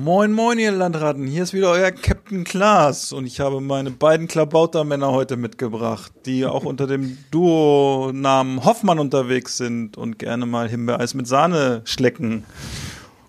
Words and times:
Moin, 0.00 0.32
moin, 0.32 0.60
ihr 0.60 0.70
Landratten. 0.70 1.26
Hier 1.26 1.42
ist 1.42 1.52
wieder 1.52 1.70
euer 1.70 1.90
Captain 1.90 2.44
Klaas 2.44 3.12
und 3.12 3.26
ich 3.26 3.40
habe 3.40 3.60
meine 3.60 3.90
beiden 3.90 4.28
Klabautermänner 4.28 5.10
heute 5.10 5.36
mitgebracht, 5.36 6.12
die 6.24 6.46
auch 6.46 6.62
unter 6.62 6.86
dem 6.86 7.18
Duo-Namen 7.32 8.64
Hoffmann 8.64 9.00
unterwegs 9.00 9.56
sind 9.56 9.96
und 9.96 10.20
gerne 10.20 10.46
mal 10.46 10.68
Himbeereis 10.68 11.14
mit 11.14 11.26
Sahne 11.26 11.82
schlecken. 11.84 12.44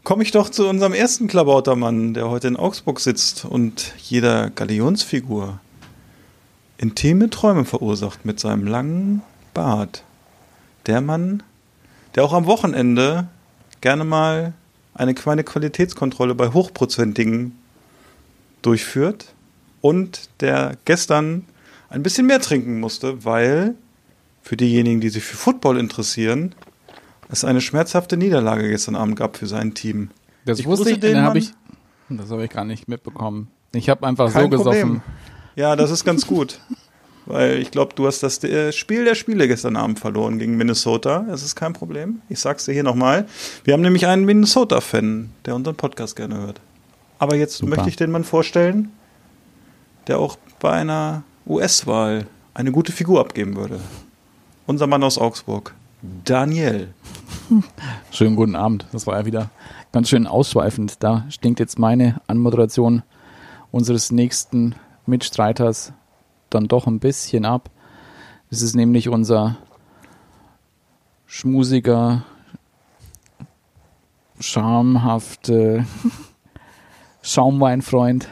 Komme 0.04 0.22
ich 0.22 0.30
doch 0.30 0.48
zu 0.48 0.70
unserem 0.70 0.94
ersten 0.94 1.28
Klabautermann, 1.28 2.14
der 2.14 2.30
heute 2.30 2.50
in 2.50 2.56
Augsburg 2.56 3.00
sitzt 3.00 3.46
und 3.46 3.96
jeder 3.98 4.52
Galionsfigur 4.52 5.60
intime 6.78 7.32
Träume 7.32 7.66
verursacht 7.66 8.28
mit 8.28 8.40
seinem 8.40 8.68
langen 8.68 9.24
Bart. 9.56 10.04
Der 10.86 11.02
Mann, 11.02 11.42
der 12.14 12.26
auch 12.26 12.34
am 12.34 12.46
Wochenende 12.46 13.28
gerne 13.82 14.04
mal 14.04 14.54
eine 15.00 15.14
kleine 15.14 15.44
Qualitätskontrolle 15.44 16.36
bei 16.36 16.50
Hochprozentigen 16.50 17.58
durchführt 18.62 19.34
und 19.82 20.30
der 20.42 20.78
gestern 20.86 21.46
ein 21.90 22.04
bisschen 22.04 22.28
mehr 22.28 22.42
trinken 22.42 22.80
musste, 22.80 23.24
weil 23.24 23.76
für 24.42 24.58
diejenigen, 24.58 25.00
die 25.00 25.10
sich 25.10 25.24
für 25.24 25.38
Football 25.38 25.78
interessieren, 25.80 26.54
es 27.30 27.46
eine 27.46 27.62
schmerzhafte 27.62 28.18
Niederlage 28.18 28.68
gestern 28.70 28.96
Abend 28.96 29.16
gab 29.16 29.38
für 29.38 29.48
sein 29.48 29.74
Team. 29.74 30.10
Das 30.46 30.60
Ich 30.60 30.66
wusste 30.66 30.92
ich, 30.92 31.00
den 31.00 31.22
habe 31.22 31.40
ich. 31.40 31.54
Das 32.10 32.30
habe 32.32 32.44
ich 32.44 32.50
gar 32.50 32.66
nicht 32.66 32.88
mitbekommen. 32.88 33.48
Ich 33.72 33.88
habe 33.90 34.06
einfach 34.06 34.34
Kein 34.34 34.52
so 34.52 34.58
gesoffen. 34.58 34.82
Problem. 34.82 35.02
Ja, 35.56 35.76
das 35.76 35.92
ist 35.92 36.04
ganz 36.04 36.28
gut. 36.28 36.60
Weil 37.30 37.60
ich 37.60 37.70
glaube, 37.70 37.94
du 37.94 38.08
hast 38.08 38.24
das 38.24 38.44
äh, 38.44 38.72
Spiel 38.72 39.06
der 39.06 39.14
Spiele 39.14 39.48
gestern 39.48 39.76
Abend 39.76 40.00
verloren 40.00 40.40
gegen 40.40 40.58
Minnesota. 40.58 41.26
Das 41.30 41.44
ist 41.44 41.56
kein 41.56 41.74
Problem. 41.74 42.24
Ich 42.28 42.40
sag's 42.40 42.66
dir 42.66 42.74
hier 42.74 42.82
nochmal. 42.82 43.28
Wir 43.64 43.76
haben 43.76 43.82
nämlich 43.82 44.08
einen 44.08 44.26
Minnesota-Fan, 44.26 45.30
der 45.46 45.54
unseren 45.54 45.76
Podcast 45.76 46.16
gerne 46.16 46.40
hört. 46.40 46.60
Aber 47.20 47.36
jetzt 47.36 47.58
Super. 47.58 47.76
möchte 47.76 47.90
ich 47.90 47.98
den 47.98 48.10
Mann 48.10 48.24
vorstellen, 48.24 48.92
der 50.08 50.18
auch 50.18 50.40
bei 50.60 50.72
einer 50.72 51.22
US-Wahl 51.46 52.26
eine 52.56 52.72
gute 52.72 52.92
Figur 52.92 53.20
abgeben 53.20 53.56
würde. 53.56 53.80
Unser 54.66 54.88
Mann 54.88 55.04
aus 55.04 55.20
Augsburg, 55.20 55.76
Daniel. 56.26 56.96
Schönen 58.12 58.38
guten 58.38 58.56
Abend. 58.56 58.88
Das 58.92 59.06
war 59.06 59.20
ja 59.20 59.26
wieder 59.28 59.52
ganz 59.92 60.10
schön 60.10 60.26
ausschweifend. 60.26 61.04
Da 61.04 61.26
stinkt 61.30 61.60
jetzt 61.60 61.78
meine 61.78 62.22
Anmoderation 62.26 63.04
unseres 63.70 64.12
nächsten 64.12 64.74
Mitstreiters 65.06 65.94
dann 66.50 66.68
doch 66.68 66.88
ein 66.88 67.00
bisschen 67.00 67.46
ab. 67.46 67.70
Es 68.50 68.62
ist 68.62 68.76
nämlich 68.76 69.10
unser 69.10 69.58
schmusiger, 71.26 72.24
schamhafte 74.40 75.86
Schaumweinfreund, 77.22 78.28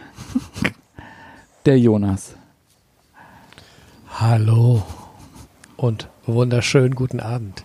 der 1.66 1.78
Jonas. 1.78 2.36
Hallo 4.10 4.84
und 5.76 6.10
wunderschönen 6.26 6.96
guten 6.96 7.20
Abend, 7.20 7.64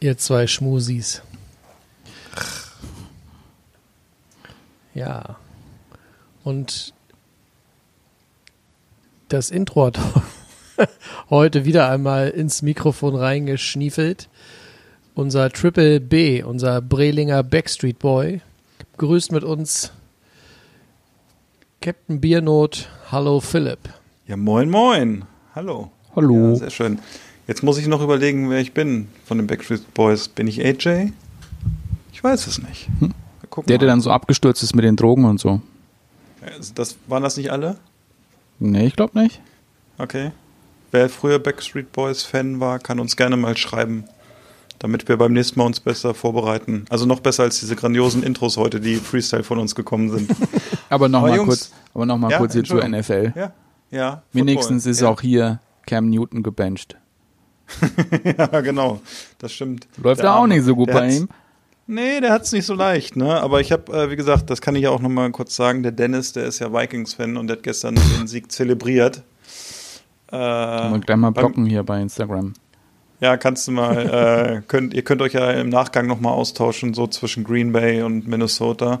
ihr 0.00 0.16
zwei 0.16 0.46
Schmusis. 0.46 1.22
Ja, 4.94 5.36
und 6.44 6.94
das 9.34 9.50
Intro 9.50 9.86
hat 9.86 9.98
heute 11.30 11.64
wieder 11.64 11.90
einmal 11.90 12.28
ins 12.30 12.62
Mikrofon 12.62 13.16
reingeschniefelt. 13.16 14.28
Unser 15.16 15.50
Triple 15.50 16.00
B, 16.00 16.42
unser 16.42 16.80
Brelinger 16.80 17.42
Backstreet 17.42 17.98
Boy, 17.98 18.40
grüßt 18.96 19.32
mit 19.32 19.42
uns 19.42 19.92
Captain 21.80 22.20
Biernot. 22.20 22.88
Hallo 23.10 23.40
Philipp. 23.40 23.80
Ja, 24.28 24.36
moin, 24.36 24.70
moin. 24.70 25.24
Hallo. 25.54 25.90
Hallo. 26.14 26.50
Ja, 26.50 26.54
sehr 26.54 26.70
schön. 26.70 26.98
Jetzt 27.48 27.62
muss 27.64 27.76
ich 27.78 27.88
noch 27.88 28.02
überlegen, 28.02 28.50
wer 28.50 28.60
ich 28.60 28.72
bin 28.72 29.08
von 29.24 29.38
den 29.38 29.48
Backstreet 29.48 29.94
Boys. 29.94 30.28
Bin 30.28 30.46
ich 30.46 30.64
AJ? 30.64 31.12
Ich 32.12 32.22
weiß 32.22 32.46
es 32.46 32.62
nicht. 32.62 32.88
Gucken 33.50 33.68
Der, 33.68 33.78
der 33.78 33.88
dann 33.88 34.00
so 34.00 34.10
abgestürzt 34.10 34.62
ist 34.62 34.76
mit 34.76 34.84
den 34.84 34.94
Drogen 34.94 35.24
und 35.24 35.40
so. 35.40 35.60
Das, 36.74 36.96
waren 37.08 37.22
das 37.24 37.36
nicht 37.36 37.50
alle? 37.50 37.78
Nee, 38.58 38.86
ich 38.86 38.96
glaube 38.96 39.18
nicht. 39.20 39.40
Okay. 39.98 40.32
Wer 40.90 41.08
früher 41.08 41.38
Backstreet 41.38 41.92
Boys 41.92 42.22
Fan 42.22 42.60
war, 42.60 42.78
kann 42.78 43.00
uns 43.00 43.16
gerne 43.16 43.36
mal 43.36 43.56
schreiben, 43.56 44.04
damit 44.78 45.08
wir 45.08 45.16
beim 45.16 45.32
nächsten 45.32 45.58
Mal 45.58 45.66
uns 45.66 45.80
besser 45.80 46.14
vorbereiten. 46.14 46.84
Also 46.88 47.04
noch 47.06 47.20
besser 47.20 47.42
als 47.42 47.58
diese 47.60 47.74
grandiosen 47.74 48.22
Intros 48.22 48.56
heute, 48.56 48.80
die 48.80 48.96
Freestyle 48.96 49.42
von 49.42 49.58
uns 49.58 49.74
gekommen 49.74 50.10
sind. 50.10 50.30
Aber 50.88 51.08
nochmal 51.08 51.38
kurz, 51.38 51.72
aber 51.94 52.06
noch 52.06 52.18
mal 52.18 52.30
Ja, 52.30 52.38
kurz 52.38 52.52
hier 52.52 52.62
zur. 52.62 52.86
NFL. 52.86 53.32
ja, 53.34 53.52
ja. 53.90 54.22
Wenigstens 54.32 54.86
ist 54.86 55.00
ja. 55.00 55.08
auch 55.08 55.20
hier 55.20 55.58
Cam 55.86 56.08
Newton 56.10 56.42
gebencht. 56.42 56.96
Ja, 58.38 58.60
genau. 58.60 59.00
Das 59.38 59.52
stimmt. 59.52 59.88
Läuft 59.96 60.22
da 60.22 60.36
auch 60.36 60.46
nicht 60.46 60.62
so 60.64 60.76
gut 60.76 60.88
Der 60.88 60.94
bei 60.94 61.08
ihm. 61.08 61.28
Nee, 61.86 62.20
der 62.20 62.32
hat's 62.32 62.52
nicht 62.52 62.64
so 62.64 62.74
leicht, 62.74 63.14
ne? 63.16 63.40
Aber 63.42 63.60
ich 63.60 63.70
habe, 63.70 63.92
äh, 63.92 64.10
wie 64.10 64.16
gesagt, 64.16 64.48
das 64.48 64.62
kann 64.62 64.74
ich 64.74 64.82
ja 64.84 64.90
auch 64.90 65.00
noch 65.00 65.10
mal 65.10 65.30
kurz 65.32 65.54
sagen. 65.54 65.82
Der 65.82 65.92
Dennis, 65.92 66.32
der 66.32 66.44
ist 66.46 66.58
ja 66.58 66.72
Vikings-Fan 66.72 67.36
und 67.36 67.46
der 67.48 67.56
hat 67.56 67.62
gestern 67.62 67.94
den 67.96 68.26
Sieg 68.26 68.50
zelebriert. 68.50 69.22
Äh, 70.32 70.36
Mal 70.36 71.00
gleich 71.00 71.16
mal 71.18 71.30
beim- 71.30 71.42
blocken 71.42 71.66
hier 71.66 71.82
bei 71.82 72.00
Instagram. 72.00 72.54
Ja, 73.20 73.36
kannst 73.36 73.68
du 73.68 73.72
mal, 73.72 73.96
äh, 73.98 74.62
könnt, 74.68 74.94
ihr 74.94 75.02
könnt 75.02 75.20
euch 75.22 75.34
ja 75.34 75.50
im 75.52 75.68
Nachgang 75.68 76.06
nochmal 76.06 76.32
austauschen, 76.32 76.94
so 76.94 77.06
zwischen 77.06 77.44
Green 77.44 77.72
Bay 77.72 78.02
und 78.02 78.26
Minnesota. 78.26 79.00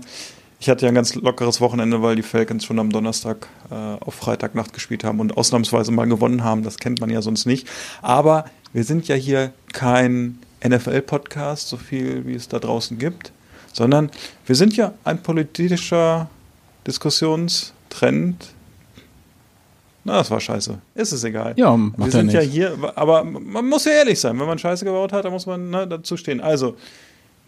Ich 0.60 0.68
hatte 0.70 0.86
ja 0.86 0.90
ein 0.90 0.94
ganz 0.94 1.14
lockeres 1.14 1.60
Wochenende, 1.60 2.00
weil 2.02 2.16
die 2.16 2.22
Falcons 2.22 2.64
schon 2.64 2.78
am 2.78 2.90
Donnerstag 2.90 3.48
äh, 3.70 3.74
auf 3.74 4.14
Freitagnacht 4.14 4.72
gespielt 4.72 5.04
haben 5.04 5.20
und 5.20 5.36
ausnahmsweise 5.36 5.90
mal 5.90 6.06
gewonnen 6.06 6.44
haben. 6.44 6.62
Das 6.62 6.78
kennt 6.78 7.00
man 7.00 7.10
ja 7.10 7.20
sonst 7.22 7.44
nicht. 7.46 7.66
Aber 8.02 8.44
wir 8.72 8.84
sind 8.84 9.08
ja 9.08 9.14
hier 9.14 9.52
kein 9.72 10.38
NFL-Podcast, 10.66 11.68
so 11.68 11.76
viel 11.76 12.26
wie 12.26 12.34
es 12.34 12.48
da 12.48 12.58
draußen 12.58 12.98
gibt, 12.98 13.32
sondern 13.72 14.10
wir 14.46 14.54
sind 14.54 14.76
ja 14.76 14.94
ein 15.04 15.22
politischer 15.22 16.28
Diskussionstrend. 16.86 18.52
Na, 20.04 20.18
das 20.18 20.30
war 20.30 20.40
scheiße. 20.40 20.78
Ist 20.94 21.12
es 21.12 21.24
egal. 21.24 21.54
Ja, 21.56 21.72
Wir 21.72 21.76
macht 21.76 21.98
ja 21.98 22.10
sind 22.20 22.32
ja 22.32 22.40
nichts. 22.40 22.54
hier, 22.54 22.76
aber 22.94 23.24
man 23.24 23.66
muss 23.66 23.86
ja 23.86 23.92
ehrlich 23.92 24.20
sein, 24.20 24.38
wenn 24.38 24.46
man 24.46 24.58
Scheiße 24.58 24.84
gebaut 24.84 25.12
hat, 25.12 25.24
dann 25.24 25.32
muss 25.32 25.46
man 25.46 25.70
ne, 25.70 25.86
dazu 25.86 26.16
stehen. 26.16 26.40
Also, 26.40 26.76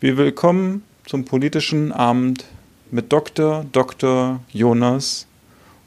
wir 0.00 0.16
willkommen 0.16 0.82
zum 1.06 1.24
politischen 1.24 1.92
Abend 1.92 2.44
mit 2.90 3.12
Dr. 3.12 3.66
Dr. 3.72 4.40
Jonas 4.52 5.26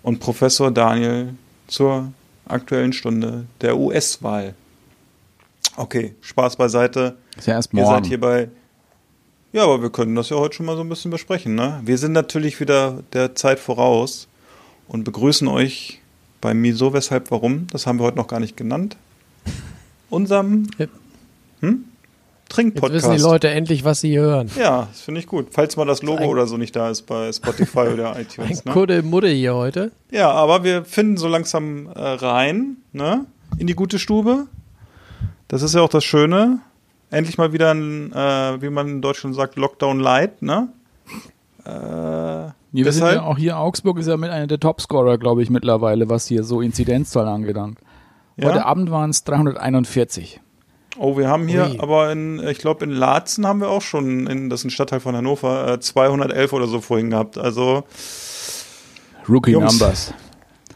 und 0.03 0.19
Professor 0.19 0.69
Daniel 0.71 1.33
zur 1.67 2.11
aktuellen 2.47 2.93
Stunde 2.93 3.45
der 3.61 3.77
US-Wahl. 3.77 4.53
Okay, 5.79 6.15
Spaß 6.21 6.57
beiseite. 6.57 7.15
Ist 7.37 7.47
ja 7.47 7.53
erst 7.53 7.73
Ihr 7.73 7.85
seid 7.85 7.91
morgen. 7.91 8.05
hier 8.05 8.19
bei. 8.19 8.49
Ja, 9.53 9.63
aber 9.63 9.81
wir 9.81 9.89
können 9.89 10.13
das 10.13 10.29
ja 10.29 10.35
heute 10.37 10.55
schon 10.57 10.65
mal 10.65 10.75
so 10.75 10.81
ein 10.81 10.89
bisschen 10.89 11.09
besprechen, 11.09 11.55
ne? 11.55 11.79
Wir 11.85 11.97
sind 11.97 12.11
natürlich 12.11 12.59
wieder 12.59 13.01
der 13.13 13.33
Zeit 13.35 13.59
voraus 13.59 14.27
und 14.89 15.05
begrüßen 15.05 15.47
euch 15.47 16.01
bei 16.41 16.53
Miso, 16.53 16.91
weshalb, 16.93 17.31
warum. 17.31 17.67
Das 17.71 17.87
haben 17.87 17.97
wir 17.99 18.03
heute 18.03 18.17
noch 18.17 18.27
gar 18.27 18.39
nicht 18.41 18.57
genannt. 18.57 18.97
Unserem 20.09 20.67
Jetzt- 20.77 20.91
hm? 21.61 21.85
Jetzt 21.85 22.55
Trinkpodcast. 22.55 22.93
wissen 22.93 23.15
die 23.15 23.21
Leute 23.21 23.49
endlich, 23.49 23.83
was 23.83 24.01
sie 24.01 24.17
hören. 24.19 24.49
Ja, 24.57 24.87
das 24.91 25.01
finde 25.01 25.19
ich 25.21 25.27
gut. 25.27 25.47
Falls 25.51 25.77
mal 25.77 25.85
das 25.85 26.01
Logo 26.01 26.23
Ein- 26.23 26.29
oder 26.29 26.47
so 26.47 26.57
nicht 26.57 26.75
da 26.75 26.89
ist 26.89 27.03
bei 27.03 27.31
Spotify 27.31 27.87
oder 27.93 28.13
Ein 28.15 28.23
iTunes. 28.23 28.65
Ne? 28.65 28.71
Kuddelmuddel 28.73 29.31
hier 29.33 29.55
heute. 29.55 29.91
Ja, 30.11 30.31
aber 30.31 30.63
wir 30.63 30.83
finden 30.83 31.17
so 31.17 31.27
langsam 31.27 31.87
äh, 31.87 31.99
rein, 31.99 32.77
ne? 32.91 33.25
In 33.57 33.67
die 33.67 33.75
gute 33.75 33.97
Stube. 33.99 34.47
Das 35.49 35.61
ist 35.61 35.75
ja 35.75 35.81
auch 35.81 35.89
das 35.89 36.05
Schöne. 36.05 36.59
Endlich 37.11 37.37
mal 37.37 37.51
wieder 37.51 37.71
ein, 37.73 38.13
äh, 38.13 38.61
wie 38.61 38.69
man 38.69 38.87
in 38.87 39.01
Deutschland 39.01 39.35
sagt, 39.35 39.55
Lockdown 39.57 39.99
Light, 39.99 40.41
ne? 40.41 40.69
Äh, 41.65 41.69
wir 41.69 42.53
deshalb- 42.71 43.15
ja 43.15 43.23
auch 43.23 43.37
hier, 43.37 43.57
Augsburg 43.57 43.97
ist 43.97 44.07
ja 44.07 44.15
mit 44.15 44.29
einer 44.29 44.47
der 44.47 44.59
Topscorer, 44.59 45.17
glaube 45.17 45.41
ich, 45.41 45.49
mittlerweile, 45.49 46.07
was 46.09 46.27
hier 46.27 46.43
so 46.43 46.61
Inzidenzzahl 46.61 47.27
angelangt. 47.27 47.79
Ja? 48.37 48.49
Heute 48.49 48.65
Abend 48.65 48.91
waren 48.91 49.09
es 49.09 49.23
341. 49.23 50.39
Oh, 50.97 51.17
wir 51.17 51.27
haben 51.29 51.47
hier, 51.47 51.65
Ui. 51.71 51.79
aber 51.79 52.11
in, 52.11 52.39
ich 52.47 52.59
glaube, 52.59 52.83
in 52.85 52.91
Laatzen 52.91 53.47
haben 53.47 53.59
wir 53.61 53.69
auch 53.69 53.81
schon, 53.81 54.27
in, 54.27 54.49
das 54.49 54.61
ist 54.61 54.65
ein 54.65 54.69
Stadtteil 54.69 54.99
von 54.99 55.15
Hannover, 55.15 55.67
äh, 55.73 55.79
211 55.79 56.53
oder 56.53 56.67
so 56.67 56.79
vorhin 56.81 57.09
gehabt. 57.09 57.37
Also 57.37 57.83
Rookie 59.27 59.51
Jungs. 59.51 59.79
Numbers. 59.79 60.13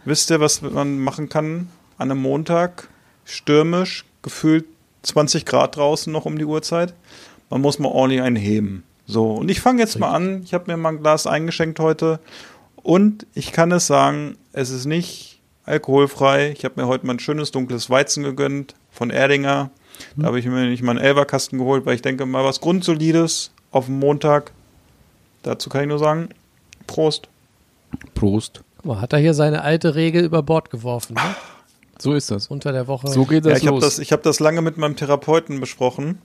wisst 0.05 0.31
ihr, 0.31 0.39
was 0.39 0.61
man 0.61 0.99
machen 0.99 1.29
kann 1.29 1.69
an 1.97 2.09
einem 2.09 2.21
Montag? 2.21 2.89
Stürmisch, 3.25 4.05
gefühlt 4.23 4.65
20 5.03 5.45
Grad 5.45 5.75
draußen 5.75 6.11
noch 6.11 6.25
um 6.25 6.37
die 6.37 6.45
Uhrzeit. 6.45 6.93
Man 7.49 7.61
muss 7.61 7.77
mal 7.77 7.89
ordentlich 7.89 8.21
einen 8.21 8.35
heben. 8.35 8.83
So, 9.05 9.33
und 9.33 9.51
ich 9.51 9.61
fange 9.61 9.81
jetzt 9.81 9.99
mal 9.99 10.11
an. 10.11 10.41
Ich 10.43 10.53
habe 10.53 10.71
mir 10.71 10.77
mal 10.77 10.89
ein 10.89 11.01
Glas 11.01 11.27
eingeschenkt 11.27 11.79
heute. 11.79 12.19
Und 12.77 13.27
ich 13.33 13.51
kann 13.51 13.71
es 13.71 13.85
sagen, 13.85 14.37
es 14.53 14.69
ist 14.69 14.85
nicht 14.85 15.39
alkoholfrei. 15.65 16.51
Ich 16.51 16.65
habe 16.65 16.81
mir 16.81 16.87
heute 16.87 17.05
mal 17.05 17.13
ein 17.13 17.19
schönes 17.19 17.51
dunkles 17.51 17.89
Weizen 17.89 18.23
gegönnt 18.23 18.75
von 18.91 19.09
Erdinger. 19.09 19.69
Da 20.15 20.27
habe 20.27 20.39
ich 20.39 20.45
mir 20.45 20.65
nicht 20.65 20.81
mal 20.83 20.91
einen 20.91 21.05
Elberkasten 21.05 21.59
geholt, 21.59 21.85
weil 21.85 21.95
ich 21.95 22.01
denke 22.01 22.25
mal 22.25 22.43
was 22.43 22.61
Grundsolides 22.61 23.51
auf 23.71 23.85
dem 23.85 23.99
Montag. 23.99 24.51
Dazu 25.43 25.69
kann 25.69 25.81
ich 25.81 25.87
nur 25.87 25.99
sagen, 25.99 26.29
Prost. 26.87 27.27
Prost. 28.15 28.63
Guck 28.77 28.85
mal, 28.85 29.01
hat 29.01 29.13
er 29.13 29.19
hier 29.19 29.33
seine 29.33 29.61
alte 29.61 29.95
Regel 29.95 30.23
über 30.23 30.41
Bord 30.43 30.69
geworfen, 30.69 31.15
ne? 31.15 31.35
So 31.99 32.13
ist 32.13 32.31
das. 32.31 32.47
Unter 32.47 32.71
der 32.71 32.87
Woche. 32.87 33.07
So 33.07 33.25
geht 33.25 33.45
Ja, 33.45 33.51
das 33.51 33.61
ich 33.61 33.67
habe 33.67 33.75
los. 33.77 33.83
das, 33.83 33.99
ich 33.99 34.11
hab 34.11 34.23
das 34.23 34.39
lange 34.39 34.61
mit 34.61 34.77
meinem 34.77 34.95
Therapeuten 34.95 35.59
besprochen. 35.59 36.17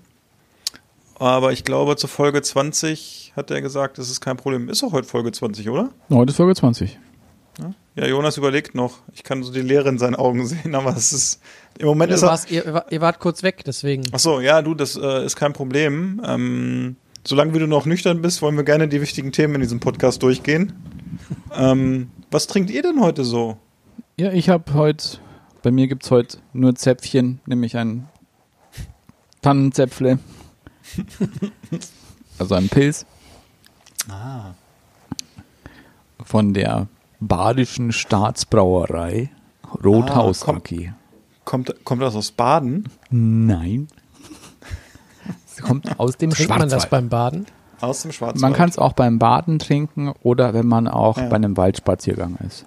Aber 1.18 1.52
ich 1.52 1.64
glaube, 1.64 1.96
zur 1.96 2.08
Folge 2.08 2.42
20 2.42 3.32
hat 3.36 3.50
er 3.50 3.60
gesagt, 3.60 3.98
das 3.98 4.08
ist 4.08 4.20
kein 4.20 4.36
Problem. 4.36 4.68
Ist 4.68 4.82
auch 4.84 4.92
heute 4.92 5.06
Folge 5.08 5.32
20, 5.32 5.68
oder? 5.68 5.90
Heute 6.10 6.30
ist 6.30 6.36
Folge 6.36 6.54
20. 6.54 6.98
Ja, 7.96 8.06
Jonas 8.06 8.36
überlegt 8.36 8.76
noch. 8.76 8.98
Ich 9.12 9.24
kann 9.24 9.42
so 9.42 9.52
die 9.52 9.60
Leere 9.62 9.88
in 9.88 9.98
seinen 9.98 10.14
Augen 10.14 10.46
sehen, 10.46 10.76
aber 10.76 10.96
es 10.96 11.12
ist. 11.12 11.40
Im 11.78 11.86
Moment 11.88 12.10
Ja, 12.10 12.16
ist 12.16 12.22
er. 12.22 12.28
warst, 12.28 12.50
ihr, 12.52 12.84
ihr 12.90 13.00
wart 13.00 13.18
kurz 13.18 13.42
weg, 13.42 13.62
deswegen. 13.66 14.04
Ach 14.12 14.18
so, 14.20 14.40
ja, 14.40 14.62
du, 14.62 14.74
das 14.74 14.96
äh, 14.96 15.24
ist 15.24 15.34
kein 15.34 15.52
Problem. 15.52 16.22
Ähm, 16.24 16.96
solange 17.26 17.54
wie 17.54 17.58
du 17.58 17.66
noch 17.66 17.84
nüchtern 17.84 18.22
bist, 18.22 18.40
wollen 18.42 18.56
wir 18.56 18.62
gerne 18.62 18.86
die 18.86 19.00
wichtigen 19.00 19.32
Themen 19.32 19.56
in 19.56 19.60
diesem 19.62 19.80
Podcast 19.80 20.22
durchgehen. 20.22 20.72
ähm, 21.56 22.10
was 22.30 22.46
trinkt 22.46 22.70
ihr 22.70 22.82
denn 22.82 23.00
heute 23.00 23.24
so? 23.24 23.56
Ja, 24.16 24.30
ich 24.32 24.48
habe 24.48 24.72
heute, 24.74 25.18
bei 25.62 25.70
mir 25.70 25.88
gibt's 25.88 26.10
heute 26.10 26.38
nur 26.52 26.74
Zäpfchen, 26.74 27.40
nämlich 27.46 27.76
ein 27.76 28.08
Tannenzäpfle. 29.42 30.18
also 32.38 32.54
ein 32.54 32.68
Pilz. 32.68 33.06
Ah. 34.08 34.52
Von 36.24 36.54
der 36.54 36.88
Badischen 37.20 37.92
Staatsbrauerei 37.92 39.30
Rothaus 39.84 40.42
Ah, 40.42 40.46
komm. 40.46 40.56
AG. 40.56 40.92
Kommt, 41.44 41.74
kommt 41.84 42.02
das 42.02 42.14
aus 42.14 42.30
Baden? 42.30 42.84
Nein. 43.10 43.88
Es 45.46 45.62
kommt 45.62 45.98
aus 45.98 46.16
dem 46.16 46.30
Trinkt 46.30 46.50
man 46.50 46.60
das 46.60 46.70
Schwarzwald. 46.70 46.90
beim 46.90 47.08
Baden? 47.08 47.46
Aus 47.80 48.02
dem 48.02 48.12
Schwarzwald. 48.12 48.40
Man 48.40 48.52
kann 48.52 48.68
es 48.68 48.78
auch 48.78 48.92
beim 48.92 49.18
Baden 49.18 49.58
trinken 49.58 50.12
oder 50.22 50.54
wenn 50.54 50.66
man 50.66 50.88
auch 50.88 51.18
Ja. 51.18 51.28
bei 51.28 51.36
einem 51.36 51.56
Waldspaziergang 51.56 52.36
ist. 52.46 52.64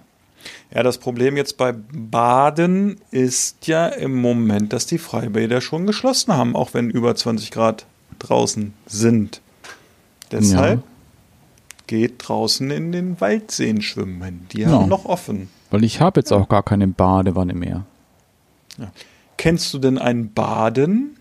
Ja, 0.74 0.84
das 0.84 0.98
Problem 0.98 1.38
jetzt 1.38 1.58
bei 1.58 1.74
Baden 1.74 2.98
ist 3.12 3.68
ja 3.68 3.88
im 3.88 4.16
Moment, 4.22 4.74
dass 4.74 4.86
die 4.86 4.98
Freibäder 4.98 5.62
schon 5.62 5.86
geschlossen 5.86 6.34
haben, 6.34 6.56
auch 6.56 6.74
wenn 6.74 6.90
über 6.90 7.14
20 7.16 7.52
Grad 7.52 7.86
draußen 8.20 8.74
sind. 8.86 9.42
Deshalb 10.32 10.80
Ja. 10.80 10.88
geht 11.88 12.16
draußen 12.20 12.72
in 12.72 12.92
den 12.92 13.20
Waldseen 13.20 13.82
schwimmen. 13.82 14.48
Die 14.52 14.62
Ja. 14.62 14.70
haben 14.70 14.90
noch 14.90 15.06
offen. 15.06 15.50
Weil 15.70 15.84
ich 15.84 16.00
habe 16.02 16.20
jetzt 16.22 16.32
auch 16.32 16.48
gar 16.50 16.64
keine 16.64 16.88
Badewanne 16.88 17.54
mehr. 17.54 17.86
Kennst 19.38 19.74
du 19.74 19.80
denn 19.80 19.98
ein 19.98 20.34
Baden? 20.34 21.18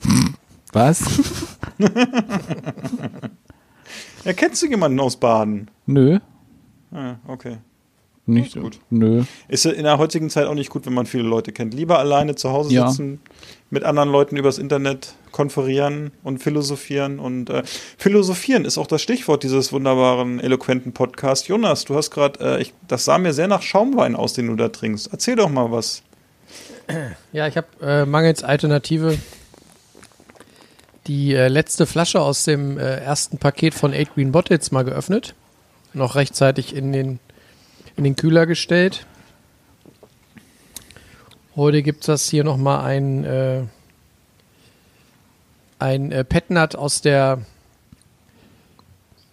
Was? 0.72 1.02
Ja, 4.24 4.34
kennst 4.34 4.60
du 4.62 4.66
jemanden 4.66 5.00
aus 5.00 5.16
Baden? 5.16 5.68
Nö. 5.86 6.18
Ah, 6.92 7.16
okay. 7.26 7.58
Nicht 8.26 8.54
Ist 8.54 8.62
gut. 8.62 8.78
Nö. 8.90 9.24
Ist 9.48 9.66
in 9.66 9.82
der 9.82 9.98
heutigen 9.98 10.30
Zeit 10.30 10.46
auch 10.46 10.54
nicht 10.54 10.70
gut, 10.70 10.86
wenn 10.86 10.92
man 10.92 11.06
viele 11.06 11.24
Leute 11.24 11.50
kennt. 11.52 11.74
Lieber 11.74 11.98
alleine 11.98 12.36
zu 12.36 12.50
Hause 12.50 12.72
Ja. 12.72 12.88
sitzen, 12.88 13.20
mit 13.70 13.82
anderen 13.82 14.10
Leuten 14.10 14.36
übers 14.36 14.58
Internet 14.58 15.14
konferieren 15.32 16.12
und 16.22 16.38
philosophieren. 16.38 17.18
Und 17.18 17.50
äh, 17.50 17.62
philosophieren 17.98 18.64
ist 18.64 18.78
auch 18.78 18.86
das 18.86 19.02
Stichwort 19.02 19.42
dieses 19.42 19.72
wunderbaren, 19.72 20.38
eloquenten 20.38 20.92
Podcasts. 20.92 21.48
Jonas, 21.48 21.84
du 21.86 21.96
hast 21.96 22.10
gerade, 22.10 22.58
äh, 22.60 22.64
das 22.86 23.04
sah 23.04 23.18
mir 23.18 23.32
sehr 23.32 23.48
nach 23.48 23.62
Schaumwein 23.62 24.14
aus, 24.14 24.32
den 24.34 24.46
du 24.48 24.54
da 24.54 24.68
trinkst. 24.68 25.08
Erzähl 25.10 25.36
doch 25.36 25.48
mal 25.50 25.70
was. 25.72 26.02
Ja, 27.32 27.46
ich 27.46 27.56
habe 27.56 27.68
äh, 27.80 28.04
mangels 28.04 28.42
Alternative 28.44 29.16
die 31.06 31.34
äh, 31.34 31.48
letzte 31.48 31.86
Flasche 31.86 32.20
aus 32.20 32.44
dem 32.44 32.78
äh, 32.78 32.96
ersten 32.96 33.38
Paket 33.38 33.74
von 33.74 33.92
Eight 33.92 34.14
Green 34.14 34.32
Bottles 34.32 34.70
mal 34.72 34.82
geöffnet. 34.84 35.34
Noch 35.92 36.14
rechtzeitig 36.14 36.74
in 36.74 36.92
den, 36.92 37.20
in 37.96 38.04
den 38.04 38.16
Kühler 38.16 38.46
gestellt. 38.46 39.06
Heute 41.56 41.82
gibt 41.82 42.00
es 42.00 42.06
das 42.06 42.28
hier 42.28 42.44
nochmal 42.44 42.84
ein, 42.84 43.24
äh, 43.24 43.62
ein 45.78 46.12
äh, 46.12 46.24
Petnat 46.24 46.76
aus 46.76 47.00
der 47.00 47.44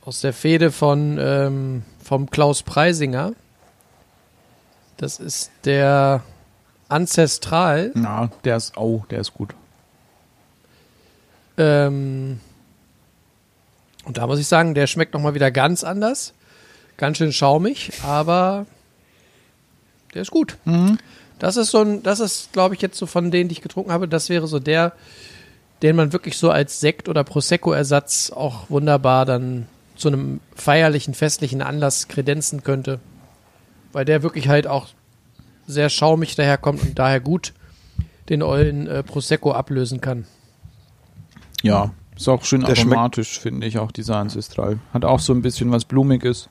aus 0.04 0.22
der 0.22 0.32
Fehde 0.32 0.72
von 0.72 1.18
ähm, 1.20 1.84
vom 2.02 2.30
Klaus 2.30 2.64
Preisinger. 2.64 3.34
Das 4.96 5.20
ist 5.20 5.52
der 5.66 6.24
Ancestral. 6.88 7.92
Na, 7.94 8.32
der 8.46 8.56
ist, 8.56 8.78
oh, 8.78 9.04
der 9.10 9.20
ist 9.20 9.34
gut. 9.34 9.54
Ähm, 11.58 12.40
und 14.06 14.18
da 14.18 14.26
muss 14.28 14.40
ich 14.40 14.48
sagen, 14.48 14.74
der 14.74 14.88
schmeckt 14.88 15.14
nochmal 15.14 15.34
wieder 15.34 15.52
ganz 15.52 15.84
anders. 15.84 16.34
Ganz 16.98 17.18
schön 17.18 17.32
schaumig, 17.32 17.92
aber 18.04 18.66
der 20.14 20.24
ist 20.24 20.32
gut. 20.32 20.58
Das 21.40 21.58
ist 21.58 21.70
so 21.70 21.82
ein, 21.82 22.02
das 22.04 22.20
ist, 22.20 22.54
glaube 22.54 22.76
ich, 22.76 22.82
jetzt 22.82 22.98
so 22.98 23.06
von 23.06 23.30
denen, 23.30 23.50
die 23.50 23.54
ich 23.54 23.62
getrunken 23.62 23.92
habe, 23.92 24.08
das 24.08 24.30
wäre 24.30 24.48
so 24.48 24.60
der, 24.60 24.94
den 25.84 25.96
man 25.96 26.12
wirklich 26.12 26.38
so 26.38 26.50
als 26.50 26.80
Sekt- 26.80 27.08
oder 27.08 27.24
Prosecco-Ersatz 27.24 28.32
auch 28.32 28.70
wunderbar 28.70 29.26
dann 29.26 29.68
zu 29.96 30.08
einem 30.08 30.40
feierlichen, 30.56 31.14
festlichen 31.14 31.62
Anlass 31.62 32.08
kredenzen 32.08 32.64
könnte. 32.64 33.00
Weil 33.94 34.06
der 34.06 34.24
wirklich 34.24 34.48
halt 34.48 34.68
auch 34.68 34.88
sehr 35.68 35.90
schaumig 35.90 36.36
daherkommt 36.36 36.82
und 36.82 37.00
daher 37.00 37.20
gut 37.20 37.54
den 38.30 38.42
ollen 38.42 38.88
äh, 38.88 39.04
Prosecco 39.04 39.52
ablösen 39.52 40.02
kann. 40.02 40.26
Ja, 41.62 41.92
ist 42.16 42.28
auch 42.28 42.44
schön 42.44 42.62
Der 42.62 42.78
aromatisch, 42.78 43.40
finde 43.40 43.68
ich, 43.68 43.78
auch 43.78 43.92
dieser 43.92 44.18
Ancestral. 44.18 44.80
Hat 44.94 45.06
auch 45.06 45.20
so 45.20 45.34
ein 45.34 45.42
bisschen 45.42 45.72
was 45.72 45.86
Blumiges. 45.86 46.50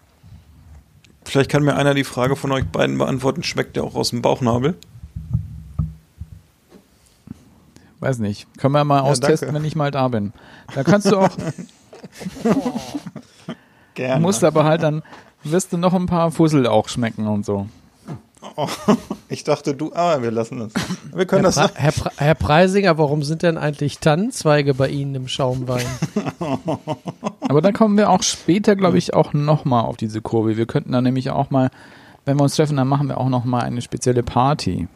Vielleicht 1.26 1.50
kann 1.50 1.64
mir 1.64 1.74
einer 1.74 1.92
die 1.92 2.04
Frage 2.04 2.36
von 2.36 2.52
euch 2.52 2.64
beiden 2.66 2.96
beantworten. 2.98 3.42
Schmeckt 3.42 3.74
der 3.76 3.84
auch 3.84 3.96
aus 3.96 4.10
dem 4.10 4.22
Bauchnabel? 4.22 4.76
Weiß 7.98 8.18
nicht. 8.18 8.46
Können 8.58 8.74
wir 8.74 8.84
mal 8.84 8.98
Ja, 8.98 9.02
austesten, 9.02 9.48
danke. 9.48 9.60
wenn 9.60 9.66
ich 9.66 9.74
mal 9.74 9.90
da 9.90 10.06
bin. 10.08 10.32
Da 10.74 10.84
kannst 10.84 11.10
du 11.10 11.16
auch, 11.18 11.30
Gerne. 13.94 14.20
musst 14.20 14.44
aber 14.44 14.64
halt 14.64 14.82
dann, 14.82 15.02
wirst 15.42 15.72
du 15.72 15.78
noch 15.78 15.94
ein 15.94 16.06
paar 16.06 16.30
Fussel 16.30 16.66
auch 16.66 16.88
schmecken 16.88 17.26
und 17.26 17.44
so. 17.44 17.66
Ich 19.28 19.42
dachte, 19.42 19.74
du, 19.74 19.92
aber 19.92 20.22
wir 20.22 20.30
lassen 20.30 20.60
das. 20.60 20.72
Wir 21.12 21.26
können 21.26 21.50
Herr, 21.50 21.52
das. 21.52 21.72
Pre 21.72 21.80
Herr, 21.80 21.92
Pre 21.92 22.10
Herr 22.16 22.34
Preisinger, 22.34 22.96
warum 22.96 23.24
sind 23.24 23.42
denn 23.42 23.58
eigentlich 23.58 23.98
Tannenzweige 23.98 24.74
bei 24.74 24.88
Ihnen 24.88 25.16
im 25.16 25.28
Schaumwein? 25.28 25.84
Aber 27.40 27.60
da 27.60 27.72
kommen 27.72 27.96
wir 27.96 28.08
auch 28.10 28.22
später, 28.22 28.76
glaube 28.76 28.98
ich, 28.98 29.14
auch 29.14 29.32
nochmal 29.32 29.84
auf 29.84 29.96
diese 29.96 30.20
Kurve. 30.20 30.56
Wir 30.56 30.66
könnten 30.66 30.92
dann 30.92 31.02
nämlich 31.02 31.30
auch 31.30 31.50
mal, 31.50 31.70
wenn 32.24 32.38
wir 32.38 32.44
uns 32.44 32.54
treffen, 32.54 32.76
dann 32.76 32.86
machen 32.86 33.08
wir 33.08 33.18
auch 33.18 33.28
nochmal 33.28 33.62
eine 33.62 33.82
spezielle 33.82 34.22
Party. 34.22 34.86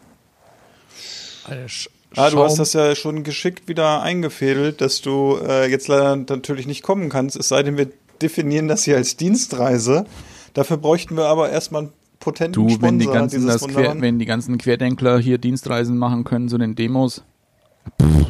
Eine 1.48 1.68
Sch 1.68 1.88
Ah, 2.16 2.28
du 2.28 2.42
hast 2.42 2.58
das 2.58 2.72
ja 2.72 2.96
schon 2.96 3.22
geschickt 3.22 3.68
wieder 3.68 4.02
eingefädelt, 4.02 4.80
dass 4.80 5.00
du 5.00 5.38
äh, 5.46 5.70
jetzt 5.70 5.86
leider 5.86 6.16
natürlich 6.16 6.66
nicht 6.66 6.82
kommen 6.82 7.08
kannst, 7.08 7.36
es 7.36 7.48
sei 7.48 7.62
denn, 7.62 7.76
wir 7.76 7.88
definieren 8.20 8.66
das 8.66 8.82
hier 8.82 8.96
als 8.96 9.16
Dienstreise. 9.16 10.06
Dafür 10.54 10.76
bräuchten 10.76 11.16
wir 11.16 11.26
aber 11.26 11.50
erstmal 11.50 11.82
einen 11.82 11.92
potenten 12.20 12.52
Du, 12.52 12.68
Sponsor 12.68 12.88
wenn 12.88 12.98
die 12.98 13.06
ganzen, 13.06 13.40
dieses 13.40 13.60
das 13.60 13.68
Quer, 13.68 14.00
wenn 14.00 14.18
die 14.18 14.26
ganzen 14.26 14.58
Querdenkler 14.58 15.18
hier 15.18 15.38
Dienstreisen 15.38 15.98
machen 15.98 16.24
können, 16.24 16.48
so 16.48 16.56
den 16.58 16.76
Demos. 16.76 17.24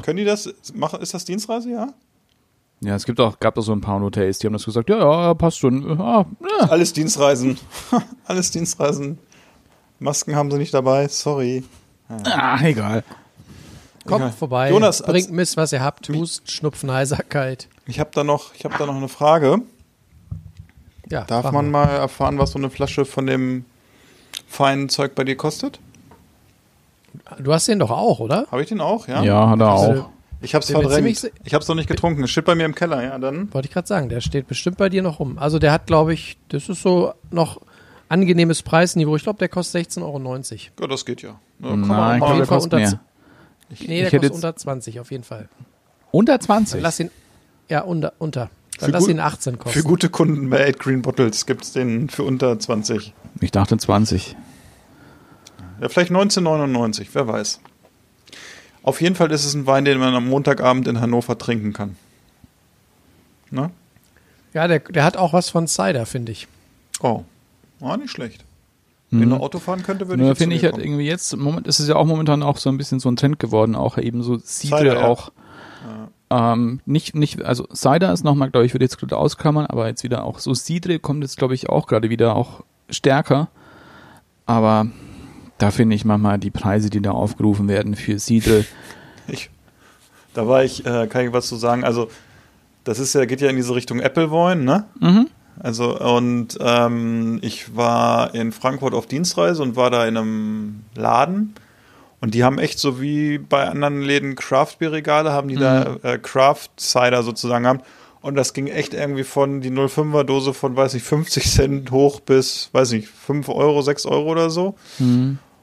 Können 0.02 0.16
die 0.16 0.24
das 0.24 0.48
machen? 0.72 1.00
Ist 1.00 1.12
das 1.12 1.24
Dienstreise, 1.24 1.70
ja? 1.70 1.92
Ja, 2.82 2.94
es 2.94 3.04
gibt 3.04 3.20
auch, 3.20 3.38
gab 3.40 3.56
doch 3.56 3.62
so 3.62 3.72
ein 3.72 3.82
paar 3.82 4.00
Hotels, 4.00 4.38
die 4.38 4.46
haben 4.46 4.54
das 4.54 4.64
gesagt, 4.64 4.88
ja, 4.88 4.98
ja, 4.98 5.34
passt 5.34 5.58
schon. 5.58 6.00
Ah, 6.00 6.24
ja. 6.40 6.66
Alles 6.70 6.94
Dienstreisen. 6.94 7.58
Alles 8.24 8.50
Dienstreisen. 8.52 9.18
Masken 9.98 10.34
haben 10.34 10.50
sie 10.50 10.56
nicht 10.56 10.72
dabei, 10.72 11.06
sorry. 11.08 11.62
Ah, 12.08 12.58
egal. 12.62 13.04
Kommt 14.06 14.22
Egal. 14.22 14.32
vorbei, 14.32 14.70
Jonas, 14.70 15.02
bringt 15.02 15.30
Mist, 15.30 15.58
was 15.58 15.72
ihr 15.72 15.82
habt. 15.82 16.08
Hust, 16.08 16.50
Schnupfen, 16.50 16.90
Heiserkeit. 16.90 17.68
Ich 17.86 18.00
habe 18.00 18.10
da 18.14 18.24
noch, 18.24 18.54
ich 18.54 18.64
habe 18.64 18.74
da 18.78 18.86
noch 18.86 18.96
eine 18.96 19.08
Frage. 19.08 19.58
Ja, 21.10 21.24
Darf 21.24 21.52
man 21.52 21.70
mal. 21.70 21.86
mal 21.86 21.96
erfahren, 21.96 22.38
was 22.38 22.52
so 22.52 22.58
eine 22.58 22.70
Flasche 22.70 23.04
von 23.04 23.26
dem 23.26 23.66
feinen 24.50 24.88
Zeug 24.88 25.14
bei 25.14 25.24
dir 25.24 25.36
kostet? 25.36 25.78
Du 27.38 27.52
hast 27.52 27.68
den 27.68 27.78
doch 27.78 27.90
auch, 27.90 28.20
oder? 28.20 28.46
Habe 28.50 28.62
ich 28.62 28.68
den 28.68 28.80
auch, 28.80 29.08
ja? 29.08 29.22
Ja, 29.22 29.48
hat 29.50 29.60
er 29.60 29.68
Also, 29.68 30.00
auch. 30.02 30.08
Ich 30.42 30.54
hab's 30.54 30.70
verdrängt. 30.70 30.94
ziemlich 31.18 31.32
Ich 31.44 31.54
hab's 31.54 31.68
noch 31.68 31.74
nicht 31.74 31.88
getrunken. 31.88 32.24
Es 32.24 32.30
steht 32.30 32.44
bei 32.46 32.54
mir 32.54 32.64
im 32.64 32.74
Keller, 32.74 33.02
ja, 33.02 33.18
dann. 33.18 33.52
Wollte 33.52 33.68
ich 33.68 33.74
gerade 33.74 33.86
sagen, 33.86 34.08
der 34.08 34.20
steht 34.20 34.48
bestimmt 34.48 34.78
bei 34.78 34.88
dir 34.88 35.02
noch 35.02 35.20
rum. 35.20 35.38
Also 35.38 35.58
der 35.58 35.70
hat, 35.72 35.86
glaube 35.86 36.14
ich, 36.14 36.36
das 36.48 36.68
ist 36.68 36.82
so 36.82 37.12
noch 37.30 37.60
angenehmes 38.08 38.62
Preisniveau. 38.62 39.16
Ich 39.16 39.22
glaube, 39.22 39.38
der 39.38 39.48
kostet 39.48 39.86
16,90 39.88 40.02
Euro. 40.02 40.18
Ja, 40.80 40.86
das 40.86 41.04
geht 41.04 41.22
ja. 41.22 41.38
Nein, 41.58 42.20
der 42.20 42.32
jeden 42.34 42.46
Fall 42.46 42.58
unter 42.60 42.76
mehr. 42.78 43.00
Nee, 43.80 44.00
der 44.00 44.04
kostet 44.04 44.22
jetzt- 44.22 44.34
unter 44.34 44.56
20 44.56 44.98
auf 45.00 45.10
jeden 45.10 45.24
Fall. 45.24 45.48
Unter 46.10 46.38
Dann 46.38 46.40
20. 46.40 46.80
lass 46.82 46.98
ihn, 47.00 47.10
ja, 47.68 47.82
unter, 47.82 48.14
unter. 48.18 48.50
Dann 48.80 48.88
Für 48.88 48.92
lass 48.92 49.08
ihn 49.08 49.20
18 49.20 49.58
kosten. 49.58 49.78
Für 49.78 49.84
gute 49.84 50.08
Kunden 50.08 50.48
bei 50.48 50.68
8 50.68 50.78
Green 50.78 51.02
Bottles 51.02 51.44
gibt's 51.44 51.72
den 51.72 52.08
für 52.08 52.22
unter 52.22 52.58
20. 52.58 53.12
Ich 53.40 53.50
dachte 53.50 53.76
20. 53.76 54.36
Ja, 55.80 55.88
vielleicht 55.88 56.10
1999, 56.10 57.10
wer 57.12 57.28
weiß. 57.28 57.60
Auf 58.82 59.00
jeden 59.02 59.14
Fall 59.14 59.30
ist 59.32 59.44
es 59.44 59.54
ein 59.54 59.66
Wein, 59.66 59.84
den 59.84 59.98
man 59.98 60.14
am 60.14 60.28
Montagabend 60.28 60.88
in 60.88 61.00
Hannover 61.00 61.36
trinken 61.36 61.74
kann. 61.74 61.96
Ne? 63.50 63.70
Ja, 64.54 64.66
der, 64.66 64.80
der 64.80 65.04
hat 65.04 65.16
auch 65.18 65.34
was 65.34 65.50
von 65.50 65.68
Cider, 65.68 66.06
finde 66.06 66.32
ich. 66.32 66.48
Oh, 67.00 67.24
ah, 67.80 67.96
nicht 67.96 68.10
schlecht. 68.10 68.44
Wenn 69.10 69.32
er 69.32 69.40
Auto 69.40 69.58
fahren 69.58 69.82
könnte, 69.82 70.08
würde 70.08 70.30
ich 70.30 70.38
finde 70.38 70.54
ich 70.54 70.62
halt 70.62 70.78
irgendwie 70.78 71.04
jetzt, 71.04 71.36
Moment 71.36 71.66
ist 71.66 71.80
es 71.80 71.88
ja 71.88 71.96
auch 71.96 72.06
momentan 72.06 72.44
auch 72.44 72.58
so 72.58 72.70
ein 72.70 72.78
bisschen 72.78 73.00
so 73.00 73.10
ein 73.10 73.16
Trend 73.16 73.40
geworden, 73.40 73.74
auch 73.74 73.98
eben 73.98 74.22
so 74.22 74.38
Cider 74.38 74.78
Cider, 74.78 74.94
ja. 74.94 75.18
Ähm, 76.30 76.80
nicht, 76.86 77.14
nicht, 77.14 77.42
also 77.42 77.66
Cider 77.74 78.12
ist 78.12 78.24
nochmal, 78.24 78.50
glaube 78.50 78.66
ich, 78.66 78.72
würde 78.72 78.84
jetzt 78.84 78.98
gerade 78.98 79.16
ausklammern, 79.16 79.66
aber 79.66 79.88
jetzt 79.88 80.04
wieder 80.04 80.24
auch 80.24 80.38
so 80.38 80.54
Cidre 80.54 80.98
kommt 80.98 81.22
jetzt, 81.22 81.36
glaube 81.36 81.54
ich, 81.54 81.68
auch 81.68 81.86
gerade 81.86 82.08
wieder 82.08 82.36
auch 82.36 82.62
stärker. 82.88 83.48
Aber 84.46 84.86
da 85.58 85.70
finde 85.70 85.96
ich 85.96 86.04
manchmal 86.04 86.38
die 86.38 86.50
Preise, 86.50 86.88
die 86.88 87.02
da 87.02 87.10
aufgerufen 87.10 87.68
werden 87.68 87.96
für 87.96 88.18
Cidre, 88.18 88.64
Ich, 89.32 89.50
da 90.34 90.46
war 90.46 90.64
ich, 90.64 90.84
äh, 90.86 91.06
kann 91.06 91.26
ich 91.26 91.32
was 91.32 91.46
zu 91.46 91.56
sagen. 91.56 91.84
Also, 91.84 92.08
das 92.84 92.98
ist 92.98 93.14
ja, 93.14 93.24
geht 93.24 93.40
ja 93.40 93.50
in 93.50 93.56
diese 93.56 93.74
Richtung 93.74 94.00
Appleboyne, 94.00 94.62
ne? 94.62 94.84
Mhm. 95.00 95.28
Also, 95.58 95.98
und 95.98 96.58
ähm, 96.60 97.38
ich 97.42 97.76
war 97.76 98.34
in 98.34 98.52
Frankfurt 98.52 98.94
auf 98.94 99.06
Dienstreise 99.06 99.62
und 99.62 99.76
war 99.76 99.90
da 99.90 100.06
in 100.06 100.16
einem 100.16 100.84
Laden. 100.94 101.54
Und 102.20 102.34
die 102.34 102.44
haben 102.44 102.58
echt 102.58 102.78
so 102.78 103.00
wie 103.00 103.38
bei 103.38 103.66
anderen 103.66 104.02
Läden 104.02 104.34
Craft-Bier-Regale, 104.34 105.32
haben 105.32 105.48
die 105.48 105.56
da 105.56 105.96
äh, 106.02 106.18
Craft-Cider 106.18 107.22
sozusagen 107.22 107.66
haben. 107.66 107.80
Und 108.20 108.34
das 108.34 108.52
ging 108.52 108.66
echt 108.66 108.92
irgendwie 108.92 109.24
von 109.24 109.62
die 109.62 109.70
05er 109.70 110.24
Dose 110.24 110.52
von, 110.52 110.76
weiß 110.76 110.92
ich, 110.94 111.02
50 111.02 111.50
Cent 111.50 111.90
hoch 111.90 112.20
bis, 112.20 112.68
weiß 112.72 112.92
ich, 112.92 113.08
5 113.08 113.48
Euro, 113.48 113.80
6 113.80 114.04
Euro 114.04 114.30
oder 114.30 114.50
so. 114.50 114.74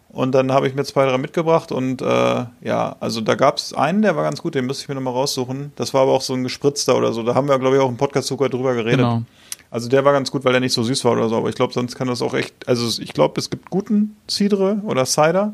Und 0.10 0.34
dann 0.34 0.52
habe 0.52 0.68
ich 0.68 0.74
mir 0.74 0.84
zwei, 0.84 1.06
drei 1.06 1.20
mitgebracht 1.20 1.72
und 1.72 2.02
äh, 2.02 2.46
ja, 2.62 2.96
also 3.00 3.22
da 3.22 3.36
gab 3.36 3.58
es 3.58 3.74
einen, 3.74 4.02
der 4.02 4.16
war 4.16 4.24
ganz 4.24 4.42
gut, 4.42 4.56
den 4.56 4.66
müsste 4.66 4.84
ich 4.84 4.90
mir 4.90 4.96
nochmal 4.96 5.14
raussuchen. 5.14 5.74
Das 5.76 5.94
war 5.94 6.02
aber 6.02 6.14
auch 6.14 6.22
so 6.22 6.34
ein 6.34 6.42
gespritzter 6.42 6.98
oder 6.98 7.14
so. 7.14 7.22
Da 7.22 7.36
haben 7.36 7.48
wir, 7.48 7.60
glaube 7.60 7.76
ich, 7.76 7.82
auch 7.82 7.90
im 7.90 7.98
Podcast 7.98 8.28
sogar 8.28 8.50
drüber 8.50 8.74
geredet. 8.74 9.00
Genau. 9.00 9.22
Also 9.70 9.90
der 9.90 10.06
war 10.06 10.14
ganz 10.14 10.32
gut, 10.32 10.46
weil 10.46 10.54
der 10.54 10.62
nicht 10.62 10.74
so 10.74 10.82
süß 10.82 11.06
war 11.06 11.12
oder 11.12 11.30
so. 11.30 11.38
Aber 11.38 11.50
ich 11.50 11.56
glaube, 11.56 11.74
sonst 11.74 11.96
kann 11.96 12.08
das 12.08 12.24
auch 12.24 12.34
echt. 12.34 12.68
Also 12.68 13.02
ich 13.02 13.14
glaube, 13.14 13.40
es 13.40 13.52
gibt 13.52 13.70
guten 13.70 14.16
Cidre 14.28 14.82
oder 14.84 15.06
Cider. 15.06 15.54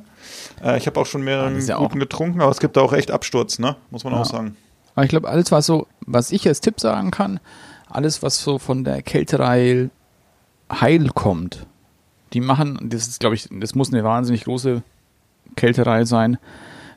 Äh, 0.63 0.77
ich 0.77 0.87
habe 0.87 0.99
auch 0.99 1.05
schon 1.05 1.23
mehrere 1.23 1.51
ja 1.59 1.77
guten 1.77 1.95
auch- 1.97 1.99
getrunken, 1.99 2.41
aber 2.41 2.51
es 2.51 2.59
gibt 2.59 2.77
da 2.77 2.81
auch 2.81 2.93
echt 2.93 3.11
Absturz, 3.11 3.59
ne? 3.59 3.75
Muss 3.91 4.03
man 4.03 4.13
Ja. 4.13 4.21
auch 4.21 4.25
sagen. 4.25 4.55
Aber 4.95 5.03
ich 5.05 5.09
glaube, 5.09 5.27
alles, 5.29 5.51
was 5.51 5.65
so, 5.65 5.87
was 6.05 6.31
ich 6.31 6.47
als 6.47 6.61
Tipp 6.61 6.79
sagen 6.79 7.11
kann, 7.11 7.39
alles, 7.89 8.21
was 8.23 8.39
so 8.41 8.59
von 8.59 8.83
der 8.83 9.01
Kälterei 9.01 9.89
Heil 10.71 11.09
kommt, 11.09 11.65
die 12.33 12.41
machen, 12.41 12.79
das 12.89 13.07
ist, 13.07 13.19
glaube 13.19 13.35
ich, 13.35 13.47
das 13.51 13.75
muss 13.75 13.91
eine 13.93 14.03
wahnsinnig 14.03 14.45
große 14.45 14.81
Kälterei 15.55 16.05
sein, 16.05 16.37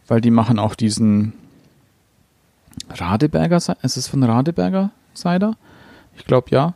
weil 0.09 0.21
die 0.21 0.31
machen 0.31 0.59
auch 0.59 0.75
diesen 0.75 1.35
Radeberger, 2.91 3.57
ist 3.57 3.97
es 3.97 4.07
von 4.09 4.23
Radeberger 4.23 4.91
Cider? 5.15 5.57
Ich 6.17 6.25
glaube 6.25 6.49
ja. 6.51 6.75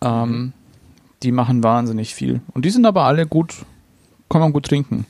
Ähm, 0.00 0.52
die 1.22 1.32
machen 1.32 1.62
wahnsinnig 1.64 2.14
viel. 2.14 2.40
Und 2.52 2.64
die 2.64 2.70
sind 2.70 2.86
aber 2.86 3.02
alle 3.04 3.26
gut, 3.26 3.54
kann 4.28 4.40
man 4.40 4.52
gut 4.52 4.66
trinken. 4.66 5.06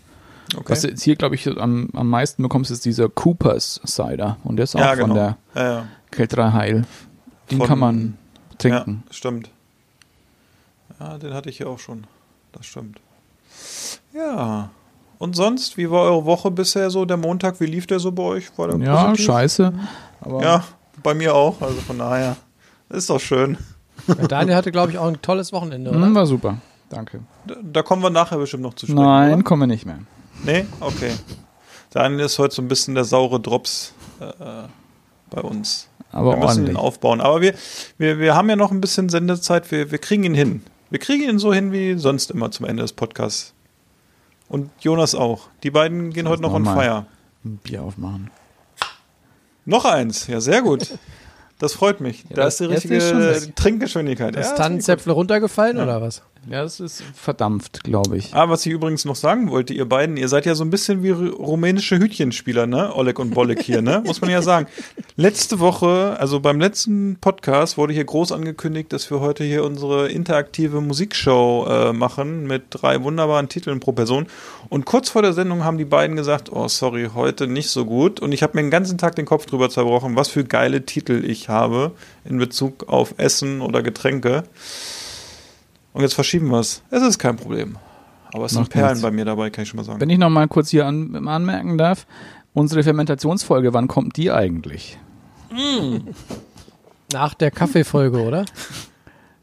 Okay. 0.55 0.65
Was 0.69 0.83
du 0.83 0.89
jetzt 0.89 1.03
hier, 1.03 1.17
glaube 1.17 1.35
ich, 1.35 1.47
am, 1.49 1.89
am 1.93 2.09
meisten 2.09 2.43
bekommst, 2.43 2.71
ist 2.71 2.85
dieser 2.85 3.09
Coopers 3.09 3.81
Cider. 3.87 4.37
Und 4.45 4.57
der 4.57 4.65
ist 4.65 4.77
auch 4.77 4.81
ja, 4.81 4.91
von 4.97 4.99
genau. 5.11 5.15
der 5.15 5.37
ja, 5.55 5.63
ja. 5.79 5.87
Kälterei 6.11 6.53
Heil. 6.53 6.85
Den 7.51 7.59
Von- 7.59 7.67
kann 7.67 7.79
man 7.79 8.19
trinken. 8.59 9.03
Ja, 9.07 9.13
stimmt. 9.15 9.51
Ja, 11.01 11.19
den 11.19 11.35
hatte 11.35 11.51
ich 11.51 11.57
hier 11.59 11.69
auch 11.69 11.79
schon. 11.79 12.05
Das 12.53 12.67
stimmt. 12.67 13.01
Ja. 14.15 14.71
Und 15.19 15.35
sonst, 15.37 15.77
wie 15.77 15.91
war 15.91 16.03
eure 16.03 16.25
Woche 16.25 16.51
bisher 16.51 16.91
so? 16.91 17.05
Der 17.05 17.17
Montag, 17.17 17.61
wie 17.61 17.67
lief 17.67 17.87
der 17.87 17.99
so 18.01 18.13
bei 18.13 18.23
euch? 18.23 18.57
War 18.59 18.69
der 18.69 18.79
Ja, 18.87 19.05
positiv? 19.07 19.27
scheiße. 19.27 19.73
Aber 20.21 20.43
Ja, 20.43 20.65
bei 21.03 21.15
mir 21.15 21.35
auch. 21.35 21.61
Also 21.61 21.81
von 21.81 21.99
daher. 21.99 22.37
Ist 22.89 23.11
doch 23.11 23.21
schön. 23.21 23.59
Ja, 24.07 24.15
Daniel 24.15 24.55
hatte, 24.57 24.71
glaube 24.73 24.93
ich, 24.93 24.99
auch 24.99 25.07
ein 25.09 25.21
tolles 25.23 25.53
Wochenende, 25.53 25.91
oder? 25.91 26.01
hm, 26.01 26.15
war 26.15 26.27
super. 26.27 26.59
Danke. 26.89 27.21
Da, 27.47 27.55
da 27.63 27.83
kommen 27.83 28.03
wir 28.03 28.11
nachher 28.11 28.39
bestimmt 28.39 28.63
noch 28.63 28.75
zu 28.75 28.87
sprechen. 28.87 29.03
Nein, 29.03 29.35
Oder? 29.35 29.43
kommen 29.43 29.63
wir 29.63 29.67
nicht 29.67 29.87
mehr. 29.87 29.99
Nee? 30.47 30.65
Okay. 30.81 31.13
Daniel 31.91 32.27
ist 32.27 32.39
heute 32.39 32.55
so 32.55 32.63
ein 32.63 32.69
bisschen 32.69 32.95
der 32.95 33.05
saure 33.05 33.41
Drops 33.41 33.93
äh, 34.21 34.69
bei 35.29 35.41
uns. 35.41 35.89
Aber 36.13 36.33
wir 36.33 36.37
müssen 36.37 36.59
ihn 36.61 36.77
ordentlich. 36.77 36.77
aufbauen. 36.77 37.21
Aber 37.21 37.41
wir, 37.41 37.55
wir, 37.99 38.19
wir 38.21 38.35
haben 38.37 38.49
ja 38.49 38.55
noch 38.55 38.71
ein 38.71 38.81
bisschen 38.81 39.09
Sendezeit. 39.09 39.71
Wir, 39.73 39.91
wir 39.91 39.99
kriegen 39.99 40.23
ihn 40.23 40.35
hin. 40.35 40.63
Wir 40.89 41.01
kriegen 41.01 41.29
ihn 41.29 41.41
so 41.41 41.53
hin 41.53 41.73
wie 41.73 41.99
sonst 41.99 42.31
immer 42.31 42.51
zum 42.53 42.65
Ende 42.67 42.83
des 42.83 42.93
Podcasts. 42.93 43.55
Und 44.49 44.71
Jonas 44.81 45.17
auch. 45.17 45.49
Die 45.65 45.71
beiden 45.73 46.13
gehen 46.13 46.25
Lass 46.27 46.33
heute 46.35 46.43
noch 46.43 46.59
noch 46.59 46.71
on 46.71 46.81
fire. 46.81 47.07
Ein 47.45 47.57
Bier 47.57 47.83
aufmachen. 47.83 48.31
Noch 49.65 49.85
eins. 49.85 50.29
Ja, 50.29 50.41
sehr 50.41 50.63
gut. 50.63 50.97
Das 51.59 51.73
freut 51.73 52.01
mich. 52.01 52.25
da 52.29 52.45
das 52.45 52.55
ist 52.55 52.61
die 52.61 52.65
richtige 52.67 52.97
ist 52.97 53.57
Trinkgeschwindigkeit. 53.57 54.37
Das 54.37 54.51
Ja, 54.51 54.57
Tannenzäpfle 54.57 55.13
runtergefallen, 55.13 55.81
oder 55.81 56.01
was? 56.01 56.23
Ja, 56.49 56.63
das 56.63 56.79
ist 56.79 57.03
verdampft, 57.15 57.83
glaube 57.83 58.17
ich. 58.19 58.33
Ah, 58.33 58.49
was 58.49 58.65
ich 58.65 58.73
übrigens 58.73 59.05
noch 59.05 59.17
sagen 59.17 59.51
wollte, 59.51 59.75
ihr 59.75 59.89
beiden, 59.89 60.17
ihr 60.17 60.29
seid 60.29 60.47
ja 60.47 60.55
so 60.55 60.65
ein 60.65 60.71
bisschen 60.71 61.03
wie 61.03 61.11
ru- 61.11 61.33
rumänische 61.35 61.99
Hütchenspieler, 61.99 62.67
ne? 62.69 62.95
Oleg 62.95 63.19
und 63.19 63.31
Bolek 63.35 63.61
hier, 63.63 63.83
ne? 63.83 64.03
Muss 64.07 64.21
man 64.21 64.31
ja 64.31 64.43
sagen. 64.43 64.69
Letzte 65.17 65.59
Woche, 65.59 66.17
also 66.21 66.39
beim 66.41 66.61
letzten 66.61 67.17
Podcast 67.21 67.79
wurde 67.79 67.95
hier 67.95 68.05
groß 68.05 68.31
angekündigt, 68.33 68.93
dass 68.93 69.11
wir 69.11 69.21
heute 69.21 69.43
hier 69.45 69.65
unsere 69.65 70.09
interaktive 70.09 70.81
Musikshow 70.81 71.67
äh, 71.69 71.93
machen 71.93 72.47
mit 72.47 72.65
drei 72.71 73.03
wunderbaren 73.03 73.49
Titeln 73.49 73.81
pro 73.81 73.93
Person. 73.93 74.27
Und 74.69 74.85
kurz 74.85 75.09
vor 75.09 75.23
der 75.23 75.33
Sendung 75.33 75.65
haben 75.65 75.79
die 75.79 75.85
beiden 75.85 76.17
gesagt, 76.17 76.53
oh 76.53 76.69
sorry, 76.69 77.11
heute 77.15 77.47
nicht 77.49 77.71
so 77.71 77.85
gut. 77.87 78.21
Und 78.21 78.33
ich 78.33 78.43
habe 78.43 78.53
mir 78.57 78.63
den 78.63 78.71
ganzen 78.71 78.99
Tag 78.99 79.17
den 79.17 79.27
Kopf 79.27 79.47
drüber 79.47 79.69
zerbrochen, 79.71 80.15
was 80.17 80.29
für 80.29 80.45
geile 80.45 80.85
Titel 80.87 81.25
ich 81.27 81.49
habe 81.49 81.93
in 82.25 82.39
Bezug 82.39 82.89
auf 82.89 83.15
Essen 83.17 83.61
oder 83.63 83.83
Getränke. 83.83 84.45
Und 85.97 86.03
jetzt 86.03 86.13
verschieben 86.15 86.49
wir 86.49 86.61
es. 86.61 86.83
Es 86.91 87.03
ist 87.03 87.19
kein 87.19 87.37
Problem. 87.37 87.79
Aber 88.35 88.45
es 88.45 88.53
sind 88.53 88.61
Macht 88.61 88.73
Perlen 88.73 88.89
nichts. 88.89 89.03
bei 89.03 89.11
mir 89.11 89.25
dabei, 89.25 89.49
kann 89.49 89.63
ich 89.63 89.69
schon 89.71 89.79
mal 89.79 89.85
sagen. 89.85 89.99
Wenn 89.99 90.11
ich 90.11 90.19
noch 90.19 90.29
mal 90.29 90.47
kurz 90.47 90.69
hier 90.69 90.85
an, 90.87 91.27
anmerken 91.27 91.79
darf, 91.79 92.07
unsere 92.53 92.83
Fermentationsfolge, 92.83 93.73
wann 93.73 93.89
kommt 93.89 94.19
die 94.19 94.31
eigentlich? 94.31 94.99
Nach 97.13 97.33
der 97.33 97.51
Kaffeefolge, 97.51 98.21
oder? 98.21 98.45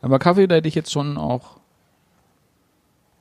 Aber 0.03 0.19
Kaffee, 0.19 0.45
da 0.45 0.55
hätte 0.55 0.67
ich 0.67 0.75
jetzt 0.75 0.91
schon 0.91 1.17
auch. 1.17 1.57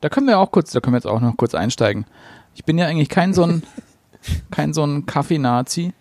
Da 0.03 0.11
können 0.11 0.27
wir 0.27 0.39
auch 0.39 0.51
kurz, 0.51 0.73
da 0.73 0.81
können 0.81 0.93
wir 0.93 0.99
jetzt 0.99 1.07
auch 1.07 1.21
noch 1.21 1.35
kurz 1.39 1.55
einsteigen. 1.55 2.05
Ich 2.55 2.67
bin 2.67 2.77
ja 2.77 2.87
eigentlich 2.87 3.09
kein 3.09 3.33
so 3.33 3.45
ein, 3.45 3.63
kein 4.51 4.75
so 4.75 4.85
ein 4.85 5.07
Kaffee-Nazi. 5.07 5.95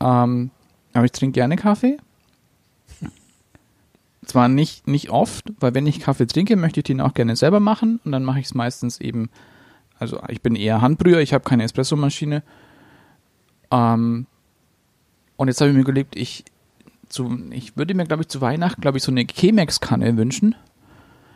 Ähm, 0.00 0.50
aber 0.92 1.04
ich 1.06 1.12
trinke 1.12 1.32
gerne 1.32 1.56
Kaffee. 1.56 1.96
Zwar 4.26 4.48
nicht, 4.48 4.88
nicht 4.88 5.10
oft, 5.10 5.44
weil 5.60 5.74
wenn 5.74 5.86
ich 5.86 6.00
Kaffee 6.00 6.26
trinke, 6.26 6.56
möchte 6.56 6.80
ich 6.80 6.84
den 6.84 7.00
auch 7.00 7.14
gerne 7.14 7.36
selber 7.36 7.60
machen 7.60 8.00
und 8.04 8.12
dann 8.12 8.24
mache 8.24 8.40
ich 8.40 8.46
es 8.46 8.54
meistens 8.54 9.00
eben, 9.00 9.30
also 9.98 10.20
ich 10.28 10.42
bin 10.42 10.56
eher 10.56 10.80
Handbrüher, 10.82 11.20
ich 11.20 11.32
habe 11.32 11.44
keine 11.44 11.62
Espressomaschine. 11.62 12.42
Ähm, 13.70 14.26
und 15.36 15.48
jetzt 15.48 15.60
habe 15.60 15.70
ich 15.70 15.76
mir 15.76 15.82
überlegt, 15.82 16.16
ich, 16.16 16.44
zu, 17.08 17.38
ich 17.50 17.76
würde 17.76 17.94
mir, 17.94 18.04
glaube 18.04 18.24
ich, 18.24 18.28
zu 18.28 18.40
Weihnachten, 18.40 18.80
glaube 18.80 18.98
ich, 18.98 19.04
so 19.04 19.12
eine 19.12 19.24
Chemex-Kanne 19.24 20.16
wünschen. 20.16 20.56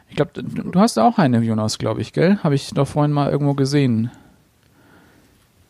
Ich 0.09 0.17
glaube, 0.17 0.33
du 0.35 0.43
du 0.43 0.81
hast 0.81 0.99
auch 0.99 1.19
eine, 1.19 1.41
Jonas, 1.41 1.79
glaube 1.79 2.01
ich, 2.01 2.13
gell? 2.13 2.39
Habe 2.43 2.57
ich 2.57 2.71
doch 2.71 2.89
vorhin 2.89 3.13
mal 3.13 3.31
irgendwo 3.31 3.55
gesehen. 3.55 4.11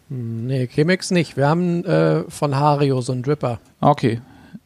Nee, 0.09 0.67
Chemex 0.67 1.11
nicht. 1.11 1.37
Wir 1.37 1.49
haben 1.49 1.85
äh, 1.85 2.25
von 2.29 2.57
Hario 2.57 3.01
so 3.03 3.13
einen 3.13 3.23
Dripper. 3.23 3.61
Ah, 3.81 3.91
Okay. 3.91 4.23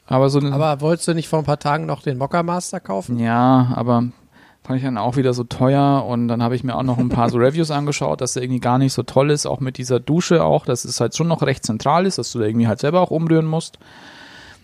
Aber 0.07 0.29
so. 0.29 0.41
Aber 0.41 0.81
wolltest 0.81 1.09
du 1.09 1.15
nicht 1.15 1.29
vor 1.29 1.39
ein 1.39 1.45
paar 1.45 1.59
Tagen 1.59 1.87
noch 1.87 2.03
den 2.03 2.19
Mokka 2.19 2.43
Master 2.43 2.81
kaufen? 2.81 3.19
ja, 3.19 3.73
aber 3.75 4.05
fand 4.65 4.79
ich 4.79 4.85
dann 4.85 4.99
auch 4.99 5.17
wieder 5.17 5.35
so 5.35 5.45
teuer 5.45 6.05
und 6.07 6.29
dann 6.29 6.43
habe 6.43 6.57
ich 6.57 6.65
mir 6.65 6.75
auch 6.75 6.83
noch 6.83 6.99
ein 6.99 7.11
paar 7.11 7.29
so 7.29 7.39
Reviews 7.39 7.71
angeschaut, 7.71 8.21
dass 8.21 8.33
der 8.33 8.43
irgendwie 8.43 8.61
gar 8.61 8.79
nicht 8.79 8.95
so 8.95 9.03
toll 9.03 9.31
ist, 9.31 9.47
auch 9.47 9.61
mit 9.61 9.77
dieser 9.77 10.01
Dusche 10.01 10.43
auch, 10.43 10.65
dass 10.65 10.85
es 10.87 11.01
halt 11.01 11.15
schon 11.15 11.29
noch 11.29 11.43
recht 11.43 11.67
zentral 11.67 12.07
ist, 12.07 12.17
dass 12.19 12.33
du 12.33 12.39
da 12.39 12.47
irgendwie 12.47 12.67
halt 12.67 12.81
selber 12.81 13.01
auch 13.01 13.11
umrühren 13.11 13.47
musst. 13.47 13.79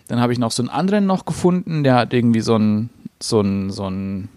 Dann 0.07 0.19
habe 0.19 0.33
ich 0.33 0.39
noch 0.39 0.51
so 0.51 0.63
einen 0.63 0.69
anderen 0.69 1.05
noch 1.05 1.25
gefunden, 1.25 1.83
der 1.83 1.95
hat 1.95 2.13
irgendwie 2.13 2.41
so 2.41 2.55
ein, 2.55 2.89
so 3.21 3.41
ein, 3.41 3.69
so 3.69 3.89
ein, 3.89 4.29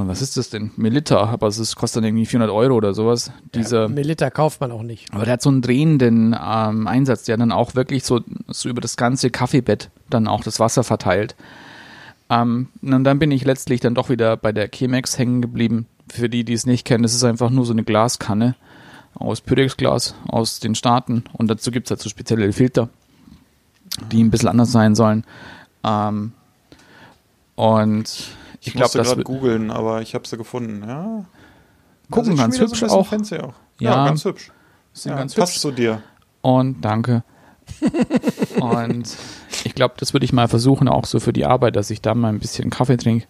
von 0.00 0.08
was 0.08 0.22
ist 0.22 0.38
das 0.38 0.48
denn? 0.48 0.70
Melitta, 0.76 1.24
aber 1.24 1.48
es 1.48 1.58
ist, 1.58 1.76
kostet 1.76 1.98
dann 1.98 2.08
irgendwie 2.08 2.24
400 2.24 2.50
Euro 2.50 2.74
oder 2.74 2.94
sowas. 2.94 3.32
Dieser, 3.54 3.86
Melita 3.86 4.30
kauft 4.30 4.58
man 4.62 4.72
auch 4.72 4.82
nicht. 4.82 5.12
aber 5.12 5.24
der 5.24 5.34
hat 5.34 5.42
so 5.42 5.50
einen 5.50 5.60
drehenden 5.60 6.34
ähm, 6.42 6.86
Einsatz, 6.86 7.24
der 7.24 7.36
dann 7.36 7.52
auch 7.52 7.74
wirklich 7.74 8.04
so, 8.04 8.22
so 8.48 8.70
über 8.70 8.80
das 8.80 8.96
ganze 8.96 9.28
Kaffeebett 9.28 9.90
dann 10.08 10.26
auch 10.26 10.42
das 10.42 10.58
Wasser 10.58 10.84
verteilt. 10.84 11.36
Ähm, 12.30 12.68
und 12.80 13.04
dann 13.04 13.18
bin 13.18 13.30
ich 13.30 13.44
letztlich 13.44 13.80
dann 13.80 13.94
doch 13.94 14.08
wieder 14.08 14.38
bei 14.38 14.52
der 14.52 14.70
Chemex 14.70 15.18
hängen 15.18 15.42
geblieben. 15.42 15.84
Für 16.10 16.30
die, 16.30 16.44
die 16.44 16.54
es 16.54 16.64
nicht 16.64 16.86
kennen, 16.86 17.02
das 17.02 17.12
ist 17.12 17.24
einfach 17.24 17.50
nur 17.50 17.66
so 17.66 17.74
eine 17.74 17.84
Glaskanne 17.84 18.54
aus 19.12 19.42
Pyrex-Glas 19.42 20.14
aus 20.28 20.60
den 20.60 20.74
Staaten 20.74 21.24
und 21.34 21.48
dazu 21.48 21.70
gibt 21.70 21.88
es 21.88 21.90
halt 21.90 22.00
so 22.00 22.08
spezielle 22.08 22.50
Filter, 22.54 22.88
die 24.10 24.24
ein 24.24 24.30
bisschen 24.30 24.48
anders 24.48 24.72
sein 24.72 24.94
sollen. 24.94 25.24
Ähm, 25.84 26.32
und 27.54 28.39
ich 28.60 28.68
Ich 28.68 28.72
glaube, 28.74 28.84
musste 28.84 28.98
das 28.98 29.06
gerade 29.08 29.18
wird- 29.18 29.26
googeln, 29.26 29.70
aber 29.70 30.02
ich 30.02 30.14
habe 30.14 30.26
sie 30.26 30.36
gefunden. 30.36 30.82
Ja. 30.86 31.24
gucken 32.10 32.32
Also 32.32 32.42
ganz 32.42 32.58
hübsch 32.60 32.80
so 32.80 32.86
auch. 32.86 33.06
Fancy 33.06 33.38
auch. 33.38 33.54
Ja, 33.78 33.90
Ja, 33.92 34.04
ganz 34.06 34.24
hübsch. 34.24 34.50
Ja, 35.04 35.14
ganz 35.16 35.34
passt 35.34 35.52
hübsch. 35.54 35.60
zu 35.62 35.70
dir. 35.72 36.02
Und 36.42 36.80
danke. 36.82 37.22
und 38.60 39.16
ich 39.64 39.74
glaube, 39.74 39.94
das 39.98 40.12
würde 40.12 40.24
ich 40.24 40.32
mal 40.32 40.48
versuchen, 40.48 40.88
auch 40.88 41.06
so 41.06 41.20
für 41.20 41.32
die 41.32 41.44
Arbeit, 41.46 41.76
dass 41.76 41.90
ich 41.90 42.00
da 42.02 42.14
mal 42.14 42.28
ein 42.28 42.38
bisschen 42.40 42.68
Kaffee 42.70 42.96
trinke. 42.96 43.26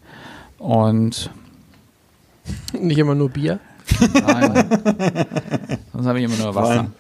Und 0.59 1.31
Nicht 2.73 2.99
immer 2.99 3.15
nur 3.15 3.29
Bier. 3.31 3.61
nein, 4.01 4.69
sonst 5.93 6.07
habe 6.07 6.19
ich 6.21 6.25
immer 6.25 6.37
nur 6.37 6.55
Wasser. 6.55 6.77
Wein. 6.81 6.93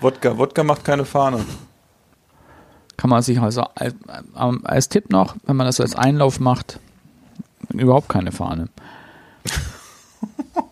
Wodka. 0.00 0.38
Wodka 0.38 0.62
macht 0.64 0.84
keine 0.84 1.04
Fahne. 1.04 1.44
Kann 2.96 3.10
man 3.10 3.22
sich 3.22 3.40
also 3.40 3.62
als, 3.74 3.94
als 4.64 4.88
Tipp 4.88 5.10
noch, 5.10 5.36
wenn 5.44 5.56
man 5.56 5.66
das 5.66 5.80
als 5.80 5.94
Einlauf 5.94 6.40
macht, 6.40 6.80
überhaupt 7.70 8.08
keine 8.08 8.32
Fahne. 8.32 8.68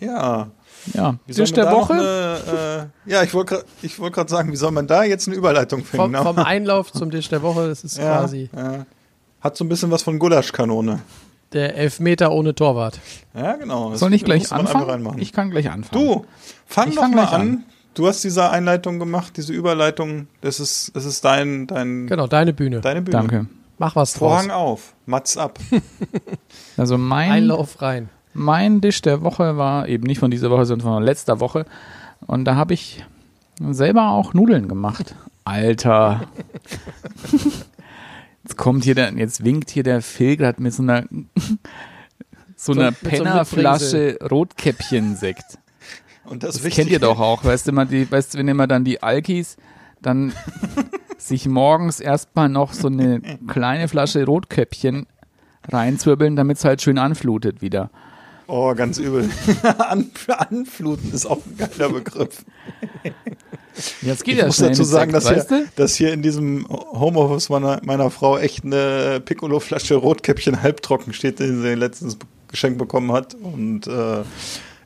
Ja. 0.00 0.48
Ja, 0.92 1.16
Wie 1.26 1.32
soll 1.32 1.46
Tisch 1.46 1.56
man 1.56 1.66
der 1.66 1.74
Woche. 1.74 1.92
Eine, 1.94 2.90
äh, 3.06 3.10
ja, 3.10 3.22
ich 3.24 3.34
wollte 3.34 3.54
gerade 3.56 3.66
ich 3.82 3.98
wollt 3.98 4.12
grad 4.12 4.28
sagen, 4.28 4.52
wie 4.52 4.56
soll 4.56 4.70
man 4.70 4.86
da 4.86 5.02
jetzt 5.02 5.26
eine 5.26 5.36
Überleitung 5.36 5.84
finden? 5.84 6.14
Vom, 6.14 6.36
vom 6.36 6.38
Einlauf 6.44 6.92
zum 6.92 7.10
Tisch 7.10 7.28
der 7.28 7.42
Woche, 7.42 7.66
das 7.68 7.82
ist 7.82 7.98
ja, 7.98 8.18
quasi 8.18 8.48
ja. 8.54 8.86
Hat 9.40 9.56
so 9.56 9.64
ein 9.64 9.68
bisschen 9.68 9.90
was 9.90 10.02
von 10.04 10.18
Gulaschkanone. 10.20 11.00
der 11.52 11.76
Elfmeter 11.76 12.30
ohne 12.30 12.54
Torwart. 12.54 13.00
Ja, 13.34 13.56
genau. 13.56 13.90
Das 13.90 14.00
Soll 14.00 14.14
ich 14.14 14.24
gleich 14.24 14.52
anfangen? 14.52 15.18
Ich 15.18 15.32
kann 15.32 15.50
gleich 15.50 15.70
anfangen. 15.70 16.06
Du, 16.06 16.24
fang 16.66 16.88
Ich 16.90 16.94
doch 16.94 17.02
fang 17.02 17.14
mal 17.14 17.24
an. 17.24 17.40
an. 17.40 17.64
Du 17.94 18.06
hast 18.06 18.22
diese 18.22 18.50
Einleitung 18.50 18.98
gemacht, 19.00 19.36
diese 19.38 19.54
Überleitung. 19.54 20.28
Das 20.42 20.60
ist, 20.60 20.94
das 20.94 21.04
ist 21.04 21.24
dein, 21.24 21.66
dein, 21.66 22.06
Genau, 22.06 22.26
deine 22.28 22.52
Bühne. 22.52 22.80
deine 22.80 23.00
Bühne. 23.02 23.16
Danke. 23.16 23.46
Mach 23.78 23.96
was 23.96 24.14
draus. 24.14 24.30
Vorhang 24.30 24.50
auf, 24.50 24.94
Matz 25.06 25.36
ab. 25.36 25.58
Also 26.78 26.98
mein, 26.98 27.30
Einlauf 27.30 27.80
rein. 27.80 28.10
mein 28.34 28.82
Tisch 28.82 29.00
der 29.00 29.22
Woche 29.22 29.56
war 29.56 29.88
eben 29.88 30.04
nicht 30.04 30.18
von 30.18 30.30
dieser 30.30 30.50
Woche, 30.50 30.66
sondern 30.66 30.88
von 30.88 31.02
letzter 31.02 31.40
Woche. 31.40 31.64
Und 32.26 32.44
da 32.44 32.54
habe 32.54 32.74
ich 32.74 33.02
selber 33.58 34.10
auch 34.10 34.34
Nudeln 34.34 34.68
gemacht. 34.68 35.14
Alter. 35.44 36.28
Jetzt 38.44 38.56
kommt 38.56 38.84
hier 38.84 38.94
der, 38.94 39.12
jetzt 39.14 39.42
winkt 39.42 39.70
hier 39.70 39.82
der 39.82 40.02
Phil 40.02 40.36
gerade 40.36 40.62
mit 40.62 40.72
so 40.72 40.82
einer 40.82 41.04
so 42.56 42.72
einer 42.72 42.92
so 42.92 43.08
Pennerflasche 43.08 44.18
Rotkäppchen-Sekt. 44.30 45.58
Und 46.24 46.44
das, 46.44 46.62
Das 46.62 46.72
kennt 46.72 46.90
ihr 46.90 47.00
doch 47.00 47.18
auch, 47.18 47.42
weißt 47.42 47.66
du, 47.66 47.72
immer 47.72 47.86
die, 47.86 48.08
weißt 48.08 48.34
du, 48.34 48.38
wenn 48.38 48.46
immer 48.46 48.68
dann 48.68 48.84
die 48.84 49.02
Alkis 49.02 49.56
dann 50.02 50.32
sich 51.18 51.46
morgens 51.46 52.00
erstmal 52.00 52.48
noch 52.48 52.72
so 52.72 52.88
eine 52.88 53.20
kleine 53.48 53.88
Flasche 53.88 54.24
Rotkäppchen 54.24 55.06
reinzwirbeln, 55.68 56.36
damit 56.36 56.58
es 56.58 56.64
halt 56.64 56.82
schön 56.82 56.98
anflutet 56.98 57.62
wieder. 57.62 57.90
Oh, 58.48 58.74
ganz 58.74 58.98
übel. 58.98 59.28
An, 59.78 60.10
anfluten 60.28 61.12
ist 61.12 61.26
auch 61.26 61.40
ein 61.44 61.56
geiler 61.56 61.92
Begriff. 61.92 62.44
Jetzt 64.02 64.24
geht 64.24 64.34
Ich 64.34 64.40
ja 64.40 64.46
muss 64.46 64.58
dazu 64.58 64.84
sagen, 64.84 65.12
dass 65.12 65.28
hier, 65.28 65.42
du? 65.42 65.66
dass 65.74 65.96
hier 65.96 66.12
in 66.12 66.22
diesem 66.22 66.66
Homeoffice 66.68 67.48
meiner, 67.48 67.80
meiner 67.84 68.10
Frau 68.10 68.38
echt 68.38 68.64
eine 68.64 69.20
Piccolo-Flasche 69.20 69.96
Rotkäppchen 69.96 70.62
halbtrocken 70.62 71.12
steht, 71.12 71.40
die 71.40 71.48
sie 71.48 71.74
letztens 71.74 72.16
geschenkt 72.48 72.78
bekommen 72.78 73.12
hat. 73.12 73.34
Und 73.34 73.88
äh, 73.88 74.22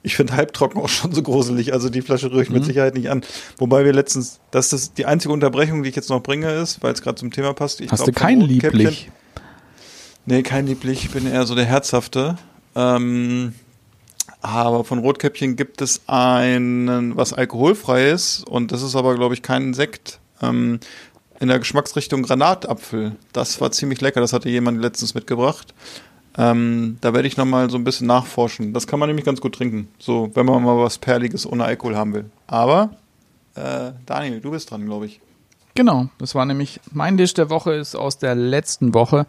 ich 0.03 0.17
finde 0.17 0.35
halbtrocken 0.35 0.81
auch 0.81 0.89
schon 0.89 1.13
so 1.13 1.23
gruselig. 1.23 1.73
Also 1.73 1.91
die 1.91 2.03
Flasche 2.03 2.31
rühre 2.31 2.43
ich 2.43 2.49
Mhm. 2.49 2.57
mit 2.57 2.65
Sicherheit 2.65 2.95
nicht 2.95 3.11
an. 3.11 3.23
Wobei 3.59 3.85
wir 3.85 3.93
letztens, 3.93 4.41
das 4.51 4.73
ist 4.73 4.97
die 4.99 5.07
einzige 5.07 5.33
Unterbrechung, 5.33 5.83
die 5.83 5.91
ich 5.91 5.97
jetzt 5.97 6.09
noch 6.11 6.23
bringe, 6.23 6.53
ist, 6.55 6.83
weil 6.83 6.93
es 6.93 7.03
gerade 7.03 7.17
zum 7.17 7.31
Thema 7.31 7.53
passt. 7.53 7.81
Ich 7.81 7.91
Hast 7.91 8.05
glaub, 8.05 8.15
du 8.15 8.21
kein 8.21 8.41
Lieblich? 8.41 9.11
Nee, 10.27 10.43
kein 10.43 10.67
Lieblich. 10.67 11.05
Ich 11.05 11.11
bin 11.11 11.27
eher 11.27 11.45
so 11.47 11.55
der 11.55 11.65
Herzhafte. 11.67 12.37
Ähm, 12.75 13.55
aber 14.43 14.85
von 14.85 14.99
Rotkäppchen 15.01 15.57
gibt 15.57 15.83
es 15.83 16.03
einen, 16.07 17.17
was 17.17 17.33
alkoholfrei 17.33 18.11
ist. 18.11 18.47
Und 18.47 18.73
das 18.73 18.83
ist 18.83 18.95
aber, 18.97 19.15
glaube 19.17 19.35
ich, 19.35 19.43
kein 19.43 19.75
Sekt. 19.75 20.21
Ähm, 20.43 20.81
in 21.41 21.49
der 21.49 21.59
Geschmacksrichtung 21.59 22.23
Granatapfel. 22.23 23.17
Das 23.33 23.61
war 23.61 23.71
ziemlich 23.73 24.01
lecker. 24.01 24.21
Das 24.21 24.33
hatte 24.33 24.49
jemand 24.51 24.81
letztens 24.81 25.15
mitgebracht. 25.15 25.75
Ähm, 26.39 26.99
da 27.01 27.13
werde 27.13 27.27
ich 27.27 27.37
nochmal 27.37 27.71
so 27.71 27.77
ein 27.77 27.85
bisschen 27.85 28.07
nachforschen. 28.07 28.73
Das 28.73 28.87
kann 28.87 28.99
man 28.99 29.09
nämlich 29.09 29.27
ganz 29.27 29.41
gut 29.41 29.55
trinken. 29.55 29.89
So, 29.99 30.31
wenn 30.35 30.47
man 30.47 30.63
mal 30.63 30.79
was 30.79 30.99
Perliges 30.99 31.47
ohne 31.47 31.65
Alkohol 31.65 31.97
haben 31.97 32.15
will. 32.15 32.31
Aber, 32.47 32.91
äh, 33.57 33.93
Daniel, 34.07 34.41
du 34.41 34.53
bist 34.53 34.71
dran, 34.71 34.85
glaube 34.87 35.07
ich. 35.07 35.21
Genau, 35.75 36.09
das 36.19 36.35
war 36.35 36.45
nämlich, 36.47 36.81
mein 36.93 37.17
Tisch 37.17 37.35
der 37.35 37.51
Woche 37.51 37.73
ist 37.75 37.95
aus 37.95 38.19
der 38.19 38.35
letzten 38.35 38.95
Woche. 38.95 39.27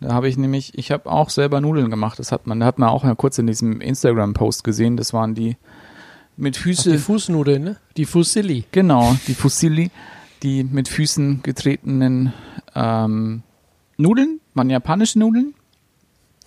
Da 0.00 0.12
habe 0.12 0.28
ich 0.28 0.36
nämlich, 0.36 0.76
ich 0.76 0.90
habe 0.90 1.10
auch 1.10 1.30
selber 1.30 1.60
Nudeln 1.60 1.90
gemacht. 1.90 2.18
Das 2.18 2.32
hat 2.32 2.46
man, 2.46 2.60
da 2.60 2.66
hat 2.66 2.78
man 2.78 2.88
auch 2.90 3.02
mal 3.02 3.16
kurz 3.16 3.38
in 3.38 3.46
diesem 3.46 3.80
Instagram-Post 3.80 4.62
gesehen. 4.62 4.96
Das 4.96 5.12
waren 5.12 5.34
die 5.34 5.56
mit 6.36 6.56
Ach, 6.58 6.62
Füße. 6.62 6.92
die 6.92 6.98
Fußnudeln, 6.98 7.62
ne? 7.62 7.76
Die 7.96 8.04
Fusilli. 8.04 8.64
Genau, 8.72 9.16
die 9.26 9.34
Fusilli, 9.34 9.90
die 10.42 10.64
mit 10.64 10.88
Füßen 10.88 11.42
getretenen 11.42 12.32
ähm, 12.74 13.42
Nudeln, 13.96 14.40
waren 14.54 14.68
japanische 14.68 15.18
Nudeln. 15.18 15.54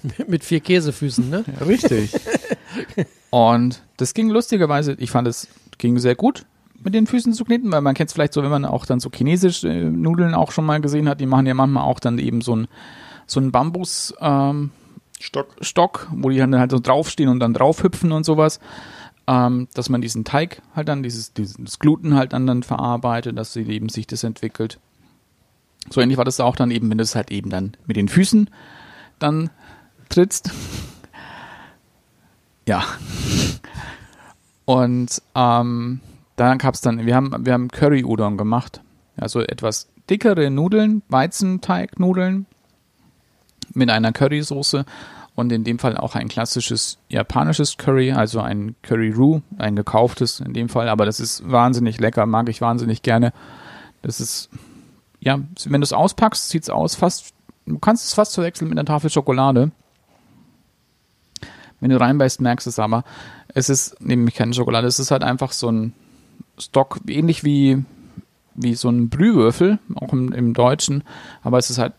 Mit 0.27 0.43
vier 0.43 0.59
Käsefüßen, 0.59 1.29
ne? 1.29 1.43
Richtig. 1.65 2.13
Und 3.29 3.83
das 3.97 4.13
ging 4.13 4.29
lustigerweise, 4.29 4.93
ich 4.97 5.11
fand 5.11 5.27
es 5.27 5.47
ging 5.77 5.97
sehr 5.97 6.15
gut 6.15 6.45
mit 6.81 6.93
den 6.93 7.07
Füßen 7.07 7.33
zu 7.33 7.43
kneten, 7.43 7.71
weil 7.71 7.81
man 7.81 7.93
kennt 7.93 8.09
es 8.09 8.13
vielleicht 8.13 8.33
so, 8.33 8.41
wenn 8.41 8.49
man 8.49 8.65
auch 8.65 8.85
dann 8.85 8.99
so 8.99 9.09
chinesische 9.13 9.67
äh, 9.67 9.83
Nudeln 9.83 10.33
auch 10.33 10.51
schon 10.51 10.65
mal 10.65 10.79
gesehen 10.79 11.09
hat, 11.09 11.19
die 11.19 11.25
machen 11.25 11.45
ja 11.45 11.53
manchmal 11.53 11.83
auch 11.83 11.99
dann 11.99 12.19
eben 12.19 12.41
so 12.41 12.55
ein 12.55 12.67
so 13.25 13.39
ein 13.39 13.51
Bambus 13.51 14.13
ähm, 14.19 14.71
Stock. 15.19 15.55
Stock, 15.61 16.07
wo 16.11 16.29
die 16.29 16.37
dann 16.37 16.57
halt 16.57 16.71
so 16.71 16.79
draufstehen 16.79 17.29
und 17.29 17.39
dann 17.39 17.53
draufhüpfen 17.53 18.11
und 18.11 18.25
sowas, 18.25 18.59
ähm, 19.27 19.67
dass 19.73 19.89
man 19.89 20.01
diesen 20.01 20.23
Teig 20.23 20.61
halt 20.75 20.87
dann, 20.87 21.03
dieses, 21.03 21.33
dieses 21.33 21.79
Gluten 21.79 22.15
halt 22.15 22.33
dann, 22.33 22.47
dann 22.47 22.63
verarbeitet, 22.63 23.37
dass 23.37 23.53
sie 23.53 23.63
eben 23.63 23.89
sich 23.89 24.07
das 24.07 24.23
entwickelt. 24.23 24.79
So 25.89 26.01
ähnlich 26.01 26.17
war 26.17 26.25
das 26.25 26.39
auch 26.39 26.55
dann 26.55 26.71
eben, 26.71 26.89
wenn 26.89 26.97
du 26.97 27.03
es 27.03 27.15
halt 27.15 27.29
eben 27.31 27.49
dann 27.49 27.73
mit 27.85 27.97
den 27.97 28.07
Füßen 28.07 28.49
dann 29.19 29.49
trittst. 30.09 30.51
Ja. 32.67 32.83
Und 34.65 35.21
ähm, 35.33 36.01
dann 36.35 36.57
gab 36.57 36.75
es 36.75 36.81
dann, 36.81 37.05
wir 37.05 37.15
haben, 37.15 37.45
wir 37.45 37.53
haben 37.53 37.69
Curry-Udon 37.69 38.37
gemacht. 38.37 38.81
Also 39.17 39.41
etwas 39.41 39.89
dickere 40.09 40.49
Nudeln, 40.49 41.01
Weizenteignudeln 41.09 42.45
mit 43.73 43.89
einer 43.89 44.11
Currysoße 44.11 44.85
und 45.35 45.51
in 45.51 45.63
dem 45.63 45.79
Fall 45.79 45.97
auch 45.97 46.15
ein 46.15 46.27
klassisches 46.27 46.97
japanisches 47.07 47.77
Curry, 47.77 48.11
also 48.11 48.41
ein 48.41 48.75
Curry 48.81 49.11
Roux, 49.11 49.41
ein 49.57 49.75
gekauftes 49.75 50.39
in 50.39 50.53
dem 50.53 50.69
Fall, 50.69 50.89
aber 50.89 51.05
das 51.05 51.19
ist 51.19 51.49
wahnsinnig 51.49 51.99
lecker, 51.99 52.25
mag 52.25 52.49
ich 52.49 52.61
wahnsinnig 52.61 53.01
gerne. 53.01 53.33
Das 54.01 54.19
ist, 54.19 54.49
ja, 55.19 55.39
wenn 55.65 55.81
du 55.81 55.85
es 55.85 55.93
auspackst, 55.93 56.49
sieht 56.49 56.63
es 56.63 56.69
aus 56.69 56.95
fast, 56.95 57.33
du 57.65 57.79
kannst 57.79 58.05
es 58.05 58.13
fast 58.13 58.35
verwechseln 58.35 58.69
mit 58.69 58.77
einer 58.77 58.85
Tafel 58.85 59.09
Schokolade. 59.09 59.71
Wenn 61.79 61.89
du 61.89 61.99
reinbeißt, 61.99 62.41
merkst 62.41 62.67
du 62.67 62.69
es 62.69 62.79
aber. 62.79 63.03
Es 63.53 63.69
ist 63.69 64.01
nämlich 64.01 64.35
keine 64.35 64.53
Schokolade, 64.53 64.87
es 64.87 64.99
ist 64.99 65.11
halt 65.11 65.23
einfach 65.23 65.51
so 65.51 65.71
ein 65.71 65.93
Stock, 66.57 66.99
ähnlich 67.07 67.43
wie, 67.43 67.83
wie 68.55 68.75
so 68.75 68.89
ein 68.89 69.09
Brühwürfel, 69.09 69.79
auch 69.95 70.13
im, 70.13 70.33
im 70.33 70.53
Deutschen, 70.53 71.03
aber 71.41 71.57
es 71.57 71.69
ist 71.69 71.77
halt 71.77 71.93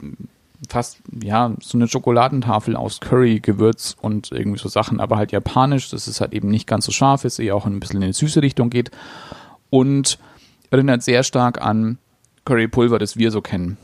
fast, 0.69 0.99
ja, 1.23 1.53
so 1.61 1.79
eine 1.79 1.89
Schokoladentafel 1.89 2.77
aus 2.77 3.01
Curry, 3.01 3.41
Gewürz 3.41 3.97
und 4.01 4.31
irgendwie 4.31 4.59
so 4.59 4.69
Sachen, 4.69 5.01
aber 5.01 5.17
halt 5.17 5.33
japanisch, 5.33 5.89
dass 5.91 6.07
es 6.07 6.21
halt 6.21 6.33
eben 6.35 6.49
nicht 6.49 6.67
ganz 6.67 6.85
so 6.85 6.93
scharf 6.93 7.25
ist, 7.25 7.39
eher 7.39 7.57
auch 7.57 7.67
ein 7.67 7.81
bisschen 7.81 7.97
in 7.97 8.05
eine 8.05 8.13
süße 8.13 8.43
Richtung 8.43 8.69
geht 8.71 8.91
und 9.71 10.19
erinnert 10.71 11.03
sehr 11.03 11.23
stark 11.23 11.61
an 11.63 11.99
Currypulver, 12.45 12.99
das 12.99 13.17
wir 13.17 13.31
so 13.31 13.41
kennen. 13.41 13.77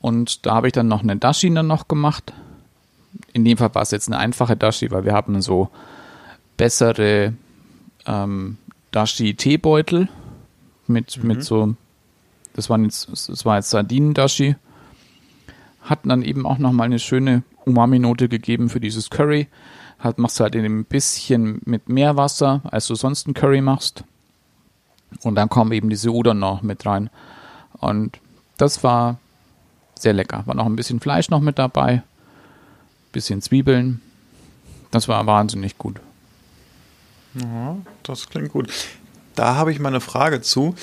Und 0.00 0.46
da 0.46 0.54
habe 0.54 0.66
ich 0.66 0.72
dann 0.72 0.88
noch 0.88 1.02
eine 1.02 1.16
Dashi 1.16 1.52
dann 1.52 1.66
noch 1.66 1.88
gemacht. 1.88 2.32
In 3.32 3.44
dem 3.44 3.56
Fall 3.56 3.74
war 3.74 3.82
es 3.82 3.90
jetzt 3.90 4.08
eine 4.08 4.18
einfache 4.18 4.56
Dashi, 4.56 4.90
weil 4.90 5.04
wir 5.04 5.12
haben 5.12 5.40
so 5.42 5.70
bessere 6.56 7.34
ähm, 8.06 8.58
Dashi-Teebeutel 8.92 10.08
mit, 10.86 11.22
mit 11.22 11.44
so, 11.44 11.74
das 12.54 12.68
waren 12.68 12.84
jetzt, 12.84 13.08
das 13.28 13.44
war 13.44 13.56
jetzt 13.56 13.70
Sardinen-Dashi. 13.70 14.56
hat 15.82 16.00
dann 16.04 16.22
eben 16.22 16.46
auch 16.46 16.58
nochmal 16.58 16.86
eine 16.86 16.98
schöne 16.98 17.42
Umami-Note 17.64 18.28
gegeben 18.28 18.68
für 18.68 18.80
dieses 18.80 19.10
Curry. 19.10 19.48
Hat, 19.98 20.18
machst 20.18 20.40
du 20.40 20.44
halt 20.44 20.54
in 20.54 20.64
ein 20.64 20.84
bisschen 20.84 21.60
mit 21.64 21.88
mehr 21.88 22.16
Wasser, 22.16 22.62
als 22.64 22.86
du 22.86 22.94
sonst 22.94 23.28
ein 23.28 23.34
Curry 23.34 23.60
machst. 23.60 24.04
Und 25.22 25.34
dann 25.34 25.48
kommen 25.48 25.72
eben 25.72 25.90
diese 25.90 26.10
Udon 26.10 26.38
noch 26.38 26.62
mit 26.62 26.86
rein. 26.86 27.10
Und 27.78 28.18
das 28.56 28.82
war 28.82 29.18
sehr 29.94 30.12
lecker. 30.12 30.42
War 30.46 30.54
noch 30.54 30.66
ein 30.66 30.76
bisschen 30.76 31.00
Fleisch 31.00 31.30
noch 31.30 31.40
mit 31.40 31.58
dabei. 31.58 32.02
Bisschen 33.12 33.42
Zwiebeln. 33.42 34.00
Das 34.90 35.08
war 35.08 35.24
wahnsinnig 35.26 35.78
gut. 35.78 35.96
Ja, 37.34 37.76
das 38.02 38.28
klingt 38.28 38.52
gut. 38.52 38.70
Da 39.34 39.54
habe 39.54 39.72
ich 39.72 39.78
mal 39.78 39.88
eine 39.88 40.00
Frage 40.00 40.40
zu. 40.40 40.74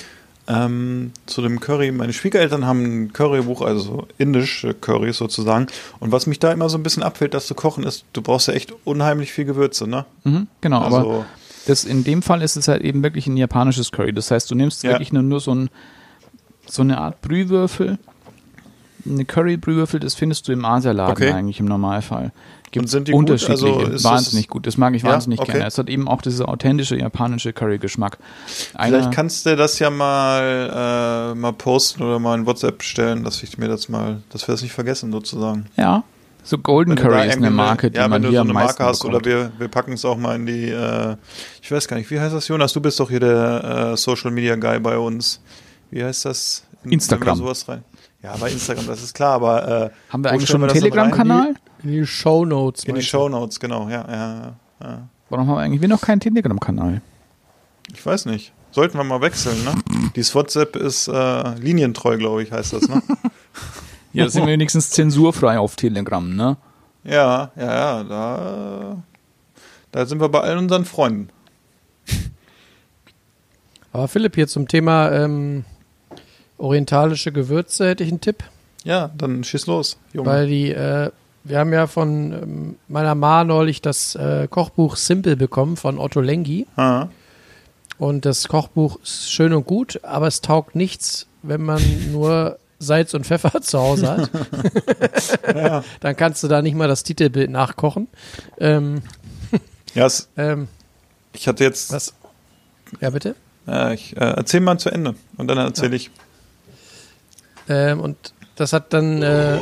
Ähm, 0.50 1.12
zu 1.26 1.42
dem 1.42 1.60
Curry. 1.60 1.92
Meine 1.92 2.14
Schwiegereltern 2.14 2.64
haben 2.64 2.82
ein 3.04 3.12
Currybuch, 3.12 3.60
also 3.60 3.80
so 3.80 4.08
indische 4.16 4.72
Currys 4.72 5.18
sozusagen. 5.18 5.66
Und 6.00 6.10
was 6.10 6.26
mich 6.26 6.38
da 6.38 6.50
immer 6.52 6.70
so 6.70 6.78
ein 6.78 6.82
bisschen 6.82 7.02
abfällt, 7.02 7.34
das 7.34 7.46
zu 7.46 7.54
kochen, 7.54 7.84
ist, 7.84 8.06
du 8.14 8.22
brauchst 8.22 8.48
ja 8.48 8.54
echt 8.54 8.72
unheimlich 8.84 9.30
viel 9.30 9.44
Gewürze, 9.44 9.86
ne? 9.86 10.06
Mhm, 10.24 10.46
genau, 10.62 10.80
aber 10.80 10.96
Also, 10.96 11.24
das, 11.66 11.84
in 11.84 12.02
dem 12.02 12.22
Fall 12.22 12.40
ist 12.40 12.56
es 12.56 12.66
halt 12.66 12.80
eben 12.80 13.02
wirklich 13.02 13.26
ein 13.26 13.36
japanisches 13.36 13.92
Curry. 13.92 14.14
Das 14.14 14.30
heißt, 14.30 14.50
du 14.50 14.54
nimmst 14.54 14.82
Ja. 14.84 14.92
wirklich 14.92 15.12
nur, 15.12 15.22
nur 15.22 15.40
so, 15.40 15.54
ein, 15.54 15.68
so 16.66 16.80
eine 16.80 16.96
Art 16.96 17.20
Brühwürfel. 17.20 17.98
Eine 19.08 19.24
Curry-Brühwürfel, 19.24 20.00
das 20.00 20.14
findest 20.14 20.48
du 20.48 20.52
im 20.52 20.64
Asialaden 20.64 21.12
Okay. 21.12 21.32
eigentlich 21.32 21.60
im 21.60 21.66
Normalfall. 21.66 22.32
Gibt 22.70 22.84
Und 22.84 22.88
sind 22.88 23.08
die 23.08 23.12
gut? 23.12 23.20
unterschiedliche, 23.20 23.66
Also 23.78 23.90
ist 23.92 24.04
wahnsinnig 24.04 24.48
gut. 24.48 24.66
Das 24.66 24.76
mag 24.76 24.94
ich 24.94 25.02
Ja? 25.02 25.10
wahnsinnig 25.10 25.40
Okay. 25.40 25.52
gerne. 25.52 25.66
Es 25.66 25.78
hat 25.78 25.88
eben 25.88 26.06
auch 26.06 26.20
dieser 26.20 26.48
authentische 26.48 26.96
japanische 26.98 27.52
Curry-Geschmack. 27.54 28.18
Vielleicht 28.46 29.10
kannst 29.12 29.46
du 29.46 29.56
das 29.56 29.78
ja 29.78 29.88
mal, 29.90 31.32
äh, 31.32 31.38
mal 31.38 31.52
posten 31.54 32.02
oder 32.02 32.18
mal 32.18 32.38
in 32.38 32.44
WhatsApp 32.46 32.82
stellen, 32.82 33.24
dass 33.24 33.42
ich 33.42 33.56
mir 33.58 33.68
das 33.68 33.88
mal, 33.88 34.22
dass 34.30 34.46
wir 34.46 34.52
das 34.52 34.62
nicht 34.62 34.72
vergessen 34.72 35.10
sozusagen. 35.12 35.66
Ja, 35.76 36.02
so 36.44 36.58
Golden 36.58 36.94
Curry 36.94 37.26
ist 37.28 37.36
eine 37.38 37.50
Marke, 37.50 37.90
die 37.90 37.96
ja, 37.96 38.02
man 38.08 38.16
wenn 38.16 38.22
du 38.24 38.28
hier 38.30 38.38
so 38.38 38.44
eine 38.44 38.52
Marke 38.52 38.84
hast 38.84 39.00
bekommt. 39.02 39.14
oder 39.16 39.24
wir, 39.24 39.52
wir 39.58 39.68
packen 39.68 39.92
es 39.94 40.04
auch 40.04 40.16
mal 40.18 40.36
in 40.36 40.44
die, 40.46 40.68
äh, 40.68 41.16
ich 41.62 41.70
weiß 41.72 41.88
gar 41.88 41.96
nicht, 41.96 42.10
wie 42.10 42.20
heißt 42.20 42.34
das, 42.34 42.48
Jonas? 42.48 42.72
Du 42.74 42.80
bist 42.80 43.00
doch 43.00 43.08
hier 43.08 43.20
der 43.20 43.90
äh, 43.92 43.96
Social 43.96 44.30
Media 44.30 44.56
Guy 44.56 44.78
bei 44.78 44.98
uns. 44.98 45.40
Wie 45.90 46.04
heißt 46.04 46.26
das? 46.26 46.64
In- 46.84 46.92
Instagram. 46.92 47.36
Sowas 47.38 47.66
rein. 47.66 47.82
Ja, 48.22 48.36
bei 48.36 48.50
Instagram, 48.50 48.86
das 48.88 49.02
ist 49.02 49.14
klar, 49.14 49.34
aber 49.34 49.68
äh, 49.86 49.90
Haben 50.12 50.24
wir 50.24 50.30
eigentlich 50.30 50.48
schon 50.48 50.62
einen 50.62 50.68
das? 50.68 50.78
Telegram-Kanal? 50.78 51.54
In 51.84 51.90
die 51.90 52.06
Shownotes. 52.06 52.84
In 52.84 52.96
die? 52.96 53.02
Show 53.02 53.28
Notes, 53.28 53.60
genau, 53.60 53.88
ja, 53.88 54.04
ja, 54.10 54.56
ja. 54.82 55.08
Warum 55.30 55.46
haben 55.46 55.56
wir 55.56 55.60
eigentlich 55.60 55.80
wir 55.80 55.88
noch 55.88 56.00
keinen 56.00 56.20
Telegram-Kanal? 56.20 57.00
Ich 57.92 58.04
weiß 58.04 58.26
nicht. 58.26 58.52
Sollten 58.72 58.98
wir 58.98 59.04
mal 59.04 59.20
wechseln, 59.20 59.62
ne? 59.64 59.72
Dieses 60.16 60.34
WhatsApp 60.34 60.76
ist 60.76 61.08
äh, 61.08 61.54
linientreu, 61.54 62.18
glaube 62.18 62.42
ich, 62.42 62.52
heißt 62.52 62.72
das, 62.72 62.88
ne? 62.88 63.02
Ja, 64.14 64.24
da 64.24 64.30
sind 64.30 64.46
wir 64.46 64.52
wenigstens 64.52 64.90
zensurfrei 64.90 65.58
auf 65.58 65.76
Telegram, 65.76 66.34
ne? 66.34 66.56
ja, 67.04 67.52
ja, 67.56 67.62
ja, 67.64 68.04
da, 68.04 69.02
da 69.92 70.06
sind 70.06 70.18
wir 70.20 70.30
bei 70.30 70.40
all 70.40 70.56
unseren 70.56 70.86
Freunden. 70.86 71.28
Aber 73.92 74.08
Philipp, 74.08 74.34
hier 74.34 74.48
zum 74.48 74.66
Thema 74.66 75.12
ähm, 75.12 75.64
orientalische 76.58 77.32
Gewürze 77.32 77.88
hätte 77.88 78.04
ich 78.04 78.10
einen 78.10 78.20
Tipp. 78.20 78.44
Ja, 78.84 79.10
dann 79.16 79.42
schieß 79.44 79.66
los, 79.66 79.96
Junge. 80.12 80.28
Weil 80.28 80.46
die, 80.46 80.70
äh, 80.70 81.10
wir 81.44 81.58
haben 81.58 81.72
ja 81.72 81.86
von 81.86 82.32
ähm, 82.32 82.76
meiner 82.88 83.14
Ma 83.14 83.44
neulich 83.44 83.80
das 83.82 84.14
äh, 84.14 84.46
Kochbuch 84.48 84.96
Simple 84.96 85.36
bekommen 85.36 85.76
von 85.76 85.98
Otto 85.98 86.20
Lengi. 86.20 86.66
ah, 86.76 87.08
Und 87.98 88.24
das 88.24 88.48
Kochbuch 88.48 88.98
ist 89.02 89.30
schön 89.32 89.52
und 89.52 89.66
gut, 89.66 90.00
aber 90.04 90.26
es 90.26 90.40
taugt 90.40 90.74
nichts, 90.74 91.26
wenn 91.42 91.62
man 91.62 91.82
nur 92.12 92.58
Salz 92.78 93.12
und 93.14 93.26
Pfeffer 93.26 93.60
zu 93.60 93.78
Hause 93.78 94.08
hat. 94.08 94.30
Dann 96.00 96.16
kannst 96.16 96.42
du 96.44 96.48
da 96.48 96.62
nicht 96.62 96.76
mal 96.76 96.86
das 96.88 97.02
Titelbild 97.02 97.50
nachkochen. 97.50 98.06
Ähm, 98.58 99.02
ja, 99.94 100.06
es, 100.06 100.28
ähm, 100.36 100.68
ich 101.32 101.48
hatte 101.48 101.64
jetzt, 101.64 101.92
was? 101.92 102.14
Ja, 103.00 103.10
bitte? 103.10 103.34
äh, 103.66 103.94
ich 103.94 104.16
äh, 104.16 104.20
erzähl 104.20 104.60
mal 104.60 104.78
zu 104.78 104.90
Ende 104.90 105.14
und 105.36 105.48
dann 105.48 105.58
erzähle 105.58 105.96
ich. 105.96 106.10
Ähm, 107.68 108.00
und 108.00 108.16
das 108.56 108.72
hat 108.72 108.92
dann, 108.92 109.22
äh, 109.22 109.58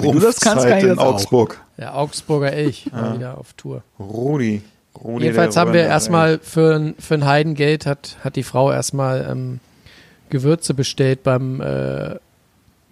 Wenn 0.00 0.12
du 0.12 0.20
das 0.20 0.40
kannst, 0.40 0.66
kann 0.66 0.78
ich 0.78 0.84
in 0.84 0.90
das 0.90 0.98
auch. 0.98 1.14
Augsburg. 1.14 1.60
der 1.76 1.96
Augsburger 1.96 2.52
Elch 2.52 2.88
war 2.92 3.14
wieder 3.16 3.38
auf 3.38 3.52
Tour. 3.54 3.82
Rudi. 3.98 4.62
Rudi 5.02 5.24
Jedenfalls 5.24 5.56
haben 5.56 5.72
wir 5.72 5.82
erstmal 5.82 6.38
für, 6.38 6.76
ein- 6.76 6.94
für 6.98 7.14
ein 7.14 7.24
Heidengeld 7.26 7.86
hat, 7.86 8.16
hat 8.22 8.36
die 8.36 8.42
Frau 8.42 8.70
erstmal 8.72 9.26
ähm, 9.30 9.60
Gewürze 10.30 10.74
bestellt 10.74 11.22
beim 11.22 11.60
äh, 11.60 12.16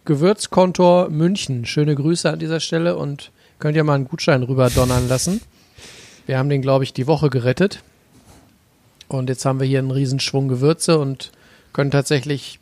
Gewürzkontor 0.05 1.11
München. 1.11 1.65
Schöne 1.65 1.95
Grüße 1.95 2.31
an 2.31 2.39
dieser 2.39 2.61
Stelle 2.61 2.97
und 2.97 3.31
könnt 3.59 3.77
ihr 3.77 3.85
mal 3.85 3.95
einen 3.95 4.09
Gutschein 4.09 4.43
rüber 4.43 4.71
donnern 4.71 5.09
lassen. 5.09 5.41
Wir 6.27 6.39
haben 6.39 6.49
den, 6.49 6.63
glaube 6.63 6.85
ich, 6.85 6.93
die 6.93 7.07
Woche 7.07 7.31
gerettet. 7.31 7.83
Und 9.09 9.29
jetzt 9.29 9.45
haben 9.45 9.61
wir 9.61 9.67
hier 9.67 9.79
einen 9.79 9.93
Riesenschwung 9.93 10.49
Gewürze 10.49 10.99
und 10.99 11.31
können 11.77 11.91
tatsächlich 11.91 12.59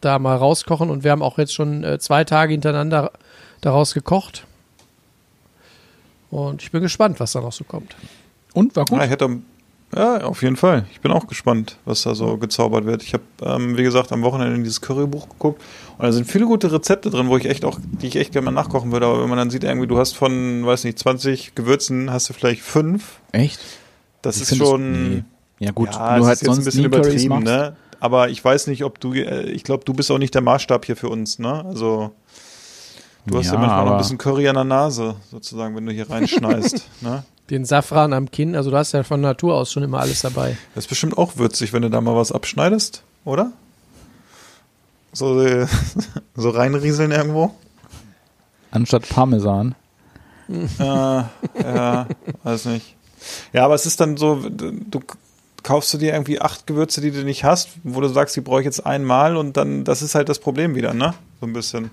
da 0.00 0.18
mal 0.18 0.36
rauskochen. 0.36 0.88
Und 0.90 1.04
wir 1.04 1.10
haben 1.12 1.22
auch 1.22 1.38
jetzt 1.38 1.54
schon 1.54 1.84
äh, 1.84 1.98
zwei 1.98 2.24
Tage 2.24 2.52
hintereinander 2.52 3.12
daraus 3.60 3.94
gekocht. 3.94 4.46
Und 6.30 6.62
ich 6.62 6.70
bin 6.72 6.82
gespannt, 6.82 7.20
was 7.20 7.32
da 7.32 7.40
noch 7.40 7.52
so 7.52 7.64
kommt. 7.64 7.94
Und 8.54 8.74
war 8.76 8.84
gut. 8.84 8.98
Ja, 8.98 9.04
ich 9.04 9.10
hätte, 9.10 9.38
ja, 9.94 10.22
auf 10.22 10.42
jeden 10.42 10.56
Fall. 10.56 10.86
Ich 10.92 11.00
bin 11.00 11.12
auch 11.12 11.26
gespannt, 11.26 11.76
was 11.84 12.02
da 12.02 12.14
so 12.14 12.36
gezaubert 12.38 12.86
wird. 12.86 13.02
Ich 13.02 13.14
habe, 13.14 13.22
ähm, 13.42 13.76
wie 13.76 13.82
gesagt, 13.82 14.10
am 14.12 14.22
Wochenende 14.22 14.54
in 14.56 14.64
dieses 14.64 14.80
Currybuch 14.80 15.28
geguckt 15.28 15.62
und 15.98 16.04
da 16.04 16.10
sind 16.12 16.24
viele 16.26 16.46
gute 16.46 16.72
Rezepte 16.72 17.10
drin, 17.10 17.28
wo 17.28 17.36
ich 17.36 17.44
echt 17.44 17.64
auch, 17.64 17.78
die 17.82 18.08
ich 18.08 18.16
echt 18.16 18.32
gerne 18.32 18.46
mal 18.46 18.50
nachkochen 18.50 18.90
würde. 18.90 19.06
Aber 19.06 19.22
wenn 19.22 19.28
man 19.28 19.38
dann 19.38 19.50
sieht, 19.50 19.62
irgendwie, 19.64 19.86
du 19.86 19.98
hast 19.98 20.16
von, 20.16 20.66
weiß 20.66 20.84
nicht, 20.84 20.98
20 20.98 21.54
Gewürzen, 21.54 22.10
hast 22.10 22.28
du 22.28 22.32
vielleicht 22.32 22.62
fünf. 22.62 23.20
Echt? 23.32 23.60
Das 24.22 24.36
Ich 24.36 24.42
ist 24.42 24.48
find 24.48 24.60
das- 24.62 24.68
schon. 24.68 25.08
nee. 25.16 25.24
Ja 25.60 25.70
gut, 25.70 25.94
ja, 25.94 26.18
du 26.18 26.24
halt 26.26 26.34
ist 26.34 26.40
jetzt 26.42 26.42
ein 26.42 26.54
sonst 26.56 26.64
bisschen 26.64 26.82
nie 26.82 26.88
Currys 26.90 27.06
übertrieben, 27.06 27.28
machst. 27.28 27.44
ne? 27.46 27.76
Aber 28.04 28.28
ich 28.28 28.44
weiß 28.44 28.66
nicht, 28.66 28.84
ob 28.84 29.00
du, 29.00 29.14
äh, 29.14 29.48
ich 29.48 29.64
glaube, 29.64 29.86
du 29.86 29.94
bist 29.94 30.10
auch 30.10 30.18
nicht 30.18 30.34
der 30.34 30.42
Maßstab 30.42 30.84
hier 30.84 30.94
für 30.94 31.08
uns, 31.08 31.38
ne? 31.38 31.64
Also, 31.64 32.10
du 33.24 33.38
hast 33.38 33.46
ja, 33.46 33.54
Ja, 33.54 33.58
manchmal 33.58 33.86
noch 33.86 33.92
ein 33.92 33.96
bisschen 33.96 34.18
Curry 34.18 34.46
an 34.46 34.56
der 34.56 34.64
Nase, 34.64 35.16
sozusagen, 35.30 35.74
wenn 35.74 35.86
du 35.86 35.92
hier 35.92 36.10
reinschneist, 36.10 36.86
ne? 37.00 37.24
Den 37.48 37.64
Safran 37.64 38.12
am 38.12 38.30
Kinn, 38.30 38.56
also 38.56 38.70
du 38.70 38.76
hast 38.76 38.92
ja 38.92 39.04
von 39.04 39.22
Natur 39.22 39.54
aus 39.54 39.72
schon 39.72 39.82
immer 39.82 40.00
alles 40.00 40.20
dabei. 40.20 40.58
Das 40.74 40.84
ist 40.84 40.88
bestimmt 40.88 41.16
auch 41.16 41.38
würzig, 41.38 41.72
wenn 41.72 41.80
du 41.80 41.88
da 41.88 42.02
mal 42.02 42.14
was 42.14 42.30
abschneidest, 42.30 43.04
oder? 43.24 43.52
So, 45.14 45.40
äh, 45.40 45.66
so 46.34 46.50
reinrieseln 46.50 47.10
irgendwo? 47.10 47.54
Anstatt 48.70 49.08
Parmesan. 49.08 49.76
äh, 50.50 50.82
ja, 50.84 52.06
weiß 52.42 52.66
nicht. 52.66 52.96
Ja, 53.54 53.64
aber 53.64 53.76
es 53.76 53.86
ist 53.86 53.98
dann 53.98 54.18
so, 54.18 54.46
du 54.50 55.00
kaufst 55.64 55.92
du 55.92 55.98
dir 55.98 56.12
irgendwie 56.12 56.40
acht 56.40 56.66
Gewürze, 56.68 57.00
die 57.00 57.10
du 57.10 57.24
nicht 57.24 57.42
hast, 57.42 57.70
wo 57.82 58.00
du 58.00 58.06
sagst, 58.08 58.36
die 58.36 58.40
brauche 58.40 58.60
ich 58.60 58.64
jetzt 58.66 58.86
einmal 58.86 59.36
und 59.36 59.56
dann, 59.56 59.82
das 59.82 60.00
ist 60.02 60.14
halt 60.14 60.28
das 60.28 60.38
Problem 60.38 60.74
wieder, 60.76 60.94
ne? 60.94 61.14
So 61.40 61.46
ein 61.46 61.52
bisschen. 61.52 61.90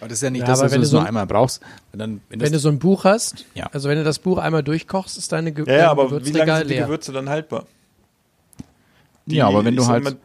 Aber 0.00 0.08
das 0.08 0.18
ist 0.18 0.22
ja 0.22 0.30
nicht, 0.30 0.42
Ja, 0.42 0.46
dass 0.48 0.60
aber 0.60 0.68
du 0.68 0.74
wenn 0.74 0.82
es 0.82 0.90
du 0.90 0.96
nur 0.96 1.02
so- 1.02 1.08
einmal 1.08 1.26
brauchst. 1.26 1.60
Wenn, 1.90 1.98
dann, 1.98 2.20
wenn, 2.28 2.40
Wenn 2.40 2.52
du 2.52 2.58
so 2.60 2.68
ein 2.68 2.78
Buch 2.78 3.04
hast, 3.04 3.46
Ja. 3.54 3.66
also 3.72 3.88
wenn 3.88 3.96
du 3.98 4.04
das 4.04 4.18
Buch 4.20 4.38
einmal 4.38 4.62
durchkochst, 4.62 5.16
ist 5.18 5.32
deine 5.32 5.50
Ge 5.52 5.64
Ja, 5.66 5.76
ja, 5.78 5.90
aber 5.90 6.10
wie 6.24 6.30
lange 6.32 6.56
sind 6.58 6.68
die 6.70 6.74
leer. 6.74 6.84
Gewürze 6.84 7.12
dann 7.12 7.28
haltbar? 7.28 7.64
ja, 9.26 9.46
aber 9.48 9.64
wenn 9.64 9.76
du 9.76 9.86
halt, 9.86 10.04
mal, 10.04 10.16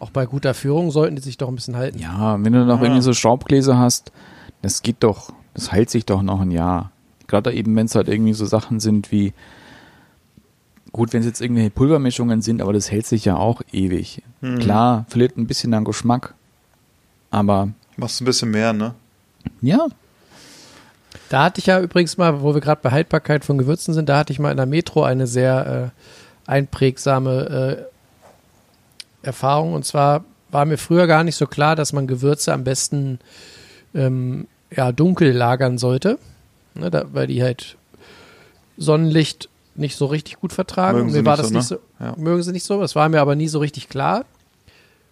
Auch 0.00 0.10
bei 0.10 0.26
guter 0.26 0.52
Führung 0.54 0.90
sollten 0.90 1.16
die 1.16 1.22
sich 1.22 1.36
doch 1.38 1.48
ein 1.48 1.54
bisschen 1.54 1.76
halten. 1.76 1.98
ja, 1.98 2.42
wenn 2.42 2.52
du 2.52 2.64
noch 2.64 2.80
Ah. 2.80 2.82
irgendwie 2.82 3.02
so 3.02 3.12
Schraubgläser 3.12 3.78
hast, 3.78 4.10
das 4.60 4.82
geht 4.82 4.96
doch, 5.00 5.32
das 5.54 5.70
hält 5.72 5.90
sich 5.90 6.04
doch 6.06 6.22
noch 6.22 6.40
ein 6.40 6.50
Jahr. 6.50 6.90
Gerade 7.28 7.52
eben, 7.52 7.74
wenn 7.76 7.86
es 7.86 7.94
halt 7.94 8.08
irgendwie 8.08 8.34
so 8.34 8.44
Sachen 8.44 8.80
sind 8.80 9.10
wie, 9.12 9.32
gut, 10.92 11.12
wenn 11.12 11.20
es 11.20 11.26
jetzt 11.26 11.40
irgendwelche 11.40 11.70
Pulvermischungen 11.70 12.42
sind, 12.42 12.60
aber 12.62 12.72
das 12.72 12.90
hält 12.90 13.06
sich 13.06 13.24
ja 13.24 13.36
auch 13.36 13.62
ewig. 13.72 14.22
Mhm. 14.40 14.58
Klar, 14.58 15.06
verliert 15.08 15.36
ein 15.36 15.46
bisschen 15.46 15.72
an 15.74 15.84
Geschmack, 15.84 16.34
aber 17.30 17.68
machst 17.96 18.20
du 18.20 18.24
ein 18.24 18.26
bisschen 18.26 18.50
mehr, 18.50 18.72
ne? 18.72 18.94
ja, 19.60 19.86
Da 21.28 21.44
hatte 21.44 21.60
ich 21.60 21.66
ja 21.66 21.80
übrigens 21.80 22.16
mal, 22.18 22.42
wo 22.42 22.54
wir 22.54 22.60
gerade 22.60 22.80
bei 22.82 22.90
Haltbarkeit 22.90 23.44
von 23.44 23.58
Gewürzen 23.58 23.94
sind, 23.94 24.08
da 24.08 24.18
hatte 24.18 24.32
ich 24.32 24.38
mal 24.38 24.50
in 24.50 24.56
der 24.56 24.66
Metro 24.66 25.02
eine 25.02 25.26
sehr 25.26 25.92
äh, 26.46 26.50
einprägsame 26.50 27.86
äh, 29.22 29.26
Erfahrung. 29.26 29.72
Und 29.74 29.84
zwar 29.84 30.24
war 30.50 30.64
mir 30.64 30.78
früher 30.78 31.06
gar 31.06 31.24
nicht 31.24 31.36
so 31.36 31.46
klar, 31.46 31.76
dass 31.76 31.92
man 31.92 32.06
Gewürze 32.06 32.52
am 32.52 32.64
besten 32.64 33.18
ähm, 33.94 34.46
ja, 34.70 34.92
dunkel 34.92 35.32
lagern 35.32 35.78
sollte, 35.78 36.18
ne, 36.74 36.90
da, 36.90 37.04
weil 37.12 37.26
die 37.26 37.42
halt 37.42 37.76
Sonnenlicht 38.76 39.48
nicht 39.74 39.96
so 39.96 40.06
richtig 40.06 40.36
gut 40.40 40.52
vertragen. 40.52 40.98
Mögen 40.98 41.12
mir 41.12 41.24
war 41.24 41.36
nicht 41.36 41.52
das 41.54 41.68
so, 41.68 41.74
nicht 41.76 41.80
ne? 41.98 41.98
so, 41.98 42.04
Ja. 42.04 42.14
mögen 42.16 42.42
sie 42.42 42.52
nicht 42.52 42.64
so. 42.64 42.80
Das 42.80 42.94
war 42.94 43.08
mir 43.08 43.20
aber 43.20 43.34
nie 43.36 43.48
so 43.48 43.58
richtig 43.58 43.88
klar. 43.88 44.24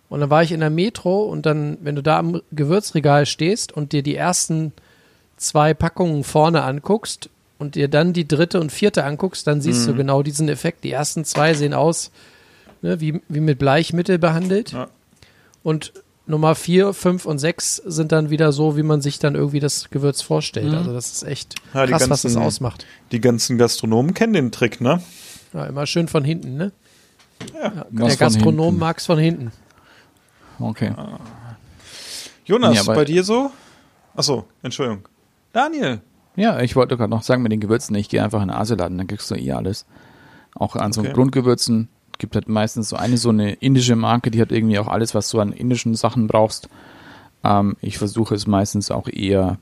Und 0.09 0.21
dann 0.21 0.31
war 0.31 0.43
ich 0.43 0.53
in 0.53 0.61
der 0.61 0.71
Metro 0.71 1.23
und 1.25 1.47
dann, 1.47 1.79
wenn 1.83 1.95
du 1.95 2.03
da 2.03 2.19
am 2.19 2.41
Gewürzregal 2.53 3.27
stehst 3.27 3.73
und 3.73 3.93
dir 3.93 4.03
die 4.03 4.17
ersten 4.17 4.73
zwei 5.37 5.73
Packungen 5.73 6.25
vorne 6.25 6.63
anguckst 6.65 7.31
und 7.59 7.75
dir 7.77 7.89
dann 7.89 8.13
die 8.13 8.27
dritte 8.27 8.61
und 8.61 8.73
vierte 8.73 9.05
anguckst, 9.05 9.47
dann 9.47 9.61
siehst 9.61 9.83
Mhm. 9.83 9.93
du 9.93 9.97
genau 9.99 10.23
diesen 10.23 10.49
Effekt. 10.49 10.83
Die 10.85 10.91
ersten 10.91 11.25
zwei 11.25 11.55
sehen 11.55 11.75
aus 11.75 12.11
ne, 12.83 13.01
wie, 13.01 13.21
wie 13.29 13.41
mit 13.41 13.59
Bleichmittel 13.59 14.19
behandelt. 14.19 14.73
Ja. 14.73 14.89
Und 15.63 15.93
Nummer 16.31 16.55
4, 16.55 16.93
5 16.95 17.27
und 17.27 17.39
6 17.39 17.77
sind 17.77 18.13
dann 18.13 18.31
wieder 18.31 18.53
so, 18.53 18.77
wie 18.77 18.83
man 18.83 19.01
sich 19.03 19.19
dann 19.19 19.35
irgendwie 19.35 19.61
das 19.61 19.91
Gewürz 19.91 20.23
vorstellt. 20.23 20.73
Also 20.75 20.93
das 20.93 21.13
ist 21.13 21.23
echt 21.25 21.57
Ja, 21.75 21.85
die 21.87 21.93
krass, 21.93 22.03
was 22.09 22.23
das 22.23 22.33
ganzen- 22.35 22.43
ausmacht. 22.47 22.87
Die 23.13 23.21
ganzen 23.21 23.59
Gastronomen 23.59 24.15
kennen 24.15 24.33
den 24.33 24.53
Trick, 24.53 24.81
ne? 24.81 25.03
Ja, 25.53 25.67
immer 25.67 25.87
schön 25.87 26.09
von 26.09 26.25
hinten, 26.25 26.57
ne? 26.57 26.73
Ja, 27.55 27.87
Was 27.91 28.17
der 28.17 28.29
Gastronom 28.29 28.67
hinten? 28.67 28.81
mag's 28.81 29.07
von 29.07 29.19
hinten. 29.19 29.53
Okay. 30.59 30.93
Jonas, 32.45 32.75
Ja, 32.77 32.83
bei 32.93 33.05
dir 33.05 33.25
so? 33.25 33.51
Achso, 34.15 34.47
Entschuldigung. 34.63 35.09
Daniel. 35.53 36.01
Ja, 36.37 36.61
ich 36.61 36.77
wollte 36.77 36.97
gerade 36.97 37.11
noch 37.11 37.23
sagen 37.23 37.43
mit 37.43 37.53
den 37.53 37.61
Gewürzen, 37.61 37.95
ich 37.97 38.09
gehe 38.09 38.23
einfach 38.23 38.41
in 38.43 38.49
den 38.49 38.57
Asialaden, 38.57 38.99
dann 38.99 39.07
kriegst 39.07 39.31
du 39.31 39.35
eh 39.35 39.53
alles. 39.53 39.85
Auch 40.55 40.77
an 40.77 40.93
so 40.93 41.01
Okay. 41.01 41.13
Grundgewürzen 41.13 41.89
gibt 42.21 42.37
halt 42.37 42.49
meistens 42.49 42.91
so 42.91 42.97
eine 42.97 43.17
so 43.17 43.31
eine 43.31 43.55
indische 43.55 43.97
Marke, 43.97 44.31
die 44.31 44.41
hat 44.41 44.53
irgendwie 44.53 44.79
auch 44.79 44.87
alles, 44.87 45.15
was 45.15 45.29
du 45.31 45.41
an 45.41 45.53
indischen 45.53 45.97
Sachen 45.97 46.29
brauchst. 46.29 46.69
Ähm, 47.43 47.77
ich 47.81 47.99
versuche 47.99 48.37
es 48.37 48.47
meistens 48.47 48.93
auch 48.93 49.09
eher, 49.09 49.59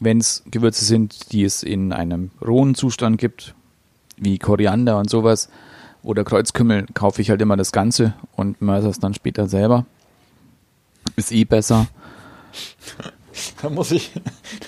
wenn 0.00 0.18
es 0.18 0.42
Gewürze 0.50 0.84
sind, 0.84 1.30
die 1.32 1.44
es 1.44 1.62
in 1.62 1.92
einem 1.92 2.32
rohen 2.44 2.74
Zustand 2.74 3.18
gibt, 3.18 3.54
wie 4.16 4.38
Koriander 4.38 4.98
und 4.98 5.08
sowas 5.08 5.48
oder 6.02 6.24
Kreuzkümmel, 6.24 6.86
kaufe 6.94 7.22
ich 7.22 7.30
halt 7.30 7.42
immer 7.42 7.56
das 7.56 7.72
Ganze 7.72 8.14
und 8.34 8.60
mörse 8.60 8.88
es 8.88 8.98
dann 8.98 9.14
später 9.14 9.46
selber. 9.46 9.86
Ist 11.16 11.30
eh 11.30 11.44
besser. 11.44 11.86
Da 13.62 13.70
muss 13.70 13.90
ich, 13.90 14.12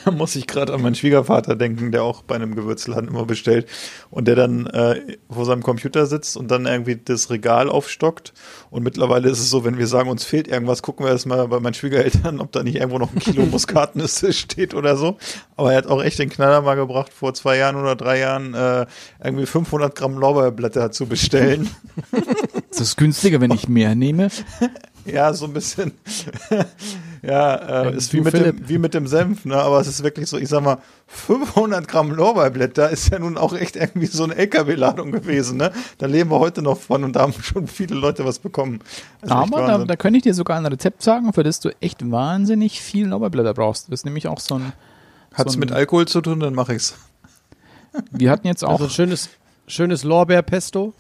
da 0.05 0.11
muss 0.11 0.37
ich 0.37 0.47
gerade 0.47 0.73
an 0.73 0.83
meinen 0.83 0.95
Schwiegervater 0.95 1.57
denken, 1.57 1.93
der 1.93 2.03
auch 2.03 2.23
bei 2.23 2.37
einem 2.37 2.55
Gewürzladen 2.55 3.09
immer 3.09 3.25
bestellt 3.25 3.69
und 4.11 4.29
der 4.29 4.37
dann 4.37 4.67
äh, 4.67 5.17
vor 5.31 5.45
seinem 5.45 5.63
Computer 5.63 6.07
sitzt 6.07 6.37
und 6.37 6.51
dann 6.51 6.67
irgendwie 6.67 6.97
das 6.97 7.31
Regal 7.31 7.69
aufstockt. 7.69 8.33
Und 8.71 8.83
mittlerweile 8.83 9.29
ist 9.29 9.41
es 9.41 9.51
so, 9.51 9.65
wenn 9.65 9.79
wir 9.79 9.87
sagen, 9.87 10.11
uns 10.11 10.25
fehlt 10.25 10.49
irgendwas, 10.49 10.83
gucken 10.83 11.07
wir 11.07 11.13
erstmal 11.13 11.49
bei 11.49 11.61
meinen 11.61 11.75
Schwiegereltern, 11.75 12.41
ob 12.41 12.53
da 12.53 12.63
nicht 12.63 12.77
irgendwo 12.77 12.99
noch 12.99 13.13
ein 13.13 13.19
Kilo 13.19 13.45
Muskatnüsse 13.51 14.33
steht 14.33 14.75
oder 14.75 14.97
so. 14.97 15.17
Aber 15.57 15.73
er 15.73 15.79
hat 15.79 15.87
auch 15.87 16.03
echt 16.03 16.19
den 16.19 16.31
Knaller 16.31 16.63
mal 16.63 16.75
gebracht, 16.75 17.13
vor 17.13 17.35
zwei 17.35 17.57
Jahren 17.57 17.77
oder 17.77 17.97
drei 17.97 18.19
Jahren 18.19 18.55
äh, 18.55 18.87
irgendwie 19.23 19.47
500 19.47 19.95
Gramm 19.95 20.17
Lorbeerblätter 20.19 20.91
zu 20.93 21.07
bestellen. 21.07 21.71
Ist 22.71 22.81
das 22.81 22.97
günstiger, 22.97 23.41
wenn 23.41 23.51
ich 23.51 23.69
mehr 23.69 23.95
nehme? 23.95 24.29
Ja, 25.05 25.33
so 25.33 25.47
ein 25.47 25.53
bisschen. 25.53 25.93
Ja, 27.23 27.55
äh, 27.85 27.97
ist 27.97 28.13
wie 28.13 28.21
mit, 28.21 28.33
Philipp- 28.33 28.57
dem, 28.59 28.69
wie 28.69 28.79
mit 28.79 28.95
dem 28.95 29.07
Senf, 29.07 29.45
ne? 29.45 29.57
Aber 29.57 29.81
es 29.81 29.87
ist 29.87 30.03
wirklich 30.03 30.29
so, 30.29 30.37
ich 30.39 30.49
sag 30.49 30.63
mal, 30.63 30.79
500 31.07 31.87
Gramm 31.87 32.11
Lorbeerblätter 32.11 32.91
ist 32.91 33.11
ja 33.13 33.19
nun 33.21 33.39
auch 33.39 33.53
echt 33.55 33.77
irgendwie 33.77 34.07
so 34.07 34.25
eine 34.25 34.35
LKW-Ladung 34.37 35.13
gewesen, 35.13 35.57
ne? 35.59 35.71
Da 35.99 36.07
leben 36.07 36.31
wir 36.31 36.41
heute 36.41 36.63
noch 36.63 36.79
von 36.79 37.05
und 37.05 37.15
da 37.15 37.21
haben 37.21 37.33
schon 37.43 37.67
viele 37.69 37.95
Leute 37.95 38.25
was 38.25 38.39
bekommen. 38.41 38.81
Echt 39.23 39.31
Aber 39.31 39.67
da, 39.67 39.79
da 39.85 39.97
könnte 39.97 40.17
ich 40.17 40.23
dir 40.25 40.35
sogar 40.35 40.57
ein 40.57 40.67
Rezept 40.67 41.03
sagen, 41.03 41.33
für 41.33 41.43
das 41.45 41.61
du 41.61 41.71
echt 41.81 42.11
wahnsinnig 42.11 42.81
viel 42.81 43.07
Lorbeerblätter 43.07 43.55
brauchst. 43.55 43.87
Das 43.89 44.01
ist 44.01 44.05
nämlich 44.05 44.27
auch 44.27 44.41
so 44.41 44.57
ein. 44.57 44.73
Hat's 45.35 45.53
so 45.53 45.57
ein, 45.57 45.61
mit 45.61 45.73
Alkohol 45.73 46.07
zu 46.09 46.21
tun, 46.21 46.41
dann 46.41 46.55
mache 46.55 46.75
ich's. 46.75 46.95
Wir 48.11 48.31
hatten 48.31 48.47
jetzt 48.47 48.65
auch, 48.65 48.73
Also 48.73 48.85
ein 48.85 48.91
schönes, 48.91 49.29
schönes 49.67 50.03
Lorbeerpesto. 50.03 50.93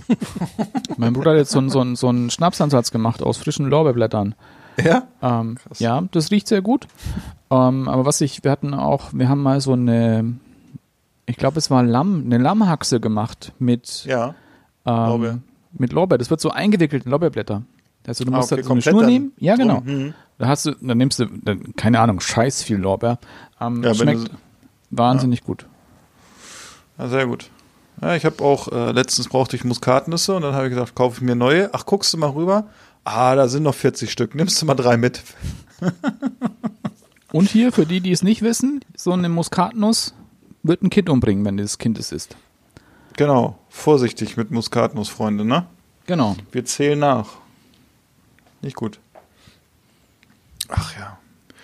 mein 0.96 1.12
Bruder 1.14 1.32
hat 1.32 1.38
jetzt 1.38 1.50
so, 1.50 1.58
ein- 1.58 1.68
so, 1.70 1.80
ein- 1.82 1.96
so 1.96 2.08
einen 2.08 2.30
Schnapsansatz 2.30 2.90
gemacht 2.92 3.22
aus 3.22 3.38
frischen 3.38 3.66
Lorbeerblättern. 3.68 4.34
Ja? 4.82 5.02
Ähm, 5.22 5.56
ja, 5.78 6.02
das 6.12 6.30
riecht 6.30 6.48
sehr 6.48 6.62
gut. 6.62 6.86
Ähm, 7.50 7.88
aber 7.88 8.04
was 8.06 8.20
ich, 8.20 8.42
wir 8.44 8.50
hatten 8.50 8.74
auch, 8.74 9.10
wir 9.12 9.28
haben 9.28 9.42
mal 9.42 9.60
so 9.60 9.72
eine, 9.74 10.34
ich 11.26 11.36
glaube, 11.36 11.58
es 11.58 11.70
war 11.70 11.82
Lamm, 11.82 12.22
eine 12.24 12.38
Lammhaxe 12.38 13.00
gemacht 13.00 13.52
mit, 13.58 14.04
Ja. 14.06 14.34
ähm, 14.86 14.94
Lorbeer. 14.94 15.38
mit 15.72 15.92
Lorbeer. 15.92 16.18
Das 16.18 16.30
wird 16.30 16.40
so 16.40 16.50
eingewickelt 16.50 17.04
in 17.04 17.10
Lorbeerblätter. 17.10 17.62
Also 18.06 18.24
du 18.24 18.32
Ah, 18.32 18.36
musst 18.38 18.52
okay, 18.52 18.62
halt 18.62 18.66
so 18.66 18.72
eine 18.72 18.82
Schnur 18.82 19.04
nehmen. 19.06 19.32
Ja, 19.38 19.54
genau. 19.56 19.80
Mhm. 19.80 20.14
Da 20.38 20.48
hast 20.48 20.66
du, 20.66 20.72
dann 20.80 20.98
nimmst 20.98 21.18
du, 21.20 21.26
dann, 21.26 21.76
keine 21.76 22.00
Ahnung, 22.00 22.18
scheiß 22.20 22.62
viel 22.62 22.78
Lorbeer. 22.78 23.18
Ähm, 23.60 23.82
Ja, 23.84 23.94
schmeckt 23.94 24.30
wahnsinnig 24.90 25.44
gut. 25.44 25.66
Ja, 26.98 27.08
sehr 27.08 27.26
gut. 27.26 27.50
Ja, 28.00 28.16
ich 28.16 28.24
habe 28.24 28.42
auch, 28.42 28.68
äh, 28.72 28.90
letztens 28.92 29.28
brauchte 29.28 29.54
ich 29.54 29.64
Muskatnüsse 29.64 30.34
und 30.34 30.42
dann 30.42 30.54
habe 30.54 30.66
ich 30.66 30.70
gesagt, 30.74 30.94
kaufe 30.94 31.16
ich 31.18 31.22
mir 31.22 31.36
neue. 31.36 31.70
Ach, 31.72 31.86
guckst 31.86 32.12
du 32.12 32.18
mal 32.18 32.30
rüber? 32.30 32.64
Ah, 33.04 33.34
da 33.34 33.48
sind 33.48 33.64
noch 33.64 33.74
40 33.74 34.10
Stück. 34.10 34.34
Nimmst 34.34 34.60
du 34.62 34.66
mal 34.66 34.74
drei 34.74 34.96
mit. 34.96 35.22
Und 37.32 37.48
hier, 37.48 37.72
für 37.72 37.86
die, 37.86 38.00
die 38.00 38.12
es 38.12 38.22
nicht 38.22 38.42
wissen, 38.42 38.84
so 38.94 39.12
eine 39.12 39.28
Muskatnuss 39.28 40.14
wird 40.62 40.82
ein 40.82 40.90
Kind 40.90 41.08
umbringen, 41.08 41.44
wenn 41.44 41.56
das 41.56 41.78
Kind 41.78 41.98
es 41.98 42.12
isst. 42.12 42.36
Genau. 43.16 43.58
Vorsichtig 43.68 44.36
mit 44.36 44.50
Muskatnuss, 44.50 45.08
Freunde, 45.08 45.44
ne? 45.44 45.66
Genau. 46.06 46.36
Wir 46.52 46.64
zählen 46.64 46.98
nach. 46.98 47.30
Nicht 48.60 48.76
gut. 48.76 48.98
Ach 50.68 50.96
ja. 50.98 51.18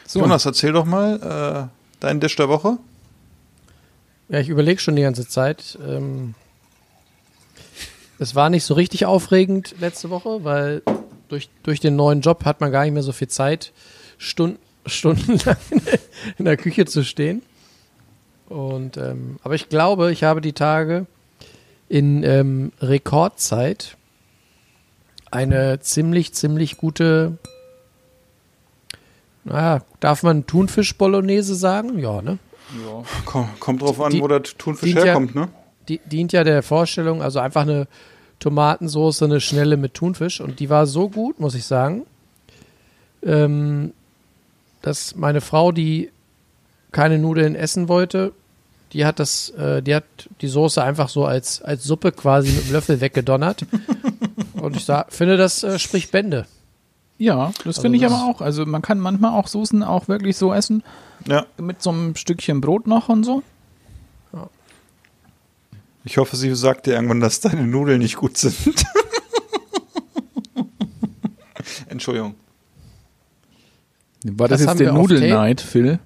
So, 0.06 0.20
Jonas, 0.20 0.46
erzähl 0.46 0.72
doch 0.72 0.84
mal 0.84 1.70
äh, 1.70 2.00
deinen 2.00 2.20
Dish 2.20 2.36
der 2.36 2.48
Woche. 2.48 2.78
Ja, 4.28 4.40
ich 4.40 4.48
überlege 4.48 4.80
schon 4.80 4.96
die 4.96 5.02
ganze 5.02 5.28
Zeit. 5.28 5.78
Ähm, 5.86 6.34
es 8.18 8.34
war 8.34 8.50
nicht 8.50 8.64
so 8.64 8.74
richtig 8.74 9.06
aufregend 9.06 9.74
letzte 9.80 10.10
Woche, 10.10 10.44
weil 10.44 10.82
durch, 11.28 11.48
durch 11.62 11.80
den 11.80 11.96
neuen 11.96 12.20
Job 12.20 12.44
hat 12.44 12.60
man 12.60 12.70
gar 12.72 12.84
nicht 12.84 12.92
mehr 12.94 13.02
so 13.02 13.12
viel 13.12 13.28
Zeit, 13.28 13.72
Stunden, 14.18 14.58
stundenlang 14.86 15.56
in 16.38 16.44
der 16.44 16.56
Küche 16.56 16.86
zu 16.86 17.04
stehen. 17.04 17.42
Und 18.48 18.96
ähm, 18.96 19.38
aber 19.42 19.54
ich 19.54 19.68
glaube, 19.68 20.10
ich 20.10 20.24
habe 20.24 20.40
die 20.40 20.54
Tage 20.54 21.06
in 21.88 22.22
ähm, 22.22 22.72
Rekordzeit 22.80 23.96
eine 25.30 25.80
ziemlich, 25.80 26.32
ziemlich 26.32 26.78
gute, 26.78 27.36
naja, 29.44 29.82
darf 30.00 30.22
man 30.22 30.46
Thunfisch-Bolognese 30.46 31.54
sagen? 31.54 31.98
Ja, 31.98 32.22
ne? 32.22 32.38
Komm, 33.24 33.48
kommt 33.60 33.82
drauf 33.82 34.00
an, 34.00 34.12
Die- 34.12 34.20
wo 34.20 34.28
der 34.28 34.42
Thunfisch 34.42 34.86
dient 34.88 34.98
ja- 34.98 35.04
herkommt, 35.06 35.34
ne? 35.34 35.48
die, 35.88 36.00
dient 36.04 36.32
ja 36.32 36.44
der 36.44 36.62
Vorstellung, 36.62 37.22
also 37.22 37.38
einfach 37.38 37.62
eine 37.62 37.86
Tomatensoße, 38.40 39.24
eine 39.24 39.40
schnelle 39.40 39.76
mit 39.76 39.94
Thunfisch. 39.94 40.40
Und 40.40 40.60
die 40.60 40.70
war 40.70 40.86
so 40.86 41.08
gut, 41.08 41.40
muss 41.40 41.54
ich 41.54 41.64
sagen, 41.64 42.06
ähm, 43.22 43.92
dass 44.82 45.16
meine 45.16 45.40
Frau, 45.40 45.72
die 45.72 46.10
keine 46.92 47.18
Nudeln 47.18 47.54
essen 47.54 47.88
wollte, 47.88 48.32
die 48.92 49.04
hat 49.04 49.18
das, 49.18 49.50
äh, 49.50 49.82
die 49.82 49.94
hat 49.94 50.04
die 50.40 50.48
Soße 50.48 50.82
einfach 50.82 51.08
so 51.08 51.26
als, 51.26 51.60
als 51.60 51.84
Suppe 51.84 52.12
quasi 52.12 52.50
mit 52.52 52.66
dem 52.68 52.72
Löffel 52.72 53.00
weggedonnert. 53.00 53.66
Und 54.54 54.76
ich 54.76 54.84
sa- 54.84 55.06
finde, 55.08 55.36
das 55.36 55.62
äh, 55.62 55.78
spricht 55.78 56.10
Bände. 56.10 56.46
ja, 57.18 57.48
das 57.58 57.66
Also 57.66 57.82
finde 57.82 57.96
ich 57.96 58.02
das- 58.02 58.12
aber 58.12 58.24
auch. 58.30 58.40
Also 58.40 58.64
man 58.64 58.80
kann 58.82 58.98
manchmal 58.98 59.32
auch 59.38 59.46
Soßen 59.48 59.82
auch 59.82 60.08
wirklich 60.08 60.36
so 60.36 60.54
essen, 60.54 60.82
Ja. 61.26 61.44
mit 61.58 61.82
so 61.82 61.90
einem 61.90 62.14
Stückchen 62.16 62.60
Brot 62.60 62.86
noch 62.86 63.08
und 63.08 63.24
so. 63.24 63.42
Ich 66.08 66.16
hoffe, 66.16 66.36
sie 66.38 66.54
sagt 66.54 66.86
dir 66.86 66.94
irgendwann, 66.94 67.20
dass 67.20 67.40
deine 67.40 67.66
Nudeln 67.66 67.98
nicht 67.98 68.16
gut 68.16 68.38
sind. 68.38 68.56
Entschuldigung. 71.88 72.34
War 74.24 74.48
das, 74.48 74.62
Das 74.62 74.70
jetzt 74.70 74.80
der 74.80 74.94
Nudelneid, 74.94 75.60
Phil? 75.60 75.98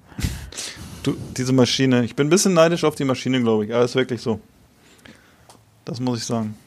Du, 1.03 1.15
diese 1.37 1.53
Maschine. 1.53 2.03
Ich 2.03 2.17
bin 2.17 2.27
ein 2.27 2.29
bisschen 2.29 2.53
neidisch 2.53 2.83
auf 2.83 2.95
die 2.95 3.05
Maschine, 3.05 3.41
glaube 3.41 3.63
ich. 3.63 3.73
Aber 3.73 3.85
ist 3.85 3.95
wirklich 3.95 4.21
so. 4.21 4.41
Das 5.85 6.01
muss 6.01 6.19
ich 6.19 6.25
sagen. 6.25 6.57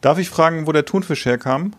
Darf 0.00 0.16
ich 0.16 0.30
fragen, 0.30 0.66
wo 0.66 0.72
der 0.72 0.86
Thunfisch 0.86 1.26
herkam? 1.26 1.74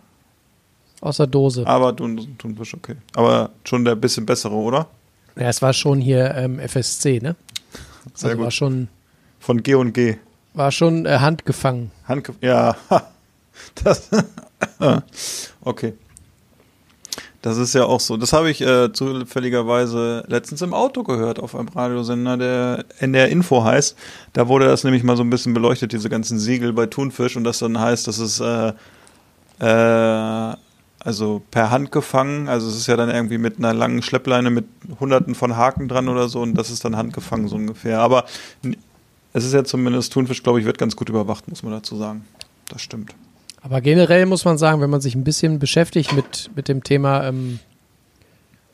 Aus 1.02 1.18
der 1.18 1.26
Dose. 1.26 1.66
Aber 1.66 1.96
Thun, 1.96 2.36
Thunfisch, 2.38 2.76
okay. 2.76 2.98
Aber 3.16 3.50
schon 3.64 3.84
der 3.84 3.96
bisschen 3.96 4.28
bessere, 4.28 4.54
oder? 4.54 4.88
Ja, 5.36 5.50
es 5.50 5.64
war 5.64 5.74
schon 5.74 6.02
hier 6.02 6.36
ähm, 6.36 6.60
FSC, 6.60 7.20
ne? 7.20 7.36
Sehr 8.14 8.30
also 8.30 8.38
war 8.42 8.46
gut. 8.46 8.54
schon, 8.54 8.90
Von 9.40 9.64
G 9.64 9.74
und 9.74 9.94
G. 9.94 10.18
war 10.54 10.72
schon 10.72 11.06
äh, 11.06 11.20
handgefangen. 11.20 11.92
Handge 12.08 12.34
ja, 12.42 12.76
das. 13.84 14.10
okay. 15.62 15.94
Das 17.42 17.58
ist 17.58 17.74
ja 17.74 17.86
auch 17.86 18.02
so. 18.02 18.18
Das 18.18 18.34
habe 18.34 18.52
ich 18.52 18.62
äh, 18.62 18.92
zufälligerweise 18.92 20.26
letztens 20.28 20.62
im 20.62 20.74
Auto 20.74 21.04
gehört 21.04 21.40
auf 21.40 21.56
einem 21.56 21.70
Radiosender, 21.70 22.36
der 22.36 22.86
NDR 23.00 23.30
Info 23.30 23.64
heißt. 23.64 23.96
Da 24.34 24.50
wurde 24.50 24.66
das 24.66 24.84
nämlich 24.84 25.04
mal 25.04 25.16
so 25.16 25.24
ein 25.24 25.30
bisschen 25.30 25.54
beleuchtet, 25.54 25.94
diese 25.94 26.10
ganzen 26.10 26.38
Siegel 26.38 26.74
bei 26.74 26.88
Thunfisch 26.88 27.38
und 27.38 27.46
das 27.46 27.60
dann 27.60 27.80
heißt, 27.80 28.08
dass 28.08 28.18
es 28.18 28.42
äh, 28.42 28.74
äh, 29.60 30.56
also 31.02 31.42
per 31.50 31.72
Hand 31.72 31.94
gefangen, 31.94 32.50
also 32.50 32.68
es 32.68 32.76
ist 32.76 32.88
ja 32.88 32.98
dann 32.98 33.10
irgendwie 33.10 33.38
mit 33.38 33.58
einer 33.58 33.74
langen 33.74 34.02
Schleppleine 34.02 34.50
mit 34.50 34.66
hunderten 35.00 35.34
von 35.34 35.56
Haken 35.56 35.88
dran 35.88 36.10
oder 36.10 36.28
so 36.28 36.42
und 36.42 36.56
das 36.56 36.70
ist 36.70 36.84
dann 36.84 36.98
handgefangen 36.98 37.48
so 37.48 37.56
ungefähr. 37.56 38.02
Aber 38.02 38.26
es 39.34 39.46
ist 39.46 39.54
ja 39.54 39.64
zumindest 39.64 40.14
Thunfisch, 40.14 40.44
glaube 40.44 40.60
ich, 40.60 40.66
wird 40.66 40.78
ganz 40.78 40.96
gut 40.96 41.10
überwacht, 41.10 41.48
muss 41.48 41.64
man 41.64 41.72
dazu 41.74 41.96
sagen. 41.96 42.26
Das 42.70 42.82
stimmt. 42.82 43.14
Aber 43.62 43.82
generell 43.82 44.26
muss 44.26 44.46
man 44.46 44.58
sagen, 44.58 44.82
wenn 44.82 44.90
man 44.90 45.02
sich 45.02 45.16
ein 45.16 45.24
bisschen 45.24 45.60
beschäftigt 45.60 46.14
mit, 46.14 46.50
mit 46.56 46.68
dem 46.68 46.84
Thema, 46.84 47.28
ähm, 47.28 47.60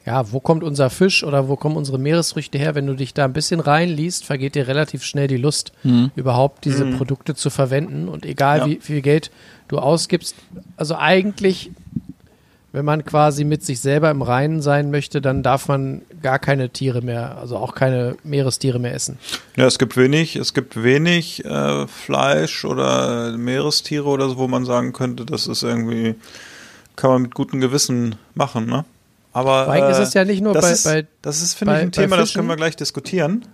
ja, 0.06 0.32
wo 0.32 0.40
kommt 0.40 0.64
unser 0.64 0.92
Fisch 0.92 1.24
oder 1.24 1.48
wo 1.48 1.56
kommen 1.56 1.76
unsere 1.78 1.98
Meeresfrüchte 1.98 2.60
her, 2.60 2.76
wenn 2.76 2.86
du 2.86 2.94
dich 2.94 3.16
da 3.16 3.26
ein 3.26 3.34
bisschen 3.34 3.60
reinliest, 3.60 4.24
vergeht 4.24 4.54
dir 4.54 4.68
relativ 4.68 5.04
schnell 5.04 5.28
die 5.28 5.38
Lust, 5.38 5.72
überhaupt 6.16 6.66
diese 6.66 6.86
Produkte 6.86 7.34
zu 7.34 7.50
verwenden. 7.50 8.08
Und 8.08 8.24
egal 8.26 8.60
Ja. 8.60 8.66
wie 8.68 8.76
viel 8.80 9.02
Geld 9.02 9.32
du 9.68 9.80
ausgibst, 9.80 10.36
also 10.78 10.96
eigentlich, 10.96 11.72
wenn 12.76 12.84
man 12.86 13.06
quasi 13.06 13.46
mit 13.46 13.64
sich 13.64 13.80
selber 13.80 14.12
im 14.12 14.22
Reinen 14.22 14.62
sein 14.62 14.92
möchte, 14.92 15.22
dann 15.22 15.44
darf 15.44 15.70
man 15.70 16.02
gar 16.22 16.40
keine 16.40 16.70
Tiere 16.70 17.02
mehr, 17.02 17.38
also 17.38 17.56
auch 17.56 17.74
keine 17.74 18.18
Meerestiere 18.26 18.80
mehr 18.80 18.94
essen. 18.94 19.18
Ja, 19.56 19.66
es 19.66 19.80
gibt 19.80 19.96
wenig, 19.96 20.36
es 20.36 20.54
gibt 20.54 20.84
wenig 20.84 21.46
äh, 21.46 21.88
Fleisch 21.88 22.66
oder 22.66 23.32
Meerestiere 23.38 24.04
oder 24.06 24.28
so, 24.28 24.38
wo 24.38 24.50
man 24.50 24.66
sagen 24.66 24.92
könnte, 24.92 25.26
das 25.26 25.48
ist 25.48 25.64
irgendwie, 25.64 26.16
kann 26.98 27.12
man 27.12 27.22
mit 27.22 27.34
gutem 27.34 27.62
Gewissen 27.62 28.16
machen, 28.34 28.66
ne? 28.66 28.84
Aber 29.32 29.66
Vor 29.66 29.74
allem 29.74 29.92
ist 29.92 30.00
äh, 30.00 30.04
es 30.04 30.14
ja 30.14 30.26
nicht 30.26 30.42
nur 30.42 30.54
das 30.54 30.66
bei- 30.66 30.72
ist, 30.72 30.84
bei- 30.84 31.08
das 31.22 31.42
ist, 31.42 31.54
finde 31.54 31.76
ich, 31.76 31.80
ein 31.82 31.92
Thema, 31.94 32.18
das 32.18 32.34
können 32.34 32.48
wir 32.50 32.56
gleich 32.58 32.76
diskutieren. 32.76 33.46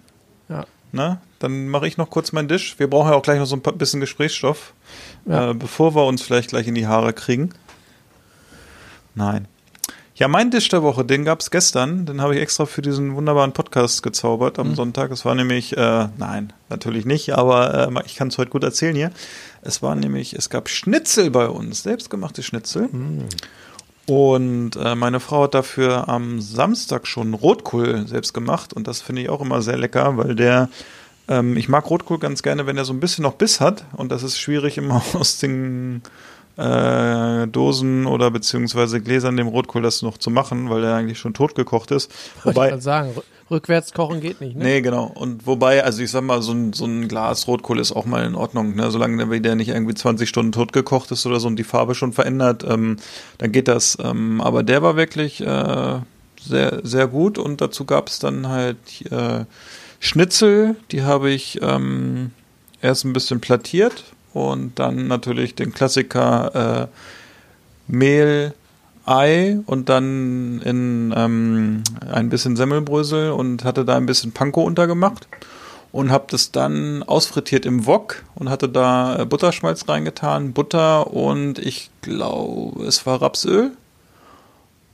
Ja. 0.50 0.66
Ne? 0.92 1.20
Dann 1.40 1.68
mache 1.70 1.88
ich 1.88 1.98
noch 1.98 2.10
kurz 2.10 2.32
meinen 2.34 2.48
Tisch. 2.50 2.76
Wir 2.80 2.88
brauchen 2.90 3.10
ja 3.12 3.16
auch 3.16 3.22
gleich 3.24 3.38
noch 3.40 3.46
so 3.46 3.56
ein 3.56 3.78
bisschen 3.78 4.00
Gesprächsstoff, 4.00 4.74
Ja. 5.26 5.52
äh, 5.52 5.54
bevor 5.54 5.96
wir 5.96 6.06
uns 6.06 6.22
vielleicht 6.22 6.50
gleich 6.50 6.68
in 6.68 6.76
die 6.76 6.88
Haare 6.88 7.14
kriegen. 7.14 7.52
Nein. 9.15 9.47
Ja, 10.15 10.28
mein 10.28 10.52
Tisch 10.52 10.69
der 10.69 10.84
Woche, 10.84 11.04
den 11.04 11.26
gab 11.26 11.39
es 11.39 11.50
gestern. 11.50 12.06
Den 12.06 12.21
habe 12.21 12.36
ich 12.36 12.41
extra 12.41 12.65
für 12.65 12.82
diesen 12.82 13.15
wunderbaren 13.15 13.54
Podcast 13.54 14.04
gezaubert 14.04 14.60
am 14.60 14.76
Sonntag. 14.76 15.10
Es 15.10 15.26
war 15.26 15.34
nämlich, 15.34 15.76
äh, 15.76 16.10
nein, 16.17 16.54
natürlich 16.69 17.06
nicht, 17.06 17.34
aber 17.34 17.88
äh, 17.88 18.04
ich 18.06 18.17
kann 18.17 18.28
es 18.28 18.38
heute 18.38 18.52
gut 18.52 18.63
erzählen 18.63 18.95
hier. 18.95 19.12
Es 19.63 19.82
war 19.82 19.95
nämlich, 19.95 20.34
es 20.34 20.50
gab 20.50 20.69
Schnitzel 20.69 21.32
bei 21.32 21.47
uns, 21.47 21.82
selbstgemachte 21.82 22.43
Schnitzel. 22.43 22.89
Und 24.06 24.76
äh, 24.76 24.95
meine 24.95 25.19
Frau 25.19 25.43
hat 25.43 25.54
dafür 25.54 26.10
am 26.10 26.41
Samstag 26.41 27.08
schon 27.08 27.34
Rotkohl 27.34 28.08
selbst 28.08 28.34
gemacht 28.34 28.74
und 28.74 28.88
das 28.88 29.02
finde 29.02 29.21
ich 29.21 29.30
auch 29.30 29.41
immer 29.41 29.62
sehr 29.62 29.78
lecker, 29.78 30.17
weil 30.17 30.36
der, 30.36 30.69
ähm, 31.30 31.56
ich 31.56 31.69
mag 31.69 31.89
Rotkohl 31.89 32.19
ganz 32.19 32.43
gerne, 32.43 32.65
wenn 32.65 32.78
er 32.78 32.86
so 32.86 32.93
ein 32.93 33.00
bisschen 33.00 33.24
noch 33.24 33.36
Biss 33.36 33.62
hat 33.62 33.86
und 33.93 34.12
das 34.12 34.24
ist 34.24 34.39
schwierig 34.39 34.78
immer 34.78 35.02
aus 35.13 35.38
den 35.38 36.02
äh, 36.62 37.47
Dosen 37.47 38.06
oder 38.06 38.30
beziehungsweise 38.32 39.02
Gläsern 39.02 39.36
dem 39.38 39.47
Rotkohl 39.47 39.82
das 39.82 40.02
noch 40.02 40.17
zu 40.17 40.30
machen, 40.30 40.69
weil 40.69 40.82
der 40.82 40.95
eigentlich 40.95 41.19
schon 41.19 41.34
totgekocht 41.34 41.91
ist. 41.91 42.12
Ich 42.39 42.45
Wobei, 42.45 42.69
kann 42.69 42.82
sagen, 42.82 43.12
rü- 43.15 43.24
rückwärts 43.50 43.93
kochen 43.93 44.21
geht 44.21 44.41
nicht, 44.41 44.56
ne? 44.56 44.63
Nee, 44.63 44.82
genau. 44.82 45.06
Und 45.06 45.47
wobei, 45.47 45.84
also 45.84 46.02
ich 46.04 46.12
sag 46.12 46.24
mal, 46.24 46.41
so 46.41 46.52
ein, 46.52 46.74
so 46.74 46.86
ein 46.86 47.08
Glas 47.08 47.47
Rotkohl 47.47 47.80
ist 47.80 47.91
auch 47.91 48.06
mal 48.06 48.24
in 48.26 48.36
Ordnung, 48.36 48.76
ne? 48.76 48.91
Solange 48.91 49.26
der 49.26 49.39
der 49.39 49.56
nicht 49.56 49.69
irgendwie 49.69 49.95
20 49.95 50.30
Stunden 50.30 50.52
totgekocht 50.52 51.12
ist 51.12 51.26
oder 51.26 51.39
so 51.39 51.47
und 51.47 51.56
die 51.56 51.63
Farbe 51.63 51.95
schon 51.95 52.13
verändert, 52.13 52.63
ähm, 52.67 52.97
dann 53.39 53.52
geht 53.52 53.67
das. 53.67 53.97
Ähm, 54.04 54.39
aber 54.41 54.62
der 54.63 54.84
war 54.84 54.95
wirklich 54.95 55.41
äh, 55.41 56.00
sehr, 56.43 56.80
sehr 56.84 57.08
gut 57.08 57.38
und 57.38 57.62
dazu 57.62 57.86
gab 57.86 58.08
es 58.10 58.19
dann 58.19 58.47
halt 58.47 58.78
äh, 59.12 59.45
Schnitzel, 60.00 60.76
die 60.91 61.04
habe 61.04 61.30
ich 61.32 61.60
ähm, 61.62 62.32
erst 62.82 63.06
ein 63.06 63.13
bisschen 63.13 63.39
plattiert 63.41 64.04
und 64.34 64.78
dann 64.80 65.08
natürlich 65.08 65.56
den 65.56 65.74
Klassiker 65.74 66.88
äh, 67.88 67.91
Mehl, 67.91 68.54
Ei 69.06 69.60
und 69.65 69.89
dann 69.89 70.62
in 70.63 71.13
ähm, 71.15 71.84
ein 72.12 72.30
bisschen 72.30 72.56
Semmelbrösel 72.56 73.32
und 73.32 73.63
hatte 73.63 73.84
da 73.84 73.98
ein 73.98 74.06
bisschen 74.06 74.32
Panko 74.32 74.63
untergemacht 74.63 75.28
und 75.91 76.12
habe 76.12 76.26
das 76.30 76.52
dann 76.52 77.04
ausfrittiert 77.04 77.65
im 77.65 77.86
Wok 77.86 78.24
und 78.36 78.50
hatte 78.50 78.70
da 78.70 79.20
äh, 79.20 79.26
Butterschmalz 79.26 79.89
reingetan, 79.89 80.54
Butter 80.54 81.12
und 81.12 81.60
ich 81.60 81.89
glaube, 82.02 82.84
es 82.86 83.06
war 83.06 83.22
Rapsöl 83.22 83.72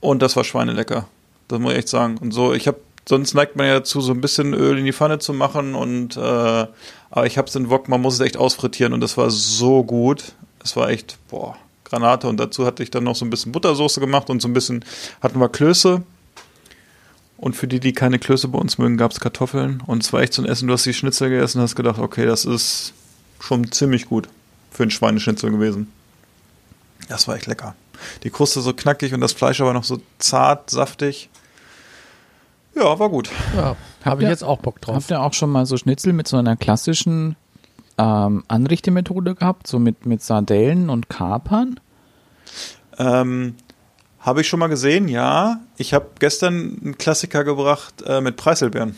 und 0.00 0.22
das 0.22 0.36
war 0.36 0.44
schweinelecker. 0.44 1.06
Das 1.48 1.58
muss 1.58 1.72
ich 1.72 1.78
echt 1.78 1.88
sagen. 1.88 2.18
Und 2.18 2.32
so, 2.32 2.52
ich 2.52 2.66
habe 2.66 2.78
sonst 3.08 3.32
neigt 3.32 3.56
man 3.56 3.66
ja 3.66 3.74
dazu, 3.74 4.02
so 4.02 4.12
ein 4.12 4.20
bisschen 4.20 4.52
Öl 4.52 4.78
in 4.78 4.84
die 4.84 4.92
Pfanne 4.92 5.18
zu 5.18 5.32
machen 5.32 5.74
und 5.74 6.16
äh, 6.16 6.20
aber 6.20 7.26
ich 7.26 7.38
habe 7.38 7.48
es 7.48 7.54
in 7.54 7.70
Wok, 7.70 7.88
man 7.88 8.02
muss 8.02 8.14
es 8.14 8.20
echt 8.20 8.36
ausfrittieren 8.36 8.92
und 8.92 9.00
das 9.00 9.16
war 9.16 9.30
so 9.30 9.82
gut. 9.82 10.32
Es 10.62 10.76
war 10.76 10.90
echt, 10.90 11.16
boah, 11.28 11.56
Granate 11.84 12.28
und 12.28 12.38
dazu 12.38 12.66
hatte 12.66 12.82
ich 12.82 12.90
dann 12.90 13.04
noch 13.04 13.16
so 13.16 13.24
ein 13.24 13.30
bisschen 13.30 13.52
Buttersoße 13.52 14.00
gemacht 14.00 14.28
und 14.28 14.42
so 14.42 14.48
ein 14.48 14.52
bisschen 14.52 14.84
hatten 15.22 15.40
wir 15.40 15.48
Klöße. 15.48 16.02
Und 17.38 17.54
für 17.54 17.66
die, 17.66 17.80
die 17.80 17.92
keine 17.92 18.18
Klöße 18.18 18.48
bei 18.48 18.58
uns 18.58 18.78
mögen, 18.78 18.98
gab 18.98 19.12
es 19.12 19.20
Kartoffeln. 19.20 19.80
Und 19.86 20.02
es 20.02 20.12
war 20.12 20.20
echt 20.20 20.36
ein 20.38 20.44
Essen. 20.44 20.66
Du 20.66 20.74
hast 20.74 20.84
die 20.84 20.92
Schnitzel 20.92 21.30
gegessen 21.30 21.58
und 21.58 21.62
hast 21.62 21.76
gedacht, 21.76 22.00
okay, 22.00 22.26
das 22.26 22.44
ist 22.44 22.92
schon 23.38 23.70
ziemlich 23.70 24.06
gut 24.06 24.28
für 24.72 24.82
einen 24.82 24.90
Schweineschnitzel 24.90 25.52
gewesen. 25.52 25.90
Das 27.08 27.28
war 27.28 27.36
echt 27.36 27.46
lecker. 27.46 27.76
Die 28.24 28.30
Kruste 28.30 28.60
so 28.60 28.74
knackig 28.74 29.14
und 29.14 29.20
das 29.20 29.32
Fleisch 29.32 29.60
aber 29.60 29.72
noch 29.72 29.84
so 29.84 30.00
zart, 30.18 30.68
saftig. 30.68 31.30
Ja, 32.78 32.98
war 32.98 33.08
gut. 33.08 33.30
Ja, 33.56 33.76
habe 34.04 34.22
ich 34.22 34.28
jetzt 34.28 34.44
auch 34.44 34.58
Bock 34.58 34.80
drauf. 34.80 34.94
Habt 34.94 35.10
ihr 35.10 35.20
auch 35.20 35.34
schon 35.34 35.50
mal 35.50 35.66
so 35.66 35.76
Schnitzel 35.76 36.12
mit 36.12 36.28
so 36.28 36.36
einer 36.36 36.56
klassischen 36.56 37.36
ähm, 37.98 38.44
Anrichtemethode 38.46 39.34
gehabt, 39.34 39.66
so 39.66 39.78
mit, 39.78 40.06
mit 40.06 40.22
Sardellen 40.22 40.88
und 40.88 41.08
Kapern? 41.08 41.80
Ähm, 42.98 43.56
habe 44.20 44.40
ich 44.40 44.48
schon 44.48 44.60
mal 44.60 44.68
gesehen, 44.68 45.08
ja. 45.08 45.60
Ich 45.76 45.94
habe 45.94 46.06
gestern 46.18 46.78
einen 46.82 46.98
Klassiker 46.98 47.44
gebracht 47.44 48.02
äh, 48.06 48.20
mit 48.20 48.36
Preiselbeeren. 48.36 48.96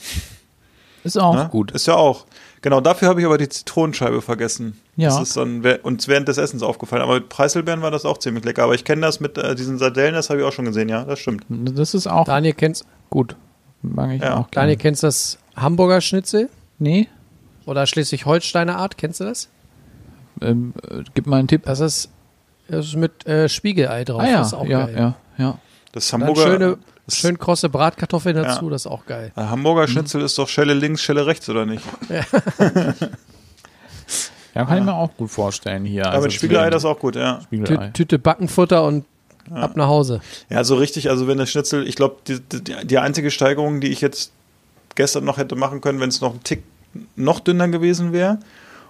Ist 1.04 1.18
auch 1.18 1.34
ne? 1.34 1.48
gut. 1.50 1.70
Ist 1.72 1.86
ja 1.86 1.94
auch. 1.94 2.26
Genau, 2.62 2.82
dafür 2.82 3.08
habe 3.08 3.20
ich 3.20 3.26
aber 3.26 3.38
die 3.38 3.48
Zitronenscheibe 3.48 4.20
vergessen. 4.20 4.78
Ja. 4.96 5.08
Das 5.08 5.20
ist 5.28 5.36
dann 5.36 5.64
uns 5.82 6.08
während 6.08 6.28
des 6.28 6.36
Essens 6.36 6.62
aufgefallen. 6.62 7.02
Aber 7.02 7.14
mit 7.14 7.30
Preiselbeeren 7.30 7.80
war 7.80 7.90
das 7.90 8.04
auch 8.04 8.18
ziemlich 8.18 8.44
lecker. 8.44 8.64
Aber 8.64 8.74
ich 8.74 8.84
kenne 8.84 9.00
das 9.00 9.18
mit 9.18 9.38
äh, 9.38 9.54
diesen 9.54 9.78
Sardellen, 9.78 10.12
das 10.12 10.28
habe 10.28 10.40
ich 10.40 10.46
auch 10.46 10.52
schon 10.52 10.66
gesehen, 10.66 10.90
ja, 10.90 11.04
das 11.04 11.18
stimmt. 11.18 11.44
Das 11.48 11.94
ist 11.94 12.06
auch 12.06 12.26
Daniel 12.26 12.52
kennst, 12.52 12.84
gut. 13.08 13.34
Mag 13.82 14.10
ich 14.12 14.22
Ja. 14.22 14.36
auch 14.38 14.48
Daniel 14.50 14.76
gerne. 14.76 14.78
kennst 14.82 15.02
das 15.02 15.38
Hamburger 15.56 16.00
Schnitzel 16.00 16.48
Nee, 16.78 17.08
oder 17.66 17.86
Schleswig-Holsteiner 17.86 18.76
Art, 18.76 18.96
kennst 18.98 19.20
du 19.20 19.24
das? 19.24 19.48
ähm, 20.42 20.72
äh, 20.88 21.02
gib 21.14 21.26
mal 21.26 21.38
einen 21.38 21.48
Tipp. 21.48 21.62
Das 21.64 21.80
ist, 21.80 22.10
das 22.68 22.86
ist 22.86 22.96
mit 22.96 23.26
äh, 23.26 23.48
Spiegelei 23.48 24.04
drauf. 24.04 24.20
ah 24.22 24.26
ja, 24.26 24.38
das 24.38 24.48
ist 24.48 24.54
auch 24.54 24.64
ja, 24.66 24.86
geil. 24.86 24.94
ja, 24.96 25.14
ja. 25.44 25.58
Das 25.92 26.08
Dann 26.08 26.20
Hamburger, 26.22 26.42
schöne, 26.42 26.78
das, 27.06 27.16
schön 27.16 27.38
krosse 27.38 27.68
Bratkartoffeln 27.68 28.36
dazu, 28.36 28.64
Ja. 28.66 28.70
das 28.70 28.82
ist 28.82 28.86
auch 28.86 29.04
geil. 29.06 29.32
äh, 29.36 29.40
Hamburger 29.42 29.86
Schnitzel 29.88 30.22
ist 30.22 30.38
doch 30.38 30.48
Schelle 30.48 30.72
links, 30.74 31.02
Schelle 31.02 31.26
rechts, 31.26 31.48
oder 31.50 31.66
nicht? 31.66 31.82
Ja, 32.08 32.22
kann 34.66 34.78
ich 34.78 34.84
mir 34.84 34.94
auch 34.94 35.14
gut 35.16 35.30
vorstellen 35.30 35.84
hier. 35.84 36.06
Aber 36.06 36.14
Also 36.14 36.24
mit 36.26 36.32
Spiegelei, 36.32 36.70
das 36.70 36.82
ist 36.82 36.86
auch 36.88 36.98
gut, 36.98 37.16
ja. 37.16 37.40
Spiegelei. 37.42 37.86
Tü 37.88 37.92
Tüte 37.92 38.18
Backenfutter 38.18 38.82
und 38.84 39.04
ab 39.54 39.76
nach 39.76 39.88
Hause. 39.88 40.20
Ja, 40.48 40.64
so 40.64 40.76
richtig, 40.76 41.10
also 41.10 41.26
wenn 41.26 41.38
das 41.38 41.50
Schnitzel, 41.50 41.86
ich 41.86 41.96
glaube, 41.96 42.16
die, 42.26 42.40
die, 42.40 42.86
die 42.86 42.98
einzige 42.98 43.30
Steigerung, 43.30 43.80
die 43.80 43.88
ich 43.88 44.00
jetzt 44.00 44.32
gestern 44.94 45.24
noch 45.24 45.38
hätte 45.38 45.56
machen 45.56 45.80
können, 45.80 46.00
wenn 46.00 46.08
es 46.08 46.20
noch 46.20 46.34
ein 46.34 46.42
Tick 46.42 46.62
noch 47.16 47.40
dünner 47.40 47.68
gewesen 47.68 48.12
wäre 48.12 48.38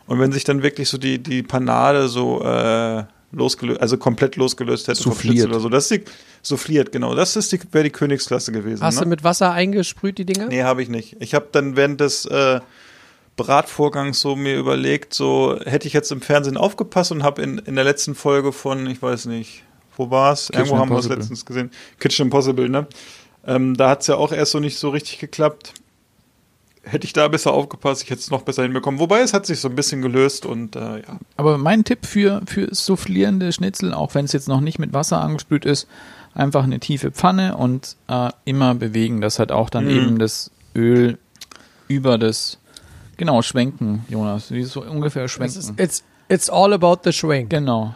und 0.06 0.18
wenn 0.18 0.32
sich 0.32 0.44
dann 0.44 0.62
wirklich 0.62 0.88
so 0.88 0.98
die, 0.98 1.18
die 1.18 1.42
Panade 1.42 2.08
so 2.08 2.42
äh, 2.42 3.04
losgelöst, 3.32 3.80
also 3.80 3.96
komplett 3.96 4.36
losgelöst 4.36 4.88
hätte 4.88 5.02
vom 5.02 5.12
Souffliert. 5.12 5.34
Schnitzel 5.34 5.50
oder 5.50 5.60
so. 5.60 5.68
Das 5.68 5.90
ist 5.90 6.06
die, 6.06 6.10
souffliert, 6.42 6.92
genau. 6.92 7.14
Das 7.14 7.36
ist 7.36 7.52
die, 7.52 7.60
wäre 7.72 7.84
die 7.84 7.90
Königsklasse 7.90 8.52
gewesen. 8.52 8.82
Hast 8.82 8.96
ne? 8.96 9.02
du 9.02 9.08
mit 9.08 9.24
Wasser 9.24 9.52
eingesprüht, 9.52 10.18
die 10.18 10.24
Dinger? 10.24 10.46
Nee, 10.46 10.62
habe 10.62 10.82
ich 10.82 10.88
nicht. 10.88 11.16
Ich 11.20 11.34
habe 11.34 11.48
dann 11.52 11.76
während 11.76 12.00
des 12.00 12.24
äh, 12.26 12.60
Bratvorgangs 13.36 14.20
so 14.20 14.36
mir 14.36 14.56
überlegt, 14.56 15.14
so 15.14 15.58
hätte 15.64 15.86
ich 15.86 15.94
jetzt 15.94 16.10
im 16.12 16.20
Fernsehen 16.20 16.56
aufgepasst 16.56 17.12
und 17.12 17.22
habe 17.22 17.42
in, 17.42 17.58
in 17.58 17.74
der 17.74 17.84
letzten 17.84 18.14
Folge 18.14 18.52
von, 18.52 18.86
ich 18.86 19.00
weiß 19.00 19.26
nicht, 19.26 19.62
wo 20.00 20.10
war 20.10 20.32
es? 20.32 20.46
Kitchen 20.46 20.60
Irgendwo 20.60 20.78
haben 20.78 20.90
wir 20.90 20.98
es 20.98 21.08
letztens 21.08 21.44
gesehen. 21.44 21.70
Kitchen 21.98 22.26
Impossible, 22.26 22.68
ne? 22.68 22.86
Ähm, 23.46 23.76
da 23.76 23.90
hat 23.90 24.00
es 24.00 24.06
ja 24.08 24.16
auch 24.16 24.32
erst 24.32 24.52
so 24.52 24.60
nicht 24.60 24.78
so 24.78 24.90
richtig 24.90 25.18
geklappt. 25.18 25.74
Hätte 26.82 27.04
ich 27.06 27.12
da 27.12 27.28
besser 27.28 27.52
aufgepasst, 27.52 28.02
ich 28.02 28.10
hätte 28.10 28.20
es 28.20 28.30
noch 28.30 28.40
besser 28.42 28.62
hinbekommen. 28.62 28.98
Wobei 29.00 29.20
es 29.20 29.34
hat 29.34 29.44
sich 29.44 29.60
so 29.60 29.68
ein 29.68 29.74
bisschen 29.76 30.00
gelöst 30.00 30.46
und 30.46 30.76
äh, 30.76 31.00
ja. 31.00 31.18
Aber 31.36 31.58
mein 31.58 31.84
Tipp 31.84 32.06
für, 32.06 32.40
für 32.46 32.74
soufflierende 32.74 33.52
Schnitzel, 33.52 33.92
auch 33.92 34.14
wenn 34.14 34.24
es 34.24 34.32
jetzt 34.32 34.48
noch 34.48 34.60
nicht 34.62 34.78
mit 34.78 34.94
Wasser 34.94 35.20
angesprüht 35.20 35.66
ist, 35.66 35.86
einfach 36.34 36.64
eine 36.64 36.80
tiefe 36.80 37.10
Pfanne 37.10 37.56
und 37.56 37.96
äh, 38.08 38.30
immer 38.46 38.74
bewegen, 38.74 39.20
dass 39.20 39.38
halt 39.38 39.52
auch 39.52 39.68
dann 39.68 39.84
Mhm. 39.84 39.90
eben 39.90 40.18
das 40.18 40.50
Öl 40.74 41.18
über 41.88 42.16
das, 42.18 42.58
genau, 43.18 43.42
schwenken, 43.42 44.04
Jonas, 44.08 44.50
wie 44.50 44.62
so 44.64 44.82
ungefähr 44.82 45.24
Es 45.24 45.32
schwenken. 45.32 45.58
ist, 45.58 45.72
it's, 45.78 46.04
it's 46.28 46.48
all 46.48 46.72
about 46.72 46.98
the 47.04 47.12
schwenk. 47.12 47.50
genau. 47.50 47.94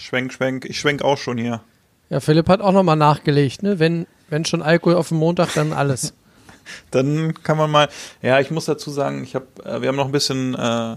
Schwenk, 0.00 0.32
schwenk. 0.32 0.64
Ich 0.64 0.80
schwenk 0.80 1.02
auch 1.02 1.18
schon 1.18 1.36
hier. 1.36 1.60
Ja, 2.08 2.20
Philipp 2.20 2.48
hat 2.48 2.60
auch 2.60 2.72
nochmal 2.72 2.96
nachgelegt, 2.96 3.62
ne? 3.62 3.78
Wenn, 3.78 4.06
wenn 4.30 4.44
schon 4.44 4.62
Alkohol 4.62 4.96
auf 4.96 5.08
dem 5.08 5.18
Montag, 5.18 5.52
dann 5.54 5.72
alles. 5.72 6.14
Dann 6.92 7.34
kann 7.42 7.56
man 7.56 7.70
mal. 7.70 7.88
Ja, 8.22 8.38
ich 8.38 8.50
muss 8.50 8.64
dazu 8.66 8.90
sagen, 8.90 9.24
ich 9.24 9.34
habe, 9.34 9.46
äh, 9.64 9.80
wir 9.80 9.88
haben 9.88 9.96
noch 9.96 10.06
ein 10.06 10.12
bisschen. 10.12 10.54
Äh, 10.54 10.96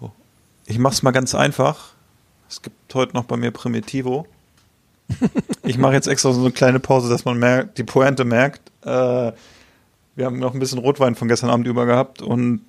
oh, 0.00 0.10
ich 0.66 0.78
mache 0.78 0.94
es 0.94 1.02
mal 1.02 1.12
ganz 1.12 1.34
einfach. 1.34 1.92
Es 2.48 2.60
gibt 2.60 2.92
heute 2.94 3.14
noch 3.14 3.24
bei 3.24 3.36
mir 3.36 3.50
Primitivo. 3.50 4.26
Ich 5.64 5.78
mache 5.78 5.92
jetzt 5.92 6.08
extra 6.08 6.32
so 6.32 6.40
eine 6.40 6.50
kleine 6.50 6.80
Pause, 6.80 7.08
dass 7.08 7.24
man 7.24 7.38
merkt, 7.38 7.78
die 7.78 7.84
Pointe 7.84 8.24
merkt. 8.24 8.72
Äh, 8.84 9.32
wir 10.16 10.26
haben 10.26 10.40
noch 10.40 10.54
ein 10.54 10.58
bisschen 10.58 10.78
Rotwein 10.78 11.14
von 11.14 11.28
gestern 11.28 11.50
Abend 11.50 11.68
über 11.68 11.86
gehabt 11.86 12.20
und 12.20 12.62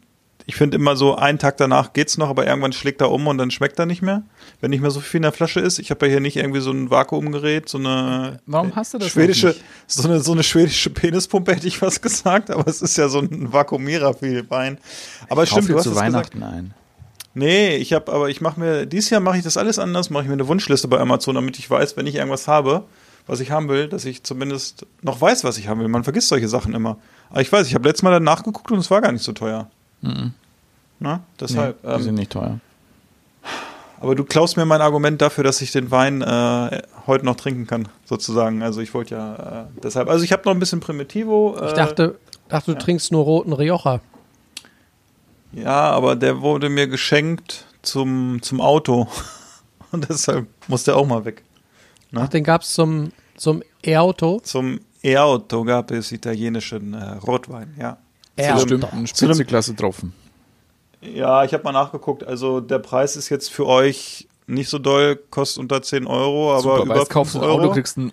ich 0.46 0.56
finde 0.56 0.76
immer 0.76 0.96
so, 0.96 1.16
einen 1.16 1.40
Tag 1.40 1.58
danach 1.58 1.94
geht's 1.94 2.18
noch, 2.18 2.30
aber 2.30 2.46
irgendwann 2.46 2.74
schlägt 2.74 3.02
er 3.02 3.12
um 3.12 3.28
und 3.28 3.38
dann 3.38 3.52
schmeckt 3.52 3.80
er 3.80 3.86
nicht 3.86 4.02
mehr, 4.02 4.24
wenn 4.62 4.72
nicht 4.72 4.82
mehr 4.82 4.92
so 4.92 5.00
viel 5.00 5.20
in 5.20 5.24
der 5.24 5.32
Flasche 5.32 5.60
ist. 5.60 5.80
Ich 5.80 5.90
habe 5.90 6.06
ja 6.06 6.12
hier 6.12 6.20
nicht 6.20 6.36
irgendwie 6.36 6.60
so 6.60 6.72
ein 6.72 6.90
Vakuumgerät, 6.90 7.70
so 7.70 7.78
eine 7.78 8.40
Warum 8.46 8.76
hast 8.76 8.94
du 8.94 8.98
das 8.98 9.10
schwedische, 9.10 9.56
so 9.88 10.08
eine 10.08 10.20
so 10.20 10.34
eine 10.34 10.44
schwedische 10.44 10.90
Penispumpe 10.90 11.56
hätte 11.56 11.68
ich 11.68 11.82
was 11.82 12.02
gesagt, 12.02 12.52
aber 12.52 12.68
es 12.68 12.82
ist 12.82 12.98
ja 12.98 13.08
so 13.08 13.20
ein 13.20 13.54
Vakuumierer 13.54 14.14
für 14.14 14.50
Wein. 14.50 14.78
Aber 15.30 15.44
Kauf 15.44 15.52
stimmt, 15.52 15.70
du 15.70 15.76
hast 15.76 15.84
zu 15.84 15.90
es 15.92 15.96
gesagt. 15.96 16.36
Weihnachten 16.36 16.44
ein. 16.44 16.74
Nee, 17.36 17.78
ich 17.78 17.94
habe, 17.94 18.12
aber 18.12 18.30
ich 18.30 18.42
mache 18.42 18.60
mir, 18.60 18.86
dieses 18.86 19.10
Jahr 19.10 19.22
mache 19.22 19.38
ich 19.38 19.44
das 19.44 19.58
alles 19.58 19.80
anders, 19.80 20.10
mache 20.10 20.24
ich 20.24 20.28
mir 20.28 20.34
eine 20.34 20.48
Wunschliste 20.48 20.88
bei 20.88 21.00
Amazon, 21.00 21.36
damit 21.36 21.58
ich 21.58 21.68
weiß, 21.70 21.98
wenn 21.98 22.06
ich 22.06 22.16
irgendwas 22.16 22.48
habe, 22.48 22.86
was 23.26 23.40
ich 23.40 23.50
haben 23.50 23.70
will, 23.70 23.88
dass 23.88 24.06
ich 24.06 24.24
zumindest 24.24 24.86
noch 25.02 25.20
weiß, 25.20 25.44
was 25.44 25.58
ich 25.58 25.68
haben 25.68 25.80
will. 25.80 25.88
Man 25.88 26.04
vergisst 26.04 26.28
solche 26.28 26.48
Sachen 26.48 26.76
immer. 26.76 26.98
Aber 27.30 27.42
ich 27.42 27.52
weiß, 27.52 27.66
ich 27.68 27.74
habe 27.74 27.88
letztes 27.88 28.04
Mal 28.04 28.12
dann 28.12 28.24
nachgeguckt 28.24 28.70
und 28.72 28.80
es 28.80 28.92
war 28.92 29.02
gar 29.02 29.12
nicht 29.12 29.24
so 29.24 29.32
teuer. 29.32 29.70
Mhm. 30.04 30.34
Na, 31.00 31.22
deshalb. 31.40 31.84
nee, 31.84 31.90
die 31.90 31.96
ähm, 31.96 32.04
sind 32.04 32.16
nicht 32.16 32.32
teuer. 32.32 32.60
aber 34.00 34.16
du 34.16 34.24
klaust 34.24 34.58
mir 34.58 34.66
mein 34.66 34.82
Argument 34.82 35.22
dafür, 35.22 35.44
dass 35.44 35.62
ich 35.62 35.72
den 35.72 35.92
Wein 35.92 36.22
äh, 36.22 36.82
heute 37.08 37.26
noch 37.26 37.36
trinken 37.36 37.66
kann, 37.68 37.88
sozusagen. 38.06 38.62
Also 38.62 38.82
ich 38.82 38.94
wollte 38.94 39.16
ja 39.16 39.64
äh, 39.64 39.66
deshalb. 39.82 40.10
Also 40.10 40.24
ich 40.24 40.32
habe 40.32 40.44
noch 40.46 40.52
ein 40.54 40.60
bisschen 40.60 40.80
Primitivo. 40.80 41.58
Äh, 41.60 41.68
Ich 41.68 41.74
dachte, 41.74 42.20
dachte 42.50 42.74
du 42.74 42.80
trinkst 42.80 43.12
nur 43.12 43.24
roten 43.24 43.54
Rioja. 43.54 44.02
Ja, 45.54 45.92
aber 45.92 46.16
der 46.16 46.42
wurde 46.42 46.70
mir 46.70 46.88
geschenkt 46.88 47.66
zum, 47.82 48.42
zum 48.42 48.60
Auto. 48.62 49.08
Und 49.92 50.10
deshalb 50.10 50.48
muss 50.68 50.84
der 50.84 50.96
auch 50.98 51.06
mal 51.06 51.24
weg. 51.26 51.44
Ach, 52.16 52.28
den 52.28 52.44
gab's 52.44 52.74
zum, 52.74 53.12
zum 53.36 53.64
E-Auto. 53.84 54.40
Zum 54.40 54.80
E-Auto 55.04 55.64
gab 55.64 55.92
es 55.92 56.12
italienischen 56.12 56.94
äh, 56.94 57.18
Rotwein, 57.18 57.76
ja. 57.80 57.98
Ja, 58.38 58.64
dem- 58.64 59.08
Spitzeklasse 59.08 59.72
getroffen. 59.72 60.14
Ja, 61.02 61.44
ich 61.44 61.54
habe 61.54 61.64
mal 61.64 61.72
nachgeguckt. 61.74 62.24
Also 62.24 62.60
der 62.62 62.80
Preis 62.80 63.16
ist 63.16 63.30
jetzt 63.30 63.50
für 63.52 63.66
euch 63.68 64.28
nicht 64.48 64.70
so 64.70 64.80
doll, 64.80 65.18
kostet 65.30 65.60
unter 65.60 65.82
10 65.82 66.08
Euro, 66.08 66.54
aber 66.54 66.62
Super, 66.62 66.84
über 66.84 66.96
weißt, 66.96 67.10
kaufst 67.10 67.34
5 67.34 67.44
du 67.44 67.48
ein 67.50 67.54
Auto, 67.54 67.64
Euro. 67.64 67.74
kriegst 67.74 67.98
ein 67.98 68.12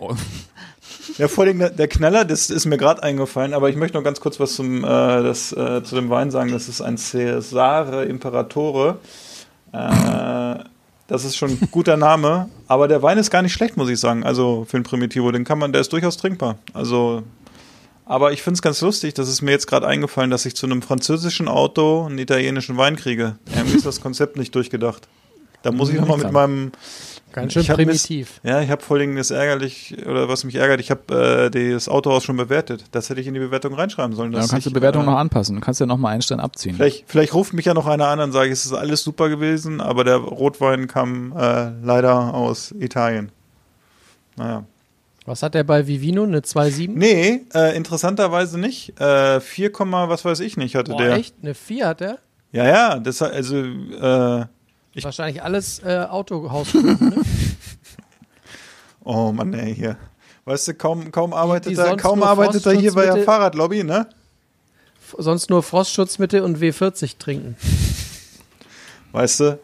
Ja, 1.19 1.29
vor 1.29 1.45
allem 1.45 1.59
der, 1.59 1.71
der 1.71 1.89
Knaller, 1.89 2.25
das 2.25 2.51
ist 2.51 2.67
mir 2.67 2.77
gerade 2.79 3.03
eingefallen, 3.03 3.55
aber 3.55 3.69
ich 3.69 3.77
möchte 3.77 3.97
noch 3.97 4.05
ganz 4.05 4.21
kurz 4.21 4.39
was 4.41 4.55
zum, 4.55 4.85
äh, 4.85 4.87
das, 4.89 5.53
äh, 5.53 5.83
zu 5.83 5.95
dem 5.95 6.11
Wein 6.11 6.31
sagen. 6.31 6.53
Das 6.53 6.69
ist 6.69 6.81
ein 6.81 6.99
Cesare 6.99 8.05
Imperatore. 8.05 8.99
Äh, 9.73 10.65
das 11.09 11.25
ist 11.25 11.37
schon 11.37 11.51
ein 11.51 11.69
guter 11.73 11.97
Name, 11.97 12.49
aber 12.69 12.87
der 12.87 13.03
Wein 13.03 13.19
ist 13.19 13.31
gar 13.31 13.43
nicht 13.43 13.53
schlecht, 13.53 13.77
muss 13.77 13.89
ich 13.89 13.99
sagen. 13.99 14.23
Also 14.25 14.65
für 14.69 14.77
einen 14.77 14.85
Primitivo, 14.85 15.31
den 15.33 15.45
kann 15.45 15.59
man, 15.59 15.73
der 15.73 15.81
ist 15.81 15.93
durchaus 15.93 16.17
trinkbar. 16.17 16.57
Also, 16.73 17.23
aber 18.11 18.33
ich 18.33 18.43
finde 18.43 18.57
es 18.57 18.63
ganz 18.63 18.81
lustig, 18.81 19.15
das 19.15 19.29
ist 19.29 19.41
mir 19.41 19.53
jetzt 19.53 19.69
gerade 19.69 19.87
eingefallen, 19.87 20.33
dass 20.33 20.45
ich 20.45 20.57
zu 20.57 20.67
einem 20.67 20.83
französischen 20.83 21.47
Auto 21.47 22.07
einen 22.07 22.19
italienischen 22.19 22.77
Wein 22.77 22.97
kriege. 22.97 23.37
Irgendwie 23.55 23.77
ist 23.77 23.87
das 23.87 24.01
Konzept 24.01 24.37
nicht 24.37 24.53
durchgedacht. 24.53 25.07
Da 25.63 25.71
muss 25.71 25.91
ich 25.91 26.01
nochmal 26.01 26.19
mit 26.19 26.33
meinem 26.33 26.73
Ganz 27.33 27.53
schön 27.53 27.65
primitiv. 27.65 28.41
Miss, 28.43 28.51
ja, 28.53 28.61
ich 28.61 28.71
habe 28.71 28.83
folgendes 28.83 29.31
ärgerlich, 29.31 29.97
oder 30.05 30.29
was 30.29 30.43
mich 30.43 30.57
ärgert, 30.57 30.81
ich 30.81 30.91
habe 30.91 31.51
äh, 31.55 31.73
das 31.73 31.89
Autohaus 31.89 32.25
schon 32.25 32.37
bewertet. 32.37 32.87
Das 32.91 33.11
hätte 33.11 33.21
ich 33.21 33.29
in 33.29 33.35
die 33.35 33.41
Bewertung 33.41 33.75
reinschreiben 33.75 34.17
sollen. 34.17 34.33
Ja, 34.33 34.39
dass 34.39 34.49
dann 34.49 34.57
kannst 34.57 34.67
du 34.67 34.71
ich, 34.71 34.75
die 34.75 34.81
Bewertung 34.81 35.05
äh, 35.05 35.07
noch 35.07 35.17
anpassen. 35.17 35.55
Du 35.55 35.61
kannst 35.61 35.79
ja 35.79 35.87
noch 35.87 35.99
mal 35.99 36.09
einen 36.09 36.23
Stern 36.23 36.41
abziehen. 36.41 36.75
Vielleicht, 36.75 37.05
vielleicht 37.07 37.33
ruft 37.33 37.53
mich 37.53 37.67
ja 37.67 37.75
noch 37.75 37.87
einer 37.87 38.09
an 38.09 38.19
und 38.19 38.33
sage, 38.33 38.51
es 38.51 38.67
ist 38.67 38.73
alles 38.73 39.05
super 39.05 39.29
gewesen, 39.29 39.81
aber 39.81 40.03
der 40.03 40.17
Rotwein 40.17 40.89
kam 40.89 41.33
äh, 41.37 41.71
leider 41.85 42.35
aus 42.35 42.73
Italien. 42.73 43.31
Naja. 44.37 44.65
Was 45.31 45.45
hat 45.45 45.55
der 45.55 45.63
bei 45.63 45.87
Vivino? 45.87 46.25
Eine 46.25 46.41
2,7? 46.41 46.91
Nee, 46.93 47.43
äh, 47.55 47.77
interessanterweise 47.77 48.59
nicht. 48.59 49.01
Äh, 49.01 49.39
4, 49.39 49.71
was 49.79 50.25
weiß 50.25 50.41
ich 50.41 50.57
nicht 50.57 50.75
hatte 50.75 50.91
Boah, 50.91 51.03
der. 51.03 51.13
echt? 51.13 51.37
Eine 51.41 51.55
4 51.55 51.87
hat 51.87 52.01
der? 52.01 52.19
Ja, 52.51 52.67
ja, 52.67 52.99
das 52.99 53.23
also 53.23 53.59
äh, 53.59 54.45
Ich- 54.93 55.05
Wahrscheinlich 55.05 55.41
alles 55.41 55.85
äh, 55.85 56.05
Autohaus. 56.11 56.75
ne? 56.75 56.99
oh 59.05 59.31
Mann, 59.31 59.55
ey, 59.55 59.73
hier. 59.73 59.97
Weißt 60.47 60.67
du, 60.67 60.75
kaum, 60.75 61.13
kaum 61.13 61.33
arbeitet 61.33 61.75
die 61.75 61.77
er, 61.77 61.97
kaum 61.97 62.25
arbeitet 62.25 62.67
er 62.67 62.73
hier 62.73 62.93
bei 62.93 63.07
der 63.07 63.23
Fahrradlobby, 63.23 63.85
ne? 63.85 64.09
Sonst 65.17 65.49
nur 65.49 65.63
Frostschutzmittel 65.63 66.41
und 66.41 66.59
W40 66.59 67.19
trinken. 67.19 67.55
Weißt 69.13 69.39
du, 69.39 69.61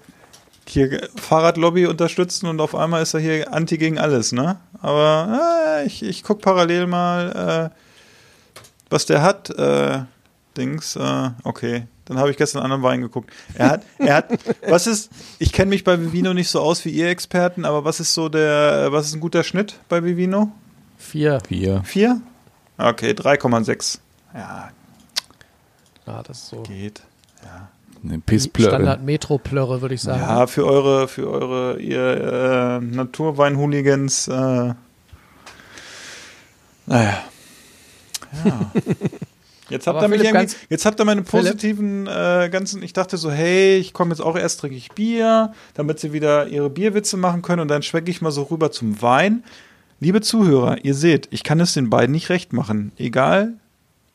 hier 0.68 1.08
Fahrradlobby 1.16 1.86
unterstützen 1.86 2.46
und 2.46 2.60
auf 2.60 2.74
einmal 2.74 3.02
ist 3.02 3.14
er 3.14 3.20
hier 3.20 3.52
anti 3.52 3.78
gegen 3.78 3.98
alles, 3.98 4.32
ne? 4.32 4.58
Aber 4.80 5.80
äh, 5.80 5.86
ich, 5.86 6.02
ich 6.02 6.22
guck 6.22 6.40
parallel 6.42 6.86
mal, 6.86 7.72
äh, 7.72 7.78
was 8.90 9.06
der 9.06 9.22
hat. 9.22 9.50
Äh, 9.50 10.00
Dings, 10.56 10.96
äh, 10.96 11.30
okay. 11.44 11.86
Dann 12.06 12.18
habe 12.18 12.30
ich 12.30 12.36
gestern 12.36 12.62
einen 12.62 12.72
anderen 12.72 12.82
Wein 12.90 13.00
geguckt. 13.02 13.30
Er 13.54 13.68
hat, 13.70 13.82
er 13.98 14.14
hat, 14.14 14.30
was 14.68 14.86
ist, 14.86 15.10
ich 15.38 15.52
kenne 15.52 15.70
mich 15.70 15.84
bei 15.84 16.00
Vivino 16.00 16.32
nicht 16.34 16.48
so 16.48 16.60
aus 16.60 16.84
wie 16.84 16.90
ihr 16.90 17.08
Experten, 17.08 17.64
aber 17.64 17.84
was 17.84 18.00
ist 18.00 18.14
so 18.14 18.28
der, 18.28 18.88
was 18.90 19.06
ist 19.06 19.14
ein 19.14 19.20
guter 19.20 19.42
Schnitt 19.44 19.80
bei 19.88 20.02
Vivino? 20.04 20.52
4. 20.98 21.40
Vier. 21.46 21.82
Vier? 21.84 22.20
Okay, 22.78 23.10
3,6. 23.10 23.98
Ja, 24.34 24.70
Ja, 26.06 26.22
das 26.22 26.38
ist 26.38 26.48
so. 26.48 26.62
geht. 26.62 27.02
Eine 28.06 28.18
die 28.18 28.22
Pissplöre. 28.24 28.70
Standard-Metro-Plörre, 28.70 29.82
würde 29.82 29.94
ich 29.94 30.02
sagen. 30.02 30.20
Ja, 30.20 30.46
für 30.46 30.64
eure, 30.64 31.08
für 31.08 31.28
eure, 31.28 31.80
ihr 31.80 32.80
äh, 32.80 32.80
Naturwein-Hooligans, 32.80 34.28
äh, 34.28 34.74
naja. 36.86 37.18
Ja. 38.44 38.72
Jetzt 39.68 39.88
habt, 39.88 40.00
ihr 40.00 40.06
mich 40.06 40.22
irgendwie, 40.22 40.54
jetzt 40.68 40.86
habt 40.86 41.00
ihr 41.00 41.04
meine 41.04 41.22
positiven 41.22 42.06
äh, 42.06 42.48
ganzen, 42.52 42.84
ich 42.84 42.92
dachte 42.92 43.16
so, 43.16 43.32
hey, 43.32 43.78
ich 43.78 43.92
komme 43.92 44.10
jetzt 44.10 44.20
auch 44.20 44.36
erst 44.36 44.60
trinke 44.60 44.76
ich 44.76 44.92
Bier, 44.92 45.52
damit 45.74 45.98
sie 45.98 46.12
wieder 46.12 46.46
ihre 46.46 46.70
Bierwitze 46.70 47.16
machen 47.16 47.42
können 47.42 47.62
und 47.62 47.66
dann 47.66 47.82
schwenke 47.82 48.12
ich 48.12 48.22
mal 48.22 48.30
so 48.30 48.44
rüber 48.44 48.70
zum 48.70 49.02
Wein. 49.02 49.42
Liebe 49.98 50.20
Zuhörer, 50.20 50.84
ihr 50.84 50.94
seht, 50.94 51.26
ich 51.32 51.42
kann 51.42 51.58
es 51.58 51.74
den 51.74 51.90
beiden 51.90 52.12
nicht 52.12 52.28
recht 52.28 52.52
machen. 52.52 52.92
Egal, 52.96 53.54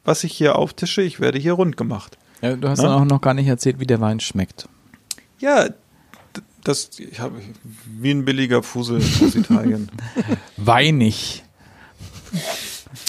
was 0.06 0.24
ich 0.24 0.32
hier 0.32 0.56
auftische, 0.56 1.02
ich 1.02 1.20
werde 1.20 1.38
hier 1.38 1.54
rund 1.54 1.76
gemacht. 1.76 2.18
Ja, 2.42 2.56
du 2.56 2.68
hast 2.70 2.82
Ja? 2.82 2.90
dann 2.90 3.02
auch 3.02 3.06
noch 3.06 3.22
gar 3.22 3.34
nicht 3.34 3.48
erzählt, 3.48 3.80
wie 3.80 3.86
der 3.88 4.02
Wein 4.02 4.20
schmeckt. 4.20 4.68
Ja, 5.40 5.70
das 6.64 6.90
ich 7.00 7.20
habe 7.20 7.42
wie 7.86 8.12
ein 8.12 8.26
billiger 8.26 8.62
Fusel 8.64 8.98
aus 8.98 9.36
Italien. 9.36 9.90
Weinig. 10.58 11.44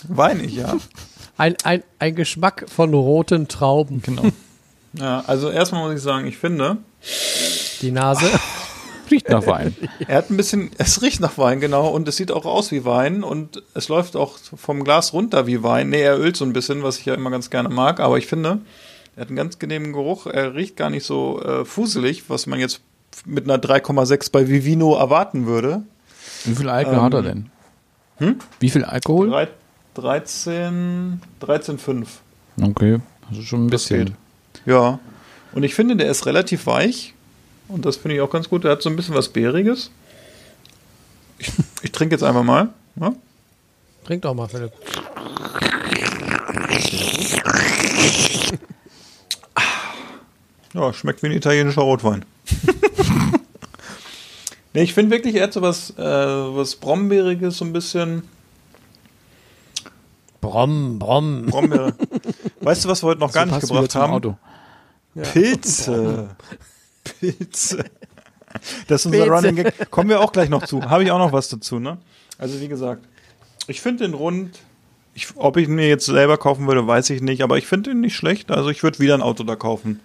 Weinig, 0.09 0.55
ja. 0.57 0.77
Ein, 1.37 1.57
ein, 1.65 1.83
ein 1.99 2.15
Geschmack 2.15 2.67
von 2.69 2.93
roten 2.95 3.49
Trauben. 3.49 4.03
Genau. 4.03 4.25
Ja, 4.95 5.25
also 5.27 5.49
erstmal 5.49 5.85
muss 5.89 5.97
ich 5.97 6.03
sagen, 6.03 6.27
ich 6.27 6.37
finde, 6.37 6.77
Die 7.81 7.91
Nase. 7.91 8.27
Riecht 9.11 9.27
nach 9.31 9.47
Wein. 9.47 9.75
er 10.07 10.19
hat 10.19 10.29
ein 10.31 10.37
bisschen, 10.37 10.71
es 10.77 11.01
riecht 11.01 11.19
nach 11.21 11.39
Wein, 11.39 11.61
genau, 11.61 11.89
und 11.89 12.07
es 12.09 12.19
sieht 12.19 12.31
auch 12.31 12.45
aus 12.45 12.73
wie 12.73 12.85
Wein 12.85 13.25
und 13.25 13.63
es 13.73 13.89
läuft 13.89 14.17
auch 14.17 14.37
vom 14.55 14.85
Glas 14.85 15.15
runter 15.15 15.47
wie 15.47 15.63
Wein. 15.63 15.89
Nee, 15.89 16.03
er 16.03 16.19
ölt 16.19 16.37
so 16.37 16.45
ein 16.45 16.53
bisschen, 16.53 16.83
was 16.83 16.99
ich 16.99 17.07
ja 17.07 17.15
immer 17.15 17.31
ganz 17.31 17.49
gerne 17.49 17.71
mag, 17.71 18.01
aber 18.01 18.19
ich 18.19 18.27
finde, 18.27 18.61
er 19.17 19.21
hat 19.23 19.29
einen 19.29 19.37
ganz 19.37 19.59
genehmen 19.59 19.93
Geruch, 19.93 20.27
er 20.27 20.55
riecht 20.55 20.77
gar 20.77 20.91
nicht 20.91 21.05
so 21.05 21.41
äh, 21.43 21.65
fuselig, 21.65 22.25
was 22.29 22.47
man 22.47 22.59
jetzt 22.61 22.81
mit 23.27 23.45
einer 23.45 23.59
3,6 23.63 24.31
bei 24.33 24.49
Vivino 24.49 24.97
erwarten 24.97 25.47
würde. 25.47 25.83
Wie 26.45 26.55
viel 26.55 26.69
Alkohol 26.69 26.97
Ähm, 26.99 27.03
hat 27.03 27.15
er 27.15 27.23
denn? 27.23 27.51
Wie 28.61 28.71
viel 28.71 28.85
Alkohol? 28.85 29.31
Drei- 29.31 29.49
13, 29.95 31.21
13,5. 31.43 32.07
Okay, 32.63 33.01
also 33.29 33.43
schon 33.43 33.67
ein 33.67 33.71
Das 33.71 33.83
bisschen. 33.83 34.05
geht. 34.07 34.15
Ja. 34.67 34.99
Und 35.53 35.65
ich 35.65 35.75
finde, 35.75 35.97
der 35.97 36.11
ist 36.11 36.25
relativ 36.25 36.67
weich. 36.67 37.13
Und 37.69 37.85
das 37.85 37.97
finde 37.97 38.15
ich 38.17 38.21
auch 38.23 38.31
ganz 38.31 38.49
gut. 38.49 38.65
Der 38.65 38.71
hat 38.73 38.83
so 38.83 38.89
ein 38.89 38.97
bisschen 38.97 39.15
was 39.15 39.29
Beeriges. 39.29 39.91
Ich, 41.39 41.53
ich 41.83 41.93
trinke 41.93 42.15
jetzt 42.15 42.23
einfach 42.23 42.43
mal. 42.43 42.69
Ja? 42.97 43.13
Trink 44.05 44.23
doch 44.23 44.35
mal, 44.35 44.49
Philipp. 44.49 44.73
Ja, 50.75 50.93
schmeckt 50.93 51.23
wie 51.23 51.27
ein 51.27 51.33
italienischer 51.33 51.83
Rotwein. 51.83 52.25
nee, 54.75 54.83
ich 54.83 54.95
finde 54.95 55.15
wirklich, 55.15 55.35
er 55.37 55.45
hat 55.45 55.53
so 55.53 55.63
was, 55.63 55.91
äh, 55.91 56.03
was 56.03 56.77
Brombeeriges, 56.77 57.59
so 57.59 57.65
ein 57.65 57.73
bisschen. 57.73 58.23
Brom, 60.41 60.99
Brom. 60.99 61.47
Brombeere. 61.47 61.95
weißt 62.61 62.85
du, 62.85 62.89
was 62.89 63.03
wir 63.03 63.09
heute 63.09 63.21
noch 63.21 63.33
gar 63.33 63.47
nicht 63.47 63.61
gebracht 63.61 63.95
haben? 63.95 64.13
Auto. 64.13 64.37
Pilze. 65.15 66.31
Pilze. 67.05 67.85
Das 68.89 69.01
ist 69.01 69.07
unser 69.07 69.19
Pilze. 69.19 69.33
Running 69.33 69.57
Gag. 69.57 69.91
Kommen 69.91 70.09
wir 70.09 70.21
auch 70.21 70.33
gleich 70.33 70.49
noch 70.49 70.65
zu. 70.65 70.83
Habe 70.83 71.05
ich 71.05 71.11
auch 71.11 71.19
noch 71.19 71.33
was 71.33 71.49
dazu, 71.49 71.79
ne? 71.79 71.99
Also 72.39 72.61
wie 72.61 72.69
gesagt, 72.69 73.05
ich 73.67 73.81
finde 73.81 74.05
den 74.05 74.15
rund. 74.15 74.59
Ich, 75.15 75.29
ob 75.37 75.59
ich 75.59 75.69
ihn 75.69 75.75
mir 75.75 75.89
jetzt 75.89 76.07
selber 76.07 76.39
kaufen 76.39 76.67
würde, 76.67 76.87
weiß 76.87 77.11
ich 77.11 77.21
nicht, 77.21 77.43
aber 77.43 77.59
ich 77.59 77.67
finde 77.67 77.91
ihn 77.91 78.01
nicht 78.01 78.17
schlecht. 78.17 78.51
Also 78.51 78.71
ich 78.71 78.83
würde 78.83 78.99
wieder 78.99 79.15
ein 79.15 79.23
Auto 79.23 79.45
da 79.45 79.57
kaufen. 79.57 80.01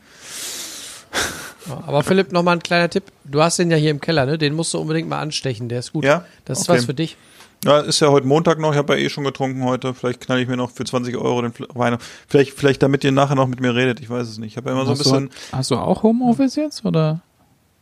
Aber 1.85 2.03
Philipp, 2.03 2.31
noch 2.31 2.43
mal 2.43 2.53
ein 2.53 2.59
kleiner 2.63 2.89
Tipp. 2.89 3.03
Du 3.25 3.41
hast 3.41 3.59
den 3.59 3.71
ja 3.71 3.77
hier 3.77 3.91
im 3.91 3.99
Keller, 4.01 4.25
ne? 4.25 4.37
Den 4.37 4.53
musst 4.55 4.73
du 4.73 4.79
unbedingt 4.79 5.09
mal 5.09 5.19
anstechen. 5.19 5.69
Der 5.69 5.79
ist 5.79 5.93
gut. 5.93 6.03
Ja? 6.05 6.25
Das 6.45 6.59
ist 6.61 6.69
Okay. 6.69 6.77
was 6.79 6.85
für 6.85 6.93
dich. 6.93 7.17
Ja, 7.65 7.79
ist 7.79 7.99
ja 7.99 8.09
heute 8.09 8.27
Montag 8.27 8.59
noch. 8.59 8.71
Ich 8.71 8.77
habe 8.77 8.97
ja 8.97 9.03
eh 9.05 9.09
schon 9.09 9.23
getrunken 9.23 9.63
heute. 9.63 9.93
Vielleicht 9.93 10.21
knall 10.21 10.39
ich 10.39 10.47
mir 10.47 10.57
noch 10.57 10.69
für 10.69 10.85
20 10.85 11.17
Euro 11.17 11.41
den 11.41 11.53
Wein. 11.73 11.97
Vielleicht, 12.27 12.53
vielleicht 12.53 12.83
damit 12.83 13.03
ihr 13.03 13.11
nachher 13.11 13.35
noch 13.35 13.47
mit 13.47 13.59
mir 13.59 13.73
redet. 13.75 13.99
Ich 13.99 14.09
weiß 14.09 14.27
es 14.27 14.37
nicht. 14.37 14.51
Ich 14.51 14.57
habe 14.57 14.69
ja 14.69 14.75
immer 14.75 14.85
so 14.85 14.91
ein 14.91 14.97
hast, 14.97 15.03
bisschen. 15.03 15.29
du, 15.29 15.57
hast 15.57 15.71
du 15.71 15.75
auch 15.75 16.03
Homeoffice 16.03 16.55
jetzt? 16.55 16.85
Oder? 16.85 17.21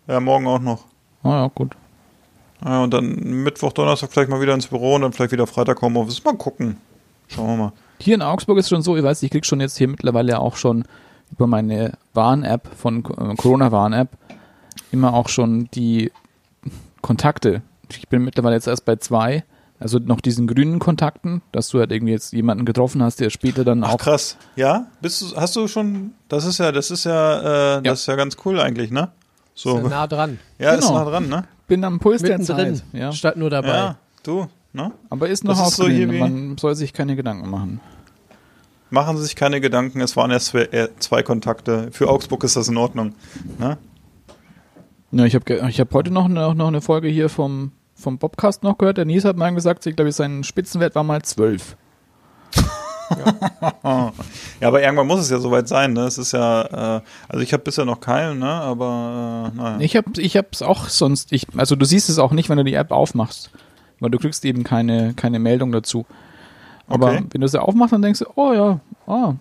Ja, 0.08 0.20
morgen 0.20 0.48
auch 0.48 0.60
noch. 0.60 0.86
Ah 1.24 1.42
ja, 1.42 1.52
gut. 1.54 1.74
Ja, 2.64 2.84
und 2.84 2.94
dann 2.94 3.16
Mittwoch, 3.44 3.74
Donnerstag 3.74 4.12
vielleicht 4.12 4.30
mal 4.30 4.40
wieder 4.40 4.54
ins 4.54 4.68
Büro 4.68 4.96
und 4.96 5.02
dann 5.02 5.12
vielleicht 5.12 5.34
wieder 5.34 5.46
Freitag 5.46 5.82
Homeoffice. 5.82 6.24
Mal 6.24 6.36
gucken. 6.38 6.78
Schauen 7.28 7.48
wir 7.48 7.58
mal. 7.58 7.74
Hier 8.00 8.16
in 8.16 8.22
Augsburg 8.22 8.58
ist 8.58 8.70
schon 8.70 8.82
so, 8.82 8.96
ich 8.96 9.04
weiß, 9.04 9.24
ich 9.24 9.32
krieg 9.32 9.46
schon 9.46 9.60
jetzt 9.60 9.78
hier 9.78 9.88
mittlerweile 9.88 10.40
auch 10.40 10.56
schon 10.56 10.86
über 11.32 11.48
meine 11.48 11.94
Warn-App 12.14 12.68
von 12.76 13.00
äh, 13.06 13.36
Corona-Warn-App 13.36 14.10
immer 14.92 15.14
auch 15.14 15.28
schon 15.30 15.70
die 15.74 16.12
Kontakte. 17.02 17.62
Ich 17.90 18.08
bin 18.08 18.24
mittlerweile 18.24 18.56
jetzt 18.56 18.68
erst 18.68 18.86
bei 18.86 18.96
zwei, 18.96 19.44
Also 19.80 20.00
noch 20.00 20.22
diesen 20.22 20.48
grünen 20.48 20.80
Kontakten, 20.80 21.42
dass 21.52 21.68
du 21.70 21.80
halt 21.80 21.92
irgendwie 21.92 22.14
jetzt 22.14 22.32
jemanden 22.34 22.64
getroffen 22.66 23.04
hast, 23.04 23.20
der 23.20 23.30
später 23.30 23.64
dann 23.66 23.84
Ach 23.84 23.94
auch. 23.94 23.98
krass. 23.98 24.38
Ja? 24.56 24.88
Bist 25.02 25.22
du, 25.22 25.36
hast 25.36 25.56
du 25.58 25.68
schon, 25.68 26.12
das 26.30 26.46
ist 26.46 26.60
ja, 26.60 26.72
das 26.72 26.92
ist 26.92 27.04
ja, 27.04 27.78
äh, 27.78 27.82
das 27.84 28.00
ist 28.02 28.06
ja 28.08 28.16
ganz 28.16 28.38
cool 28.46 28.60
eigentlich, 28.60 28.90
ne? 28.92 29.10
So. 29.54 29.78
Ist 29.78 29.84
ja 29.84 29.90
nah 29.90 30.08
dran. 30.08 30.40
Ja, 30.60 30.72
ist 30.72 30.88
Genau. 30.88 31.00
nah 31.00 31.10
dran, 31.10 31.28
ne? 31.28 31.44
Bin 31.68 31.84
am 31.84 32.00
Puls 32.00 32.22
der 32.22 32.38
Mittendrin. 32.40 32.76
Zeit. 32.76 32.84
Ja. 32.94 33.12
Statt 33.12 33.36
nur 33.38 33.50
dabei. 33.50 33.68
Ja, 33.68 33.98
du, 34.24 34.48
ne? 34.74 34.92
Aber 35.10 35.28
ist 35.28 35.44
noch 35.44 35.52
Das 35.54 35.60
auf 35.62 35.68
ist 35.70 35.76
so 35.76 35.88
hier 35.90 36.10
wie- 36.10 36.20
Man 36.20 36.58
soll 36.58 36.76
sich 36.76 36.94
keine 36.94 37.16
Gedanken 37.18 37.50
machen. 37.50 37.82
Machen 38.96 39.18
Sie 39.18 39.24
sich 39.24 39.36
keine 39.36 39.60
Gedanken, 39.60 40.00
es 40.00 40.16
waren 40.16 40.32
erst 40.32 40.56
zwei, 41.00 41.20
äh, 41.20 41.24
Kontakte. 41.24 41.90
Für 41.92 42.08
Augsburg 42.08 42.46
ist 42.46 42.56
das 42.56 42.70
in 42.70 42.78
Ordnung. 42.78 43.14
Ne? 43.60 43.78
Ja, 45.12 45.26
ich 45.26 45.36
habe 45.36 45.68
ich 45.68 45.82
hab 45.82 45.94
heute 45.94 46.12
noch 46.12 46.24
eine, 46.24 46.56
noch 46.56 46.70
eine 46.70 46.80
Folge 46.80 47.10
hier 47.10 47.28
vom, 47.28 47.74
vom 47.94 48.18
Bobcast 48.18 48.64
noch 48.64 48.78
gehört. 48.78 48.96
Der 48.96 49.04
Nies 49.04 49.26
hat 49.26 49.36
mal 49.36 49.54
gesagt, 49.54 49.86
ich 49.86 49.98
glaube, 49.98 50.14
sein 50.14 50.46
Spitzenwert 50.46 50.96
war 50.96 51.04
mal 51.04 51.22
12. 51.22 51.76
Ja, 54.62 54.68
aber 54.70 54.82
irgendwann 54.82 55.06
muss 55.06 55.20
es 55.20 55.30
ja 55.30 55.38
soweit 55.38 55.68
sein, 55.68 55.94
ne? 55.94 56.06
Es 56.06 56.18
ist 56.18 56.32
ja, 56.32 56.98
äh, 56.98 57.02
also 57.28 57.44
ich 57.44 57.54
habe 57.54 57.62
bisher 57.62 57.86
noch 57.86 58.00
keinen, 58.00 58.40
ne? 58.40 58.50
Aber 58.50 59.52
äh, 59.54 59.58
naja. 59.58 59.78
Ich 59.80 59.96
habe 59.96 60.20
ich 60.20 60.38
hab's 60.38 60.64
auch 60.64 60.90
sonst, 60.90 61.32
ich, 61.32 61.46
also 61.56 61.76
du 61.76 61.86
siehst 61.86 62.10
es 62.10 62.18
auch 62.18 62.32
nicht, 62.32 62.50
wenn 62.50 62.58
du 62.58 62.64
die 62.64 62.74
App 62.74 62.90
aufmachst, 62.92 63.52
weil 64.00 64.10
du 64.10 64.18
kriegst 64.18 64.44
eben 64.44 64.64
keine, 64.64 65.14
keine 65.14 65.38
Meldung 65.38 65.72
dazu. 65.72 66.08
Aber 66.88 67.08
Okay. 67.12 67.24
wenn 67.32 67.42
du 67.42 67.48
sie 67.48 67.62
aufmachst, 67.62 67.94
dann 67.94 68.02
denkst 68.02 68.20
du, 68.20 68.26
oh 68.36 68.54
ja, 68.54 68.80
ah, 69.08 69.34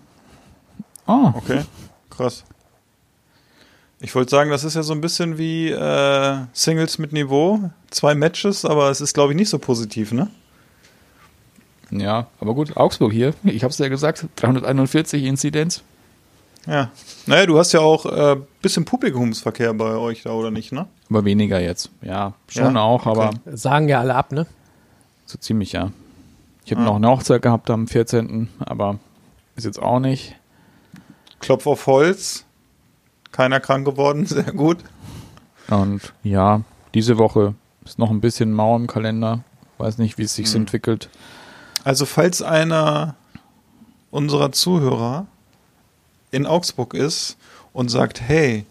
ah. 1.07 1.33
Okay, 1.35 1.61
krass. 2.09 2.43
Ich 4.01 4.13
wollte 4.13 4.29
sagen, 4.31 4.49
das 4.51 4.63
ist 4.63 4.75
ja 4.75 4.83
so 4.83 4.93
ein 4.93 5.01
bisschen 5.01 5.37
wie 5.37 5.69
äh, 5.69 6.37
Singles 6.53 6.97
mit 6.97 7.13
Niveau. 7.13 7.71
Zwei 7.89 8.13
Matches, 8.13 8.65
aber 8.65 8.89
es 8.89 9.01
ist, 9.01 9.13
glaube 9.13 9.31
ich, 9.33 9.37
nicht 9.37 9.49
so 9.49 9.57
positiv, 9.57 10.11
ne? 10.11 10.29
Ja, 11.91 12.27
aber 12.41 12.53
gut, 12.55 12.75
Augsburg 12.77 13.13
hier, 13.13 13.33
ich 13.43 13.63
habe 13.63 13.71
es 13.71 13.77
ja 13.77 13.87
gesagt, 13.87 14.25
341 14.37 15.23
Inzidenz. 15.23 15.83
Ja. 16.67 16.89
Naja, 17.27 17.45
du 17.45 17.59
hast 17.59 17.73
ja 17.73 17.79
auch 17.79 18.05
äh, 18.07 18.37
bisschen 18.61 18.85
Publikumsverkehr 18.85 19.73
bei 19.75 19.95
euch 19.95 20.23
da, 20.23 20.31
oder 20.31 20.49
nicht, 20.49 20.71
ne? 20.71 20.87
Aber 21.11 21.23
weniger 21.23 21.59
jetzt. 21.61 21.91
Ja, 22.01 22.33
schon 22.47 22.75
Ja? 22.75 22.81
auch, 22.81 23.05
aber 23.05 23.29
Okay. 23.29 23.55
Sagen 23.55 23.87
ja 23.87 23.99
alle 23.99 24.15
ab, 24.15 24.31
ne? 24.31 24.47
so 25.27 25.37
ziemlich 25.37 25.71
ja. 25.73 25.91
Ich 26.65 26.71
habe 26.71 26.81
Ah. 26.81 26.85
noch 26.85 26.95
eine 26.95 27.07
Hochzeit 27.09 27.41
gehabt 27.41 27.69
am 27.69 27.87
14., 27.87 28.49
aber 28.59 28.99
ist 29.55 29.65
jetzt 29.65 29.81
auch 29.81 29.99
nicht. 29.99 30.35
Klopf 31.39 31.67
auf 31.67 31.85
Holz. 31.87 32.45
Keiner 33.31 33.59
krank 33.59 33.85
geworden, 33.85 34.25
sehr 34.25 34.51
gut. 34.51 34.77
Und 35.69 36.13
ja, 36.23 36.61
diese 36.93 37.17
Woche 37.17 37.53
ist 37.85 37.99
noch 37.99 38.09
ein 38.09 38.21
bisschen 38.21 38.51
mau 38.51 38.75
im 38.75 38.87
Kalender. 38.87 39.43
Weiß 39.77 39.97
nicht, 39.97 40.17
wie 40.17 40.23
es 40.23 40.35
sich 40.35 40.49
Mhm. 40.51 40.61
entwickelt. 40.61 41.09
Also, 41.83 42.05
falls 42.05 42.41
einer 42.41 43.15
unserer 44.09 44.51
Zuhörer 44.51 45.27
in 46.31 46.45
Augsburg 46.45 46.93
ist 46.93 47.37
und 47.73 47.89
sagt, 47.89 48.21
hey, 48.21 48.65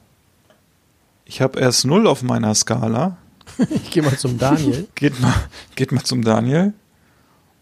ich 1.26 1.40
habe 1.40 1.60
erst 1.60 1.84
null 1.84 2.06
auf 2.06 2.22
meiner 2.22 2.54
Skala, 2.54 3.16
Ich 3.70 3.90
gehe 3.90 4.02
mal 4.02 4.16
zum 4.18 4.38
Daniel. 4.38 4.88
geht 4.94 5.20
mal, 5.20 5.34
geht 5.76 5.92
mal 5.92 6.02
zum 6.02 6.22
Daniel. 6.24 6.72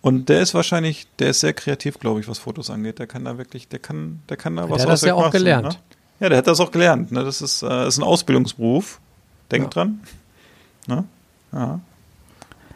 Und 0.02 0.28
der 0.28 0.42
ist 0.42 0.52
wahrscheinlich, 0.52 1.06
der 1.20 1.30
ist 1.30 1.40
sehr 1.40 1.52
kreativ, 1.52 1.98
glaube 2.00 2.20
ich, 2.20 2.28
was 2.28 2.38
Fotos 2.38 2.70
angeht. 2.70 2.98
Der 2.98 3.06
kann 3.06 3.24
da 3.24 3.38
wirklich, 3.38 3.68
der 3.68 3.78
kann, 3.78 4.20
der 4.28 4.36
kann 4.36 4.56
da 4.56 4.62
Der 4.62 4.70
was 4.70 4.82
hat 4.82 4.88
das 4.88 5.02
ja 5.02 5.14
auch 5.14 5.30
gelernt. 5.30 5.68
Ne? 5.68 5.76
Ja, 6.20 6.28
der 6.28 6.38
hat 6.38 6.46
das 6.48 6.58
auch 6.60 6.72
gelernt. 6.72 7.12
Ne? 7.12 7.24
Das 7.24 7.40
ist, 7.40 7.62
äh, 7.62 7.86
ist 7.86 7.98
ein 7.98 8.02
Ausbildungsberuf. 8.02 9.00
Denk 9.52 9.64
Ja. 9.64 9.70
dran. 9.70 10.00
Ne? 10.88 11.04
Ja. 11.52 11.80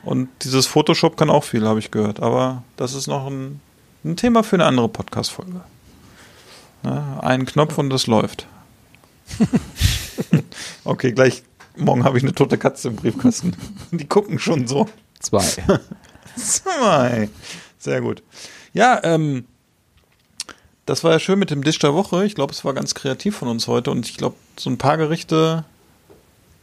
Und 0.04 0.28
dieses 0.42 0.66
Photoshop 0.66 1.16
kann 1.16 1.28
auch 1.30 1.42
viel, 1.42 1.66
habe 1.66 1.80
ich 1.80 1.90
gehört. 1.90 2.20
Aber 2.20 2.62
das 2.76 2.94
ist 2.94 3.08
noch 3.08 3.26
ein, 3.26 3.60
ein 4.04 4.16
Thema 4.16 4.44
für 4.44 4.54
eine 4.56 4.66
andere 4.66 4.88
Podcast-Folge. 4.88 5.60
Ne? 6.84 7.18
Ein 7.22 7.44
Knopf 7.44 7.76
und 7.78 7.90
das 7.90 8.06
läuft. 8.06 8.46
okay, 10.84 11.10
gleich 11.10 11.42
morgen 11.76 12.04
habe 12.04 12.18
ich 12.18 12.22
eine 12.22 12.34
tote 12.34 12.56
Katze 12.56 12.88
im 12.88 12.96
Briefkasten. 12.96 13.56
Die 13.90 14.06
gucken 14.06 14.38
schon 14.38 14.68
so. 14.68 14.86
Zwei. 15.18 15.44
Zwei. 16.36 17.28
Sehr 17.78 18.00
gut. 18.00 18.22
Ja, 18.72 19.00
ähm, 19.04 19.44
das 20.86 21.02
war 21.02 21.12
ja 21.12 21.18
schön 21.18 21.38
mit 21.38 21.50
dem 21.50 21.64
Dish 21.64 21.78
der 21.78 21.94
Woche. 21.94 22.24
Ich 22.24 22.34
glaube, 22.34 22.52
es 22.52 22.64
war 22.64 22.74
ganz 22.74 22.94
kreativ 22.94 23.36
von 23.36 23.48
uns 23.48 23.66
heute 23.66 23.90
und 23.90 24.08
ich 24.08 24.16
glaube, 24.16 24.36
so 24.56 24.70
ein 24.70 24.78
paar 24.78 24.96
Gerichte, 24.96 25.64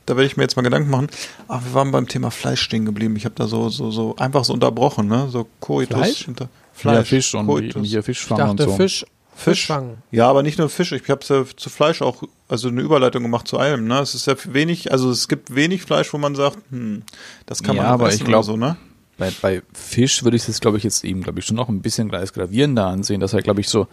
da 0.06 0.16
werde 0.16 0.26
ich 0.26 0.38
mir 0.38 0.44
jetzt 0.44 0.56
mal 0.56 0.62
Gedanken 0.64 0.90
machen. 0.90 1.08
Ach, 1.48 1.64
wir 1.64 1.74
waren 1.74 1.92
beim 1.92 2.08
Thema 2.08 2.32
Fleisch 2.32 2.62
stehen 2.62 2.86
geblieben. 2.86 3.16
Ich 3.16 3.26
habe 3.26 3.36
da 3.36 3.48
so, 3.48 3.70
so, 3.70 3.92
so 3.92 4.16
einfach 4.18 4.46
so 4.46 4.54
unterbrochen, 4.54 5.08
ne? 5.08 5.28
So 5.30 5.48
Koitus. 5.60 5.98
Fleisch? 5.98 6.26
Hinter, 6.26 6.46
ja, 6.46 6.50
Fleisch. 6.74 7.10
Fisch 7.10 7.36
und 7.36 7.48
Koitus. 7.48 7.88
hier 7.88 8.00
Ich 8.00 8.06
Fischfang 8.06 8.50
und 8.50 8.60
dachte, 8.60 8.72
so. 8.72 8.78
Fisch, 8.78 9.06
Fisch. 9.36 9.44
Fisch 9.44 9.68
fangen. 9.68 9.98
Ja, 10.12 10.30
aber 10.30 10.44
nicht 10.44 10.58
nur 10.60 10.70
Fisch. 10.70 10.92
Ich 10.92 11.10
habe 11.10 11.22
ja 11.28 11.44
zu 11.56 11.70
Fleisch 11.70 12.02
auch, 12.02 12.24
also 12.48 12.68
eine 12.68 12.82
Überleitung 12.82 13.24
gemacht 13.24 13.48
zu 13.48 13.58
allem. 13.58 13.88
Ne? 13.88 14.00
Es 14.00 14.14
ist 14.14 14.28
ja 14.28 14.36
wenig, 14.46 14.92
also 14.92 15.10
es 15.10 15.28
gibt 15.28 15.56
wenig 15.56 15.82
Fleisch, 15.82 16.14
wo 16.14 16.18
man 16.18 16.36
sagt, 16.36 16.58
hm, 16.70 17.04
das 17.46 17.64
kann 17.64 17.76
man 17.76 17.86
Ja, 17.86 17.90
auch 17.90 17.96
aber 17.96 18.10
essen 18.10 18.20
ich 18.20 18.26
glaub- 18.26 18.40
oder 18.40 18.44
so, 18.44 18.58
ne? 18.58 18.78
Bei, 19.18 19.32
bei 19.42 19.62
Fisch 19.74 20.24
würde 20.24 20.38
ich 20.38 20.48
es, 20.48 20.60
glaube 20.60 20.78
ich, 20.78 20.84
jetzt 20.84 21.04
eben, 21.04 21.22
glaube 21.22 21.40
ich, 21.40 21.46
schon 21.46 21.56
noch 21.56 21.70
ein 21.70 21.82
bisschen 21.82 22.14
als 22.14 22.34
gravierender 22.34 22.88
ansehen, 22.88 23.20
dass 23.20 23.34
halt, 23.34 23.44
glaube 23.44 23.62
ich, 23.62 23.70
so 23.70 23.88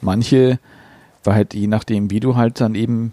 manche, 0.00 0.58
weil 1.24 1.34
halt 1.34 1.54
je 1.54 1.66
nachdem, 1.66 2.10
wie 2.10 2.20
du 2.20 2.36
halt 2.36 2.60
dann 2.60 2.74
eben, 2.74 3.12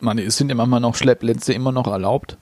man, 0.00 0.18
es 0.18 0.36
sind 0.36 0.48
ja 0.48 0.54
manchmal 0.54 0.80
noch 0.80 0.94
Schleppnetze 0.94 1.52
immer 1.52 1.70
noch 1.72 1.86
erlaubt. 1.86 2.38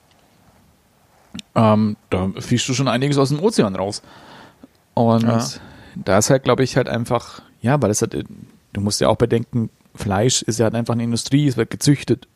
Ähm, 1.55 1.97
da 2.11 2.31
fischst 2.39 2.69
du 2.69 2.75
schon 2.75 2.89
einiges 2.89 3.19
aus 3.19 3.31
dem 3.31 3.41
Ozean 3.41 3.75
raus. 3.75 4.03
Und 4.95 5.23
Ja. 5.23 5.45
da 5.97 6.19
ist 6.19 6.31
halt, 6.31 6.45
glaube 6.45 6.63
ich, 6.63 6.77
halt 6.77 6.89
einfach, 6.89 7.43
ja, 7.61 7.81
weil 7.83 7.91
es 7.91 8.03
halt, 8.03 8.25
du 8.73 8.81
musst 8.81 9.01
ja 9.01 9.09
auch 9.09 9.17
bedenken, 9.17 9.71
Fleisch 9.95 10.43
ist 10.43 10.59
ja 10.59 10.65
halt 10.65 10.75
einfach 10.75 10.95
eine 10.95 11.05
Industrie, 11.05 11.47
es 11.49 11.57
wird 11.57 11.71
gezüchtet. 11.71 12.29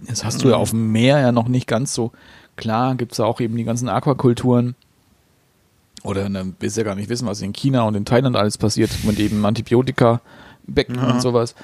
Das 0.00 0.24
hast 0.24 0.42
du 0.42 0.48
ja 0.48 0.56
auf 0.56 0.70
dem 0.70 0.90
Meer 0.92 1.18
ja 1.20 1.30
noch 1.30 1.46
nicht 1.46 1.66
ganz 1.66 1.94
so. 1.94 2.10
Klar 2.56 2.94
gibt's 2.94 3.18
ja 3.18 3.26
auch 3.26 3.40
eben 3.40 3.56
die 3.56 3.64
ganzen 3.64 3.88
Aquakulturen. 3.88 4.74
Oder 6.02 6.28
ne, 6.28 6.54
willst 6.58 6.76
ja 6.76 6.82
gar 6.82 6.94
nicht 6.94 7.08
wissen, 7.08 7.26
was 7.26 7.42
in 7.42 7.52
China 7.52 7.82
und 7.82 7.94
in 7.94 8.04
Thailand 8.04 8.36
alles 8.36 8.56
passiert, 8.58 8.90
mit 9.04 9.18
eben 9.18 9.44
Antibiotika, 9.44 10.20
Becken 10.66 10.96
Ja. 10.96 11.10
und 11.10 11.20
sowas. 11.22 11.54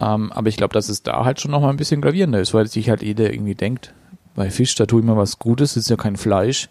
Ähm, 0.00 0.32
aber 0.32 0.48
ich 0.48 0.56
glaube, 0.56 0.72
dass 0.74 0.88
es 0.88 1.02
da 1.02 1.24
halt 1.24 1.40
schon 1.40 1.50
noch 1.50 1.60
mal 1.60 1.70
ein 1.70 1.76
bisschen 1.76 2.00
gravierender 2.00 2.40
ist, 2.40 2.54
weil 2.54 2.66
sich 2.66 2.88
halt 2.88 3.02
jeder 3.02 3.32
irgendwie 3.32 3.54
denkt, 3.54 3.92
bei 4.34 4.50
Fisch, 4.50 4.74
da 4.74 4.86
tue 4.86 5.00
ich 5.00 5.06
mir 5.06 5.16
was 5.16 5.38
Gutes, 5.38 5.76
ist 5.76 5.90
ja 5.90 5.96
kein 5.96 6.16
Fleisch. 6.16 6.68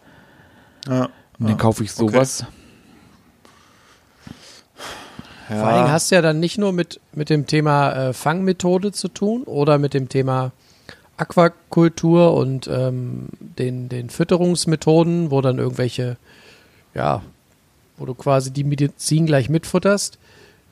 Ja. 0.87 1.09
Und 1.39 1.49
dann 1.49 1.57
kaufe 1.57 1.83
ich 1.83 1.91
sowas. 1.91 2.45
ja. 5.49 5.55
Vor 5.57 5.67
allen 5.67 5.77
Dingen 5.83 5.91
hast 5.91 6.11
du 6.11 6.15
ja 6.15 6.21
dann 6.21 6.39
nicht 6.39 6.57
nur 6.57 6.71
mit, 6.71 6.99
mit 7.13 7.29
dem 7.29 7.45
Thema 7.45 7.91
äh, 7.93 8.13
Fangmethode 8.13 8.91
zu 8.91 9.07
tun 9.09 9.43
oder 9.43 9.77
mit 9.77 9.93
dem 9.93 10.09
Thema 10.09 10.51
Aquakultur 11.17 12.33
und 12.33 12.67
ähm, 12.67 13.27
den, 13.39 13.89
den 13.89 14.09
Fütterungsmethoden, 14.09 15.29
wo 15.29 15.41
dann 15.41 15.57
irgendwelche, 15.59 16.17
ja, 16.93 17.21
wo 17.97 18.05
du 18.05 18.13
quasi 18.13 18.51
die 18.51 18.63
Medizin 18.63 19.25
gleich 19.25 19.49
mitfutterst. 19.49 20.17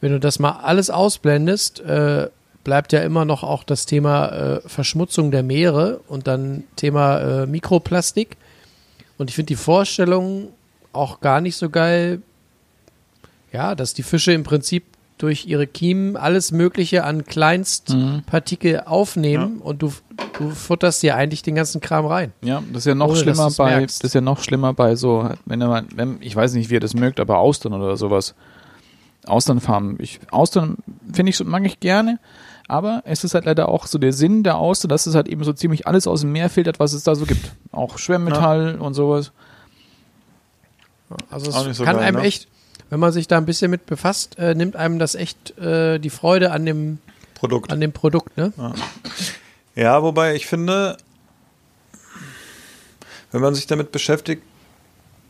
Wenn 0.01 0.11
du 0.11 0.19
das 0.19 0.39
mal 0.39 0.51
alles 0.51 0.89
ausblendest, 0.89 1.79
äh, 1.81 2.29
bleibt 2.63 2.93
ja 2.93 3.01
immer 3.01 3.25
noch 3.25 3.43
auch 3.43 3.63
das 3.63 3.85
Thema 3.85 4.29
äh, 4.29 4.61
Verschmutzung 4.67 5.31
der 5.31 5.43
Meere 5.43 6.01
und 6.07 6.27
dann 6.27 6.63
Thema 6.75 7.19
äh, 7.19 7.45
Mikroplastik. 7.45 8.37
Und 9.17 9.29
ich 9.29 9.35
finde 9.35 9.47
die 9.47 9.55
Vorstellung 9.55 10.49
auch 10.93 11.19
gar 11.19 11.41
nicht 11.41 11.55
so 11.55 11.69
geil, 11.69 12.21
ja, 13.51 13.75
dass 13.75 13.93
die 13.93 14.03
Fische 14.03 14.31
im 14.31 14.43
Prinzip 14.43 14.83
durch 15.19 15.45
ihre 15.45 15.67
Kiemen 15.67 16.17
alles 16.17 16.51
Mögliche 16.51 17.03
an 17.03 17.25
Kleinstpartikel 17.25 18.81
aufnehmen 18.85 19.59
und 19.59 19.81
du, 19.83 19.93
du 20.39 20.49
futterst 20.49 21.03
dir 21.03 21.15
eigentlich 21.15 21.41
den 21.43 21.53
ganzen 21.55 21.81
Kram 21.81 22.05
rein. 22.07 22.33
Ja, 22.41 22.63
das 22.69 22.79
ist 22.79 22.85
ja 22.85 22.95
noch 22.95 23.09
Ohne, 23.09 23.17
schlimmer 23.17 23.51
bei, 23.57 23.77
merkst. 23.77 24.03
das 24.03 24.09
ist 24.09 24.13
ja 24.15 24.21
noch 24.21 24.41
schlimmer 24.41 24.73
bei 24.73 24.95
so, 24.95 25.29
wenn 25.45 25.59
man, 25.59 25.87
wenn, 25.93 26.17
ich 26.21 26.35
weiß 26.35 26.53
nicht, 26.53 26.69
wie 26.71 26.75
ihr 26.75 26.79
das 26.79 26.93
mögt, 26.95 27.19
aber 27.19 27.37
Austern 27.37 27.73
oder 27.73 27.95
sowas. 27.97 28.33
Austernfarmen. 29.27 29.97
Ich, 29.99 30.19
Austern 30.31 30.77
finde 31.13 31.29
ich, 31.31 31.37
so- 31.37 31.43
mag 31.43 31.65
ich 31.65 31.79
gerne, 31.81 32.17
aber 32.69 33.01
es 33.05 33.23
ist 33.25 33.33
halt 33.35 33.43
leider 33.45 33.67
auch 33.67 33.85
so 33.87 33.97
der 33.99 34.13
Sinn 34.13 34.43
der 34.43 34.57
Auster, 34.57 34.87
dass 34.87 35.05
es 35.05 35.15
halt 35.15 35.27
eben 35.27 35.43
so 35.43 35.51
ziemlich 35.53 35.85
alles 35.85 36.07
aus 36.07 36.21
dem 36.21 36.31
Meer 36.31 36.49
filtert, 36.49 36.79
was 36.79 36.93
es 36.93 37.03
da 37.03 37.13
so 37.13 37.25
gibt. 37.25 37.51
Auch 37.73 37.97
Schwermetall 37.99 38.77
und 38.79 38.93
sowas. 38.93 39.31
Also 41.29 41.51
Auch 41.51 41.61
es 41.61 41.67
nicht 41.67 41.75
so 41.77 41.83
kann 41.83 41.97
geil, 41.97 42.05
einem 42.05 42.17
ne? 42.21 42.23
echt, 42.23 42.47
wenn 42.89 42.99
man 42.99 43.11
sich 43.11 43.27
da 43.27 43.37
ein 43.37 43.45
bisschen 43.45 43.69
mit 43.71 43.85
befasst, 43.85 44.37
äh, 44.39 44.55
nimmt 44.55 44.75
einem 44.75 44.99
das 44.99 45.15
echt 45.15 45.57
äh, 45.59 45.99
die 45.99 46.09
Freude 46.09 46.51
an 46.51 46.65
dem, 46.65 46.99
Produkt. 47.35 47.71
an 47.71 47.79
dem 47.81 47.91
Produkt, 47.91 48.35
ne? 48.37 48.51
Ja, 49.75 50.01
wobei 50.03 50.35
ich 50.35 50.47
finde, 50.47 50.97
wenn 53.31 53.41
man 53.41 53.55
sich 53.55 53.67
damit 53.67 53.91
beschäftigt, 53.91 54.41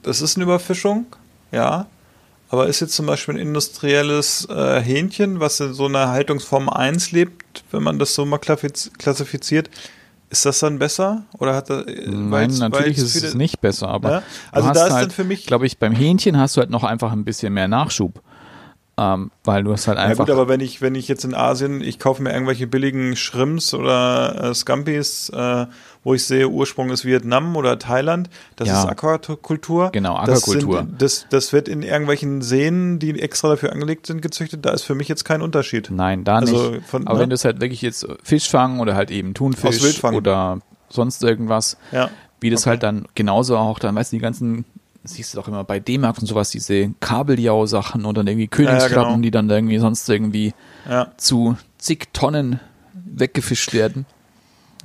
das 0.04 0.22
ist 0.22 0.38
eine 0.38 0.44
Überfischung, 0.46 1.06
ja, 1.52 1.88
aber 2.50 2.68
ist 2.68 2.80
jetzt 2.80 2.96
zum 2.96 3.06
Beispiel 3.06 3.36
ein 3.36 3.40
industrielles 3.42 4.48
äh, 4.50 4.82
Hähnchen, 4.82 5.40
was 5.40 5.60
in 5.60 5.74
so 5.74 5.86
einer 5.86 6.10
Haltungsform 6.10 6.70
1 6.70 7.12
lebt, 7.12 7.64
wenn 7.72 7.84
man 7.84 8.00
das 8.00 8.16
so 8.16 8.26
mal 8.26 8.38
klassifiz- 8.40 8.90
klassifiziert, 8.98 9.70
Ist 10.32 10.46
das 10.46 10.60
dann 10.60 10.78
besser? 10.78 11.24
Oder 11.40 11.56
hat 11.56 11.70
das, 11.72 11.86
Nein, 11.88 12.30
weil's- 12.32 12.60
natürlich 12.60 12.98
ist 13.00 13.16
es 13.24 13.34
nicht 13.34 13.62
besser, 13.62 13.88
aber 13.88 14.12
Ja? 14.12 14.24
Also 14.52 14.72
da 14.72 14.86
ist 14.88 14.94
halt, 14.94 15.04
dann 15.06 15.12
für 15.12 15.24
mich- 15.24 15.46
glaube 15.48 15.66
ich, 15.66 15.80
beim 15.80 15.94
Hähnchen 15.94 16.38
hast 16.38 16.56
du 16.56 16.62
halt 16.62 16.70
noch 16.70 16.84
einfach 16.84 17.12
ein 17.12 17.26
bisschen 17.26 17.52
mehr 17.54 17.68
Nachschub, 17.68 18.22
ähm, 18.98 19.32
weil 19.44 19.64
du 19.64 19.72
hast 19.72 19.88
halt 19.88 19.98
Ja 19.98 20.04
einfach 20.04 20.26
gut, 20.28 20.34
aber 20.34 20.48
wenn 20.48 20.60
ich, 20.60 20.82
wenn 20.82 20.94
ich 20.94 21.08
jetzt 21.08 21.24
in 21.26 21.34
Asien, 21.34 21.82
ich 21.82 21.98
kaufe 21.98 22.22
mir 22.22 22.32
irgendwelche 22.32 22.68
billigen 22.68 23.16
Shrimps 23.16 23.74
oder 23.74 24.50
äh, 24.52 24.54
Scampis, 24.54 25.30
äh, 25.30 25.66
wo 26.04 26.14
ich 26.14 26.24
sehe, 26.26 26.48
Ursprung 26.48 26.90
ist 26.92 27.04
Vietnam 27.06 27.56
oder 27.58 27.78
Thailand, 27.78 28.30
das 28.56 28.68
Ja. 28.70 28.84
ist 28.84 28.90
Aquakultur. 28.90 29.90
Genau, 29.92 30.18
Das 30.26 30.44
Aquakultur. 30.44 30.78
sind- 30.80 31.02
Das, 31.02 31.26
das 31.30 31.52
wird 31.54 31.68
in 31.68 31.84
irgendwelchen 31.84 32.42
Seen, 32.42 33.00
die 33.00 33.20
extra 33.22 33.50
dafür 33.50 33.72
angelegt 33.74 34.08
sind, 34.08 34.22
gezüchtet. 34.22 34.66
Da 34.66 34.72
ist 34.72 34.84
für 34.84 34.96
mich 34.96 35.08
jetzt 35.10 35.26
kein 35.26 35.42
Unterschied. 35.42 35.90
Nein, 35.92 36.24
da 36.24 36.38
Also 36.38 36.72
nicht. 36.72 36.86
von- 36.88 37.06
Aber 37.08 37.18
ne? 37.18 37.24
wenn 37.24 37.30
du 37.30 37.36
es 37.36 37.44
halt 37.46 37.60
wirklich 37.62 37.82
jetzt 37.82 38.08
Fisch 38.24 38.50
fangen 38.50 38.80
oder 38.80 38.96
halt 38.96 39.12
eben 39.12 39.34
Thunfisch 39.34 40.04
oder 40.04 40.60
sonst 40.90 41.22
irgendwas, 41.24 41.78
Ja. 41.92 42.10
wie 42.40 42.50
das 42.50 42.66
halt 42.66 42.82
dann 42.84 43.06
genauso 43.16 43.58
auch 43.58 43.78
dann, 43.80 43.94
weißt 43.96 44.12
du, 44.14 44.16
die 44.16 44.22
ganzen, 44.22 44.66
siehst 45.04 45.34
du 45.34 45.38
doch 45.38 45.48
immer 45.48 45.64
bei 45.64 45.80
D-Mark 45.80 46.18
und 46.20 46.28
sowas, 46.28 46.50
diese 46.50 46.90
Kabeljau-Sachen 47.00 48.06
oder 48.06 48.20
dann 48.22 48.28
irgendwie 48.28 48.48
Königskrabben, 48.48 49.12
genau. 49.14 49.22
die 49.22 49.32
dann 49.32 49.50
irgendwie 49.50 49.80
sonst 49.80 50.08
irgendwie 50.10 50.54
Ja. 50.90 51.12
zu 51.18 51.58
zig 51.78 52.08
Tonnen 52.14 52.60
weggefischt 52.94 53.74
werden. 53.74 54.06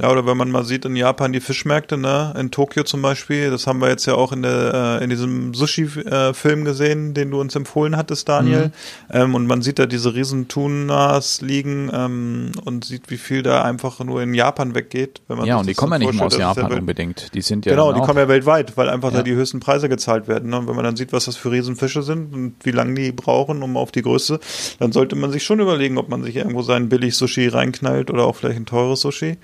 Ja, 0.03 0.11
oder 0.11 0.27
wenn 0.27 0.37
man 0.37 0.51
mal 0.51 0.65
sieht 0.65 0.85
in 0.85 0.97
Japan 0.97 1.33
die 1.33 1.39
Fischmärkte, 1.41 1.97
ne, 1.97 2.35
in 2.37 2.51
Tokio 2.51 2.83
zum 2.83 3.01
Beispiel, 3.01 3.51
das 3.51 3.69
haben 3.69 3.81
wir 3.81 3.89
jetzt 3.89 4.07
ja 4.07 4.15
auch 4.15 4.33
in 4.33 4.43
der 4.43 4.99
äh, 5.01 5.05
in 5.05 5.11
diesem 5.11 5.55
Sushi-Film 5.55 6.65
gesehen, 6.65 7.15
den 7.15 7.31
du 7.31 7.41
uns 7.41 7.55
empfohlen 7.55 7.97
hattest, 7.97 8.29
Daniel. 8.29 8.67
Mhm. 8.67 8.73
Ähm, 9.13 9.35
und 9.37 9.47
man 9.47 9.63
sieht 9.63 9.79
da 9.79 9.87
diese 9.87 10.15
riesen 10.15 10.49
Tunas 10.49 11.41
liegen 11.43 11.91
ähm, 11.95 12.51
und 12.65 12.85
sieht, 12.85 13.09
wie 13.11 13.19
viel 13.19 13.45
da 13.45 13.63
einfach 13.63 14.01
nur 14.01 14.21
in 14.21 14.35
Japan 14.35 14.75
weggeht. 14.75 15.23
Wenn 15.29 15.39
man 15.39 15.47
Ja, 15.47 15.59
und 15.59 15.69
die 15.69 15.75
kommen 15.75 15.93
ja 15.93 15.99
nicht 15.99 16.11
immer 16.11 16.25
aus 16.25 16.37
Japan 16.37 16.73
ja 16.73 16.79
unbedingt. 16.79 17.33
Die 17.33 17.41
sind 17.43 17.65
ja 17.65 17.73
Genau, 17.73 17.93
die 17.93 18.01
kommen 18.01 18.19
ja 18.19 18.27
weltweit, 18.27 18.77
weil 18.77 18.89
einfach 18.89 19.13
Ja. 19.13 19.19
da 19.19 19.23
die 19.23 19.35
höchsten 19.35 19.61
Preise 19.61 19.89
gezahlt 19.89 20.27
werden. 20.27 20.51
Ne? 20.51 20.59
Und 20.59 20.67
wenn 20.67 20.75
man 20.75 20.85
dann 20.85 20.97
sieht, 20.97 21.13
was 21.13 21.27
das 21.27 21.37
für 21.37 21.53
Riesenfische 21.53 22.03
sind 22.03 22.35
und 22.35 22.55
wie 22.65 22.73
lange 22.73 22.95
die 22.95 23.13
brauchen, 23.13 23.63
um 23.63 23.77
auf 23.77 23.93
die 23.93 24.03
Größe, 24.03 24.41
dann 24.81 24.91
sollte 24.91 25.15
man 25.15 25.31
sich 25.31 25.45
schon 25.45 25.61
überlegen, 25.61 25.99
ob 25.99 26.09
man 26.09 26.25
sich 26.25 26.35
irgendwo 26.35 26.63
seinen 26.63 26.89
Billig-Sushi 26.89 27.47
reinknallt 27.47 28.11
oder 28.11 28.25
auch 28.25 28.35
vielleicht 28.35 28.59
ein 28.59 28.67
teures 28.67 29.01
Sushi. 29.03 29.39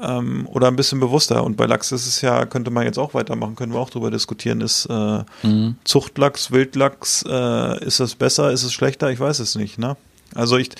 Ähm, 0.00 0.46
oder 0.50 0.68
ein 0.68 0.76
bisschen 0.76 1.00
bewusster. 1.00 1.42
Und 1.44 1.56
bei 1.56 1.66
Lachs 1.66 1.92
ist 1.92 2.06
es 2.06 2.20
ja, 2.20 2.44
könnte 2.46 2.70
man 2.70 2.84
jetzt 2.84 2.98
auch 2.98 3.14
weitermachen, 3.14 3.56
können 3.56 3.72
wir 3.72 3.80
auch 3.80 3.90
drüber 3.90 4.10
diskutieren, 4.10 4.60
ist 4.60 4.86
äh, 4.86 5.24
Mhm. 5.42 5.76
Zuchtlachs, 5.84 6.50
Wildlachs, 6.50 7.24
äh, 7.28 7.84
ist 7.84 8.00
es 8.00 8.14
besser, 8.14 8.52
ist 8.52 8.62
es 8.62 8.72
schlechter? 8.72 9.10
Ich 9.10 9.20
weiß 9.20 9.38
es 9.38 9.54
nicht. 9.54 9.78
Ne? 9.78 9.96
Also 10.34 10.56
ich, 10.58 10.70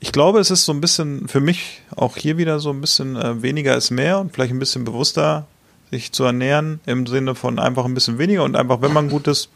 ich 0.00 0.12
glaube, 0.12 0.38
es 0.40 0.50
ist 0.50 0.64
so 0.64 0.72
ein 0.72 0.80
bisschen 0.80 1.26
für 1.28 1.40
mich 1.40 1.82
auch 1.96 2.16
hier 2.16 2.36
wieder 2.38 2.60
so 2.60 2.70
ein 2.70 2.80
bisschen 2.80 3.16
äh, 3.16 3.42
weniger 3.42 3.76
ist 3.76 3.90
mehr 3.90 4.18
und 4.18 4.32
vielleicht 4.32 4.52
ein 4.52 4.58
bisschen 4.58 4.84
bewusster 4.84 5.46
sich 5.90 6.10
zu 6.12 6.24
ernähren 6.24 6.80
im 6.86 7.06
Sinne 7.06 7.34
von 7.36 7.58
einfach 7.60 7.84
ein 7.84 7.94
bisschen 7.94 8.18
weniger 8.18 8.42
und 8.42 8.56
einfach, 8.56 8.82
wenn 8.82 8.92
man 8.92 9.08
gutes, 9.08 9.48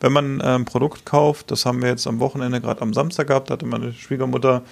wenn 0.00 0.12
man 0.12 0.40
ein 0.42 0.66
Produkt 0.66 1.06
kauft, 1.06 1.50
das 1.50 1.64
haben 1.64 1.80
wir 1.80 1.88
jetzt 1.88 2.06
am 2.06 2.20
Wochenende 2.20 2.60
gerade 2.60 2.82
am 2.82 2.92
Samstag 2.92 3.28
gehabt, 3.28 3.48
da 3.48 3.54
hatte 3.54 3.64
meine 3.64 3.94
Schwiegermutter 3.94 4.62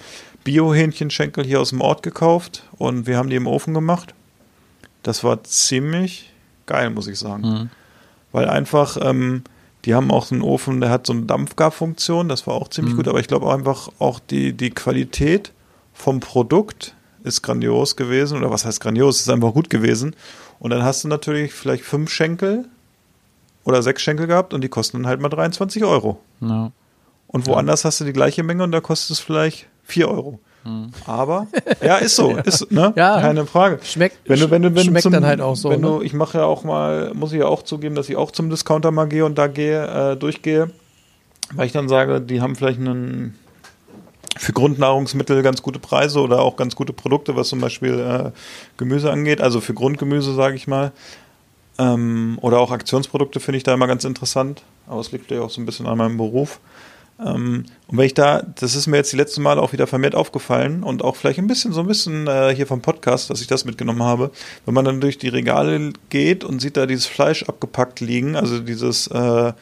Bio-Hähnchenschenkel 0.47 1.43
hier 1.45 1.59
aus 1.59 1.71
dem 1.71 1.81
Ort 1.81 2.03
gekauft 2.03 2.63
und 2.77 3.05
wir 3.05 3.17
haben 3.17 3.29
die 3.29 3.35
im 3.35 3.47
Ofen 3.47 3.73
gemacht. 3.73 4.13
Das 5.03 5.25
war 5.25 5.43
ziemlich 5.43 6.31
geil, 6.65 6.89
muss 6.89 7.07
ich 7.07 7.19
sagen. 7.19 7.41
Mhm. 7.43 7.69
Weil 8.31 8.47
einfach, 8.47 8.97
ähm, 9.01 9.43
die 9.83 9.93
haben 9.93 10.09
auch 10.09 10.25
so 10.25 10.35
einen 10.35 10.41
Ofen, 10.41 10.79
der 10.79 10.89
hat 10.89 11.05
so 11.05 11.11
eine 11.11 11.23
Dampfgarfunktion, 11.23 12.29
das 12.29 12.47
war 12.47 12.53
auch 12.53 12.69
ziemlich 12.69 12.93
Mhm. 12.93 12.97
gut, 12.97 13.07
aber 13.09 13.19
ich 13.19 13.27
glaube 13.27 13.51
einfach 13.53 13.89
auch 13.99 14.21
die, 14.21 14.53
die 14.53 14.69
Qualität 14.69 15.51
vom 15.93 16.21
Produkt 16.21 16.95
ist 17.25 17.41
grandios 17.41 17.97
gewesen, 17.97 18.37
oder 18.37 18.49
was 18.49 18.63
heißt 18.63 18.79
grandios, 18.79 19.19
ist 19.19 19.29
einfach 19.29 19.53
gut 19.53 19.69
gewesen. 19.69 20.15
Und 20.59 20.69
dann 20.69 20.81
hast 20.81 21.03
du 21.03 21.09
natürlich 21.09 21.51
vielleicht 21.53 21.83
fünf 21.83 22.09
Schenkel 22.09 22.65
oder 23.65 23.83
sechs 23.83 24.01
Schenkel 24.01 24.27
gehabt 24.27 24.53
und 24.53 24.61
die 24.63 24.69
kosten 24.69 24.97
dann 24.99 25.07
halt 25.07 25.19
mal 25.19 25.27
23 25.27 25.83
Euro. 25.83 26.21
Ja. 26.39 26.71
Und 27.27 27.47
woanders 27.47 27.83
hast 27.83 27.99
du 27.99 28.05
die 28.05 28.13
gleiche 28.13 28.43
Menge 28.43 28.63
und 28.63 28.71
da 28.71 28.79
kostet 28.79 29.11
es 29.11 29.19
vielleicht 29.19 29.67
4 29.87 30.09
Euro. 30.09 30.39
Aber, 31.05 31.47
ja, 31.81 31.95
ist 31.97 32.15
so, 32.15 32.35
ist, 32.45 32.71
ne? 32.71 32.93
Ja. 32.95 33.21
Keine 33.21 33.45
Frage. 33.45 33.79
Schmeckt, 33.83 34.17
Wenn 34.25 34.39
du, 34.39 34.51
wenn 34.51 34.61
du, 34.61 34.75
wenn 34.75 34.83
schmeckt 34.83 35.03
zum, 35.03 35.13
dann 35.13 35.25
halt 35.25 35.39
auch 35.39 35.55
so. 35.55 35.69
Wenn 35.69 35.81
du, 35.81 35.99
ne? 35.99 36.03
ich 36.03 36.13
mache 36.13 36.39
ja 36.39 36.43
auch 36.43 36.63
mal, 36.63 37.13
muss 37.13 37.31
ich 37.31 37.39
ja 37.39 37.45
auch 37.45 37.63
zugeben, 37.63 37.95
dass 37.95 38.09
ich 38.09 38.17
auch 38.17 38.31
zum 38.31 38.49
Discounter 38.49 38.91
mal 38.91 39.07
gehe 39.07 39.23
und 39.23 39.37
da 39.37 39.47
gehe, 39.47 40.11
äh, 40.11 40.17
durchgehe, 40.17 40.69
weil 41.53 41.67
ich 41.67 41.71
dann 41.71 41.87
sage, 41.87 42.19
die 42.19 42.41
haben 42.41 42.55
vielleicht 42.55 42.79
einen 42.79 43.37
für 44.37 44.53
Grundnahrungsmittel 44.53 45.41
ganz 45.41 45.61
gute 45.61 45.79
Preise 45.79 46.19
oder 46.19 46.41
auch 46.41 46.57
ganz 46.57 46.75
gute 46.75 46.93
Produkte, 46.93 47.35
was 47.35 47.47
zum 47.47 47.61
Beispiel 47.61 47.99
äh, 47.99 48.31
Gemüse 48.77 49.11
angeht. 49.11 49.41
Also 49.41 49.61
für 49.61 49.73
Grundgemüse, 49.73 50.33
sage 50.33 50.55
ich 50.55 50.67
mal. 50.67 50.91
Ähm, 51.79 52.37
oder 52.41 52.59
auch 52.59 52.71
Aktionsprodukte 52.71 53.39
finde 53.39 53.57
ich 53.57 53.63
da 53.63 53.73
immer 53.73 53.87
ganz 53.87 54.03
interessant. 54.03 54.63
Aber 54.85 54.99
es 54.99 55.11
liegt 55.11 55.31
ja 55.31 55.41
auch 55.41 55.49
so 55.49 55.61
ein 55.61 55.65
bisschen 55.65 55.87
an 55.87 55.97
meinem 55.97 56.17
Beruf. 56.17 56.59
Ähm, 57.19 57.65
und 57.87 57.97
wenn 57.97 58.05
ich 58.05 58.13
da, 58.13 58.41
das 58.41 58.75
ist 58.75 58.87
mir 58.87 58.97
jetzt 58.97 59.11
die 59.11 59.17
letzten 59.17 59.41
Mal 59.41 59.57
auch 59.59 59.73
wieder 59.73 59.87
vermehrt 59.87 60.15
aufgefallen 60.15 60.83
und 60.83 61.03
auch 61.03 61.15
vielleicht 61.15 61.39
ein 61.39 61.47
bisschen 61.47 61.73
so 61.73 61.81
ein 61.81 61.87
bisschen 61.87 62.27
äh, 62.27 62.53
hier 62.55 62.67
vom 62.67 62.81
Podcast, 62.81 63.29
dass 63.29 63.41
ich 63.41 63.47
das 63.47 63.65
mitgenommen 63.65 64.03
habe, 64.03 64.31
wenn 64.65 64.73
man 64.73 64.85
dann 64.85 65.01
durch 65.01 65.17
die 65.17 65.29
Regale 65.29 65.93
geht 66.09 66.43
und 66.43 66.59
sieht 66.59 66.77
da 66.77 66.85
dieses 66.85 67.07
Fleisch 67.07 67.43
abgepackt 67.43 67.99
liegen, 67.99 68.35
also 68.35 68.59
dieses 68.59 69.07
äh, 69.07 69.53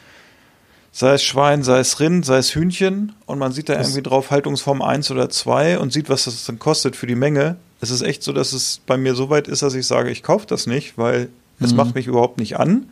sei 0.92 1.12
es 1.12 1.22
Schwein, 1.22 1.62
sei 1.62 1.78
es 1.78 2.00
Rind, 2.00 2.24
sei 2.24 2.38
es 2.38 2.54
Hühnchen 2.54 3.12
und 3.26 3.38
man 3.38 3.52
sieht 3.52 3.68
da 3.68 3.78
irgendwie 3.78 4.02
drauf 4.02 4.30
Haltungsform 4.30 4.82
1 4.82 5.10
oder 5.10 5.28
2 5.28 5.78
und 5.78 5.92
sieht, 5.92 6.08
was 6.08 6.24
das 6.24 6.44
dann 6.44 6.58
kostet 6.58 6.96
für 6.96 7.06
die 7.06 7.14
Menge. 7.14 7.56
Es 7.80 7.90
ist 7.90 8.02
echt 8.02 8.22
so, 8.22 8.32
dass 8.32 8.54
es 8.54 8.80
bei 8.86 8.96
mir 8.96 9.14
so 9.14 9.28
weit 9.28 9.48
ist, 9.48 9.62
dass 9.62 9.74
ich 9.74 9.86
sage, 9.86 10.10
ich 10.10 10.22
kaufe 10.22 10.46
das 10.46 10.66
nicht, 10.66 10.96
weil 10.96 11.28
es 11.60 11.74
macht 11.74 11.94
mich 11.94 12.06
überhaupt 12.06 12.38
nicht 12.38 12.58
an. 12.58 12.90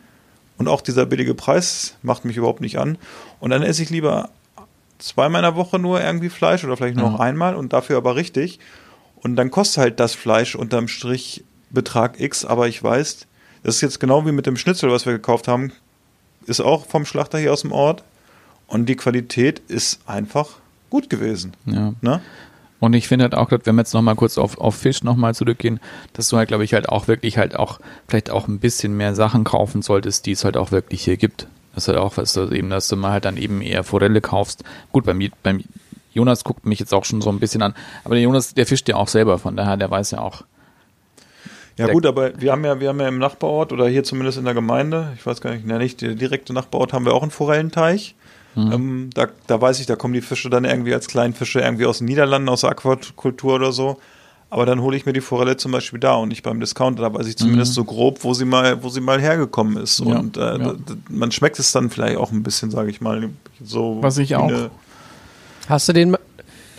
Und 0.57 0.67
auch 0.67 0.81
dieser 0.81 1.05
billige 1.05 1.33
Preis 1.33 1.95
macht 2.01 2.25
mich 2.25 2.37
überhaupt 2.37 2.61
nicht 2.61 2.77
an. 2.77 2.97
Und 3.39 3.49
dann 3.49 3.63
esse 3.63 3.83
ich 3.83 3.89
lieber 3.89 4.29
zweimal 4.99 5.39
in 5.39 5.49
der 5.49 5.55
Woche 5.55 5.79
nur 5.79 6.01
irgendwie 6.01 6.29
Fleisch 6.29 6.63
oder 6.63 6.77
vielleicht 6.77 6.97
nur 6.97 7.09
noch 7.09 7.19
einmal 7.19 7.55
und 7.55 7.73
dafür 7.73 7.97
aber 7.97 8.15
richtig. 8.15 8.59
Und 9.15 9.35
dann 9.35 9.51
kostet 9.51 9.77
halt 9.77 9.99
das 9.99 10.13
Fleisch 10.15 10.55
unterm 10.55 10.87
Strich 10.87 11.43
Betrag 11.71 12.19
X, 12.19 12.45
aber 12.45 12.67
ich 12.67 12.81
weiß, 12.81 13.27
das 13.63 13.75
ist 13.75 13.81
jetzt 13.81 13.99
genau 13.99 14.25
wie 14.25 14.31
mit 14.31 14.45
dem 14.45 14.57
Schnitzel, 14.57 14.91
was 14.91 15.05
wir 15.05 15.13
gekauft 15.13 15.47
haben, 15.47 15.71
ist 16.45 16.61
auch 16.61 16.85
vom 16.85 17.05
Schlachter 17.05 17.39
hier 17.39 17.51
aus 17.51 17.61
dem 17.61 17.71
Ort. 17.71 18.03
Und 18.67 18.87
die 18.87 18.95
Qualität 18.95 19.59
ist 19.67 19.99
einfach 20.07 20.57
gut 20.89 21.09
gewesen. 21.09 21.53
Ja. 21.65 21.93
Ne? 22.01 22.21
Und 22.79 22.93
ich 22.93 23.07
finde 23.07 23.23
halt 23.23 23.35
auch, 23.35 23.51
wenn 23.51 23.75
wir 23.75 23.81
jetzt 23.81 23.93
nochmal 23.93 24.15
kurz 24.15 24.37
auf, 24.37 24.59
auf 24.59 24.75
Fisch 24.75 25.03
nochmal 25.03 25.33
zurückgehen, 25.33 25.79
dass 26.13 26.29
du 26.29 26.37
halt, 26.37 26.49
glaube 26.49 26.63
ich, 26.63 26.73
halt 26.73 26.89
auch 26.89 27.07
wirklich 27.07 27.37
halt 27.37 27.55
auch 27.55 27.79
vielleicht 28.07 28.29
auch 28.29 28.47
ein 28.47 28.59
bisschen 28.59 28.95
mehr 28.95 29.15
Sachen 29.15 29.43
kaufen 29.43 29.81
solltest, 29.81 30.25
die 30.25 30.31
es 30.31 30.45
halt 30.45 30.57
auch 30.57 30.71
wirklich 30.71 31.03
hier 31.03 31.17
gibt. 31.17 31.47
Das 31.75 31.83
ist 31.83 31.87
halt 31.89 31.97
auch 31.97 32.17
was, 32.17 32.33
dass 32.33 32.51
eben, 32.51 32.69
dass 32.69 32.87
du 32.87 32.95
mal 32.95 33.11
halt 33.11 33.25
dann 33.25 33.37
eben 33.37 33.61
eher 33.61 33.83
Forelle 33.83 34.21
kaufst. 34.21 34.63
Gut, 34.91 35.05
beim, 35.05 35.29
beim 35.43 35.63
Jonas 36.13 36.43
guckt 36.43 36.65
mich 36.65 36.79
jetzt 36.79 36.93
auch 36.93 37.05
schon 37.05 37.21
so 37.21 37.29
ein 37.29 37.39
bisschen 37.39 37.61
an, 37.61 37.75
aber 38.03 38.15
der 38.15 38.23
Jonas, 38.23 38.53
der 38.53 38.65
fischt 38.65 38.87
ja 38.87 38.95
auch 38.95 39.09
selber, 39.09 39.37
von 39.37 39.55
daher, 39.55 39.77
der 39.77 39.91
weiß 39.91 40.11
ja 40.11 40.19
auch. 40.19 40.43
Ja 41.77 41.87
gut, 41.87 42.05
aber 42.05 42.39
wir 42.39 42.53
haben 42.53 42.63
ja, 42.63 42.79
wir 42.79 42.87
haben 42.87 43.01
ja 43.01 43.09
im 43.09 43.19
Nachbarort 43.19 43.73
oder 43.73 43.87
hier 43.89 44.05
zumindest 44.05 44.37
in 44.37 44.45
der 44.45 44.53
Gemeinde, 44.53 45.11
ich 45.17 45.25
weiß 45.25 45.41
gar 45.41 45.51
nicht, 45.51 45.65
na 45.65 45.77
nicht, 45.77 46.01
der 46.01 46.15
direkte 46.15 46.53
Nachbarort 46.53 46.93
haben 46.93 47.05
wir 47.05 47.13
auch 47.13 47.21
einen 47.21 47.31
Forellenteich. 47.31 48.15
Ähm, 48.57 49.09
da, 49.13 49.27
da 49.47 49.59
weiß 49.59 49.79
ich, 49.81 49.85
da 49.85 49.97
kommen 49.97 50.13
die 50.13 50.21
Fische 50.21 50.49
dann 50.49 50.63
irgendwie 50.63 50.93
als 50.93 51.07
Kleinfische 51.07 51.59
irgendwie 51.59 51.85
aus 51.85 51.97
den 51.97 52.05
Niederlanden, 52.05 52.47
aus 52.47 52.61
der 52.61 52.69
Aquakultur 52.69 53.55
oder 53.55 53.73
so. 53.73 53.99
Aber 54.55 54.65
dann 54.65 54.81
hole 54.81 54.95
ich 54.95 55.05
mir 55.05 55.11
die 55.11 55.19
Forelle 55.19 55.57
zum 55.57 55.73
Beispiel 55.73 55.99
da 55.99 56.13
und 56.13 56.29
nicht 56.29 56.41
beim 56.41 56.61
Discounter. 56.61 57.01
Da 57.01 57.13
weiß 57.13 57.27
ich 57.27 57.35
zumindest 57.35 57.73
so 57.73 57.83
grob, 57.83 58.23
wo 58.23 58.33
sie 58.33 58.45
mal, 58.45 58.81
wo 58.81 58.87
sie 58.87 59.01
mal 59.01 59.19
hergekommen 59.19 59.75
ist. 59.75 59.99
Ja, 59.99 60.05
und 60.17 60.37
äh, 60.37 60.39
ja. 60.39 60.57
da, 60.57 60.73
da, 60.73 60.93
man 61.09 61.29
schmeckt 61.33 61.59
es 61.59 61.73
dann 61.73 61.89
vielleicht 61.89 62.15
auch 62.15 62.31
ein 62.31 62.41
bisschen, 62.41 62.71
sage 62.71 62.89
ich 62.89 63.01
mal. 63.01 63.29
So 63.61 63.97
Was 63.99 64.17
ich 64.17 64.33
auch- 64.37 64.69
Hast 65.67 65.89
du 65.89 65.93
den, 65.93 66.15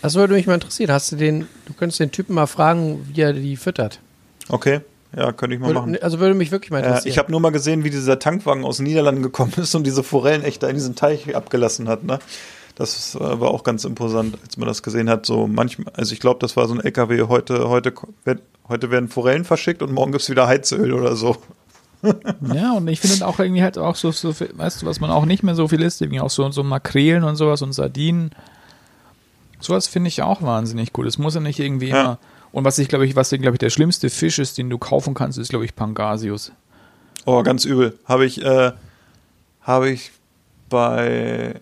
das 0.00 0.14
würde 0.14 0.32
mich 0.32 0.46
mal 0.46 0.54
interessieren, 0.54 0.90
hast 0.90 1.12
du 1.12 1.16
den, 1.16 1.48
du 1.66 1.74
könntest 1.74 2.00
den 2.00 2.10
Typen 2.12 2.34
mal 2.34 2.46
fragen, 2.46 3.06
wie 3.12 3.20
er 3.20 3.34
die 3.34 3.56
füttert. 3.56 4.00
Okay, 4.48 4.80
ja, 5.14 5.32
könnte 5.32 5.56
ich 5.56 5.60
mal 5.60 5.74
machen. 5.74 5.90
Würde, 5.92 6.02
also 6.02 6.18
würde 6.18 6.34
mich 6.34 6.52
wirklich 6.52 6.70
mal 6.70 6.78
Äh, 6.82 6.86
interessieren. 6.86 7.12
ich 7.12 7.18
habe 7.18 7.30
nur 7.30 7.40
mal 7.40 7.50
gesehen, 7.52 7.84
wie 7.84 7.90
dieser 7.90 8.18
Tankwagen 8.18 8.64
aus 8.64 8.78
den 8.78 8.84
Niederlanden 8.86 9.22
gekommen 9.22 9.52
ist 9.58 9.74
und 9.74 9.84
diese 9.84 10.02
Forellen 10.02 10.44
echt 10.44 10.62
da 10.62 10.68
in 10.68 10.76
diesen 10.76 10.94
Teich 10.94 11.36
abgelassen 11.36 11.88
hat. 11.88 12.04
Ne? 12.04 12.20
Das 12.76 13.14
äh, 13.16 13.18
war 13.40 13.50
auch 13.50 13.64
ganz 13.64 13.84
imposant, 13.84 14.38
als 14.44 14.56
man 14.56 14.68
das 14.68 14.82
gesehen 14.82 15.10
hat. 15.10 15.26
So 15.26 15.46
manchmal, 15.48 15.92
also 15.94 16.12
ich 16.12 16.20
glaube, 16.20 16.38
das 16.40 16.56
war 16.56 16.68
so 16.68 16.74
ein 16.74 16.80
LKW. 16.80 17.22
Heute, 17.22 17.68
heute, 17.68 17.92
heute 18.68 18.90
werden 18.90 19.08
Forellen 19.08 19.44
verschickt 19.44 19.82
und 19.82 19.92
morgen 19.92 20.12
gibt's 20.12 20.30
wieder 20.30 20.46
Heizöl 20.46 20.92
oder 20.92 21.16
so. 21.16 21.36
Ja, 22.54 22.74
und 22.74 22.86
ich 22.86 23.00
finde 23.00 23.26
auch 23.26 23.40
irgendwie 23.40 23.62
halt 23.62 23.78
auch 23.78 23.96
so, 23.96 24.12
so 24.12 24.32
viel, 24.32 24.50
weißt 24.54 24.82
du, 24.82 24.86
was 24.86 25.00
man 25.00 25.10
auch 25.10 25.24
nicht 25.24 25.42
mehr 25.42 25.54
so 25.56 25.66
viel 25.66 25.80
isst, 25.82 26.00
irgendwie 26.02 26.20
auch 26.20 26.30
so, 26.30 26.48
so 26.52 26.62
Makrelen 26.62 27.24
und 27.24 27.34
sowas 27.36 27.62
und 27.62 27.72
Sardinen. 27.72 28.30
Sowas 29.58 29.88
finde 29.88 30.08
ich 30.08 30.22
auch 30.22 30.42
wahnsinnig 30.42 30.92
gut. 30.92 31.06
Es 31.06 31.18
muss 31.18 31.34
ja 31.34 31.40
nicht 31.40 31.58
irgendwie 31.58 31.88
Ja. 31.88 32.00
immer. 32.02 32.18
Und 32.52 32.64
was 32.64 32.78
ich 32.78 32.88
glaube 32.88 33.06
ich, 33.06 33.16
was 33.16 33.30
glaube 33.30 33.52
ich 33.52 33.58
der 33.58 33.70
schlimmste 33.70 34.08
Fisch 34.10 34.38
ist, 34.38 34.56
den 34.58 34.70
du 34.70 34.78
kaufen 34.78 35.14
kannst, 35.14 35.38
ist 35.38 35.48
glaube 35.48 35.64
ich 35.64 35.74
Pangasius. 35.74 36.52
Oh, 37.24 37.42
ganz 37.42 37.64
übel. 37.64 37.98
Habe 38.04 38.24
ich, 38.26 38.40
äh, 38.44 38.72
habe 39.62 39.90
ich 39.90 40.12
bei, 40.68 41.60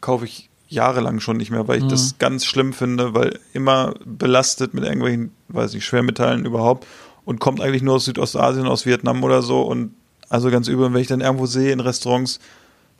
kaufe 0.00 0.26
ich 0.26 0.49
jahrelang 0.70 1.20
schon 1.20 1.36
nicht 1.36 1.50
mehr, 1.50 1.68
weil 1.68 1.78
ich 1.78 1.88
das 1.88 2.16
ganz 2.18 2.46
schlimm 2.46 2.72
finde, 2.72 3.12
weil 3.12 3.38
immer 3.52 3.94
belastet 4.04 4.72
mit 4.72 4.84
irgendwelchen, 4.84 5.32
weiß 5.48 5.74
ich, 5.74 5.84
Schwermetallen 5.84 6.46
überhaupt. 6.46 6.86
und 7.26 7.38
kommt 7.38 7.60
eigentlich 7.60 7.82
nur 7.82 7.96
aus 7.96 8.06
Südostasien, 8.06 8.66
aus 8.66 8.86
Vietnam 8.86 9.22
oder 9.22 9.42
so 9.42 9.62
und 9.62 9.94
also 10.28 10.50
ganz 10.50 10.68
übel, 10.68 10.86
Und 10.86 10.94
wenn 10.94 11.02
ich 11.02 11.08
dann 11.08 11.20
irgendwo 11.20 11.46
sehe 11.46 11.72
in 11.72 11.80
Restaurants, 11.80 12.40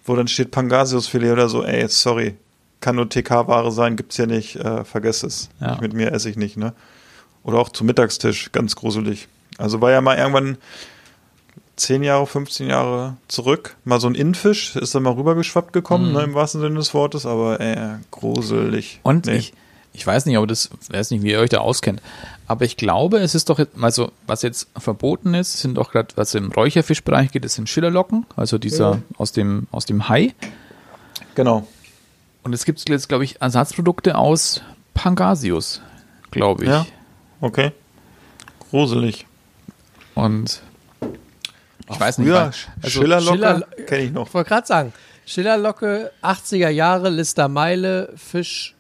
wo 0.05 0.15
dann 0.15 0.29
steht 0.29 0.51
Pangasiusfilet 0.51 1.33
oder 1.33 1.49
so, 1.49 1.65
ey, 1.65 1.87
sorry, 1.89 2.37
kann 2.81 2.97
nur 2.97 3.09
TK-Ware 3.09 3.71
sein, 3.73 3.97
gibt's 3.97 4.17
hier 4.17 4.27
nicht, 4.27 4.57
äh, 4.57 4.85
vergess 4.85 5.23
es. 5.23 5.49
Ja. 5.61 5.73
Nicht 5.73 5.83
mit 5.83 5.93
mir 5.95 6.13
esse 6.13 6.29
ich 6.29 6.37
nicht, 6.37 6.57
ne? 6.57 6.75
Oder 7.45 7.59
auch 7.59 7.69
zum 7.69 7.87
Mittagstisch, 7.87 8.53
ganz 8.53 8.77
gruselig. 8.77 9.29
Also 9.59 9.81
war 9.81 9.91
ja 9.91 10.01
mal 10.01 10.19
irgendwann 10.19 10.59
10 11.81 12.03
Jahre, 12.03 12.27
15 12.27 12.69
Jahre 12.69 13.17
zurück, 13.29 13.77
mal 13.85 14.01
so 14.01 14.07
ein 14.09 14.15
Innenfisch, 14.15 14.77
ist 14.77 14.95
dann 14.95 15.03
mal 15.03 15.13
rübergeschwappt 15.15 15.73
gekommen, 15.73 16.09
Mhm. 16.09 16.13
ne, 16.13 16.23
im 16.25 16.35
wahrsten 16.35 16.61
Sinne 16.61 16.77
des 16.77 16.93
Wortes, 16.95 17.27
aber 17.27 17.61
äh, 17.61 17.97
gruselig. 18.11 19.01
Und 19.03 19.27
Nee. 19.27 19.37
ich, 19.37 19.53
ich 19.93 20.07
weiß 20.07 20.27
nicht, 20.27 20.37
aber 20.37 20.47
das, 20.47 20.71
weiß 20.91 21.11
nicht, 21.11 21.23
wie 21.23 21.31
ihr 21.33 21.41
euch 21.41 21.51
da 21.51 21.59
auskennt. 21.59 22.01
Aber 22.47 22.65
ich 22.65 22.77
glaube, 22.77 23.19
es 23.19 23.35
ist 23.35 23.49
doch, 23.51 23.59
jetzt- 23.59 23.75
also 23.81 24.13
was 24.27 24.43
jetzt 24.43 24.69
verboten 24.77 25.35
ist, 25.35 25.59
sind 25.61 25.75
doch 25.77 25.91
gerade, 25.93 26.09
was 26.17 26.35
im 26.35 26.53
Räucherfischbereich 26.53 27.31
geht, 27.33 27.45
das 27.45 27.55
sind 27.55 27.69
Schillerlocken, 27.69 28.27
also 28.37 28.59
dieser 28.59 29.01
aus 29.19 29.33
dem 29.33 29.67
aus 29.71 29.87
dem 29.87 30.09
Hai. 30.09 30.35
Genau. 31.35 31.67
Und 32.43 32.53
es 32.55 32.65
gibt 32.65 32.87
jetzt, 32.89 33.09
glaube 33.09 33.25
ich, 33.25 33.41
Ersatzprodukte 33.41 34.17
aus 34.19 34.63
Pangasius, 34.95 35.81
glaube 36.31 36.65
ich. 36.65 36.71
Ja. 36.71 36.87
Okay. 37.41 37.73
Gruselig. 38.71 39.27
Und 40.15 40.63
ich 41.91 42.01
weiß 42.01 42.19
nicht, 42.19 42.29
Früher, 42.29 42.41
also 42.83 42.89
Schillerlocke 42.91 43.37
Schiller- 43.37 43.61
kenne 43.87 44.03
ich 44.05 44.13
noch. 44.13 44.29
Ich 44.29 44.35
wollte 44.35 44.49
gerade 44.49 44.67
sagen, 44.67 44.93
Schillerlocke, 45.27 46.11
80er 46.23 46.69
Jahre, 46.71 47.09
Lister 47.09 47.49
Meile, 47.49 48.13
Fisch, 48.17 48.75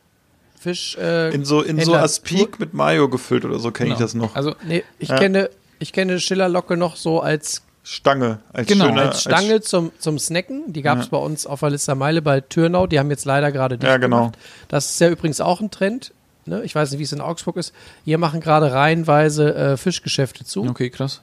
Fisch, 0.58 0.96
äh, 0.98 1.32
In 1.34 1.44
so, 1.44 1.62
in 1.62 1.80
so 1.80 1.94
Aspik 1.94 2.58
mit 2.60 2.74
Mayo 2.74 3.08
gefüllt 3.08 3.44
oder 3.44 3.58
so 3.58 3.70
kenne 3.70 3.90
ich 3.90 3.94
genau. 3.96 4.04
das 4.04 4.14
noch. 4.14 4.36
Also 4.36 4.54
Nee, 4.66 4.84
ich 4.98 5.08
Ja. 5.08 5.16
kenne, 5.18 5.50
ich 5.78 5.92
kenne 5.92 6.20
Schillerlocke 6.20 6.76
noch 6.76 6.96
so 6.96 7.20
als, 7.20 7.62
Stange. 7.82 8.40
Als 8.52 8.68
Genau, 8.68 8.86
schöne, 8.86 9.00
als 9.02 9.22
Stange 9.22 9.62
zum, 9.62 9.90
zum 9.98 10.18
Snacken. 10.18 10.72
Die 10.72 10.82
gab 10.82 10.98
es 10.98 11.06
Ja. 11.06 11.10
bei 11.12 11.16
uns 11.18 11.46
auf 11.46 11.60
der 11.60 11.70
Lister 11.70 11.94
Meile 11.94 12.20
bei 12.20 12.40
Türnau. 12.42 12.86
Die 12.86 12.98
haben 12.98 13.10
jetzt 13.10 13.24
leider 13.24 13.50
gerade 13.52 13.78
dicht 13.78 13.88
Ja, 13.88 13.96
genau. 13.96 14.18
gemacht. 14.26 14.38
Das 14.68 14.90
ist 14.90 15.00
ja 15.00 15.08
übrigens 15.08 15.40
auch 15.40 15.60
ein 15.62 15.70
Trend. 15.70 16.12
Ne? 16.44 16.62
Ich 16.62 16.74
weiß 16.74 16.90
nicht, 16.90 16.98
wie 17.00 17.04
es 17.04 17.12
in 17.12 17.22
Augsburg 17.22 17.56
ist. 17.56 17.72
Hier 18.04 18.18
machen 18.18 18.40
gerade 18.40 18.70
reihenweise 18.72 19.54
äh, 19.54 19.76
Fischgeschäfte 19.78 20.44
zu. 20.44 20.64
okay, 20.68 20.90
krass. 20.90 21.22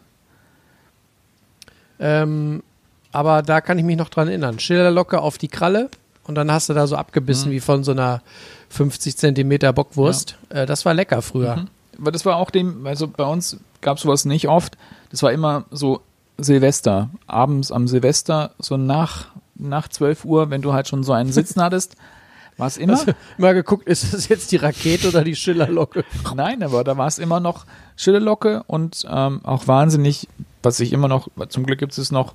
Ähm, 1.99 2.63
aber 3.11 3.41
da 3.41 3.61
kann 3.61 3.77
ich 3.79 3.85
mich 3.85 3.97
noch 3.97 4.09
dran 4.09 4.27
erinnern. 4.27 4.59
Schillerlocke 4.59 5.21
auf 5.21 5.37
die 5.37 5.47
Kralle 5.47 5.89
und 6.23 6.35
dann 6.35 6.51
hast 6.51 6.69
du 6.69 6.73
da 6.73 6.87
so 6.87 6.95
abgebissen 6.95 7.51
wie 7.51 7.59
von 7.59 7.83
so 7.83 7.91
einer 7.91 8.21
50 8.69 9.17
Zentimeter 9.17 9.73
Bockwurst. 9.73 10.37
Äh, 10.49 10.65
das 10.65 10.85
war 10.85 10.93
lecker 10.93 11.21
früher. 11.21 11.65
Aber 11.99 12.11
das 12.11 12.25
war 12.25 12.35
auch 12.35 12.51
dem, 12.51 12.85
also 12.85 13.07
bei 13.07 13.23
uns 13.23 13.57
gab 13.81 13.97
es 13.97 14.03
sowas 14.03 14.25
nicht 14.25 14.47
oft. 14.47 14.77
Das 15.09 15.23
war 15.23 15.31
immer 15.31 15.65
so 15.71 16.01
Silvester, 16.37 17.09
abends 17.25 17.71
am 17.71 17.87
Silvester, 17.87 18.51
so 18.59 18.77
nach, 18.77 19.27
nach 19.55 19.87
12 19.87 20.25
Uhr, 20.25 20.49
wenn 20.49 20.61
du 20.61 20.73
halt 20.73 20.87
schon 20.87 21.03
so 21.03 21.13
einen 21.13 21.31
Sitzen 21.31 21.61
hattest, 21.63 21.95
war 22.57 22.67
es 22.67 22.77
immer. 22.77 22.93
Hast 22.93 23.07
du 23.07 23.13
mal 23.37 23.53
geguckt, 23.53 23.87
ist 23.87 24.13
das 24.13 24.27
jetzt 24.27 24.51
die 24.51 24.57
Rakete 24.57 25.09
oder 25.09 25.23
die 25.23 25.35
Schillerlocke? 25.35 26.03
Nein, 26.35 26.63
aber 26.63 26.83
da 26.83 26.97
war 26.97 27.07
es 27.07 27.19
immer 27.19 27.39
noch 27.39 27.65
Schillerlocke 27.95 28.63
und 28.67 29.05
ähm, 29.09 29.41
auch 29.43 29.67
wahnsinnig, 29.67 30.27
was 30.67 30.79
ich 30.79 30.93
immer 30.93 31.07
noch, 31.07 31.27
zum 31.49 31.65
Glück 31.65 31.79
gibt 31.79 31.97
es 31.97 32.11
noch, 32.11 32.33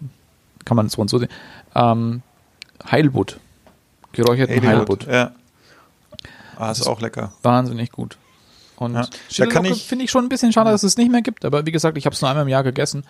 kann 0.65 0.77
man 0.77 0.89
so 0.89 1.01
und 1.03 1.09
so 1.09 1.19
sehen, 1.19 1.29
ähm, 1.75 2.23
Heilbutt. 2.91 3.39
Geräucherten 4.13 4.67
Heilbutt. 4.67 5.07
Ja. 5.07 5.33
Ah, 6.57 6.71
ist 6.71 6.87
auch 6.87 7.01
lecker. 7.01 7.33
Wahnsinnig 7.43 7.91
gut. 7.93 8.19
Und 8.77 8.95
Ja. 8.95 9.07
Da 9.39 9.47
kann 9.47 9.65
ich- 9.65 9.85
finde 9.87 10.05
ich 10.05 10.11
schon 10.11 10.25
ein 10.25 10.29
bisschen 10.29 10.53
schade, 10.53 10.71
dass 10.71 10.83
es 10.83 10.97
nicht 10.97 11.11
mehr 11.11 11.23
gibt, 11.23 11.45
aber 11.45 11.65
wie 11.67 11.73
gesagt, 11.73 11.97
ich 11.97 12.05
habe 12.07 12.15
es 12.15 12.21
nur 12.21 12.29
einmal 12.31 12.43
im 12.43 12.49
Jahr 12.49 12.63
gegessen. 12.63 13.05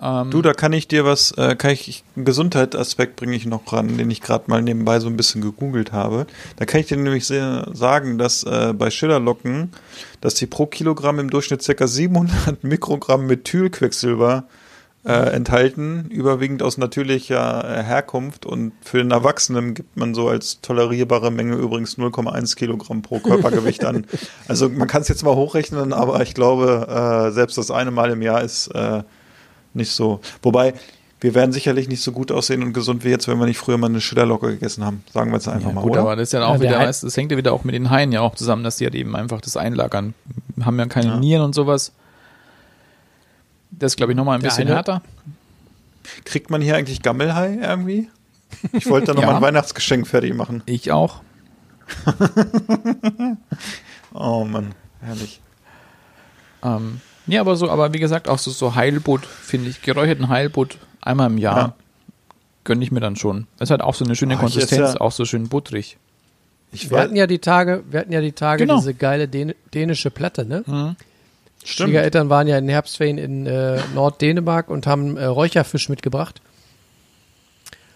Ähm, 0.00 0.30
Du, 0.30 0.42
da 0.42 0.52
kann 0.52 0.72
ich 0.72 0.88
dir 0.88 1.04
was, 1.04 1.32
äh, 1.32 1.56
kann 1.56 1.70
ich, 1.70 2.04
einen 2.16 2.24
Gesundheitsaspekt 2.24 3.16
bringe 3.16 3.36
ich 3.36 3.46
noch 3.46 3.72
ran, 3.72 3.96
den 3.96 4.10
ich 4.10 4.20
gerade 4.20 4.44
mal 4.48 4.62
nebenbei 4.62 5.00
so 5.00 5.08
ein 5.08 5.16
bisschen 5.16 5.40
gegoogelt 5.40 5.92
habe. 5.92 6.26
Da 6.56 6.64
kann 6.64 6.80
ich 6.80 6.86
dir 6.86 6.96
nämlich 6.96 7.26
sehr 7.26 7.68
sagen, 7.72 8.18
dass 8.18 8.44
äh, 8.44 8.72
bei 8.76 8.90
Schillerlocken, 8.90 9.72
dass 10.20 10.34
die 10.34 10.46
pro 10.46 10.66
Kilogramm 10.66 11.18
im 11.18 11.30
Durchschnitt 11.30 11.64
ca. 11.64 11.86
700 11.86 12.62
Mikrogramm 12.64 13.26
Methylquecksilber 13.26 14.44
äh, 15.04 15.12
enthalten, 15.34 16.06
überwiegend 16.10 16.62
aus 16.62 16.78
natürlicher 16.78 17.78
äh, 17.78 17.82
Herkunft 17.82 18.46
und 18.46 18.72
für 18.80 18.98
den 18.98 19.10
Erwachsenen 19.10 19.74
gibt 19.74 19.98
man 19.98 20.14
so 20.14 20.28
als 20.28 20.62
tolerierbare 20.62 21.30
Menge 21.30 21.56
übrigens 21.56 21.98
0,1 21.98 22.56
Kilogramm 22.56 23.02
pro 23.02 23.18
Körpergewicht 23.18 23.84
an. 23.84 24.06
Also 24.48 24.68
man 24.68 24.88
kann 24.88 25.02
es 25.02 25.08
jetzt 25.08 25.22
mal 25.22 25.34
hochrechnen, 25.34 25.92
aber 25.92 26.22
ich 26.22 26.34
glaube, 26.34 26.86
äh, 26.88 27.32
selbst 27.32 27.58
das 27.58 27.70
eine 27.70 27.90
Mal 27.90 28.10
im 28.10 28.22
Jahr 28.22 28.42
ist 28.42 28.68
äh, 28.68 29.02
nicht 29.74 29.90
so. 29.92 30.20
Wobei, 30.42 30.74
wir 31.20 31.34
werden 31.34 31.52
sicherlich 31.52 31.88
nicht 31.88 32.02
so 32.02 32.12
gut 32.12 32.30
aussehen 32.32 32.62
und 32.62 32.72
gesund 32.72 33.04
wie 33.04 33.08
jetzt, 33.08 33.28
wenn 33.28 33.38
wir 33.38 33.46
nicht 33.46 33.58
früher 33.58 33.78
mal 33.78 33.86
eine 33.88 34.00
Schillerlocke 34.00 34.48
gegessen 34.48 34.84
haben. 34.84 35.02
Sagen 35.12 35.30
wir 35.30 35.36
jetzt 35.36 35.48
einfach 35.48 35.68
Ja, 35.68 35.74
mal, 35.74 35.80
gut, 35.82 35.92
oder? 35.92 36.00
aber 36.02 36.16
das 36.16 36.28
ist 36.28 36.32
ja 36.32 36.44
auch 36.46 36.52
Ja, 36.54 36.58
der 36.58 36.70
wieder, 36.70 36.78
weißt, 36.80 37.02
das 37.04 37.16
hängt 37.16 37.30
ja 37.32 37.36
wieder 37.38 37.52
auch 37.52 37.64
mit 37.64 37.74
den 37.74 37.90
Haien 37.90 38.12
ja 38.12 38.20
auch 38.20 38.34
zusammen, 38.34 38.62
dass 38.64 38.76
die 38.76 38.84
halt 38.84 38.94
eben 38.94 39.16
einfach 39.16 39.40
das 39.40 39.56
einlagern. 39.56 40.14
Haben 40.62 40.78
ja 40.78 40.86
keine 40.86 41.06
Ja. 41.08 41.16
Nieren 41.16 41.42
und 41.42 41.54
sowas. 41.54 41.92
Das 43.70 43.92
ist, 43.92 43.96
glaube 43.96 44.12
ich, 44.12 44.16
nochmal 44.16 44.36
ein 44.38 44.42
Der 44.42 44.48
bisschen 44.50 44.66
eine- 44.68 44.76
härter. 44.76 45.02
Kriegt 46.24 46.50
man 46.50 46.60
hier 46.60 46.76
eigentlich 46.76 47.00
Gammelhai 47.02 47.58
irgendwie? 47.62 48.08
Ich 48.72 48.86
wollte 48.88 49.08
da 49.08 49.14
noch 49.14 49.22
Ja. 49.22 49.28
mal 49.28 49.36
ein 49.36 49.42
Weihnachtsgeschenk 49.42 50.06
fertig 50.06 50.34
machen. 50.34 50.62
Ich 50.66 50.92
auch. 50.92 51.22
Oh 54.12 54.44
Mann, 54.44 54.74
herrlich. 55.00 55.40
Ähm, 56.62 57.00
ja, 57.26 57.40
aber 57.40 57.56
so, 57.56 57.70
aber 57.70 57.92
wie 57.92 57.98
gesagt, 57.98 58.28
auch 58.28 58.38
so, 58.38 58.50
so 58.50 58.74
Heilbutt, 58.74 59.24
finde 59.26 59.70
ich, 59.70 59.82
geräucherten 59.82 60.28
Heilbutt 60.28 60.78
einmal 61.00 61.28
im 61.30 61.38
Jahr 61.38 61.56
Ja. 61.58 61.74
gönne 62.64 62.82
ich 62.84 62.90
mir 62.92 63.00
dann 63.00 63.16
schon. 63.16 63.46
Es 63.58 63.70
hat 63.70 63.80
auch 63.82 63.94
so 63.94 64.04
eine 64.04 64.14
schöne 64.16 64.34
esse 64.34 64.40
Konsistenz, 64.40 64.94
ja- 64.94 65.00
auch 65.00 65.12
so 65.12 65.24
schön 65.24 65.48
butterig. 65.48 65.96
Ich 66.72 66.90
Wir 66.90 66.98
hatten 66.98 67.14
ja 67.16 67.26
die 67.26 67.38
Tage, 67.38 67.84
wir 67.90 68.00
hatten 68.00 68.12
ja 68.12 68.20
die 68.20 68.32
Tage 68.32 68.64
Genau. 68.66 68.78
diese 68.78 68.94
geile 68.94 69.28
Dän 69.28 69.54
dänische 69.72 70.10
Platte, 70.10 70.44
ne? 70.44 70.62
stimmt. 70.66 70.96
Schwiegereltern 71.88 72.28
waren 72.28 72.46
ja 72.48 72.58
in 72.58 72.68
Herbstferien 72.68 73.16
in 73.16 73.46
äh, 73.46 73.80
Norddänemark 73.94 74.68
und 74.68 74.86
haben 74.86 75.16
äh, 75.16 75.24
Räucherfisch 75.24 75.88
mitgebracht. 75.88 76.40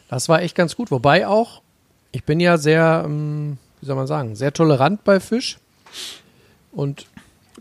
Das 0.09 0.29
war 0.29 0.41
echt 0.43 0.55
ganz 0.55 0.75
gut. 0.77 0.91
Wobei 0.91 1.27
auch, 1.27 1.61
ich 2.13 2.25
bin 2.25 2.41
ja 2.41 2.57
sehr, 2.57 3.03
ähm, 3.05 3.59
wie 3.81 3.87
soll 3.87 3.97
man 3.97 4.07
sagen, 4.07 4.37
sehr 4.37 4.53
tolerant 4.53 5.05
bei 5.05 5.21
Fisch 5.21 5.59
und 6.73 7.07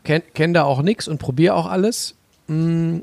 kenne 0.08 0.24
kenn 0.34 0.54
da 0.54 0.64
auch 0.64 0.82
nichts 0.82 1.08
und 1.08 1.18
probiere 1.20 1.54
auch 1.54 1.68
alles. 1.68 2.16
Mm, 2.48 3.00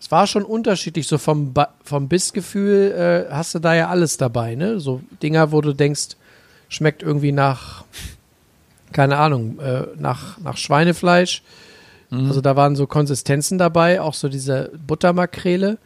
Es 0.00 0.10
war 0.10 0.26
schon 0.26 0.44
unterschiedlich, 0.44 1.06
so 1.06 1.16
vom, 1.18 1.52
Ba- 1.54 1.72
vom 1.82 2.08
Bissgefühl 2.08 3.26
äh, 3.28 3.32
hast 3.32 3.54
du 3.54 3.58
da 3.58 3.74
ja 3.74 3.88
alles 3.88 4.16
dabei, 4.18 4.54
ne? 4.54 4.78
So 4.80 5.00
Dinger, 5.22 5.50
wo 5.52 5.60
du 5.62 5.72
denkst, 5.72 6.16
schmeckt 6.68 7.02
irgendwie 7.02 7.32
nach, 7.32 7.84
keine 8.92 9.16
Ahnung, 9.16 9.58
äh, 9.60 9.84
nach, 9.96 10.38
nach 10.38 10.56
Schweinefleisch. 10.56 11.42
Also 12.10 12.40
da 12.40 12.54
waren 12.54 12.76
so 12.76 12.86
Konsistenzen 12.86 13.58
dabei, 13.58 14.00
auch 14.00 14.14
so 14.14 14.28
diese 14.28 14.70
Buttermakrele, 14.86 15.78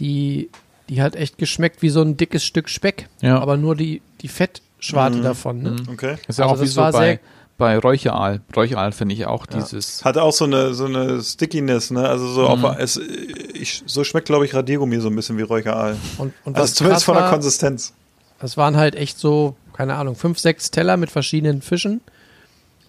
die, 0.00 0.50
die 0.88 1.00
hat 1.00 1.14
echt 1.14 1.38
geschmeckt 1.38 1.80
wie 1.80 1.90
so 1.90 2.00
ein 2.02 2.16
dickes 2.16 2.44
Stück 2.44 2.68
Speck. 2.68 3.08
Ja. 3.20 3.38
Aber 3.38 3.56
nur 3.56 3.76
die, 3.76 4.02
die 4.22 4.26
Fettschwarte 4.28 5.20
davon. 5.20 5.62
Ne? 5.62 5.76
Okay. 5.92 6.16
Ist 6.26 6.38
ja 6.40 6.44
Also 6.46 6.54
auch 6.56 6.60
wie 6.60 6.64
das 6.64 6.74
so 6.74 6.80
war 6.80 6.90
bei, 6.92 7.06
sehr- 7.06 7.18
bei 7.56 7.78
Räucheraal. 7.78 8.40
Räucheraal 8.54 8.92
finde 8.92 9.14
ich 9.14 9.26
auch 9.26 9.46
dieses. 9.46 10.04
Hat 10.04 10.18
auch 10.18 10.32
so 10.32 10.44
eine, 10.44 10.74
so 10.74 10.86
eine 10.86 11.22
Stickiness, 11.22 11.90
ne? 11.90 12.08
Also 12.08 12.26
so 12.28 12.46
auf, 12.48 12.60
es, 12.78 12.96
ich, 13.54 13.82
so 13.86 14.02
schmeckt, 14.04 14.26
glaube 14.26 14.44
ich, 14.44 14.54
Radiergummi 14.54 14.98
so 15.00 15.08
ein 15.08 15.16
bisschen 15.16 15.38
wie 15.38 15.42
Räucheraal. 15.42 15.96
Und, 16.18 16.34
und 16.44 16.56
Also 16.56 16.64
was 16.64 16.74
zumindest 16.74 17.04
von 17.04 17.14
der 17.16 17.28
Konsistenz. 17.30 17.92
das 18.40 18.56
waren 18.56 18.76
halt 18.76 18.94
echt 18.96 19.18
so, 19.18 19.54
keine 19.72 19.94
Ahnung, 19.94 20.16
fünf, 20.16 20.38
sechs 20.38 20.70
Teller 20.70 20.96
mit 20.96 21.10
verschiedenen 21.10 21.62
Fischen. 21.62 22.00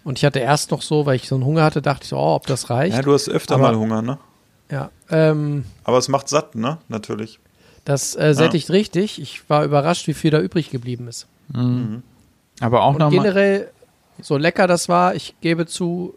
Und 0.04 0.18
ich 0.18 0.24
hatte 0.24 0.38
erst 0.38 0.70
noch 0.70 0.82
so, 0.82 1.06
weil 1.06 1.16
ich 1.16 1.28
so 1.28 1.34
einen 1.36 1.44
Hunger 1.44 1.62
hatte, 1.64 1.82
dachte 1.82 2.04
ich 2.04 2.08
so, 2.10 2.16
oh, 2.16 2.34
ob 2.34 2.46
das 2.46 2.70
reicht. 2.70 2.94
Ja, 2.96 3.02
du 3.02 3.12
hast 3.12 3.28
öfter 3.28 3.54
Aber- 3.56 3.72
mal 3.72 3.76
Hunger, 3.76 4.02
ne? 4.02 4.18
Ja, 4.70 4.90
ähm, 5.10 5.64
Aber 5.84 5.98
es 5.98 6.08
macht 6.08 6.28
satt, 6.28 6.56
ne? 6.56 6.78
Natürlich. 6.88 7.38
das 7.84 8.16
äh, 8.16 8.34
sättigt 8.34 8.68
richtig. 8.70 9.20
Ich 9.22 9.48
war 9.48 9.64
überrascht, 9.64 10.08
wie 10.08 10.14
viel 10.14 10.32
da 10.32 10.40
übrig 10.40 10.70
geblieben 10.70 11.06
ist. 11.06 11.28
Aber 12.60 12.82
auch 12.82 12.92
nochmal. 12.94 13.10
generell, 13.10 13.70
so 14.20 14.36
lecker 14.36 14.66
das 14.66 14.88
war, 14.88 15.14
ich 15.14 15.34
gebe 15.40 15.66
zu, 15.66 16.14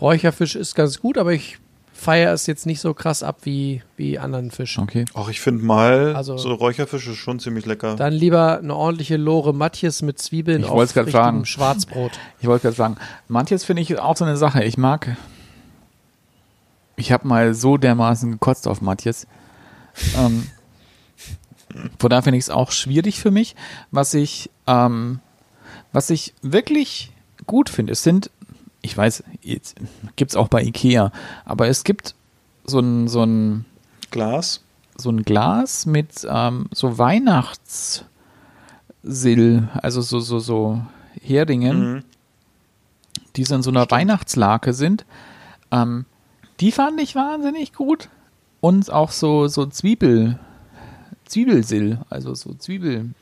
Räucherfisch 0.00 0.56
ist 0.56 0.74
ganz 0.74 1.00
gut, 1.00 1.16
aber 1.16 1.32
ich 1.32 1.58
feiere 1.94 2.34
es 2.34 2.46
jetzt 2.46 2.66
nicht 2.66 2.80
so 2.80 2.92
krass 2.92 3.22
ab 3.22 3.38
wie, 3.44 3.82
wie 3.96 4.18
anderen 4.18 4.50
Fisch. 4.50 4.78
Okay. 4.78 5.06
Ach, 5.14 5.28
ich 5.30 5.40
finde 5.40 5.64
mal, 5.64 6.14
Also- 6.14 6.36
so 6.36 6.52
Räucherfisch 6.52 7.06
ist 7.08 7.16
schon 7.16 7.38
ziemlich 7.40 7.64
lecker. 7.64 7.96
Dann 7.96 8.12
lieber 8.12 8.58
eine 8.58 8.74
ordentliche 8.76 9.16
Lore 9.16 9.54
Matjes 9.54 10.02
mit 10.02 10.18
Zwiebeln 10.18 10.60
Ich 10.62 10.68
grad 10.68 10.78
richtigem 10.80 11.10
fragen. 11.10 11.46
Schwarzbrot. 11.46 12.12
Ich 12.40 12.46
wollte 12.46 12.64
gerade 12.64 12.76
sagen, 12.76 12.96
manches 13.28 13.64
finde 13.64 13.80
ich 13.80 13.98
auch 13.98 14.16
so 14.16 14.26
eine 14.26 14.36
Sache. 14.36 14.62
Ich 14.64 14.76
mag. 14.76 15.16
Ich 16.96 17.12
habe 17.12 17.26
mal 17.26 17.54
so 17.54 17.78
dermaßen 17.78 18.32
gekotzt 18.32 18.68
auf 18.68 18.82
Matthias. 18.82 19.26
Ähm, 20.18 20.46
von 21.98 22.10
daher 22.10 22.22
finde 22.22 22.36
ich 22.38 22.44
es 22.44 22.50
auch 22.50 22.70
schwierig 22.72 23.18
für 23.20 23.30
mich. 23.30 23.56
Was 23.90 24.12
ich, 24.14 24.50
ähm, 24.66 25.20
was 25.96 26.10
ich 26.10 26.34
wirklich 26.42 27.10
gut 27.46 27.70
finde, 27.70 27.92
es 27.94 28.02
sind 28.02 28.30
ich 28.82 28.96
weiß, 28.96 29.24
jetzt 29.42 29.76
gibt's 30.16 30.36
auch 30.36 30.48
bei 30.48 30.62
Ikea, 30.62 31.10
aber 31.44 31.66
es 31.68 31.82
gibt 31.82 32.14
so 32.64 32.78
ein, 32.78 33.08
so 33.08 33.24
ein, 33.24 33.64
Glas. 34.12 34.60
so 34.96 35.10
ein 35.10 35.22
Glas 35.24 35.86
mit 35.86 36.24
ähm, 36.28 36.66
so 36.72 36.96
Weihnachtssill, 36.98 38.06
also 39.82 40.00
so, 40.02 40.20
so, 40.20 40.38
so 40.38 40.82
Heringen, 41.20 41.94
Mhm. 41.94 42.04
die 43.34 43.44
so 43.44 43.54
in 43.56 43.62
so 43.62 43.70
einer 43.70 43.90
Weihnachtslake 43.90 44.72
sind. 44.72 45.04
Ähm, 45.72 46.04
die 46.60 46.70
fand 46.70 47.00
ich 47.00 47.14
wahnsinnig 47.16 47.72
gut. 47.72 48.08
Und 48.60 48.92
auch 48.92 49.10
so, 49.10 49.48
so 49.48 49.66
Zwiebel, 49.66 50.38
Zwiebelsill, 51.24 52.00
also 52.08 52.34
so 52.34 52.54
Zwiebel. 52.54 53.14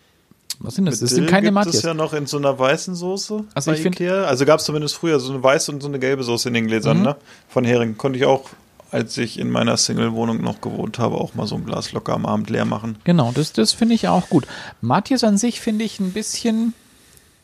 Was 0.61 0.75
sind 0.77 0.87
das? 0.87 0.95
Mit 0.97 1.03
Das 1.03 1.11
sind 1.11 1.27
keine 1.29 1.51
Matjes. 1.51 1.77
es 1.77 1.83
ja 1.83 1.95
noch 1.95 2.13
in 2.13 2.27
so 2.27 2.37
einer 2.37 2.59
weißen 2.59 2.95
Soße 2.95 3.45
Also 3.55 3.73
ich 3.73 3.81
find- 3.81 3.97
Ikea. 4.01 4.25
Also 4.25 4.45
gab 4.45 4.61
es 4.61 4.67
zumindest 4.67 4.95
früher 4.97 5.19
so 5.21 5.33
eine 5.33 5.43
weiße 5.43 5.71
und 5.73 5.81
so 5.83 5.89
eine 5.89 5.99
gelbe 5.99 6.23
Soße 6.23 6.49
in 6.49 6.55
den 6.55 6.67
Gläsern, 6.67 6.99
Mhm. 6.99 7.03
ne? 7.05 7.17
Von 7.49 7.65
Hering. 7.65 7.97
Konnte 7.99 8.19
ich 8.19 8.25
auch, 8.25 8.49
als 8.91 9.17
ich 9.19 9.39
in 9.39 9.51
meiner 9.51 9.77
Single-Wohnung 9.77 10.41
noch 10.43 10.61
gewohnt 10.61 10.99
habe, 10.99 11.17
auch 11.17 11.35
mal 11.35 11.47
so 11.47 11.57
ein 11.57 11.65
Glas 11.67 11.93
locker 11.93 12.15
am 12.15 12.25
Abend 12.27 12.51
leer 12.51 12.65
machen. 12.65 12.97
Genau, 13.05 13.33
das, 13.35 13.53
das 13.53 13.73
finde 13.73 13.95
ich 13.95 14.09
auch 14.09 14.29
gut. 14.29 14.47
Matjes 14.81 15.25
an 15.25 15.37
sich 15.39 15.61
finde 15.61 15.85
ich 15.85 15.99
ein 16.01 16.13
bisschen 16.13 16.73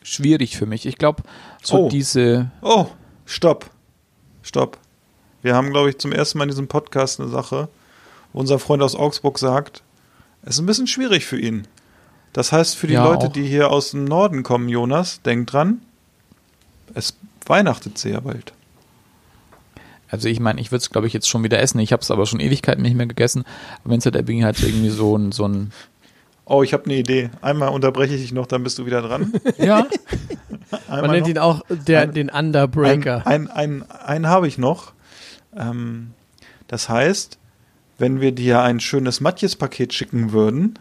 schwierig 0.02 0.56
für 0.56 0.66
mich. 0.66 0.86
Ich 0.86 0.96
glaube, 0.96 1.22
so 1.62 1.86
Oh. 1.86 1.88
diese. 1.88 2.50
Oh, 2.62 2.86
stopp. 3.26 3.70
Stopp. 4.42 4.78
Wir 5.42 5.54
haben, 5.54 5.70
glaube 5.70 5.90
ich, 5.90 5.98
zum 5.98 6.12
ersten 6.12 6.38
Mal 6.38 6.44
in 6.44 6.50
diesem 6.50 6.68
Podcast 6.68 7.20
eine 7.20 7.28
Sache, 7.28 7.68
wo 8.32 8.40
unser 8.40 8.58
Freund 8.58 8.82
aus 8.82 8.94
Augsburg 8.94 9.38
sagt, 9.38 9.82
es 10.42 10.54
ist 10.54 10.61
ein 10.61 10.66
bisschen 10.66 10.86
schwierig 10.86 11.24
für 11.26 11.38
ihn. 11.38 11.66
Das 12.32 12.52
heißt, 12.52 12.76
für 12.76 12.86
die 12.86 12.94
Ja, 12.94 13.04
Leute, 13.04 13.26
auch. 13.26 13.32
die 13.32 13.44
hier 13.46 13.70
aus 13.70 13.90
dem 13.90 14.04
Norden 14.04 14.42
kommen, 14.42 14.68
Jonas, 14.68 15.20
denkt 15.22 15.52
dran, 15.52 15.80
es 16.94 17.16
weihnachtet 17.46 17.98
sehr 17.98 18.20
bald. 18.20 18.52
Also 20.08 20.28
ich 20.28 20.40
meine, 20.40 20.60
ich 20.60 20.70
würde 20.72 20.80
es, 20.82 20.90
glaube 20.90 21.06
ich, 21.06 21.12
jetzt 21.12 21.28
schon 21.28 21.44
wieder 21.44 21.60
essen. 21.60 21.78
Ich 21.78 21.92
habe 21.92 22.02
es 22.02 22.10
aber 22.10 22.26
schon 22.26 22.40
Ewigkeiten 22.40 22.82
nicht 22.82 22.96
mehr 22.96 23.06
gegessen. 23.06 23.44
Wenn 23.84 23.98
es 23.98 24.04
halt 24.04 24.16
irgendwie 24.16 24.44
halt 24.44 24.60
irgendwie 24.60 24.88
so 24.90 25.16
ein, 25.16 25.30
so 25.32 25.46
ein. 25.46 25.70
Oh, 26.46 26.64
ich 26.64 26.72
habe 26.72 26.84
eine 26.86 26.94
Idee. 26.96 27.30
Einmal 27.42 27.68
unterbreche 27.68 28.14
ich 28.14 28.20
dich 28.22 28.32
noch, 28.32 28.46
dann 28.46 28.64
bist 28.64 28.78
du 28.78 28.86
wieder 28.86 29.02
dran. 29.02 29.32
Ja, 29.58 29.86
Einmal 30.88 31.02
Man 31.02 31.10
nennt 31.12 31.22
noch. 31.22 31.28
ihn 31.30 31.38
auch 31.38 31.62
der, 31.68 32.02
Ein- 32.02 32.12
den 32.12 32.28
Underbreaker. 32.28 33.24
Ein, 33.26 33.48
ein, 33.48 33.82
ein, 33.82 33.90
einen 34.04 34.26
habe 34.26 34.48
ich 34.48 34.58
noch. 34.58 34.92
Ähm, 35.56 36.10
das 36.66 36.88
heißt, 36.88 37.38
wenn 37.98 38.20
wir 38.20 38.32
dir 38.32 38.62
ein 38.62 38.80
schönes 38.80 39.20
Matjes-Paket 39.20 39.94
schicken 39.94 40.32
würden, 40.32 40.76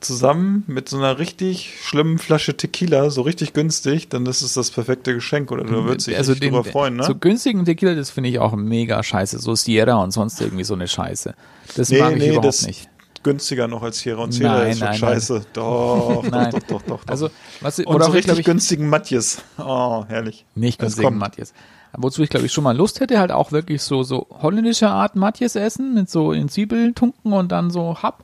zusammen 0.00 0.64
mit 0.66 0.88
so 0.88 0.96
einer 0.98 1.18
richtig 1.18 1.74
schlimmen 1.82 2.18
Flasche 2.18 2.56
Tequila, 2.56 3.10
so 3.10 3.22
richtig 3.22 3.52
günstig, 3.52 4.08
dann 4.08 4.26
ist 4.26 4.42
es 4.42 4.54
das 4.54 4.70
perfekte 4.70 5.14
Geschenk 5.14 5.50
oder 5.52 5.64
du 5.64 5.84
würdest 5.84 6.06
dich 6.06 6.16
also 6.16 6.34
den, 6.34 6.52
drüber 6.52 6.64
freuen, 6.64 6.96
ne? 6.96 7.04
so 7.04 7.14
günstigen 7.14 7.64
Tequila, 7.64 7.94
das 7.94 8.10
finde 8.10 8.30
ich 8.30 8.38
auch 8.38 8.54
mega 8.54 9.02
scheiße. 9.02 9.38
So 9.38 9.54
Sierra 9.54 9.96
und 10.02 10.10
sonst 10.12 10.40
irgendwie 10.40 10.64
so 10.64 10.74
eine 10.74 10.88
Scheiße. 10.88 11.34
Das 11.76 11.88
Nee, 11.90 11.98
mag 12.00 12.12
ich 12.12 12.18
nee, 12.18 12.26
überhaupt 12.28 12.46
das- 12.46 12.66
nicht. 12.66 12.88
Günstiger 13.22 13.66
noch 13.66 13.82
als 13.82 13.98
Sierra 13.98 14.22
und 14.22 14.30
Sierra 14.30 14.58
Nein, 14.58 14.70
ist 14.70 14.78
schon 14.78 14.86
nein, 14.88 14.98
scheiße. 14.98 15.46
Doch, 15.52 16.22
Nein. 16.30 16.52
doch, 16.52 16.60
doch, 16.60 16.82
doch, 16.82 16.82
doch. 16.82 17.00
Also, 17.08 17.28
was 17.60 17.80
und 17.80 18.04
so 18.04 18.10
richtig 18.12 18.38
ich, 18.38 18.44
günstigen 18.44 18.88
Matjes. 18.88 19.42
Oh, 19.58 20.04
herrlich. 20.06 20.44
nicht 20.54 20.80
Es 20.80 20.94
günstigen. 20.94 21.18
Matjes. 21.18 21.52
Wozu 21.98 22.22
ich, 22.22 22.28
glaube 22.30 22.46
ich, 22.46 22.52
schon 22.52 22.62
mal 22.62 22.76
Lust 22.76 23.00
hätte, 23.00 23.18
halt 23.18 23.32
auch 23.32 23.50
wirklich 23.50 23.82
so, 23.82 24.04
so 24.04 24.28
holländische 24.30 24.88
Art 24.88 25.16
Matjes 25.16 25.56
essen, 25.56 25.94
mit 25.94 26.08
so 26.08 26.30
in 26.30 26.48
Zwiebeln 26.48 26.94
tunken 26.94 27.32
und 27.32 27.50
dann 27.50 27.70
so 27.72 27.96
hab. 28.00 28.22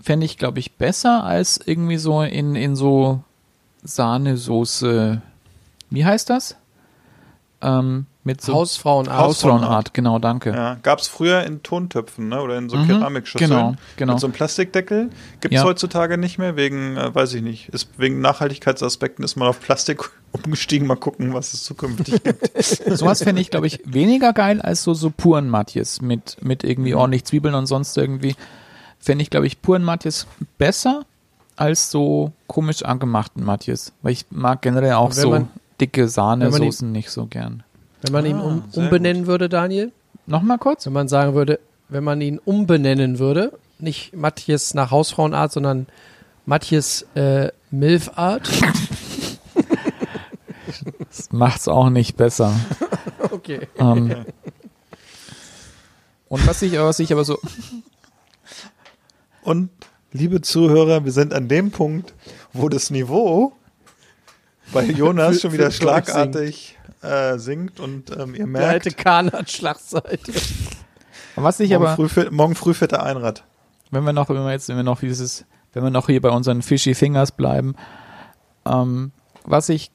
Fände 0.00 0.26
ich, 0.26 0.38
glaube 0.38 0.58
ich, 0.60 0.74
besser 0.76 1.24
als 1.24 1.58
irgendwie 1.64 1.96
so 1.96 2.22
in, 2.22 2.54
in 2.54 2.76
so 2.76 3.22
Sahnesoße. 3.82 5.20
Wie 5.90 6.04
heißt 6.04 6.30
das? 6.30 6.56
Ähm, 7.62 8.06
mit 8.22 8.40
so 8.42 8.52
Hausfrauenart. 8.54 9.18
Hausfrauenart, 9.18 9.94
genau, 9.94 10.18
danke. 10.18 10.50
Ja, 10.50 10.76
gab 10.82 10.98
es 10.98 11.06
früher 11.08 11.44
in 11.44 11.62
Tontöpfen 11.62 12.28
ne? 12.28 12.40
oder 12.42 12.58
in 12.58 12.68
so 12.68 12.76
Mhm, 12.76 12.86
Keramikschüsseln. 12.88 13.48
genau, 13.50 13.74
genau. 13.96 14.12
Mit 14.14 14.20
so 14.20 14.26
einem 14.26 14.34
Plastikdeckel. 14.34 15.10
Gibt 15.40 15.54
es 15.54 15.60
Ja. 15.60 15.64
heutzutage 15.64 16.18
nicht 16.18 16.36
mehr, 16.38 16.56
wegen, 16.56 16.96
äh, 16.96 17.14
weiß 17.14 17.34
ich 17.34 17.42
nicht, 17.42 17.68
ist, 17.70 17.88
wegen 17.98 18.20
Nachhaltigkeitsaspekten 18.20 19.24
ist 19.24 19.36
man 19.36 19.48
auf 19.48 19.60
Plastik 19.60 20.10
umgestiegen. 20.32 20.86
Mal 20.86 20.96
gucken, 20.96 21.32
was 21.34 21.54
es 21.54 21.64
zukünftig 21.64 22.22
gibt. 22.22 22.50
Sowas 22.98 23.22
fände 23.22 23.40
ich, 23.40 23.50
glaube 23.50 23.68
ich, 23.68 23.80
weniger 23.84 24.32
geil 24.32 24.60
als 24.60 24.82
so, 24.82 24.92
so 24.92 25.10
puren 25.10 25.48
Matjes 25.48 26.02
mit, 26.02 26.36
mit 26.42 26.62
irgendwie 26.64 26.92
Mhm. 26.92 26.98
ordentlich 26.98 27.24
Zwiebeln 27.24 27.54
und 27.54 27.66
sonst 27.66 27.96
irgendwie. 27.96 28.34
Fände 29.06 29.22
ich, 29.22 29.30
glaube 29.30 29.46
ich, 29.46 29.62
puren 29.62 29.84
Matjes 29.84 30.26
besser 30.58 31.06
als 31.54 31.92
so 31.92 32.32
komisch 32.48 32.82
angemachten 32.82 33.44
Matjes. 33.44 33.92
Weil 34.02 34.12
ich 34.12 34.26
mag 34.30 34.62
generell 34.62 34.94
auch 34.94 35.12
so 35.12 35.30
man- 35.30 35.48
dicke 35.80 36.08
Sahnesoßen 36.08 36.90
nicht 36.90 37.10
so 37.10 37.26
gern. 37.26 37.62
Wenn 38.02 38.12
man 38.12 38.26
ihn 38.26 38.36
Ah, 38.36 38.42
um, 38.42 38.64
sehr 38.72 38.82
umbenennen 38.82 39.26
würde, 39.28 39.48
Daniel, 39.48 39.92
Nochmal 40.26 40.58
kurz? 40.58 40.86
wenn 40.86 40.92
man 40.92 41.06
sagen 41.06 41.34
würde, 41.34 41.60
wenn 41.88 42.02
man 42.02 42.20
ihn 42.20 42.40
umbenennen 42.44 43.20
würde, 43.20 43.52
nicht 43.78 44.12
Matthias 44.16 44.74
nach 44.74 44.90
Hausfrauenart, 44.90 45.52
sondern 45.52 45.86
Matthias 46.44 47.06
äh, 47.14 47.50
Milfart. 47.70 48.50
Das 51.08 51.30
macht's 51.32 51.68
auch 51.68 51.88
nicht 51.90 52.16
besser. 52.16 52.52
Okay. 53.30 53.66
ähm, 53.78 54.24
und 56.28 56.46
was 56.46 56.62
ich, 56.62 56.72
was 56.78 56.98
ich 57.00 57.12
aber 57.12 57.24
so, 57.24 57.38
Und, 59.46 59.70
liebe 60.12 60.40
Zuhörer, 60.40 61.04
wir 61.04 61.12
sind 61.12 61.32
an 61.32 61.46
dem 61.48 61.70
Punkt, 61.70 62.14
wo 62.52 62.68
das 62.68 62.90
Niveau 62.90 63.52
bei 64.72 64.82
Jonas 64.84 65.36
Für- 65.36 65.40
schon 65.42 65.52
wieder 65.52 65.70
schlagartig 65.70 66.76
äh, 67.02 67.38
sinkt 67.38 67.78
und 67.78 68.10
ähm, 68.10 68.34
ihr 68.34 68.46
Der 68.48 68.68
alte 68.68 68.88
merkt, 68.90 68.96
Kahn 69.04 69.30
hat 69.30 69.48
Schlagseite. 69.50 70.32
was 71.36 71.60
ich 71.60 71.70
morgen 71.70 71.84
aber, 71.84 71.94
früh, 71.96 72.08
fährt- 72.08 72.32
morgen 72.32 72.54
früh 72.56 72.74
fährt 72.74 72.90
der 72.92 73.04
Einrad. 73.04 73.44
wenn 73.92 74.02
wir 74.04 74.12
noch, 74.12 74.28
wenn 74.28 74.36
wir 74.36 74.50
jetzt, 74.50 74.68
wenn 74.68 74.76
wir 74.76 74.82
noch 74.82 74.98
dieses, 75.00 75.44
wenn 75.72 75.84
wir 75.84 75.90
noch 75.90 76.06
hier 76.06 76.20
bei 76.20 76.30
unseren 76.30 76.62
Fishy 76.62 76.94
Fingers 76.94 77.30
bleiben, 77.30 77.76
ähm, 78.64 79.12
was 79.44 79.68
ich 79.68 79.92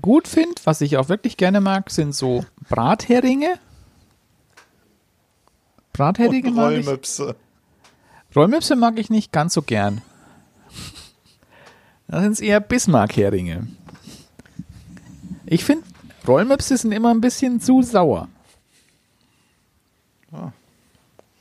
gut 0.00 0.28
finde, 0.28 0.54
was 0.64 0.80
ich 0.80 0.96
auch 0.96 1.10
wirklich 1.10 1.36
gerne 1.36 1.60
mag, 1.60 1.90
sind 1.90 2.14
so 2.14 2.46
Bratheringe. 2.70 3.58
Bratheringe 5.92 6.48
Und 6.48 6.54
mag 6.54 6.72
ich. 6.72 6.86
Rollmöpse. 8.34 8.76
Mag 8.76 8.98
ich 8.98 9.10
nicht 9.10 9.32
ganz 9.32 9.54
so 9.54 9.62
gern. 9.62 10.02
Das 12.08 12.22
sind 12.22 12.40
eher 12.40 12.60
Bismarck-Heringe. 12.60 13.66
Ich 15.46 15.64
finde, 15.64 15.84
Rollmöpse 16.26 16.76
sind 16.76 16.92
immer 16.92 17.10
ein 17.10 17.20
bisschen 17.20 17.60
zu 17.60 17.82
sauer. 17.82 18.28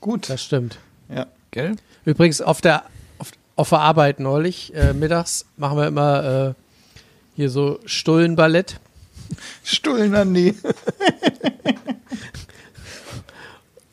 Gut. 0.04 0.30
Das 0.30 0.44
stimmt. 0.44 0.80
Ja. 1.08 1.28
Gell? 1.52 1.78
Übrigens, 2.04 2.42
auf 2.42 2.60
der, 2.60 2.84
auf, 3.20 3.32
auf 3.56 3.70
der 3.70 3.80
Arbeit 3.80 4.20
neulich, 4.20 4.76
äh, 4.76 4.92
mittags, 4.94 5.46
machen 5.56 5.78
wir 5.78 5.88
immer 5.88 6.50
äh, 6.50 6.54
hier 7.38 7.50
so 7.50 7.80
Stullenballett. 7.86 8.82
Stullen 9.64 10.14
an 10.14 10.34
die. 10.34 10.56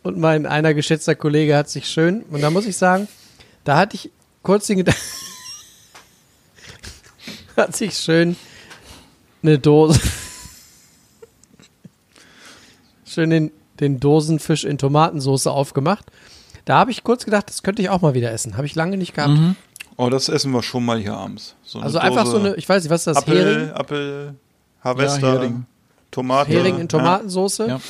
Und 0.02 0.18
mein 0.18 0.46
einer 0.46 0.72
geschätzter 0.74 1.14
Kollege 1.14 1.56
hat 1.56 1.68
sich 1.68 1.86
schön, 1.86 2.22
und 2.30 2.40
da 2.40 2.50
muss 2.50 2.66
ich 2.66 2.76
sagen, 2.76 3.06
da 3.64 3.76
hatte 3.76 3.96
ich 3.96 4.10
kurz 4.42 4.66
den 4.66 4.78
Gedanken, 4.78 5.00
hat 7.56 7.76
sich 7.76 7.96
schön 7.98 8.36
eine 9.42 9.58
Dose, 9.58 10.00
schön 13.04 13.30
den, 13.30 13.50
den 13.80 14.00
Dosenfisch 14.00 14.64
in 14.64 14.78
Tomatensauce 14.78 15.46
aufgemacht. 15.46 16.06
Da 16.64 16.78
habe 16.78 16.90
ich 16.90 17.02
kurz 17.04 17.24
gedacht, 17.24 17.48
das 17.48 17.62
könnte 17.62 17.82
ich 17.82 17.90
auch 17.90 18.00
mal 18.00 18.14
wieder 18.14 18.30
essen. 18.32 18.56
Habe 18.56 18.66
ich 18.66 18.74
lange 18.74 18.96
nicht 18.96 19.14
gehabt. 19.14 19.38
Oh, 19.96 20.08
das 20.08 20.28
essen 20.28 20.52
wir 20.52 20.62
schon 20.62 20.84
mal 20.84 20.98
hier 20.98 21.14
abends. 21.14 21.56
So 21.62 21.78
eine 21.78 21.86
Also 21.86 21.98
einfach 21.98 22.26
so 22.26 22.38
eine, 22.38 22.54
ich 22.54 22.68
weiß 22.68 22.82
nicht, 22.84 22.90
was 22.90 23.00
ist 23.02 23.06
das? 23.06 23.16
Apfel, 23.18 23.36
Hering? 23.36 23.70
Apfel, 23.72 24.34
Harvester, 24.82 25.20
Ja, 25.20 25.32
Hering. 25.34 25.66
Tomate. 26.10 26.50
Hering 26.50 26.78
in 26.78 26.88
Tomatensauce. 26.88 27.58
Ja. 27.58 27.80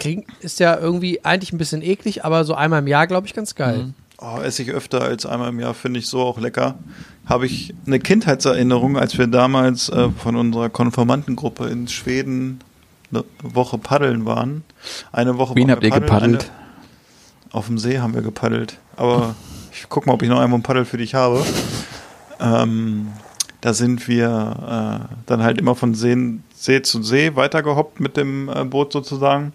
Kriegen, 0.00 0.24
ist 0.40 0.58
ja 0.58 0.76
irgendwie 0.76 1.24
eigentlich 1.24 1.52
ein 1.52 1.58
bisschen 1.58 1.82
eklig, 1.82 2.24
aber 2.24 2.44
so 2.44 2.54
einmal 2.54 2.80
im 2.80 2.88
Jahr, 2.88 3.06
glaube 3.06 3.26
ich, 3.26 3.34
ganz 3.34 3.54
geil. 3.54 3.84
Mhm. 3.84 3.94
Oh, 4.22 4.38
esse 4.42 4.62
ich 4.62 4.70
öfter 4.70 5.00
als 5.00 5.24
einmal 5.24 5.48
im 5.48 5.60
Jahr, 5.60 5.72
finde 5.72 5.98
ich 5.98 6.06
so 6.06 6.20
auch 6.20 6.38
lecker. 6.38 6.78
Habe 7.24 7.46
ich 7.46 7.72
eine 7.86 8.00
Kindheitserinnerung, 8.00 8.98
als 8.98 9.16
wir 9.16 9.26
damals 9.26 9.88
äh, 9.88 10.10
von 10.10 10.36
unserer 10.36 10.68
Konformantengruppe 10.68 11.68
in 11.68 11.88
Schweden 11.88 12.60
eine 13.10 13.24
Woche 13.42 13.78
paddeln 13.78 14.26
waren. 14.26 14.62
Eine 15.10 15.38
Woche 15.38 15.54
Wen 15.54 15.68
waren 15.68 15.70
habt 15.72 15.84
ihr 15.84 15.90
gepaddelt? 15.90 16.42
Eine, 16.42 17.54
auf 17.54 17.66
dem 17.66 17.78
See 17.78 17.98
haben 17.98 18.14
wir 18.14 18.22
gepaddelt. 18.22 18.78
Aber 18.96 19.34
ich 19.72 19.86
guck 19.88 20.06
mal, 20.06 20.12
ob 20.12 20.22
ich 20.22 20.28
noch 20.28 20.38
einmal 20.38 20.58
ein 20.58 20.62
Paddel 20.62 20.84
für 20.84 20.98
dich 20.98 21.14
habe. 21.14 21.44
Ähm, 22.40 23.08
da 23.60 23.74
sind 23.74 24.06
wir 24.08 25.08
äh, 25.10 25.14
dann 25.26 25.42
halt 25.42 25.58
immer 25.58 25.74
von 25.74 25.94
See, 25.94 26.40
See 26.54 26.82
zu 26.82 27.02
See 27.02 27.36
weitergehoppt 27.36 28.00
mit 28.00 28.16
dem 28.16 28.48
äh, 28.48 28.64
Boot 28.64 28.92
sozusagen. 28.92 29.52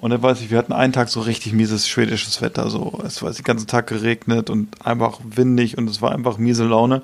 Und 0.00 0.10
dann 0.10 0.22
weiß 0.22 0.40
ich, 0.40 0.50
wir 0.50 0.56
hatten 0.56 0.72
einen 0.72 0.94
Tag 0.94 1.10
so 1.10 1.20
richtig 1.20 1.52
mieses 1.52 1.86
schwedisches 1.86 2.40
Wetter. 2.40 2.70
So, 2.70 2.98
es 3.04 3.22
war 3.22 3.30
den 3.32 3.44
ganzen 3.44 3.66
Tag 3.66 3.86
geregnet 3.86 4.48
und 4.48 4.86
einfach 4.86 5.20
windig 5.22 5.76
und 5.76 5.90
es 5.90 6.00
war 6.00 6.12
einfach 6.12 6.38
miese 6.38 6.64
Laune. 6.64 7.02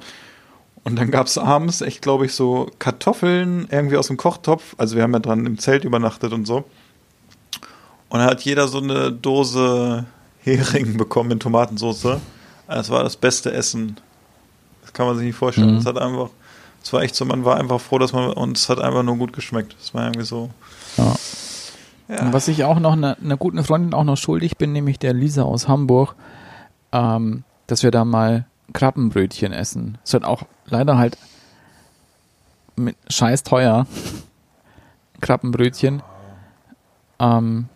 Und 0.82 0.96
dann 0.96 1.10
gab 1.10 1.26
es 1.26 1.36
abends 1.36 1.82
echt, 1.82 2.00
glaube 2.00 2.24
ich, 2.24 2.32
so 2.32 2.70
Kartoffeln 2.78 3.68
irgendwie 3.70 3.98
aus 3.98 4.06
dem 4.06 4.16
Kochtopf. 4.16 4.74
Also 4.78 4.96
wir 4.96 5.02
haben 5.02 5.12
ja 5.12 5.18
dran 5.18 5.44
im 5.44 5.58
Zelt 5.58 5.84
übernachtet 5.84 6.32
und 6.32 6.46
so. 6.46 6.64
Und 8.08 8.20
dann 8.20 8.30
hat 8.30 8.40
jeder 8.42 8.66
so 8.66 8.78
eine 8.78 9.12
Dose 9.12 10.06
Hering 10.40 10.96
bekommen 10.96 11.32
in 11.32 11.40
Tomatensauce. 11.40 12.18
Das 12.66 12.88
war 12.88 13.02
das 13.02 13.16
beste 13.16 13.52
Essen. 13.52 13.98
Das 14.80 14.94
kann 14.94 15.06
man 15.06 15.16
sich 15.16 15.26
nicht 15.26 15.36
vorstellen. 15.36 15.72
Mhm. 15.72 15.78
Es 15.78 15.86
hat 15.86 15.98
einfach, 15.98 16.30
es 16.82 16.90
war 16.94 17.02
echt 17.02 17.14
so, 17.14 17.26
man 17.26 17.44
war 17.44 17.58
einfach 17.58 17.80
froh, 17.80 17.98
dass 17.98 18.14
man, 18.14 18.30
und 18.30 18.56
es 18.56 18.70
hat 18.70 18.80
einfach 18.80 19.02
nur 19.02 19.16
gut 19.16 19.34
geschmeckt. 19.34 19.76
Das 19.78 19.92
war 19.92 20.04
irgendwie 20.04 20.24
so. 20.24 20.48
Ja. 20.96 21.14
Ja. 22.08 22.22
Und 22.22 22.32
was 22.32 22.48
ich 22.48 22.64
auch 22.64 22.78
noch 22.78 22.92
einer 22.92 23.16
einer 23.22 23.36
guten 23.36 23.62
Freundin 23.64 23.94
auch 23.94 24.04
noch 24.04 24.16
schuldig 24.16 24.56
bin, 24.56 24.72
nämlich 24.72 24.98
der 24.98 25.12
Lisa 25.12 25.42
aus 25.42 25.66
Hamburg, 25.68 26.14
ähm, 26.92 27.44
dass 27.66 27.82
wir 27.82 27.90
da 27.90 28.04
mal 28.04 28.46
Krabbenbrötchen 28.72 29.52
essen. 29.52 29.98
Ist 30.04 30.14
halt 30.14 30.24
auch 30.24 30.44
leider 30.66 30.98
halt 30.98 31.18
mit 32.76 32.96
scheiß 33.08 33.42
teuer. 33.42 33.86
Krabbenbrötchen. 35.20 36.02
Ähm, 37.18 37.68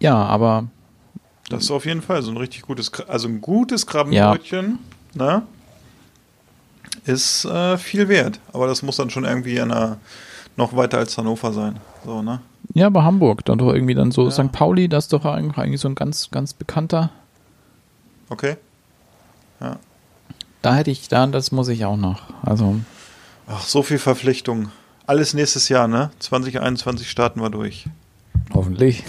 ja, 0.00 0.14
aber 0.14 0.66
Das 1.48 1.64
ist 1.64 1.70
auf 1.70 1.86
jeden 1.86 2.02
Fall 2.02 2.22
so 2.22 2.30
ein 2.30 2.36
richtig 2.36 2.62
gutes, 2.62 2.92
also 3.08 3.26
ein 3.26 3.40
gutes 3.40 3.86
Krabbenbrötchen, 3.86 4.78
ne? 5.14 5.42
Ist 7.06 7.46
äh, 7.46 7.78
viel 7.78 8.08
wert. 8.08 8.38
Aber 8.52 8.66
das 8.66 8.82
muss 8.82 8.96
dann 8.96 9.08
schon 9.08 9.24
irgendwie 9.24 9.56
in 9.56 9.72
einer, 9.72 9.96
noch 10.56 10.76
weiter 10.76 10.98
als 10.98 11.16
Hannover 11.16 11.52
sein. 11.52 11.80
So, 12.04 12.20
ne? 12.20 12.40
Ja, 12.74 12.86
aber 12.86 13.04
Hamburg, 13.04 13.44
dann 13.44 13.58
doch 13.58 13.72
irgendwie 13.72 13.94
dann 13.94 14.10
so 14.12 14.24
Ja. 14.24 14.30
St. 14.30 14.52
Pauli, 14.52 14.88
das 14.88 15.04
ist 15.04 15.12
doch 15.12 15.24
eigentlich, 15.24 15.56
eigentlich 15.58 15.80
so 15.80 15.88
ein 15.88 15.94
ganz, 15.94 16.30
ganz 16.30 16.52
bekannter. 16.54 17.10
Okay. 18.28 18.56
Da 20.60 20.74
hätte 20.74 20.90
ich, 20.90 21.08
da, 21.08 21.26
das 21.28 21.52
muss 21.52 21.68
ich 21.68 21.84
auch 21.84 21.96
noch. 21.96 22.22
Also, 22.42 22.80
Ach, 23.46 23.62
so 23.62 23.82
viel 23.82 23.98
Verpflichtung. 23.98 24.70
Alles 25.06 25.32
nächstes 25.32 25.68
Jahr, 25.68 25.86
ne? 25.88 26.10
2021 26.18 27.08
starten 27.08 27.40
wir 27.40 27.48
durch. 27.50 27.86
hoffentlich. 28.52 29.04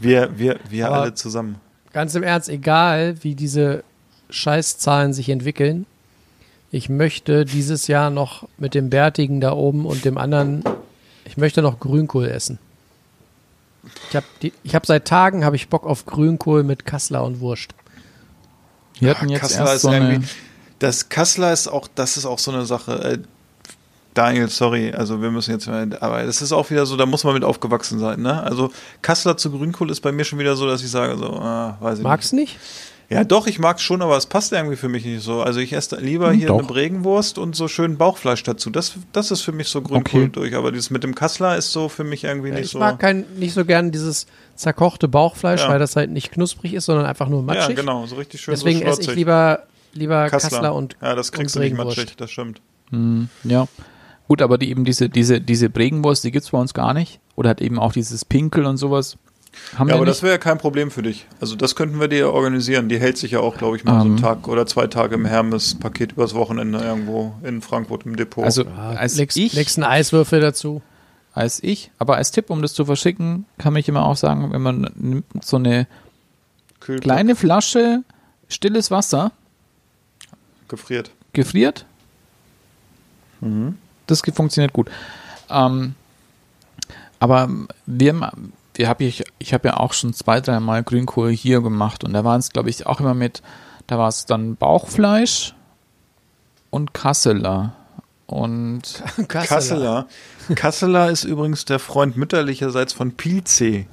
Wir, 0.00 0.36
wir, 0.38 0.58
wir 0.68 0.88
Aber- 0.88 1.00
alle 1.02 1.14
zusammen. 1.14 1.56
Ganz 1.92 2.14
im 2.14 2.22
Ernst, 2.22 2.48
egal 2.48 3.22
wie 3.22 3.34
diese 3.34 3.84
Scheißzahlen 4.30 5.12
sich 5.12 5.28
entwickeln, 5.28 5.84
ich 6.70 6.88
möchte 6.88 7.44
dieses 7.44 7.86
Jahr 7.86 8.08
noch 8.10 8.48
mit 8.58 8.74
dem 8.74 8.88
Bärtigen 8.90 9.40
da 9.40 9.52
oben 9.52 9.84
und 9.86 10.04
dem 10.04 10.16
anderen, 10.18 10.64
ich 11.26 11.36
möchte 11.36 11.60
noch 11.62 11.78
Grünkohl 11.80 12.26
essen. 12.26 12.58
Ich 14.10 14.16
habe 14.16 14.26
hab 14.68 14.86
seit 14.86 15.06
Tagen 15.06 15.44
habe 15.44 15.56
ich 15.56 15.68
Bock 15.68 15.84
auf 15.86 16.06
Grünkohl 16.06 16.62
mit 16.62 16.86
Kassler 16.86 17.24
und 17.24 17.40
Wurst. 17.40 17.70
Wir 19.00 19.10
hatten 19.10 19.26
Ah, 19.26 19.32
jetzt 19.32 19.40
Kassler 19.40 19.60
erst 19.62 19.74
ist 19.76 19.82
so 19.82 19.88
eine, 19.88 20.22
Das 20.78 21.08
Kassler 21.08 21.52
ist 21.52 21.68
auch, 21.68 21.88
das 21.94 22.16
ist 22.16 22.24
auch 22.26 22.38
so 22.38 22.52
eine 22.52 22.64
Sache. 22.64 22.92
Äh, 23.02 23.18
Daniel, 24.14 24.48
sorry, 24.48 24.92
also 24.92 25.22
wir 25.22 25.30
müssen 25.30 25.52
jetzt, 25.52 25.66
mal- 25.66 25.88
aber 26.00 26.22
das 26.22 26.42
ist 26.42 26.52
auch 26.52 26.68
wieder 26.70 26.84
so, 26.84 26.96
da 26.96 27.06
muss 27.06 27.24
man 27.24 27.32
mit 27.34 27.44
aufgewachsen 27.44 27.98
sein, 27.98 28.20
ne? 28.20 28.42
Also 28.42 28.70
Kassler 29.00 29.36
zu 29.38 29.50
Grünkohl 29.50 29.90
ist 29.90 30.00
bei 30.02 30.12
mir 30.12 30.24
schon 30.24 30.38
wieder 30.38 30.54
so, 30.54 30.66
dass 30.66 30.82
ich 30.82 30.90
sage 30.90 31.16
so, 31.16 31.32
ah, 31.40 31.78
weiß 31.80 31.98
ich 31.98 32.04
Magst 32.04 32.32
du 32.32 32.36
nicht? 32.36 32.52
nicht. 32.54 32.91
Ja, 33.12 33.24
doch, 33.24 33.46
ich 33.46 33.58
mag's 33.58 33.82
schon, 33.82 34.02
aber 34.02 34.16
es 34.16 34.26
passt 34.26 34.52
irgendwie 34.52 34.76
für 34.76 34.88
mich 34.88 35.04
nicht 35.04 35.22
so. 35.22 35.42
Also 35.42 35.60
ich 35.60 35.72
esse 35.72 35.96
lieber 36.00 36.30
Hm, 36.30 36.38
hier 36.38 36.48
doch. 36.48 36.58
eine 36.58 36.66
Bregenwurst 36.66 37.38
und 37.38 37.54
so 37.56 37.68
schön 37.68 37.96
Bauchfleisch 37.98 38.42
dazu. 38.42 38.70
Das, 38.70 38.94
das 39.12 39.30
ist 39.30 39.42
für 39.42 39.52
mich 39.52 39.68
so 39.68 39.82
Grünkohl 39.82 40.22
Okay. 40.22 40.30
durch. 40.32 40.54
Aber 40.56 40.72
dieses 40.72 40.90
mit 40.90 41.04
dem 41.04 41.14
Kassler 41.14 41.56
ist 41.56 41.72
so 41.72 41.88
für 41.88 42.04
mich 42.04 42.24
irgendwie 42.24 42.48
Ja, 42.48 42.54
nicht 42.56 42.64
ich 42.66 42.70
so. 42.72 42.78
mag 42.78 42.98
kein, 42.98 43.24
nicht 43.36 43.52
so 43.54 43.64
gern 43.64 43.90
dieses 43.92 44.26
zerkochte 44.56 45.08
Bauchfleisch, 45.08 45.62
Ja. 45.62 45.68
weil 45.68 45.78
das 45.78 45.96
halt 45.96 46.10
nicht 46.10 46.32
knusprig 46.32 46.74
ist, 46.74 46.86
sondern 46.86 47.06
einfach 47.06 47.28
nur 47.28 47.40
ja, 47.40 47.46
matschig. 47.46 47.76
genau, 47.76 48.06
so 48.06 48.16
richtig 48.16 48.40
schön 48.40 48.54
Deswegen 48.54 48.80
so 48.80 48.84
esse 48.86 49.02
ich 49.02 49.14
lieber, 49.14 49.64
lieber 49.92 50.28
Kassler, 50.28 50.74
und 50.74 50.96
Ja, 51.02 51.14
das 51.14 51.32
kriegst 51.32 51.54
du 51.54 51.60
nicht 51.60 51.70
Bregenwurst. 51.74 51.96
matschig, 51.98 52.16
das 52.16 52.30
stimmt. 52.30 52.60
Hm, 52.90 53.28
ja. 53.44 53.66
Gut, 54.28 54.40
aber 54.40 54.56
die 54.56 54.70
eben 54.70 54.84
diese, 54.84 55.08
diese, 55.10 55.40
diese 55.40 55.68
Bregenwurst, 55.68 56.24
die 56.24 56.30
gibt's 56.30 56.50
bei 56.50 56.58
uns 56.58 56.72
gar 56.74 56.94
nicht. 56.94 57.20
Oder 57.34 57.50
hat 57.50 57.60
eben 57.60 57.78
auch 57.78 57.92
dieses 57.92 58.24
Pinkel 58.24 58.64
und 58.66 58.76
sowas. 58.76 59.16
Haben 59.76 59.88
Ja, 59.88 59.94
aber 59.96 60.04
nicht. 60.04 60.10
das 60.16 60.22
wäre 60.22 60.32
ja 60.32 60.38
kein 60.38 60.58
Problem 60.58 60.90
für 60.90 61.02
dich. 61.02 61.26
Also 61.40 61.56
das 61.56 61.76
könnten 61.76 62.00
wir 62.00 62.08
dir 62.08 62.32
organisieren. 62.32 62.88
Die 62.88 62.98
hält 62.98 63.18
sich 63.18 63.32
ja 63.32 63.40
auch, 63.40 63.56
glaube 63.58 63.76
ich, 63.76 63.84
mal 63.84 64.00
so 64.00 64.06
einen 64.06 64.16
Ähm. 64.16 64.22
Tag 64.22 64.48
oder 64.48 64.66
zwei 64.66 64.86
Tage 64.86 65.14
im 65.14 65.24
Hermes-Paket 65.26 66.12
übers 66.12 66.34
Wochenende 66.34 66.78
irgendwo 66.78 67.34
in 67.42 67.60
Frankfurt 67.62 68.06
im 68.06 68.16
Depot. 68.16 68.44
also, 68.44 68.64
Ja, 68.64 68.90
als 68.90 69.16
legst, 69.16 69.36
ich, 69.36 69.52
legst 69.52 69.76
einen 69.78 69.84
Eiswürfel 69.84 70.40
dazu. 70.40 70.80
als 71.34 71.62
ich, 71.62 71.90
aber 71.98 72.16
als 72.16 72.30
Tipp, 72.30 72.50
um 72.50 72.60
das 72.62 72.72
zu 72.74 72.84
verschicken, 72.86 73.44
kann 73.58 73.74
ich 73.76 73.88
immer 73.88 74.04
auch 74.06 74.16
sagen, 74.16 74.52
wenn 74.52 74.60
man 74.62 74.90
nimmt 74.96 75.24
so 75.44 75.56
eine 75.56 75.86
Kühlpack 76.80 77.02
kleine 77.04 77.36
Flasche 77.36 78.02
stilles 78.48 78.90
Wasser, 78.90 79.32
gefriert. 80.68 81.10
gefriert, 81.32 81.86
das 84.06 84.22
ge- 84.22 84.34
funktioniert 84.34 84.72
gut. 84.72 84.90
Ähm, 85.50 85.94
aber 87.18 87.48
wir, 87.86 88.32
wir 88.74 88.88
hab 88.88 89.00
ich, 89.00 89.24
ich 89.38 89.52
habe 89.52 89.68
ja 89.68 89.76
auch 89.76 89.92
schon 89.92 90.12
zwei, 90.12 90.40
dreimal 90.40 90.82
Grünkohl 90.82 91.30
hier 91.30 91.60
gemacht 91.60 92.04
und 92.04 92.12
da 92.12 92.24
waren 92.24 92.40
es, 92.40 92.50
glaube 92.50 92.70
ich, 92.70 92.86
auch 92.86 93.00
immer 93.00 93.14
mit, 93.14 93.42
da 93.86 93.98
war 93.98 94.08
es 94.08 94.24
dann 94.24 94.56
Bauchfleisch 94.56 95.54
und 96.70 96.94
Kasseler. 96.94 97.74
Und 98.26 99.02
Kasseler. 99.28 100.06
Kasseler 100.54 101.10
ist 101.10 101.24
übrigens 101.24 101.66
der 101.66 101.78
Freund 101.78 102.16
mütterlicherseits 102.16 102.94
von 102.94 103.12
Pilze. 103.12 103.84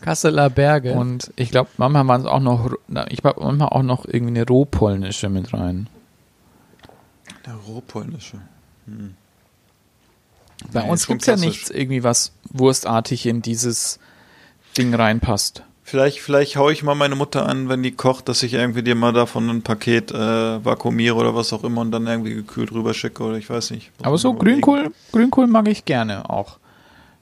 Kasseler 0.00 0.50
Berge. 0.50 0.94
Und 0.94 1.32
ich 1.36 1.50
glaube, 1.50 1.70
manchmal 1.76 2.08
waren 2.08 2.22
es 2.22 2.26
auch 2.26 2.40
noch, 2.40 2.72
ich 3.08 3.22
glaube, 3.22 3.40
manchmal 3.40 3.68
auch 3.68 3.82
noch 3.82 4.06
irgendwie 4.06 4.38
eine 4.38 4.46
rohpolnische 4.46 5.28
mit 5.28 5.52
rein. 5.52 5.88
Der 7.46 7.54
rohpolnische. 7.54 8.38
Bei 10.72 10.82
Nee, 10.82 10.90
uns 10.90 11.06
gibt 11.06 11.22
es 11.22 11.26
ja 11.26 11.36
nichts 11.36 11.70
irgendwie, 11.70 12.02
was 12.02 12.32
wurstartig 12.50 13.26
in 13.26 13.42
dieses 13.42 13.98
Ding 14.76 14.94
reinpasst. 14.94 15.62
Vielleicht, 15.86 16.20
vielleicht 16.20 16.56
haue 16.56 16.72
ich 16.72 16.82
mal 16.82 16.94
meine 16.94 17.14
Mutter 17.14 17.46
an, 17.46 17.68
wenn 17.68 17.82
die 17.82 17.92
kocht, 17.92 18.28
dass 18.28 18.42
ich 18.42 18.54
irgendwie 18.54 18.82
dir 18.82 18.94
mal 18.94 19.12
davon 19.12 19.50
ein 19.50 19.62
Paket 19.62 20.10
äh, 20.12 20.64
vakuumiere 20.64 21.14
oder 21.14 21.34
was 21.34 21.52
auch 21.52 21.62
immer 21.62 21.82
und 21.82 21.90
dann 21.90 22.06
irgendwie 22.06 22.34
gekühlt 22.34 22.72
rüberschicke 22.72 23.22
oder 23.22 23.36
ich 23.36 23.50
weiß 23.50 23.70
nicht. 23.70 23.90
Aber 24.02 24.16
so. 24.16 24.32
Grünkohl, 24.32 24.92
Grünkohl 25.12 25.46
mag 25.46 25.68
ich 25.68 25.84
gerne 25.84 26.30
auch. 26.30 26.58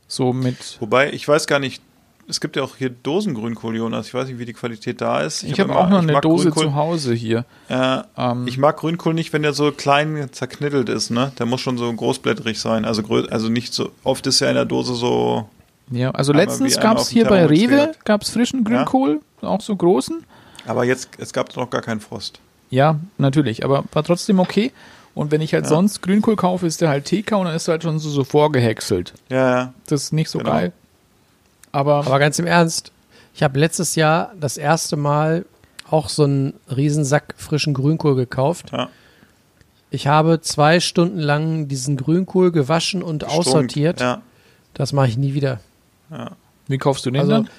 So 0.07 0.33
mit. 0.33 0.77
Wobei, 0.79 1.13
ich 1.13 1.27
weiß 1.27 1.49
gar 1.49 1.59
nicht, 1.59 1.83
es 2.33 2.41
gibt 2.41 2.57
ja 2.57 2.63
auch 2.63 2.77
hier 2.77 2.89
Dosengrünkohl, 2.91 3.77
Jonas. 3.77 4.07
Ich 4.09 4.15
weiß 4.15 4.27
nicht, 4.29 4.39
wie 4.39 4.47
die 4.47 4.55
Qualität 4.55 5.01
da 5.01 5.21
ist. 5.21 5.43
Ich, 5.43 5.53
hab 5.53 5.69
habe 5.69 5.73
immer- 5.73 5.81
auch 5.81 5.89
noch 5.91 6.03
ich 6.03 6.09
eine 6.09 6.21
Dose 6.21 6.49
Grünkohl- 6.49 6.63
zu 6.65 6.75
Hause 6.75 7.13
hier. 7.15 7.45
Äh, 7.69 7.99
Ähm, 8.17 8.47
ich 8.49 8.57
mag 8.59 8.79
Grünkohl 8.79 9.13
nicht, 9.15 9.33
wenn 9.33 9.43
der 9.43 9.53
so 9.53 9.71
klein 9.71 10.29
zerknittelt 10.33 10.89
ist, 10.89 11.11
ne? 11.11 11.31
Der 11.39 11.47
muss 11.47 11.61
schon 11.61 11.77
so 11.79 11.93
großblättrig 11.93 12.59
sein. 12.59 12.85
Also, 12.85 13.03
also 13.31 13.49
nicht 13.49 13.75
so, 13.75 13.91
oft 14.03 14.27
ist 14.27 14.41
ja 14.41 14.49
in 14.49 14.55
der 14.55 14.65
Dose 14.65 14.95
so, 14.95 15.49
ja, 15.91 16.11
also 16.13 16.33
letztens 16.33 16.81
gab 16.81 16.97
es 16.99 17.09
hier 17.11 17.27
bei 17.27 17.45
Rewe 17.45 17.93
gab's 18.05 18.31
frischen 18.31 18.65
Grünkohl, 18.65 19.21
auch 19.43 19.61
so 19.61 19.77
großen. 19.77 20.25
aber 20.67 20.85
jetzt, 20.85 21.11
es 21.19 21.33
gab 21.35 21.55
noch 21.57 21.69
gar 21.69 21.83
keinen 21.83 22.01
Frost. 22.01 22.41
Ja, 22.71 22.99
natürlich, 23.19 23.65
aber 23.65 23.85
war 23.93 24.03
trotzdem 24.03 24.41
okay. 24.41 24.73
Und 25.15 25.31
wenn 25.31 25.43
ich 25.43 25.53
halt 25.53 25.65
Ja. 25.65 25.69
sonst 25.69 26.01
Grünkohl 26.01 26.37
kaufe, 26.37 26.67
ist 26.67 26.81
der 26.81 26.89
halt 26.89 27.05
TK 27.05 27.33
und 27.37 27.45
dann 27.45 27.55
ist 27.55 27.69
er 27.69 27.73
halt 27.73 27.83
schon 27.83 27.99
so, 27.99 28.09
so 28.09 28.25
vorgehäckselt. 28.25 29.13
Ja, 29.29 29.51
ja. 29.59 29.75
Das 29.87 30.05
ist 30.05 30.13
nicht 30.15 30.31
so 30.31 30.39
Genau. 30.39 30.51
geil. 30.53 30.73
Aber, 31.73 31.97
Aber 32.07 32.19
ganz 32.19 32.39
im 32.39 32.47
Ernst, 32.47 32.93
ich 33.35 33.43
habe 33.43 33.59
letztes 33.59 33.95
Jahr 33.95 34.33
das 34.39 34.57
erste 34.57 34.97
Mal 34.97 35.45
auch 35.91 36.09
so 36.09 36.25
einen 36.25 36.55
Riesensack 36.75 37.35
frischen 37.37 37.75
Grünkohl 37.75 38.15
gekauft. 38.15 38.71
Ja. 38.73 38.89
Ich 39.91 40.07
habe 40.07 40.41
zwei 40.41 40.81
Stunden 40.81 41.19
lang 41.19 41.69
diesen 41.69 41.97
Grünkohl 41.97 42.51
gewaschen 42.51 43.03
und 43.03 43.25
aussortiert. 43.25 44.01
Ja. 44.01 44.23
Das 44.75 44.93
mache 44.93 45.09
ich 45.09 45.19
nie 45.19 45.35
wieder. 45.35 45.61
wie 46.67 46.79
kaufst 46.79 47.05
du 47.05 47.11
den 47.11 47.21
Also, 47.21 47.33
dann? 47.33 47.51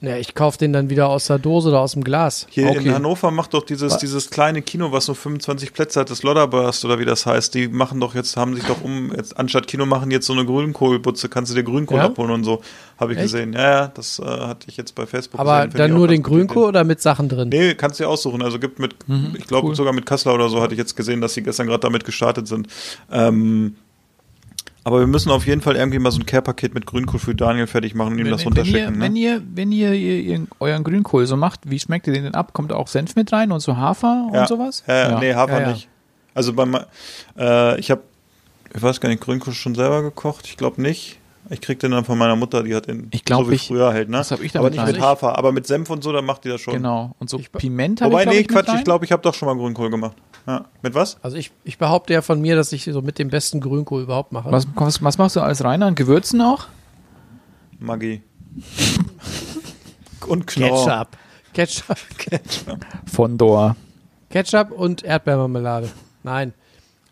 Ja, 0.00 0.16
ich 0.16 0.36
kaufe 0.36 0.58
den 0.58 0.72
dann 0.72 0.90
wieder 0.90 1.08
aus 1.08 1.26
der 1.26 1.40
Dose 1.40 1.70
oder 1.70 1.80
aus 1.80 1.92
dem 1.92 2.04
Glas. 2.04 2.46
Hier 2.50 2.68
Okay. 2.68 2.86
in 2.86 2.94
Hannover 2.94 3.32
macht 3.32 3.52
doch 3.52 3.64
dieses, 3.64 3.96
dieses 3.98 4.30
kleine 4.30 4.62
Kino, 4.62 4.92
was 4.92 5.06
so 5.06 5.14
25 5.14 5.72
Plätze 5.72 5.98
hat, 5.98 6.08
das 6.10 6.22
Lodderburst 6.22 6.84
oder 6.84 7.00
wie 7.00 7.04
das 7.04 7.26
heißt, 7.26 7.52
die 7.54 7.66
machen 7.66 7.98
doch 7.98 8.14
jetzt, 8.14 8.36
haben 8.36 8.54
sich 8.54 8.62
doch 8.64 8.80
um, 8.84 9.12
jetzt 9.16 9.36
anstatt 9.36 9.66
Kino 9.66 9.86
machen 9.86 10.12
jetzt 10.12 10.26
so 10.26 10.34
eine 10.34 10.44
Grünkohlbutze, 10.46 11.28
kannst 11.28 11.50
du 11.50 11.56
dir 11.56 11.64
Grünkohl 11.64 11.98
Ja? 11.98 12.04
abholen 12.06 12.30
und 12.30 12.44
so, 12.44 12.62
habe 12.96 13.12
ich 13.12 13.18
Echt? 13.18 13.32
gesehen. 13.32 13.54
Ja, 13.54 13.70
ja, 13.70 13.86
das 13.88 14.20
äh, 14.20 14.24
hatte 14.24 14.68
ich 14.68 14.76
jetzt 14.76 14.94
bei 14.94 15.04
Facebook 15.04 15.40
Aber 15.40 15.66
gesehen. 15.66 15.78
Dann 15.78 15.94
nur 15.94 16.06
den. 16.06 16.22
Grünkohl 16.22 16.68
oder 16.68 16.84
mit 16.84 17.00
Sachen 17.00 17.28
drin? 17.28 17.48
Nee, 17.48 17.74
kannst 17.74 17.98
du 17.98 18.04
dir 18.04 18.08
aussuchen. 18.08 18.40
Also 18.42 18.60
gibt 18.60 18.78
mit, 18.78 18.94
ich 19.36 19.46
glaube 19.48 19.68
cool. 19.68 19.74
sogar 19.74 19.92
mit 19.92 20.06
Kassler 20.06 20.34
oder 20.34 20.48
so 20.48 20.60
hatte 20.60 20.74
ich 20.74 20.78
jetzt 20.78 20.94
gesehen, 20.96 21.20
dass 21.20 21.34
sie 21.34 21.42
gestern 21.42 21.66
gerade 21.66 21.80
damit 21.80 22.04
gestartet 22.04 22.46
sind. 22.46 22.68
Ähm, 23.10 23.74
aber 24.84 25.00
wir 25.00 25.06
müssen 25.06 25.30
auf 25.30 25.46
jeden 25.46 25.60
Fall 25.60 25.76
irgendwie 25.76 25.98
mal 25.98 26.10
so 26.10 26.18
ein 26.20 26.26
Care-Paket 26.26 26.74
mit 26.74 26.86
Grünkohl 26.86 27.20
für 27.20 27.34
Daniel 27.34 27.66
fertig 27.66 27.94
machen 27.94 28.12
und 28.14 28.18
ihm 28.18 28.30
das 28.30 28.40
wenn, 28.40 28.52
ihr, 28.52 28.56
runterschicken. 28.58 29.00
wenn, 29.00 29.12
Ne? 29.12 29.18
ihr, 29.18 29.42
wenn 29.54 29.72
ihr, 29.72 29.92
ihr, 29.92 30.20
ihr 30.20 30.46
euren 30.60 30.84
Grünkohl 30.84 31.26
so 31.26 31.36
macht, 31.36 31.60
wie 31.64 31.78
schmeckt 31.78 32.06
ihr 32.06 32.12
den 32.14 32.24
denn 32.24 32.34
ab? 32.34 32.52
Kommt 32.52 32.70
da 32.70 32.76
auch 32.76 32.88
Senf 32.88 33.14
mit 33.16 33.32
rein 33.32 33.52
und 33.52 33.60
so 33.60 33.76
Hafer 33.76 34.28
Ja. 34.32 34.40
und 34.42 34.48
sowas? 34.48 34.82
Ja, 34.86 35.18
nee, 35.18 35.34
Hafer 35.34 35.60
Ja, 35.60 35.66
ja. 35.68 35.72
nicht. 35.72 35.88
Also 36.34 36.52
beim, 36.52 36.76
äh, 37.38 37.78
ich 37.80 37.90
habe, 37.90 38.02
ich 38.74 38.82
weiß 38.82 39.00
gar 39.00 39.08
nicht, 39.08 39.20
Grünkohl 39.22 39.52
schon 39.54 39.74
selber 39.74 40.02
gekocht. 40.02 40.46
Ich 40.46 40.56
glaube 40.56 40.80
nicht. 40.80 41.18
Ich 41.50 41.62
krieg 41.62 41.78
den 41.78 41.92
dann 41.92 42.04
von 42.04 42.18
meiner 42.18 42.36
Mutter, 42.36 42.62
die 42.62 42.74
hat 42.74 42.88
den 42.88 43.08
Ich 43.10 43.24
glaub, 43.24 43.46
so 43.46 43.50
wie 43.50 43.54
ich- 43.54 43.66
früher 43.68 43.90
halt, 43.94 44.10
ne? 44.10 44.18
was 44.18 44.30
hab 44.30 44.42
ich 44.42 44.54
aber 44.58 44.68
nicht 44.68 44.80
rein? 44.80 44.92
mit 44.92 45.00
Hafer, 45.00 45.38
aber 45.38 45.50
mit 45.50 45.66
Senf 45.66 45.88
und 45.88 46.04
so, 46.04 46.12
dann 46.12 46.26
macht 46.26 46.44
die 46.44 46.50
das 46.50 46.60
schon. 46.60 46.74
Genau. 46.74 47.14
Und 47.18 47.30
so 47.30 47.38
Ich- 47.38 47.50
Piment 47.50 48.02
habe 48.02 48.12
Wobei, 48.12 48.24
ich, 48.24 48.28
nee, 48.28 48.34
ich, 48.34 48.40
mit 48.40 48.48
Quatsch, 48.50 48.68
rein. 48.68 48.78
ich 48.78 48.84
glaube, 48.84 49.06
ich 49.06 49.12
habe 49.12 49.22
doch 49.22 49.32
schon 49.32 49.48
mal 49.48 49.56
Grünkohl 49.56 49.88
gemacht. 49.88 50.14
Ja. 50.46 50.64
Mit 50.82 50.94
was? 50.94 51.22
Also 51.22 51.36
ich, 51.36 51.50
ich 51.64 51.78
behaupte 51.78 52.12
ja 52.12 52.22
von 52.22 52.40
mir, 52.40 52.56
dass 52.56 52.72
ich 52.72 52.84
so 52.84 53.02
mit 53.02 53.18
dem 53.18 53.28
besten 53.28 53.60
Grünkohl 53.60 54.02
überhaupt 54.02 54.32
mache. 54.32 54.50
Was, 54.50 54.66
was, 54.74 55.02
was 55.02 55.18
machst 55.18 55.36
du 55.36 55.40
als 55.40 55.62
Rainer? 55.62 55.86
An 55.86 55.94
Gewürzen 55.94 56.40
auch? 56.40 56.66
Maggi. 57.78 58.22
Und 60.26 60.46
Knorr. 60.46 61.08
Ketchup. 61.52 61.96
Ketchup. 62.18 62.78
Fondor. 63.06 63.76
Ketchup 64.30 64.70
und 64.72 65.02
Erdbeermarmelade. 65.02 65.88
Nein. 66.22 66.52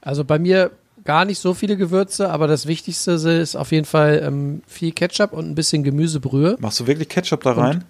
Also 0.03 0.25
bei 0.25 0.39
mir 0.39 0.71
gar 1.05 1.25
nicht 1.25 1.39
so 1.39 1.55
viele 1.55 1.77
Gewürze, 1.77 2.31
aber 2.31 2.47
das 2.47 2.67
Wichtigste 2.67 3.13
ist 3.13 3.57
auf 3.57 3.73
jeden 3.73 3.87
Fall 3.87 4.23
ähm, 4.23 4.63
viel 4.67 4.93
Ketchup 4.93 5.33
und 5.33 5.49
ein 5.49 5.55
bisschen 5.55 5.83
Gemüsebrühe. 5.83 6.57
Machst 6.61 6.81
du 6.81 6.87
wirklich 6.87 7.09
Ketchup 7.09 7.43
da 7.43 7.53
rein? 7.53 7.85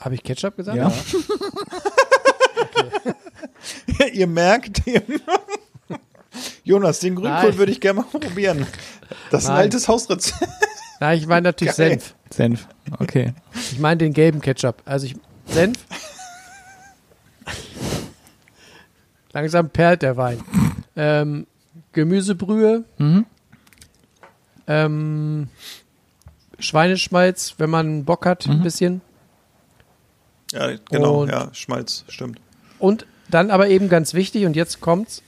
Habe 0.00 0.14
ich 0.14 0.22
Ketchup 0.22 0.56
gesagt? 0.56 0.78
Ja. 0.78 0.90
Ja, 3.04 3.14
ihr 4.12 4.26
merkt, 4.26 4.82
Jonas, 6.64 6.98
den 7.00 7.14
Grünkohl 7.14 7.50
Nein. 7.50 7.58
würde 7.58 7.72
ich 7.72 7.80
gerne 7.80 8.00
mal 8.00 8.06
probieren. 8.18 8.66
Das 9.30 9.44
ist 9.44 9.48
ein 9.48 9.54
Nein. 9.54 9.62
altes 9.64 9.88
Hausrezept. 9.88 10.48
Nein, 11.00 11.18
ich 11.18 11.26
meine 11.26 11.42
natürlich 11.48 11.76
Geil. 11.76 11.90
Senf. 11.90 12.14
Senf. 12.30 12.68
Okay. 12.98 13.34
Ich 13.72 13.78
meine 13.78 13.98
den 13.98 14.12
gelben 14.12 14.40
Ketchup. 14.40 14.82
Also 14.84 15.06
ich 15.06 15.16
Senf. 15.46 15.78
Langsam 19.32 19.70
perlt 19.70 20.02
der 20.02 20.16
Wein. 20.16 20.40
Ähm, 20.96 21.46
Gemüsebrühe. 21.92 22.84
Mhm. 22.98 23.26
Ähm, 24.66 25.48
Schweineschmalz, 26.58 27.54
wenn 27.58 27.68
man 27.70 28.04
Bock 28.04 28.26
hat, 28.26 28.46
ein 28.46 28.62
bisschen. 28.62 29.00
Ja, 30.52 30.70
genau, 30.90 31.22
Und- 31.22 31.30
ja, 31.30 31.48
Schmalz, 31.52 32.04
stimmt. 32.08 32.40
Und 32.78 33.06
dann 33.30 33.50
aber 33.50 33.68
eben 33.68 33.88
ganz 33.88 34.14
wichtig, 34.14 34.46
und 34.46 34.56
jetzt 34.56 34.80
kommt's, 34.80 35.22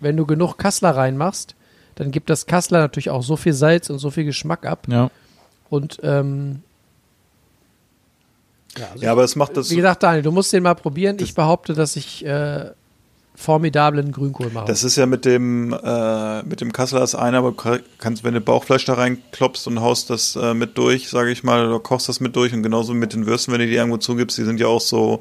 wenn 0.00 0.16
du 0.16 0.26
genug 0.26 0.56
Kassler 0.56 0.90
reinmachst, 0.96 1.54
dann 1.94 2.10
gibt 2.10 2.30
das 2.30 2.46
Kassler 2.46 2.80
natürlich 2.80 3.10
auch 3.10 3.22
so 3.22 3.36
viel 3.36 3.52
Salz 3.52 3.90
und 3.90 3.98
so 3.98 4.10
viel 4.10 4.24
Geschmack 4.24 4.66
ab. 4.66 4.86
Ja. 4.88 5.10
Und 5.70 6.00
ähm, 6.02 6.62
Ja, 8.96 9.12
aber 9.12 9.24
es 9.24 9.36
macht 9.36 9.56
das. 9.56 9.70
wie 9.70 9.76
gesagt, 9.76 10.02
Daniel, 10.02 10.22
du 10.22 10.32
musst 10.32 10.52
den 10.52 10.62
mal 10.62 10.74
probieren. 10.74 11.16
Ich 11.20 11.34
behaupte, 11.34 11.74
dass 11.74 11.96
ich 11.96 12.24
äh, 12.26 12.70
formidablen 13.36 14.12
Grünkohl 14.12 14.50
mache. 14.50 14.66
Das 14.66 14.84
ist 14.84 14.96
ja 14.96 15.06
mit 15.06 15.24
dem, 15.24 15.72
äh, 15.72 16.42
mit 16.42 16.60
dem 16.60 16.72
Kassler 16.72 17.00
das 17.00 17.14
eine, 17.14 17.38
aber 17.38 17.52
du 17.52 17.80
kannst, 17.98 18.24
wenn 18.24 18.34
du 18.34 18.40
Bauchfleisch 18.40 18.84
da 18.84 18.94
reinklopst 18.94 19.66
und 19.66 19.80
haust 19.80 20.10
das 20.10 20.36
äh, 20.36 20.54
mit 20.54 20.78
durch, 20.78 21.08
sage 21.08 21.30
ich 21.30 21.42
mal, 21.42 21.66
oder 21.66 21.80
kochst 21.80 22.08
das 22.08 22.20
mit 22.20 22.36
durch 22.36 22.52
und 22.52 22.62
genauso 22.62 22.94
mit 22.94 23.12
den 23.12 23.26
Würsten, 23.26 23.52
wenn 23.52 23.60
du 23.60 23.66
die 23.66 23.74
irgendwo 23.74 23.96
zugibst, 23.96 24.38
die 24.38 24.44
sind 24.44 24.60
ja 24.60 24.66
auch 24.66 24.80
so 24.80 25.20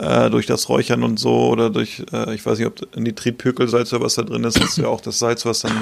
äh, 0.00 0.30
durch 0.30 0.46
das 0.46 0.68
Räuchern 0.68 1.02
und 1.02 1.18
so 1.18 1.48
oder 1.48 1.70
durch, 1.70 2.02
äh, 2.12 2.34
ich 2.34 2.44
weiß 2.44 2.58
nicht, 2.58 2.66
ob 2.66 2.96
in 2.96 3.04
die 3.04 3.14
Triebpökelsalz 3.14 3.92
oder 3.92 4.04
was 4.04 4.14
da 4.14 4.22
drin 4.22 4.44
ist, 4.44 4.58
ist 4.58 4.78
ja 4.78 4.88
auch 4.88 5.00
das 5.00 5.18
Salz, 5.18 5.44
was 5.44 5.60
dann 5.60 5.72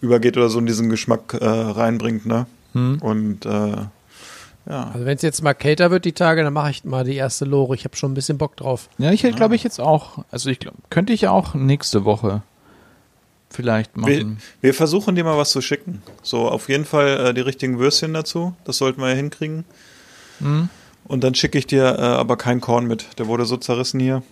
übergeht 0.00 0.36
oder 0.36 0.48
so 0.48 0.58
in 0.58 0.66
diesen 0.66 0.90
Geschmack 0.90 1.34
äh, 1.34 1.46
reinbringt, 1.46 2.26
ne? 2.26 2.46
Und 2.74 3.44
äh, 3.44 3.48
ja. 3.48 4.90
also 4.92 5.04
wenn 5.04 5.16
es 5.16 5.22
jetzt 5.22 5.42
mal 5.42 5.54
kälter 5.54 5.90
wird 5.90 6.04
die 6.04 6.12
Tage, 6.12 6.44
dann 6.44 6.52
mache 6.52 6.70
ich 6.70 6.84
mal 6.84 7.02
die 7.02 7.16
erste 7.16 7.44
Lore. 7.44 7.74
Ich 7.74 7.84
habe 7.84 7.96
schon 7.96 8.12
ein 8.12 8.14
bisschen 8.14 8.38
Bock 8.38 8.56
drauf. 8.56 8.88
Ja, 8.98 9.10
ich 9.10 9.22
glaube 9.22 9.56
ich 9.56 9.64
jetzt 9.64 9.80
auch. 9.80 10.24
Also 10.30 10.50
ich 10.50 10.60
glaub, 10.60 10.74
könnte 10.90 11.12
ich 11.12 11.26
auch 11.26 11.54
nächste 11.54 12.04
Woche 12.04 12.42
vielleicht 13.50 13.96
Wir, 13.96 14.02
machen. 14.02 14.38
wir 14.60 14.74
versuchen 14.74 15.14
dir 15.14 15.24
mal 15.24 15.38
was 15.38 15.50
zu 15.50 15.62
schicken. 15.62 16.02
So, 16.22 16.48
auf 16.48 16.68
jeden 16.68 16.84
Fall 16.84 17.28
äh, 17.28 17.34
die 17.34 17.40
richtigen 17.40 17.78
Würstchen 17.78 18.12
dazu. 18.12 18.54
Das 18.64 18.76
sollten 18.76 19.00
wir 19.00 19.08
ja 19.08 19.16
hinkriegen. 19.16 19.64
Mhm. 20.40 20.68
Und 21.08 21.24
dann 21.24 21.34
schicke 21.34 21.58
ich 21.58 21.66
dir 21.66 21.98
äh, 21.98 22.02
aber 22.02 22.36
kein 22.36 22.60
Korn 22.60 22.86
mit. 22.86 23.18
Der 23.18 23.26
wurde 23.26 23.46
so 23.46 23.56
zerrissen 23.56 23.98
hier. 23.98 24.22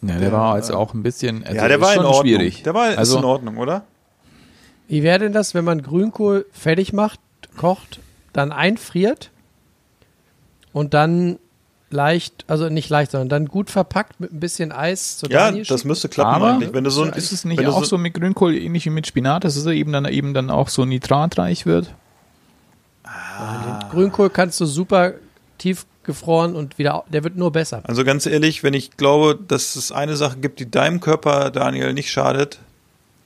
Ja, 0.00 0.18
der 0.18 0.32
war 0.32 0.56
jetzt 0.56 0.72
auch 0.72 0.94
ein 0.94 1.02
bisschen. 1.02 1.44
Also 1.44 1.56
ja, 1.56 1.68
der 1.68 1.76
ist 1.76 1.82
war 1.82 1.90
in 1.92 1.96
schon 1.96 2.06
Ordnung. 2.06 2.22
schwierig. 2.22 2.62
Der 2.62 2.74
war 2.74 2.84
also, 2.96 3.16
ist 3.16 3.18
in 3.20 3.24
Ordnung, 3.24 3.58
oder? 3.58 3.84
Wie 4.88 5.02
wäre 5.02 5.18
denn 5.18 5.32
das, 5.32 5.54
wenn 5.54 5.64
man 5.64 5.82
Grünkohl 5.82 6.46
fertig 6.52 6.92
macht, 6.92 7.20
kocht, 7.56 8.00
dann 8.32 8.52
einfriert 8.52 9.30
und 10.72 10.94
dann 10.94 11.38
leicht, 11.90 12.44
also 12.48 12.68
nicht 12.68 12.88
leicht, 12.88 13.10
sondern 13.10 13.28
dann 13.28 13.46
gut 13.46 13.70
verpackt 13.70 14.20
mit 14.20 14.32
ein 14.32 14.40
bisschen 14.40 14.72
Eis 14.72 15.18
zu 15.18 15.26
Ja, 15.26 15.46
Daniel 15.46 15.64
das 15.64 15.80
schickt? 15.80 15.88
müsste 15.88 16.08
klappen 16.08 16.34
Aber 16.34 16.52
eigentlich. 16.54 16.72
Wenn 16.72 16.84
du 16.84 16.90
so 16.90 17.02
ein, 17.02 17.12
ist 17.12 17.32
es 17.32 17.44
nicht 17.44 17.66
auch 17.66 17.84
so, 17.84 17.98
mit 17.98 18.14
Grünkohl 18.14 18.54
ähnlich 18.54 18.86
wie 18.86 18.90
mit 18.90 19.06
Spinat, 19.06 19.44
dass 19.44 19.56
es 19.56 19.66
eben 19.66 19.92
dann 19.92 20.04
eben 20.06 20.32
dann 20.32 20.50
auch 20.50 20.68
so 20.68 20.84
nitratreich 20.84 21.66
wird? 21.66 21.94
Grünkohl 23.90 24.30
kannst 24.30 24.60
du 24.60 24.66
super 24.66 25.14
tief 25.58 25.86
gefroren 26.04 26.56
und 26.56 26.78
wieder, 26.78 27.04
der 27.12 27.22
wird 27.22 27.36
nur 27.36 27.52
besser. 27.52 27.82
Also 27.84 28.04
ganz 28.04 28.24
ehrlich, 28.26 28.62
wenn 28.62 28.74
ich 28.74 28.96
glaube, 28.96 29.38
dass 29.46 29.76
es 29.76 29.92
eine 29.92 30.16
Sache 30.16 30.38
gibt, 30.38 30.58
die 30.60 30.70
deinem 30.70 31.00
Körper, 31.00 31.50
Daniel, 31.50 31.92
nicht 31.92 32.10
schadet, 32.10 32.60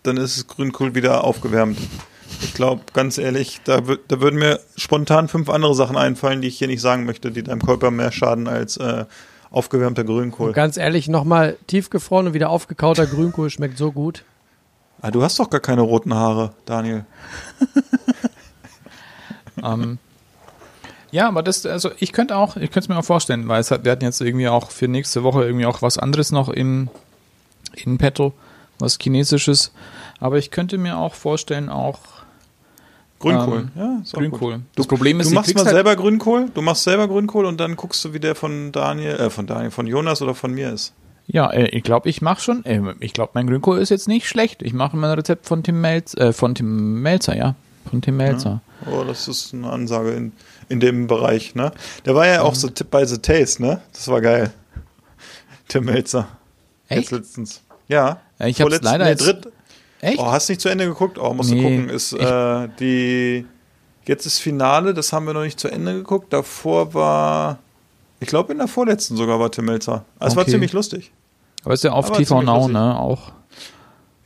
dann 0.03 0.17
ist 0.17 0.37
es 0.37 0.47
Grünkohl 0.49 0.95
wieder 0.95 1.25
aufgewärmt. 1.25 1.79
Ich 2.41 2.55
glaube, 2.55 2.83
ganz 2.93 3.19
ehrlich, 3.19 3.61
da, 3.65 3.81
da 3.81 4.21
würden 4.21 4.39
mir 4.39 4.59
spontan 4.77 5.29
fünf 5.29 5.49
andere 5.49 5.75
Sachen 5.75 5.97
einfallen, 5.97 6.41
die 6.43 6.49
ich 6.49 6.59
hier 6.59 6.67
nicht 6.67 6.81
sagen 6.81 7.05
möchte, 7.05 7.31
die 7.31 7.43
deinem 7.43 7.63
Körper 7.63 7.91
mehr 7.91 8.11
schaden 8.11 8.49
als 8.49 8.79
äh, 8.79 9.05
aufgewärmter 9.51 10.03
Grünkohl. 10.03 10.49
Und 10.49 10.55
ganz 10.55 10.77
ehrlich, 10.77 11.09
nochmal 11.09 11.57
tiefgefroren 11.67 12.29
und 12.29 12.35
wieder 12.35 12.51
aufgekauter 12.51 13.07
Grünkohl 13.07 13.51
schmeckt 13.51 13.79
so 13.79 13.93
gut. 13.93 14.25
Ah, 15.03 15.11
du 15.11 15.23
hast 15.23 15.39
doch 15.39 15.51
gar 15.51 15.61
keine 15.61 15.83
roten 15.83 16.15
Haare, 16.15 16.53
Daniel. 16.65 17.05
ähm, 19.63 19.99
ja, 21.13 21.29
aber 21.29 21.43
das, 21.45 21.65
also 21.65 21.91
ich 21.99 22.13
könnte 22.13 22.37
auch, 22.37 22.57
ich 22.57 22.71
könnte 22.71 22.81
es 22.81 22.89
mir 22.89 22.99
auch 22.99 23.05
vorstellen, 23.05 23.47
weil 23.49 23.61
es 23.61 23.71
hat, 23.71 23.85
wir 23.85 23.93
hatten 23.93 24.05
jetzt 24.05 24.21
irgendwie 24.21 24.49
auch 24.49 24.71
für 24.73 24.89
nächste 24.89 25.23
Woche 25.23 25.45
irgendwie 25.45 25.67
auch 25.67 25.81
was 25.83 25.97
anderes 25.99 26.33
noch 26.33 26.49
in, 26.49 26.89
in 27.75 27.99
petto, 27.99 28.33
was 28.81 28.99
chinesisches. 29.01 29.73
Aber 30.19 30.39
ich 30.39 30.51
könnte 30.51 30.77
mir 30.79 30.99
auch 30.99 31.15
vorstellen, 31.15 31.69
auch 31.69 32.01
Grünkohl, 33.19 33.59
Ähm, 33.59 33.71
ja, 33.77 34.03
Grünkohl. 34.13 34.53
Gut. 34.55 34.63
Das 34.75 34.87
Problem 34.89 35.21
ist, 35.21 35.31
du 35.31 35.35
machst 35.35 35.55
mal 35.55 35.65
halt- 35.65 35.75
selber 35.75 35.95
Grünkohl, 35.97 36.51
du 36.53 36.61
machst 36.63 36.83
selber 36.83 37.07
Grünkohl 37.07 37.45
und 37.45 37.61
dann 37.61 37.77
guckst 37.77 38.05
du, 38.05 38.13
wie 38.13 38.19
der 38.21 38.35
von 38.35 38.73
Daniel, 38.73 39.15
äh, 39.15 39.31
von 39.31 39.47
Daniel, 39.47 39.71
von 39.71 39.87
Jonas 39.87 40.23
oder 40.23 40.35
von 40.35 40.53
mir 40.53 40.73
ist. 40.73 40.93
Ja, 41.29 41.49
äh, 41.53 41.67
ich 41.69 41.85
glaube, 41.85 42.09
ich 42.09 42.21
mache 42.21 42.41
schon. 42.41 42.65
Äh, 42.65 42.81
ich 42.99 43.13
glaube, 43.13 43.31
mein 43.35 43.47
Grünkohl 43.47 43.79
ist 43.79 43.91
jetzt 43.91 44.09
nicht 44.09 44.27
schlecht. 44.27 44.61
Ich 44.63 44.73
mache 44.73 44.97
mein 44.97 45.13
Rezept 45.13 45.47
von 45.47 45.63
Tim 45.63 45.81
Melz, 45.81 46.15
äh, 46.15 46.33
von 46.33 46.57
Tim 46.57 47.01
Melzer, 47.01 47.37
ja, 47.37 47.55
von 47.89 48.03
Tim 48.03 48.17
Melzer. 48.17 48.61
Oh, 48.91 49.05
das 49.05 49.29
ist 49.29 49.55
eine 49.55 49.71
Ansage 49.71 50.11
in, 50.15 50.33
in 50.73 50.81
dem 50.81 51.07
Bereich, 51.07 51.55
ne? 51.55 51.71
Der 52.07 52.15
war 52.15 52.27
ja 52.27 52.43
auch 52.43 52.55
so 52.55 52.69
Tipp 52.69 52.91
bei 52.91 53.05
The 53.05 53.19
Taste, 53.19 53.63
ne? 53.63 53.81
Das 53.93 54.09
war 54.09 54.21
geil. 54.21 54.53
Tim 55.69 55.85
Melzer. 55.85 56.29
Echt? 56.89 57.03
Jetzt 57.03 57.11
letztens. 57.13 57.63
Ja. 57.89 58.21
Ja, 58.39 58.47
ich 58.47 58.61
hab's 58.61 58.75
Vorletz- 58.75 58.83
leider 58.85 59.05
nee, 59.05 59.15
dritt, 59.15 59.49
Echt? 60.01 60.19
Oh, 60.19 60.27
hast 60.27 60.49
nicht 60.49 60.61
zu 60.61 60.69
Ende 60.69 60.87
geguckt? 60.87 61.17
Oh, 61.19 61.33
musst 61.33 61.51
du 61.51 61.55
Nee, 61.55 61.63
gucken. 61.63 61.89
Ist 61.89 62.13
äh, 62.13 62.69
die 62.81 63.47
jetzt 64.05 64.27
ist 64.27 64.41
Finale, 64.41 64.95
das 64.95 65.13
haben 65.13 65.27
wir 65.27 65.33
noch 65.35 65.45
nicht 65.45 65.61
zu 65.61 65.69
Ende 65.69 65.95
geguckt. 65.95 66.33
Davor 66.33 66.93
war, 66.93 67.59
ich 68.19 68.27
glaube 68.29 68.51
in 68.53 68.59
der 68.59 68.67
vorletzten 68.67 69.17
sogar 69.17 69.39
war 69.39 69.51
Tim 69.53 69.67
Melzer. 69.67 70.05
Also 70.19 70.33
es 70.33 70.37
war 70.37 70.43
Okay. 70.43 70.51
ziemlich 70.53 70.73
lustig. 70.73 71.13
Aber 71.65 71.75
ist 71.75 71.85
ja 71.85 71.93
auf 71.93 72.11
TV 72.11 72.43
Now, 72.43 72.57
lustig. 72.57 72.73
ne, 72.73 72.99
auch. 72.99 73.33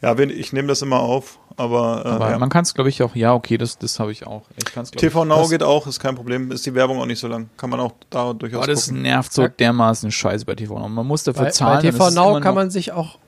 Ja, 0.06 0.16
wenn, 0.18 0.30
ich 0.30 0.52
nehme 0.52 0.68
das 0.68 0.82
immer 0.82 1.00
auf, 1.00 1.40
aber, 1.56 2.02
äh, 2.04 2.08
Aber 2.10 2.30
ja. 2.30 2.38
man 2.38 2.48
kann 2.48 2.62
es, 2.62 2.74
glaube 2.74 2.90
ich, 2.90 3.02
auch, 3.02 3.16
ja, 3.16 3.34
okay, 3.34 3.58
das, 3.58 3.76
das 3.76 3.98
habe 3.98 4.12
ich 4.12 4.24
auch. 4.24 4.42
Ich 4.56 4.66
kann's, 4.66 4.92
TV 4.92 5.22
ich, 5.24 5.28
Now 5.28 5.40
das, 5.40 5.50
geht 5.50 5.64
auch, 5.64 5.84
ist 5.88 5.98
kein 5.98 6.14
Problem. 6.14 6.52
Ist 6.52 6.64
die 6.64 6.74
Werbung 6.76 7.00
auch 7.00 7.06
nicht 7.06 7.18
so 7.18 7.26
lang. 7.26 7.48
Kann 7.56 7.70
man 7.70 7.80
auch 7.80 7.90
da 8.08 8.32
durchaus 8.32 8.62
Aber 8.62 8.72
das 8.72 8.86
gucken. 8.86 9.02
nervt 9.02 9.32
so 9.32 9.48
dermaßen 9.48 10.12
scheiße 10.12 10.44
bei 10.46 10.54
TV 10.54 10.78
Now. 10.78 10.88
Man 10.88 11.04
muss 11.08 11.24
dafür 11.24 11.46
Bei, 11.46 11.50
zahlen. 11.50 11.82
bei 11.82 11.90
TV 11.90 12.10
Now 12.10 12.38
kann 12.40 12.54
man 12.54 12.70
sich 12.70 12.92
auch, 12.92 13.18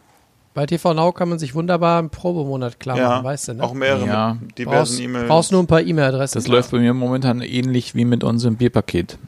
bei 0.54 0.66
TV 0.66 0.94
Now 0.94 1.10
kann 1.10 1.28
man 1.28 1.40
sich 1.40 1.56
wunderbar 1.56 1.98
einen 1.98 2.10
Probemonat 2.10 2.78
klar 2.78 2.96
Ja, 2.96 3.08
machen, 3.08 3.24
weißt 3.24 3.48
du, 3.48 3.54
ne? 3.54 3.64
auch 3.64 3.74
mehrere 3.74 4.06
Ja. 4.06 4.36
mit 4.40 4.56
diversen 4.56 4.76
brauchst, 4.92 5.00
E-Mails. 5.00 5.26
brauchst 5.28 5.50
nur 5.52 5.60
ein 5.64 5.66
paar 5.66 5.80
E-Mail-Adressen. 5.80 6.38
Das 6.38 6.46
läuft 6.46 6.70
bei 6.70 6.78
mir 6.78 6.94
momentan 6.94 7.40
ähnlich 7.40 7.96
wie 7.96 8.04
mit 8.04 8.22
unserem 8.22 8.54
Bierpaket. 8.56 9.18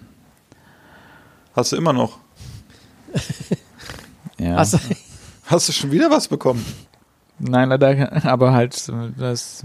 Hast 1.56 1.72
du 1.72 1.77
immer 1.77 1.93
noch. 1.93 2.18
Ja. 4.39 4.55
Hast 4.55 4.74
du, 4.74 4.78
Hast 5.47 5.68
du 5.68 5.72
schon 5.72 5.90
wieder 5.90 6.09
was 6.12 6.28
bekommen? 6.28 6.64
Nein, 7.40 7.68
leider, 7.70 8.24
aber 8.24 8.52
halt 8.52 8.90
das 9.18 9.64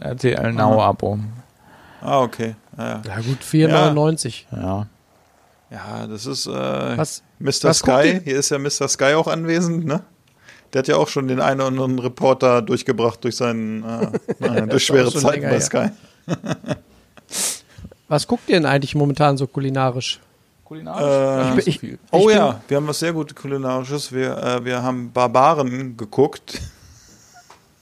RTL 0.00 0.52
Now-Abo. 0.52 1.18
Ah, 2.00 2.20
okay. 2.20 2.54
Ja, 2.76 2.84
ja. 2.84 3.02
ja 3.06 3.16
gut, 3.16 3.38
4,99. 3.42 4.44
Ja. 4.52 4.86
ja 5.70 6.06
das 6.06 6.26
ist 6.26 6.46
äh, 6.46 6.50
Was- 6.98 7.22
Mr. 7.38 7.64
was 7.64 7.78
Sky. 7.78 8.20
Hier 8.24 8.38
ist 8.38 8.50
ja 8.50 8.58
Mr. 8.58 8.88
Sky 8.88 9.14
auch 9.14 9.26
anwesend, 9.26 9.84
ne? 9.86 10.00
Der 10.72 10.80
hat 10.80 10.88
ja 10.88 10.96
auch 10.96 11.08
schon 11.08 11.28
den 11.28 11.40
einen 11.40 11.60
oder 11.60 11.68
anderen 11.68 11.98
Reporter 11.98 12.60
durchgebracht 12.62 13.22
durch 13.22 13.36
seinen 13.36 13.84
äh, 13.84 14.08
äh, 14.44 14.66
durch 14.66 14.84
schwere 14.84 15.12
Zeiten 15.12 15.42
länger 15.42 15.50
bei. 15.50 15.60
Sky. 15.60 15.88
Was 18.08 18.26
guckt 18.26 18.48
ihr 18.48 18.56
denn 18.56 18.66
eigentlich 18.66 18.94
momentan 18.94 19.36
so 19.36 19.46
kulinarisch? 19.46 20.20
Kulinarisch? 20.64 21.64
Äh, 21.64 21.68
ich- 21.68 21.78
viel. 21.78 21.98
Oh 22.10 22.26
bin- 22.26 22.36
ja, 22.36 22.60
wir 22.68 22.76
haben 22.76 22.86
was 22.88 22.98
sehr 22.98 23.12
gut 23.12 23.34
kulinarisches. 23.34 24.12
Wir, 24.12 24.36
äh, 24.36 24.64
wir 24.64 24.82
haben 24.82 25.12
Barbaren 25.12 25.96
geguckt. 25.96 26.60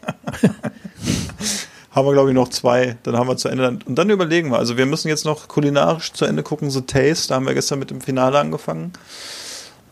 haben 1.92 2.08
wir, 2.08 2.14
glaube 2.14 2.30
ich, 2.30 2.36
noch 2.36 2.50
zwei. 2.50 2.98
Dann 3.04 3.18
haben 3.18 3.28
wir 3.28 3.38
zu 3.38 3.50
Ende. 3.50 3.80
Und 3.86 3.96
dann 3.96 4.10
überlegen 4.10 4.52
wir. 4.52 4.58
Also 4.58 4.78
wir 4.78 4.86
müssen 4.86 5.08
jetzt 5.08 5.26
noch 5.26 5.48
kulinarisch 5.48 6.14
zu 6.14 6.26
Ende 6.26 6.44
gucken. 6.44 6.70
The 6.70 6.82
Taste, 6.82 7.30
da 7.30 7.36
haben 7.36 7.48
wir 7.48 7.54
gestern 7.54 7.80
mit 7.80 7.90
dem 7.90 8.02
Finale 8.02 8.40
angefangen. 8.40 8.94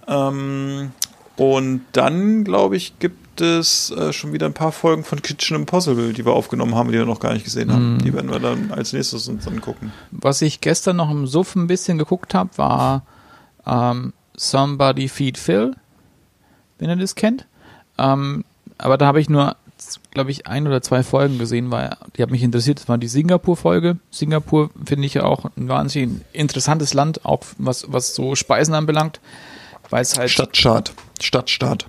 Ähm, 0.07 0.91
Und 1.37 1.81
dann, 1.91 2.43
glaube 2.43 2.77
ich, 2.77 2.97
gibt 2.99 3.41
es 3.41 3.91
äh, 3.91 4.11
schon 4.11 4.33
wieder 4.33 4.47
ein 4.47 4.53
paar 4.53 4.71
Folgen 4.71 5.03
von 5.03 5.21
Kitchen 5.21 5.55
Impossible, 5.55 6.13
die 6.13 6.25
wir 6.25 6.33
aufgenommen 6.33 6.73
haben, 6.73 6.91
die 6.91 6.97
wir 6.97 7.05
noch 7.05 7.19
gar 7.19 7.33
nicht 7.33 7.43
gesehen 7.43 7.71
haben. 7.71 7.93
Mhm. 7.93 7.99
Die 7.99 8.13
werden 8.13 8.31
wir 8.31 8.39
dann 8.39 8.71
als 8.71 8.93
nächstes 8.93 9.27
uns 9.27 9.47
angucken. 9.47 9.91
Was 10.09 10.41
ich 10.41 10.61
gestern 10.61 10.95
noch 10.95 11.11
im 11.11 11.27
Suff 11.27 11.55
ein 11.55 11.67
bisschen 11.67 11.99
geguckt 11.99 12.33
habe, 12.33 12.49
war 12.57 13.03
ähm, 13.67 14.13
Somebody 14.35 15.09
Feed 15.09 15.37
Phil, 15.37 15.75
wenn 16.79 16.89
ihr 16.89 16.95
das 16.95 17.13
kennt. 17.13 17.45
Ähm, 17.99 18.43
aber 18.79 18.97
da 18.97 19.05
habe 19.05 19.21
ich 19.21 19.29
nur, 19.29 19.55
glaube 20.11 20.31
ich, 20.31 20.47
ein 20.47 20.67
oder 20.67 20.81
zwei 20.81 21.03
Folgen 21.03 21.37
gesehen, 21.37 21.69
weil 21.71 21.95
die 22.15 22.23
hat 22.23 22.31
mich 22.31 22.43
interessiert. 22.43 22.79
Das 22.79 22.89
war 22.89 22.97
die 22.97 23.07
Singapur-Folge. 23.07 23.97
Singapur 24.11 24.69
finde 24.85 25.05
ich 25.05 25.13
ja 25.15 25.23
auch 25.23 25.45
ein 25.55 25.67
wahnsinnig 25.69 26.21
interessantes 26.33 26.93
Land, 26.93 27.25
auch 27.25 27.43
was, 27.57 27.85
was 27.89 28.15
so 28.15 28.35
Speisen 28.35 28.73
anbelangt. 28.73 29.19
Weil 29.89 30.01
es 30.01 30.17
halt. 30.17 30.29
Stadtstaat. 30.31 30.93
Stadtstaat. 31.21 31.85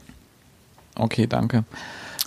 Okay, 0.95 1.27
danke. 1.27 1.65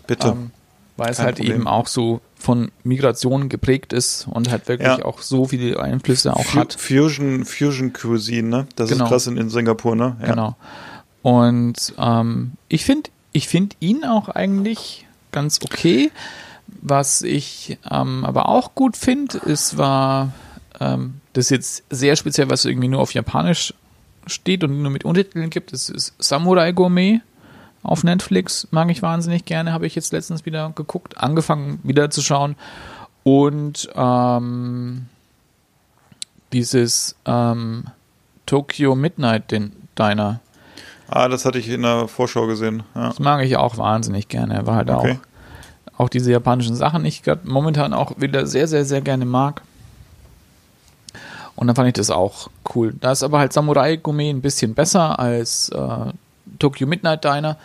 Bitte. 0.07 0.29
Ähm, 0.29 0.51
weil 0.97 1.11
es 1.11 1.17
Kein 1.17 1.27
halt 1.27 1.35
Problem. 1.37 1.55
eben 1.55 1.67
auch 1.67 1.87
so 1.87 2.21
von 2.35 2.71
Migration 2.83 3.47
geprägt 3.49 3.93
ist 3.93 4.27
und 4.27 4.49
halt 4.49 4.67
wirklich 4.67 4.87
Ja. 4.97 5.05
auch 5.05 5.21
so 5.21 5.45
viele 5.45 5.79
Einflüsse 5.81 6.35
auch 6.35 6.43
Fu- 6.43 6.59
hat. 6.59 6.73
Fusion, 6.73 7.45
Fusion 7.45 7.93
Cuisine, 7.93 8.47
ne? 8.49 8.67
Das 8.75 8.89
Genau. 8.89 9.05
ist 9.05 9.09
krass 9.09 9.27
in, 9.27 9.37
in 9.37 9.49
Singapur, 9.49 9.95
ne? 9.95 10.17
Ja. 10.21 10.27
Genau. 10.27 10.55
Und 11.21 11.93
ähm, 11.97 12.53
ich 12.67 12.83
finde 12.83 13.09
ich 13.31 13.47
find 13.47 13.77
ihn 13.79 14.03
auch 14.03 14.27
eigentlich 14.29 15.07
ganz 15.31 15.59
okay. 15.63 16.11
Was 16.67 17.21
ich 17.21 17.77
ähm, 17.89 18.23
aber 18.23 18.47
auch 18.47 18.75
gut 18.75 18.95
finde, 18.95 19.37
ist, 19.39 19.77
war 19.77 20.31
ähm, 20.79 21.21
das 21.33 21.45
ist 21.45 21.49
jetzt 21.51 21.83
sehr 21.89 22.15
speziell, 22.15 22.49
was 22.49 22.65
irgendwie 22.65 22.87
nur 22.87 23.01
auf 23.01 23.13
Japanisch 23.13 23.73
steht 24.27 24.63
und 24.63 24.81
nur 24.81 24.91
mit 24.91 25.05
Untertiteln 25.05 25.49
gibt, 25.49 25.73
das 25.73 25.89
ist 25.89 26.13
Samurai 26.19 26.71
Gourmet 26.71 27.21
auf 27.83 28.03
Netflix. 28.03 28.67
Mag 28.71 28.89
ich 28.89 29.01
wahnsinnig 29.01 29.45
gerne, 29.45 29.73
habe 29.73 29.87
ich 29.87 29.95
jetzt 29.95 30.11
letztens 30.11 30.45
wieder 30.45 30.71
geguckt, 30.75 31.17
angefangen 31.17 31.79
wieder 31.83 32.09
zu 32.09 32.21
schauen. 32.21 32.55
Und 33.23 33.89
ähm, 33.95 35.05
dieses 36.53 37.15
ähm, 37.25 37.85
Tokyo 38.45 38.95
Midnight 38.95 39.51
den 39.51 39.71
Diner. 39.97 40.41
Ah, 41.13 41.27
das 41.27 41.43
hatte 41.45 41.59
ich 41.59 41.67
in 41.69 41.81
der 41.81 42.07
Vorschau 42.07 42.47
gesehen. 42.47 42.83
Ja. 42.95 43.07
Das 43.09 43.19
mag 43.19 43.43
ich 43.43 43.57
auch 43.57 43.77
wahnsinnig 43.77 44.29
gerne. 44.29 44.53
Er 44.55 44.65
war 44.65 44.75
halt 44.75 44.89
Okay. 44.89 45.19
auch, 45.97 45.99
auch 46.05 46.09
diese 46.09 46.31
japanischen 46.31 46.75
Sachen, 46.75 47.03
die 47.03 47.09
ich 47.09 47.21
gerade 47.21 47.41
momentan 47.47 47.93
auch 47.93 48.13
wieder 48.17 48.47
sehr, 48.47 48.67
sehr, 48.67 48.85
sehr 48.85 49.01
gerne 49.01 49.25
mag. 49.25 49.61
Und 51.55 51.67
dann 51.67 51.75
fand 51.75 51.89
ich 51.89 51.93
das 51.93 52.09
auch 52.09 52.49
cool. 52.73 52.93
Da 52.99 53.11
ist 53.11 53.23
aber 53.23 53.39
halt 53.39 53.51
Samurai 53.53 53.97
Gourmet 53.97 54.29
ein 54.29 54.41
bisschen 54.41 54.73
besser 54.73 55.19
als 55.19 55.69
äh, 55.69 56.13
Tokyo 56.59 56.87
Midnight 56.87 57.23
Diner, 57.25 57.57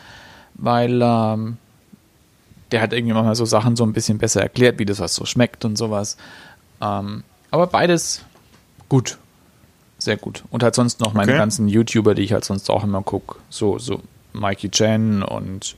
weil 0.55 1.01
ähm, 1.03 1.57
der 2.73 2.83
hat 2.83 2.93
irgendwie 2.93 3.15
manchmal 3.15 3.37
so 3.37 3.45
Sachen 3.45 3.77
so 3.77 3.85
ein 3.85 3.93
bisschen 3.93 4.19
besser 4.19 4.43
erklärt, 4.43 4.81
wie 4.81 4.85
das 4.85 4.99
was 4.99 5.15
so 5.15 5.25
schmeckt 5.25 5.65
und 5.65 5.77
sowas. 5.79 6.17
Ähm, 6.83 7.23
aber 7.53 7.69
beides 7.69 8.23
gut. 8.89 9.19
Sehr 10.07 10.17
gut. 10.17 10.45
Und 10.51 10.63
halt 10.63 10.77
sonst 10.77 11.01
noch 11.01 11.15
meine 11.15 11.33
Okay. 11.33 11.39
ganzen 11.41 11.67
YouTuber, 11.67 12.15
die 12.15 12.23
ich 12.23 12.33
halt 12.33 12.45
sonst 12.45 12.71
auch 12.71 12.85
immer 12.85 13.03
gucke. 13.03 13.41
So, 13.51 13.81
so 13.81 14.03
Mikey 14.35 14.71
Chen 14.71 15.25
und 15.25 15.75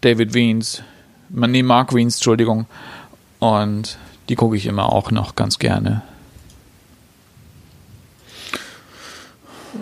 David 0.00 0.32
Wiens. 0.32 0.82
Nee, 1.28 1.62
Mark 1.62 1.94
Wiens, 1.94 2.14
Entschuldigung. 2.16 2.64
Und 3.40 3.98
die 4.30 4.36
gucke 4.36 4.56
ich 4.56 4.64
immer 4.64 4.90
auch 4.90 5.10
noch 5.10 5.36
ganz 5.36 5.58
gerne. 5.58 6.00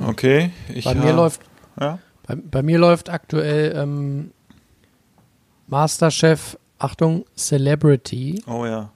Okay. 0.04 0.50
Ich 0.74 0.84
Bei 0.84 0.96
mir 0.96 1.12
läuft 1.12 1.42
Ja. 1.80 2.00
Bei, 2.26 2.34
bei 2.34 2.62
mir 2.64 2.78
läuft 2.80 3.08
aktuell 3.08 3.72
ähm, 3.76 4.32
Masterchef, 5.68 6.58
Achtung, 6.80 7.24
Celebrity. 7.36 8.42
Oh 8.48 8.66
ja. 8.66 8.90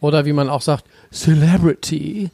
Oder 0.00 0.24
wie 0.24 0.32
man 0.32 0.50
auch 0.50 0.62
sagt, 0.62 0.84
Celebrity. 1.12 2.32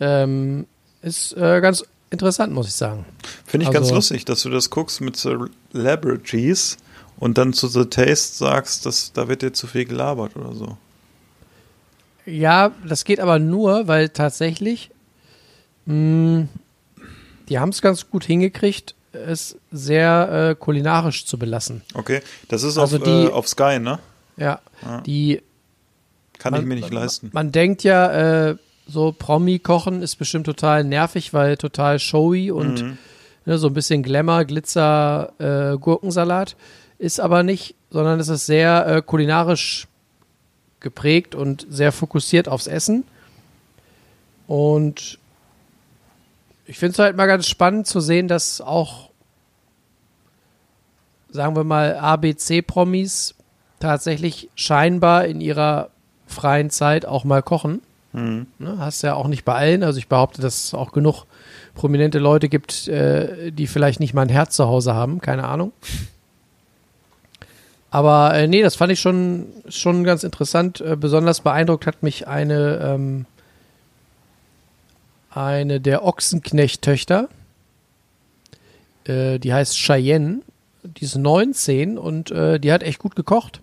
Ähm, 0.00 0.66
ist 1.02 1.32
äh, 1.36 1.60
ganz 1.60 1.84
interessant, 2.10 2.52
muss 2.52 2.66
ich 2.68 2.74
sagen. 2.74 3.04
Finde 3.46 3.66
ich 3.66 3.72
ganz 3.72 3.86
Also- 3.86 3.94
lustig, 3.96 4.24
dass 4.24 4.42
du 4.42 4.50
das 4.50 4.70
guckst 4.70 5.00
mit 5.00 5.16
Celebrities 5.16 6.76
und 7.18 7.38
dann 7.38 7.52
zu 7.52 7.68
The 7.68 7.84
Taste 7.86 8.36
sagst, 8.36 8.86
dass 8.86 9.12
da 9.12 9.28
wird 9.28 9.42
dir 9.42 9.52
zu 9.52 9.66
viel 9.66 9.84
gelabert 9.84 10.36
oder 10.36 10.52
so. 10.54 10.76
Ja, 12.26 12.72
das 12.86 13.04
geht 13.04 13.20
aber 13.20 13.38
nur, 13.38 13.86
weil 13.86 14.08
tatsächlich 14.08 14.90
mh, 15.86 16.48
die 17.48 17.58
haben 17.58 17.68
es 17.68 17.82
ganz 17.82 18.08
gut 18.08 18.24
hingekriegt, 18.24 18.94
es 19.12 19.56
sehr 19.70 20.50
äh, 20.50 20.54
kulinarisch 20.58 21.26
zu 21.26 21.38
belassen. 21.38 21.82
Okay. 21.92 22.22
Das 22.48 22.62
ist 22.62 22.78
Also 22.78 22.96
auf, 22.96 23.02
die- 23.02 23.10
äh, 23.10 23.30
auf 23.30 23.46
Sky, 23.48 23.78
ne? 23.78 23.98
Ja, 24.36 24.60
Ja. 24.82 25.00
die 25.02 25.42
Kann 26.38 26.52
Man- 26.52 26.62
ich 26.62 26.66
mir 26.66 26.74
nicht 26.76 26.92
leisten. 26.92 27.30
Man 27.32 27.52
denkt 27.52 27.84
ja, 27.84 28.48
äh, 28.50 28.56
so 28.86 29.12
Promi-Kochen 29.12 30.02
ist 30.02 30.16
bestimmt 30.16 30.46
total 30.46 30.84
nervig, 30.84 31.32
weil 31.32 31.56
total 31.56 31.98
showy 31.98 32.50
und 32.50 32.82
Mhm. 32.82 32.98
ne, 33.46 33.58
so 33.58 33.68
ein 33.68 33.74
bisschen 33.74 34.02
Glamour, 34.02 34.44
Glitzer, 34.44 35.32
äh, 35.38 35.78
Gurkensalat. 35.78 36.56
Ist 36.98 37.20
aber 37.20 37.42
nicht, 37.42 37.74
sondern 37.90 38.20
es 38.20 38.28
ist 38.28 38.46
sehr 38.46 38.86
äh, 38.86 39.02
kulinarisch 39.02 39.88
geprägt 40.80 41.34
und 41.34 41.66
sehr 41.70 41.92
fokussiert 41.92 42.48
aufs 42.48 42.66
Essen. 42.66 43.04
Und 44.46 45.18
ich 46.66 46.78
finde 46.78 46.92
es 46.92 46.98
halt 46.98 47.16
mal 47.16 47.26
ganz 47.26 47.46
spannend 47.48 47.86
zu 47.86 48.00
sehen, 48.00 48.28
dass 48.28 48.60
auch, 48.60 49.10
sagen 51.30 51.56
wir 51.56 51.64
mal, 51.64 51.96
ABC-Promis 51.96 53.34
tatsächlich 53.80 54.50
scheinbar 54.54 55.24
in 55.26 55.40
ihrer 55.40 55.90
freien 56.26 56.70
Zeit 56.70 57.06
auch 57.06 57.24
mal 57.24 57.42
kochen. 57.42 57.82
Mhm. 58.14 58.46
Ne, 58.60 58.76
hast 58.78 59.02
ja 59.02 59.14
auch 59.14 59.26
nicht 59.26 59.44
bei 59.44 59.54
allen. 59.54 59.82
Also 59.82 59.98
ich 59.98 60.08
behaupte, 60.08 60.40
dass 60.40 60.66
es 60.66 60.74
auch 60.74 60.92
genug 60.92 61.24
prominente 61.74 62.20
Leute 62.20 62.48
gibt, 62.48 62.86
äh, 62.88 63.50
die 63.50 63.66
vielleicht 63.66 63.98
nicht 64.00 64.14
mal 64.14 64.22
ein 64.22 64.28
Herz 64.28 64.54
zu 64.56 64.66
Hause 64.66 64.94
haben. 64.94 65.20
Keine 65.20 65.44
Ahnung. 65.44 65.72
Aber 67.90 68.34
äh, 68.34 68.46
nee, 68.46 68.62
das 68.62 68.76
fand 68.76 68.92
ich 68.92 69.00
schon, 69.00 69.46
schon 69.68 70.04
ganz 70.04 70.22
interessant. 70.22 70.80
Äh, 70.80 70.96
besonders 70.96 71.40
beeindruckt 71.40 71.86
hat 71.86 72.02
mich 72.04 72.28
eine, 72.28 72.78
ähm, 72.82 73.26
eine 75.30 75.80
der 75.80 76.04
Ochsenknecht-Töchter. 76.04 77.28
Äh, 79.04 79.40
die 79.40 79.52
heißt 79.52 79.76
Cheyenne. 79.76 80.42
Die 80.84 81.04
ist 81.04 81.16
19 81.16 81.98
und 81.98 82.30
äh, 82.30 82.60
die 82.60 82.72
hat 82.72 82.84
echt 82.84 83.00
gut 83.00 83.16
gekocht. 83.16 83.60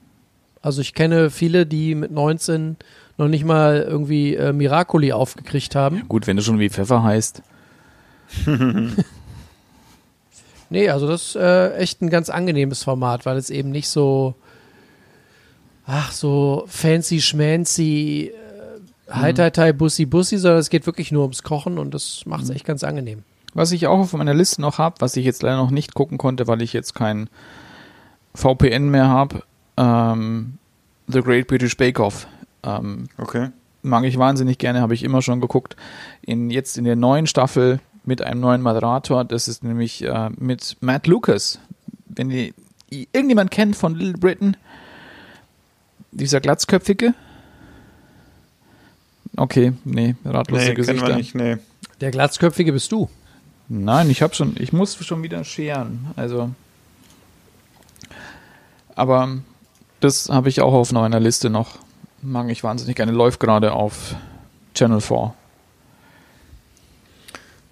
Also 0.62 0.82
ich 0.82 0.94
kenne 0.94 1.30
viele, 1.30 1.66
die 1.66 1.96
mit 1.96 2.12
19 2.12 2.78
noch 3.18 3.28
nicht 3.28 3.46
mal 3.46 3.82
irgendwie 3.82 4.36
äh, 4.36 4.54
Miracoli 4.54 5.12
aufgekriegt 5.14 5.76
haben. 5.76 6.08
Gut, 6.08 6.28
wenn 6.28 6.38
du 6.38 6.44
schon 6.44 6.60
wie 6.60 6.70
Pfeffer 6.70 7.04
heißt. 7.04 7.42
Nee, 10.72 10.90
also 10.90 11.06
das 11.06 11.22
ist 11.22 11.36
äh, 11.36 11.76
echt 11.76 12.02
ein 12.02 12.10
ganz 12.10 12.30
angenehmes 12.30 12.82
Format, 12.86 13.26
weil 13.26 13.36
es 13.36 13.50
eben 13.50 13.72
nicht 13.72 13.90
so, 13.90 14.36
ach, 15.86 16.14
so 16.14 16.64
fancy 16.68 17.20
schmancy, 17.20 18.32
äh, 18.32 19.14
Hi-Tai-Tai, 19.14 19.74
Bussi-Bussi, 19.74 20.38
sondern 20.38 20.62
es 20.62 20.70
geht 20.70 20.86
wirklich 20.86 21.12
nur 21.12 21.24
ums 21.24 21.44
Kochen 21.44 21.78
und 21.78 21.94
das 21.94 22.26
macht 22.26 22.46
es 22.46 22.52
echt 22.52 22.64
ganz 22.64 22.86
angenehm. 22.86 23.24
Was 23.54 23.74
ich 23.74 23.88
auch 23.88 24.00
auf 24.00 24.14
meiner 24.14 24.34
Liste 24.34 24.62
noch 24.62 24.78
habe, 24.78 24.96
was 25.00 25.18
ich 25.18 25.26
jetzt 25.26 25.44
leider 25.44 25.58
noch 25.58 25.72
nicht 25.72 25.94
gucken 25.94 26.18
konnte, 26.18 26.48
weil 26.48 26.62
ich 26.62 26.72
jetzt 26.72 26.96
kein 26.96 27.30
VPN 28.34 28.88
mehr 28.88 29.10
habe, 29.10 29.44
ähm, 29.76 30.54
The 31.08 31.22
Great 31.22 31.48
British 31.48 31.76
Bake 31.76 32.00
Off. 32.00 32.28
Ähm, 32.64 33.10
Okay. 33.18 33.50
mag 33.82 34.04
ich 34.04 34.18
wahnsinnig 34.18 34.58
gerne, 34.58 34.82
habe 34.82 34.94
ich 34.94 35.04
immer 35.04 35.22
schon 35.22 35.42
geguckt. 35.42 35.76
In, 36.22 36.50
jetzt 36.50 36.78
in 36.78 36.84
der 36.86 36.96
neuen 36.96 37.28
Staffel 37.28 37.80
mit 38.04 38.22
einem 38.22 38.40
neuen 38.40 38.62
Moderator, 38.62 39.24
das 39.26 39.48
ist 39.48 39.64
nämlich 39.64 40.04
äh, 40.04 40.30
mit 40.38 40.78
Matt 40.82 41.08
Lucas. 41.08 41.60
Wenn 42.06 42.30
die, 42.30 42.54
irgendjemand 42.90 43.52
kennt 43.52 43.76
von 43.76 43.96
Little 43.96 44.18
Britain, 44.18 44.58
dieser 46.12 46.42
glatzköpfige. 46.42 47.14
Okay, 49.38 49.74
nee, 49.86 50.16
ratlose 50.26 50.60
Nee, 50.62 50.66
kennen 50.66 50.76
Gesichter. 50.76 51.08
wir 51.08 51.16
nicht, 51.16 51.36
nee. 51.36 51.58
Der 52.02 52.12
Glatzköpfige 52.12 52.74
bist 52.74 52.92
du. 52.92 53.10
Nein, 53.70 54.10
ich 54.10 54.22
habe 54.22 54.36
schon, 54.36 54.56
ich 54.60 54.74
muss 54.74 54.96
schon 55.06 55.24
wieder 55.24 55.44
scheren. 55.46 56.08
Also, 56.18 56.50
aber 58.96 59.38
das 60.02 60.30
habe 60.30 60.50
ich 60.50 60.62
auch 60.62 60.74
auf 60.74 60.92
meiner 60.92 61.20
Liste 61.20 61.50
noch. 61.50 61.78
Mag 62.22 62.50
ich 62.50 62.64
wahnsinnig 62.64 62.96
gerne. 62.96 63.12
Läuft 63.12 63.40
gerade 63.40 63.74
auf 63.74 64.16
Channel 64.76 65.02
4. 65.02 65.34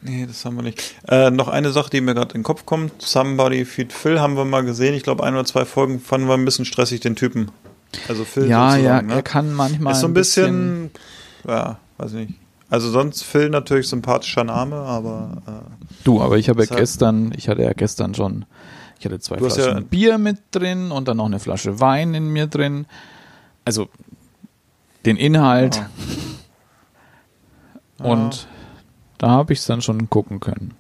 Nee, 0.02 0.26
das 0.26 0.46
haben 0.46 0.56
wir 0.56 0.64
nicht. 0.64 0.96
Äh, 1.10 1.30
noch 1.30 1.50
eine 1.50 1.72
Sache, 1.72 1.90
die 1.90 2.00
mir 2.02 2.14
gerade 2.14 2.30
in 2.34 2.40
den 2.40 2.44
Kopf 2.44 2.66
kommt. 2.66 3.02
Somebody 3.02 3.66
Feed 3.66 3.92
Phil 3.92 4.20
haben 4.22 4.38
wir 4.38 4.46
mal 4.46 4.64
gesehen. 4.64 4.94
Ich 4.94 5.04
glaube, 5.04 5.24
ein 5.26 5.34
oder 5.34 5.44
zwei 5.46 5.66
Folgen 5.66 6.00
fanden 6.00 6.28
wir 6.28 6.36
ein 6.36 6.46
bisschen 6.46 6.64
stressig, 6.66 7.02
den 7.02 7.16
Typen. 7.18 7.52
Also 8.08 8.24
Phil 8.24 8.48
Ja, 8.48 8.78
ja, 8.78 9.02
ne? 9.02 9.14
er 9.16 9.24
kann 9.24 9.52
manchmal 9.54 9.94
Ist 9.94 10.00
so 10.02 10.08
ein 10.08 10.14
bisschen, 10.14 10.92
ja, 11.48 11.80
weiß 11.98 12.14
nicht. 12.14 12.34
Also 12.70 12.90
sonst 12.92 13.24
Phil 13.24 13.50
natürlich 13.50 13.90
sympathischer 13.90 14.44
Name, 14.44 14.76
aber 14.76 15.42
äh, 15.48 15.96
Du, 16.04 16.22
aber 16.22 16.38
ich 16.38 16.50
habe 16.50 16.64
ja 16.64 16.76
gestern, 16.76 17.34
ich 17.36 17.50
hatte 17.50 17.64
ja 17.64 17.74
gestern 17.74 18.14
schon 18.14 18.46
Ich 19.00 19.06
hatte 19.06 19.20
zwei 19.20 19.38
Flaschen 19.40 19.64
ja- 19.64 19.80
Bier 19.82 20.18
mit 20.20 20.38
drin 20.52 20.92
und 20.92 21.08
dann 21.08 21.18
noch 21.18 21.26
eine 21.26 21.40
Flasche 21.40 21.80
Wein 21.82 22.14
in 22.14 22.28
mir 22.30 22.46
drin. 22.48 22.86
Also 23.66 23.90
den 25.06 25.18
Inhalt. 25.18 25.84
Und 28.00 28.48
da 29.18 29.30
habe 29.30 29.54
ich 29.54 29.60
es 29.60 29.66
dann 29.66 29.82
schon 29.82 30.10
gucken 30.10 30.40
können. 30.40 30.74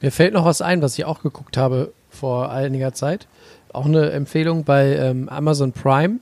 Mir 0.00 0.12
fällt 0.12 0.34
noch 0.34 0.44
was 0.44 0.60
ein, 0.60 0.82
was 0.82 0.98
ich 0.98 1.04
auch 1.04 1.22
geguckt 1.22 1.56
habe 1.56 1.92
vor 2.10 2.50
einiger 2.50 2.92
Zeit. 2.92 3.26
Auch 3.72 3.86
eine 3.86 4.10
Empfehlung 4.10 4.64
bei 4.64 4.96
ähm, 4.96 5.28
Amazon 5.28 5.72
Prime. 5.72 6.18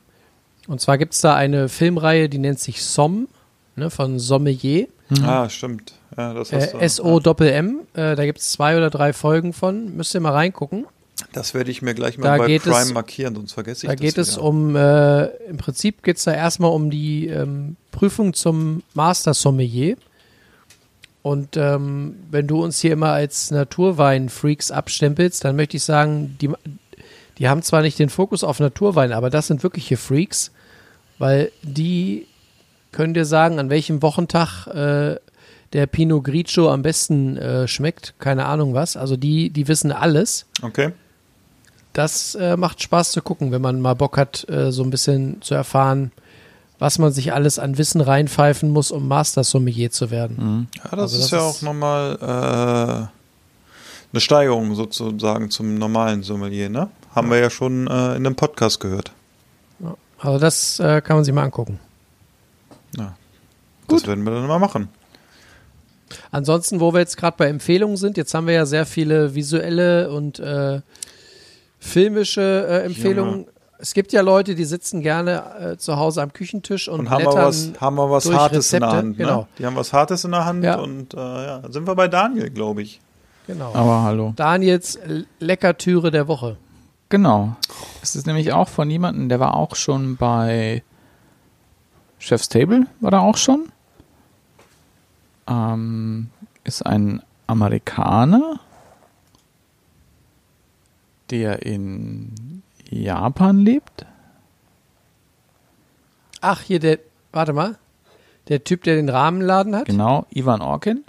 Und 0.69 0.81
zwar 0.81 0.98
gibt 0.98 1.15
es 1.15 1.20
da 1.20 1.35
eine 1.35 1.69
Filmreihe, 1.69 2.28
die 2.28 2.39
nennt 2.39 2.61
sich 2.61 2.85
Somm, 2.85 3.27
ne, 3.74 3.90
von 3.90 4.19
Sommelier. 4.19 4.86
Ah, 5.24 5.48
stimmt. 5.48 5.94
Ja, 6.16 6.35
du. 6.35 6.43
Äh, 6.43 6.85
S-O-M-M. 6.85 7.81
Äh, 7.94 8.15
da 8.15 8.24
gibt 8.24 8.39
es 8.39 8.52
zwei 8.52 8.77
oder 8.77 8.90
drei 8.90 9.12
Folgen 9.12 9.52
von. 9.52 9.97
Müsst 9.97 10.15
ihr 10.15 10.20
mal 10.20 10.32
reingucken. 10.32 10.86
Das 11.32 11.55
werde 11.55 11.70
ich 11.70 11.81
mir 11.82 11.94
gleich 11.94 12.16
Da 12.16 12.23
mal 12.31 12.39
bei 12.39 12.47
geht 12.48 12.62
Prime 12.62 12.77
es- 12.81 12.93
markieren, 12.93 13.35
sonst 13.35 13.52
vergesse 13.52 13.86
ich 13.86 13.90
Da 13.90 13.94
das 13.94 14.01
geht 14.01 14.19
es 14.19 14.36
wieder. 14.36 14.44
um, 14.44 14.74
äh, 14.77 15.24
im 15.48 15.57
Prinzip 15.59 16.02
geht 16.02 16.16
es 16.16 16.24
da 16.24 16.32
erstmal 16.32 16.73
um 16.73 16.90
die 16.90 17.28
ähm, 17.28 17.77
Prüfung 17.93 18.35
zum 18.35 18.82
Master 18.94 19.35
Sommelier. 19.35 19.97
Und 21.23 21.57
ähm, 21.57 22.16
wenn 22.31 22.47
du 22.47 22.62
uns 22.65 22.81
hier 22.81 22.93
immer 22.93 23.11
als 23.11 23.51
Naturwein-Freaks 23.51 24.70
abstempelst, 24.70 25.44
dann 25.44 25.55
möchte 25.55 25.77
ich 25.77 25.85
sagen, 25.85 26.36
die, 26.40 26.51
die 27.39 27.48
haben 27.48 27.62
zwar 27.62 27.82
nicht 27.82 27.98
den 27.98 28.09
Fokus 28.09 28.43
auf 28.43 28.59
Naturwein, 28.59 29.12
aber 29.12 29.28
das 29.28 29.47
sind 29.48 29.62
wirkliche 29.62 29.97
Freaks, 29.98 30.51
weil 31.19 31.52
die 31.62 32.27
können 32.93 33.12
dir 33.15 33.27
sagen, 33.27 33.59
an 33.59 33.69
welchem 33.70 34.01
Wochentag 34.02 34.66
äh, 34.69 35.16
der 35.74 35.86
Pinot 35.86 36.24
Grigio 36.24 36.70
am 36.73 36.82
besten 36.82 37.36
äh, 37.36 37.69
schmeckt. 37.69 38.15
Keine 38.19 38.47
Ahnung 38.47 38.74
was. 38.74 38.97
Also 38.97 39.16
die, 39.16 39.51
die 39.51 39.69
wissen 39.69 39.93
alles 39.93 40.47
Okay. 40.62 40.90
Das 41.93 42.35
äh, 42.37 42.57
macht 42.57 42.83
Spaß 42.83 43.12
zu 43.12 43.23
gucken, 43.23 43.51
wenn 43.53 43.62
man 43.62 43.81
mal 43.81 43.95
Bock 43.95 44.17
hat, 44.17 44.49
äh, 44.49 44.71
so 44.73 44.83
ein 44.83 44.91
bisschen 44.91 45.43
zu 45.43 45.55
erfahren, 45.55 46.12
was 46.79 46.99
man 46.99 47.12
sich 47.12 47.33
alles 47.33 47.59
an 47.59 47.77
Wissen 47.79 48.01
reinpfeifen 48.01 48.71
muss, 48.71 48.91
um 48.91 49.07
Master 49.09 49.45
Sommelier 49.45 49.91
zu 49.91 50.11
werden. 50.11 50.69
Ja, 50.77 50.83
das 50.91 50.93
Also 51.01 51.17
ist 51.17 51.23
das 51.25 51.31
ja 51.33 51.39
ist- 51.39 51.57
auch 51.59 51.62
nochmal 51.62 52.19
äh, 52.21 54.12
eine 54.12 54.21
Steigerung 54.21 54.75
sozusagen 54.75 55.51
zum 55.51 55.75
normalen 55.77 56.23
Sommelier, 56.23 56.69
ne? 56.69 56.89
Haben 57.15 57.31
wir 57.31 57.39
ja 57.39 57.51
schon 57.51 57.87
äh, 57.87 57.91
in 58.17 58.25
einem 58.27 58.37
Podcast 58.37 58.79
gehört. 58.81 59.12
Also 60.19 60.39
das 60.39 60.79
äh, 60.81 61.01
kann 61.01 61.17
man 61.17 61.25
sich 61.25 61.35
mal 61.35 61.45
angucken. 61.45 61.81
Ja. 62.97 63.17
Das 63.89 64.07
werden 64.07 64.23
wir 64.25 64.31
dann 64.33 64.47
mal 64.47 64.59
machen. 64.59 64.89
Ansonsten, 66.31 66.81
wo 66.81 66.93
wir 66.93 67.01
jetzt 67.01 67.17
gerade 67.17 67.37
bei 67.37 67.47
Empfehlungen 67.49 67.97
sind, 67.97 68.17
jetzt 68.17 68.35
haben 68.35 68.47
wir 68.47 68.55
ja 68.55 68.67
sehr 68.67 68.85
viele 68.87 69.35
visuelle 69.35 70.11
und 70.11 70.39
äh, 70.41 70.81
filmische 71.81 72.66
äh, 72.69 72.85
Empfehlungen. 72.86 73.47
Es 73.78 73.94
gibt 73.94 74.12
ja 74.12 74.20
Leute, 74.20 74.55
die 74.55 74.66
sitzen 74.66 75.01
gerne 75.01 75.43
äh, 75.73 75.77
zu 75.78 75.97
Hause 75.97 76.20
am 76.23 76.32
Küchentisch 76.35 76.86
und, 76.89 77.01
Und 77.01 77.11
haben 77.11 77.24
wir 77.24 77.32
was, 77.35 77.73
haben 77.81 77.97
wir 77.97 78.11
was 78.11 78.31
Hartes 78.31 78.73
in 78.74 78.81
der 78.81 78.89
Rezepte. 78.90 78.97
Hand. 79.09 79.19
Ne? 79.19 79.24
Genau, 79.24 79.48
Die 79.59 79.65
haben 79.66 79.74
was 79.77 79.93
Hartes 79.94 80.23
in 80.24 80.32
der 80.32 80.44
Hand 80.44 80.62
Ja. 80.62 80.78
und 80.78 81.15
äh, 81.15 81.16
ja, 81.16 81.62
sind 81.70 81.86
wir 81.86 81.94
bei 81.94 82.07
Daniel, 82.07 82.51
glaube 82.51 82.82
ich. 82.82 83.01
genau. 83.47 83.73
Aber 83.74 84.02
hallo. 84.02 84.35
Daniels 84.36 84.98
Leckertüre 85.39 86.11
der 86.11 86.28
Woche. 86.28 86.57
Genau. 87.09 87.57
Es 88.02 88.15
ist 88.15 88.27
nämlich 88.27 88.52
auch 88.52 88.69
von 88.69 88.89
jemandem, 88.90 89.28
der 89.31 89.40
war 89.40 89.55
auch 89.55 89.74
schon 89.74 90.16
bei 90.16 90.82
Chef's 92.19 92.51
Table, 92.51 92.86
war 93.01 93.11
da 93.11 93.20
auch 93.20 93.39
schon. 93.39 93.73
Ähm, 95.48 96.28
ist 96.65 96.85
ein 96.85 97.23
Amerikaner, 97.47 98.61
der 101.31 101.65
in 101.65 102.62
Japan 102.89 103.59
lebt. 103.61 104.07
Ach, 106.40 106.61
hier 106.62 106.81
der, 106.81 106.98
warte 107.32 107.52
mal, 107.52 107.77
der 108.48 108.65
Typ, 108.65 108.82
der 108.85 108.97
den 108.97 109.09
Rahmenladen 109.09 109.77
hat. 109.77 109.85
Genau, 109.86 110.27
Ivan 110.31 110.62
Orkin. 110.62 111.05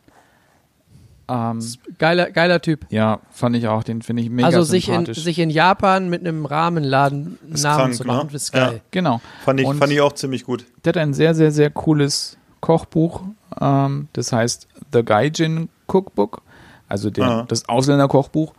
Ähm, 1.30 1.60
Geiler, 1.98 2.30
geiler 2.32 2.62
Typ. 2.62 2.86
ja, 2.90 3.20
fand 3.32 3.56
ich 3.56 3.68
auch, 3.68 3.84
den 3.84 4.02
finde 4.02 4.22
ich 4.22 4.30
mega 4.30 4.48
also 4.48 4.64
sich 4.64 4.90
in, 4.90 5.06
sich 5.14 5.40
in 5.40 5.50
Japan 5.50 6.10
mit 6.10 6.22
einem 6.22 6.46
Rahmenladen 6.46 7.38
Ist 7.54 7.64
Namen 7.64 7.78
krank, 7.84 7.96
zu 7.96 8.04
machen, 8.04 8.28
ne? 8.28 8.36
ist 8.36 8.52
geil. 8.52 8.82
genau. 8.92 9.22
Fand 9.46 9.62
ich, 9.62 9.66
Und- 9.66 9.78
fand 9.78 9.94
ich 9.94 10.02
auch 10.02 10.12
ziemlich 10.12 10.44
gut. 10.44 10.66
Der 10.84 10.90
hat 10.92 10.98
ein 10.98 11.14
sehr, 11.14 11.34
sehr, 11.34 11.52
sehr 11.54 11.70
cooles 11.70 12.38
Kochbuch. 12.60 13.22
Ähm, 13.62 14.10
das 14.12 14.34
heißt 14.34 14.68
The 14.92 15.04
Gaijin 15.06 15.70
Cookbook, 15.88 16.42
also 16.90 17.10
der, 17.10 17.24
Ah. 17.26 17.46
das 17.48 17.70
Ausländerkochbuch, 17.70 18.54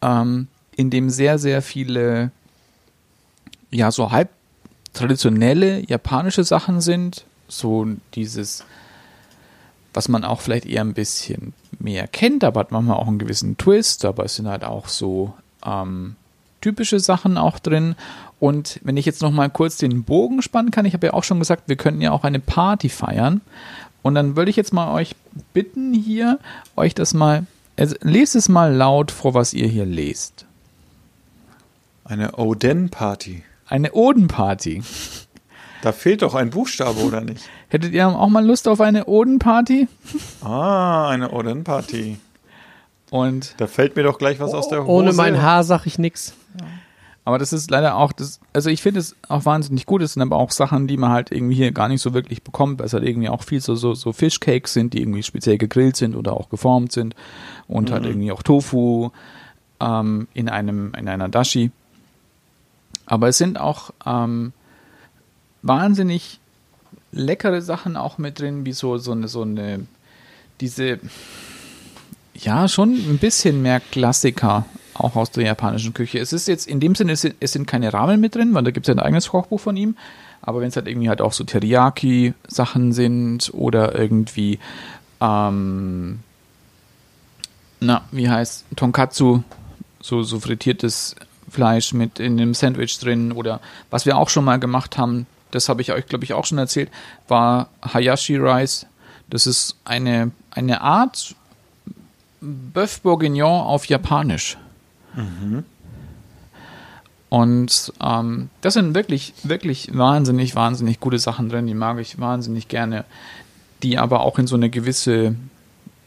ähm, 0.00 0.48
in 0.80 0.88
dem 0.88 1.10
sehr, 1.10 1.38
sehr 1.38 1.60
viele, 1.60 2.30
ja, 3.70 3.90
so 3.90 4.10
halb 4.10 4.30
traditionelle 4.94 5.86
japanische 5.86 6.42
Sachen 6.42 6.80
sind. 6.80 7.26
So 7.48 7.86
dieses, 8.14 8.64
was 9.92 10.08
man 10.08 10.24
auch 10.24 10.40
vielleicht 10.40 10.64
eher 10.64 10.80
ein 10.80 10.94
bisschen 10.94 11.52
mehr 11.78 12.08
kennt, 12.08 12.44
aber 12.44 12.60
hat 12.60 12.72
manchmal 12.72 12.96
auch 12.96 13.08
einen 13.08 13.18
gewissen 13.18 13.58
Twist, 13.58 14.06
aber 14.06 14.24
es 14.24 14.36
sind 14.36 14.48
halt 14.48 14.64
auch 14.64 14.88
so 14.88 15.34
ähm, 15.64 16.16
typische 16.62 16.98
Sachen 16.98 17.36
auch 17.36 17.58
drin. 17.58 17.94
Und 18.38 18.80
wenn 18.82 18.96
ich 18.96 19.04
jetzt 19.04 19.20
noch 19.20 19.32
mal 19.32 19.50
kurz 19.50 19.76
den 19.76 20.04
Bogen 20.04 20.40
spannen 20.40 20.70
kann, 20.70 20.86
ich 20.86 20.94
habe 20.94 21.08
ja 21.08 21.12
auch 21.12 21.24
schon 21.24 21.40
gesagt, 21.40 21.64
wir 21.66 21.76
könnten 21.76 22.00
ja 22.00 22.10
auch 22.10 22.24
eine 22.24 22.40
Party 22.40 22.88
feiern. 22.88 23.42
Und 24.00 24.14
dann 24.14 24.34
würde 24.34 24.50
ich 24.50 24.56
jetzt 24.56 24.72
mal 24.72 24.94
euch 24.94 25.14
bitten, 25.52 25.92
hier 25.92 26.38
euch 26.74 26.94
das 26.94 27.12
mal, 27.12 27.46
also 27.76 27.96
lest 28.00 28.34
es 28.34 28.48
mal 28.48 28.74
laut 28.74 29.10
vor, 29.10 29.34
was 29.34 29.52
ihr 29.52 29.68
hier 29.68 29.84
lest. 29.84 30.46
Eine 32.10 32.32
Oden-Party. 32.32 33.44
Eine 33.66 33.92
Odenparty. 33.92 34.82
Da 35.82 35.92
fehlt 35.92 36.20
doch 36.20 36.34
ein 36.34 36.50
Buchstabe, 36.50 37.00
oder 37.00 37.22
nicht? 37.22 37.48
Hättet 37.68 37.94
ihr 37.94 38.06
auch 38.06 38.28
mal 38.28 38.44
Lust 38.44 38.68
auf 38.68 38.82
eine 38.82 39.06
Odenparty? 39.06 39.88
Ah, 40.44 41.08
eine 41.08 41.30
Oden-Party. 41.30 42.18
Und 43.10 43.54
Da 43.56 43.66
fällt 43.66 43.96
mir 43.96 44.02
doch 44.02 44.18
gleich 44.18 44.40
was 44.40 44.52
aus 44.52 44.68
der 44.68 44.82
Hose. 44.82 44.90
Ohne 44.90 45.12
mein 45.14 45.40
Haar 45.40 45.64
sag 45.64 45.86
ich 45.86 45.98
nix. 45.98 46.34
Aber 47.24 47.38
das 47.38 47.54
ist 47.54 47.70
leider 47.70 47.96
auch 47.96 48.12
das, 48.12 48.40
also 48.52 48.68
ich 48.68 48.82
finde 48.82 49.00
es 49.00 49.16
auch 49.28 49.46
wahnsinnig 49.46 49.86
gut. 49.86 50.02
Es 50.02 50.12
sind 50.12 50.22
aber 50.22 50.36
auch 50.36 50.50
Sachen, 50.50 50.86
die 50.86 50.98
man 50.98 51.12
halt 51.12 51.32
irgendwie 51.32 51.54
hier 51.54 51.72
gar 51.72 51.88
nicht 51.88 52.02
so 52.02 52.12
wirklich 52.12 52.42
bekommt, 52.42 52.78
weil 52.78 52.86
es 52.86 52.92
halt 52.92 53.04
irgendwie 53.04 53.30
auch 53.30 53.42
viel 53.44 53.60
so, 53.62 53.74
so, 53.74 53.94
so 53.94 54.12
Fischcakes 54.12 54.74
sind, 54.74 54.92
die 54.92 55.00
irgendwie 55.00 55.22
speziell 55.22 55.56
gegrillt 55.56 55.96
sind 55.96 56.14
oder 56.14 56.34
auch 56.34 56.50
geformt 56.50 56.92
sind 56.92 57.14
und 57.68 57.90
halt 57.90 58.04
irgendwie 58.04 58.32
auch 58.32 58.42
Tofu 58.42 59.10
ähm, 59.80 60.28
in 60.34 60.50
einem, 60.50 60.92
in 60.98 61.08
einer 61.08 61.30
Dashi. 61.30 61.70
Aber 63.10 63.26
es 63.26 63.38
sind 63.38 63.58
auch 63.58 63.90
ähm, 64.06 64.52
wahnsinnig 65.62 66.38
leckere 67.10 67.60
Sachen 67.60 67.96
auch 67.96 68.18
mit 68.18 68.38
drin, 68.38 68.64
wie 68.64 68.72
so, 68.72 68.98
so 68.98 69.10
eine, 69.10 69.26
so 69.26 69.42
eine, 69.42 69.80
diese, 70.60 71.00
ja, 72.34 72.68
schon 72.68 72.90
ein 72.92 73.18
bisschen 73.18 73.62
mehr 73.62 73.80
Klassiker 73.80 74.64
auch 74.94 75.16
aus 75.16 75.32
der 75.32 75.44
japanischen 75.44 75.92
Küche. 75.92 76.20
Es 76.20 76.32
ist 76.32 76.46
jetzt 76.46 76.68
in 76.68 76.78
dem 76.78 76.94
Sinne, 76.94 77.12
es 77.12 77.22
sind, 77.22 77.34
es 77.40 77.50
sind 77.52 77.66
keine 77.66 77.92
Ramen 77.92 78.20
mit 78.20 78.36
drin, 78.36 78.54
weil 78.54 78.62
da 78.62 78.70
gibt 78.70 78.86
es 78.86 78.94
ja 78.94 78.94
ein 78.94 79.04
eigenes 79.04 79.30
Kochbuch 79.30 79.58
von 79.58 79.76
ihm. 79.76 79.96
Aber 80.40 80.60
wenn 80.60 80.68
es 80.68 80.76
halt 80.76 80.86
irgendwie 80.86 81.08
halt 81.08 81.20
auch 81.20 81.32
so 81.32 81.42
Teriyaki-Sachen 81.42 82.92
sind 82.92 83.50
oder 83.52 83.98
irgendwie, 83.98 84.60
ähm, 85.20 86.20
na, 87.80 88.04
wie 88.12 88.30
heißt 88.30 88.66
Tonkatsu, 88.76 89.42
so, 90.00 90.22
so 90.22 90.38
frittiertes 90.38 91.16
Fleisch 91.50 91.92
mit 91.92 92.18
in 92.20 92.40
einem 92.40 92.54
Sandwich 92.54 92.98
drin 92.98 93.32
oder 93.32 93.60
was 93.90 94.06
wir 94.06 94.16
auch 94.16 94.28
schon 94.28 94.44
mal 94.44 94.58
gemacht 94.58 94.98
haben, 94.98 95.26
das 95.50 95.68
habe 95.68 95.82
ich 95.82 95.92
euch, 95.92 96.06
glaube 96.06 96.24
ich, 96.24 96.32
auch 96.32 96.44
schon 96.46 96.58
erzählt, 96.58 96.90
war 97.28 97.68
Hayashi 97.82 98.36
Rice. 98.36 98.86
Das 99.28 99.46
ist 99.46 99.76
eine, 99.84 100.30
eine 100.50 100.80
Art 100.80 101.34
Bœuf 102.40 103.02
Bourguignon 103.02 103.62
auf 103.62 103.86
Japanisch. 103.86 104.56
Und 107.28 107.92
ähm, 108.02 108.50
das 108.60 108.74
sind 108.74 108.94
wirklich, 108.94 109.34
wirklich 109.44 109.96
wahnsinnig, 109.96 110.56
wahnsinnig 110.56 110.98
gute 110.98 111.18
Sachen 111.18 111.48
drin, 111.48 111.66
die 111.66 111.74
mag 111.74 111.98
ich 111.98 112.18
wahnsinnig 112.18 112.68
gerne, 112.68 113.04
die 113.82 113.98
aber 113.98 114.20
auch 114.20 114.38
in 114.38 114.46
so 114.46 114.56
eine 114.56 114.68
gewisse 114.68 115.36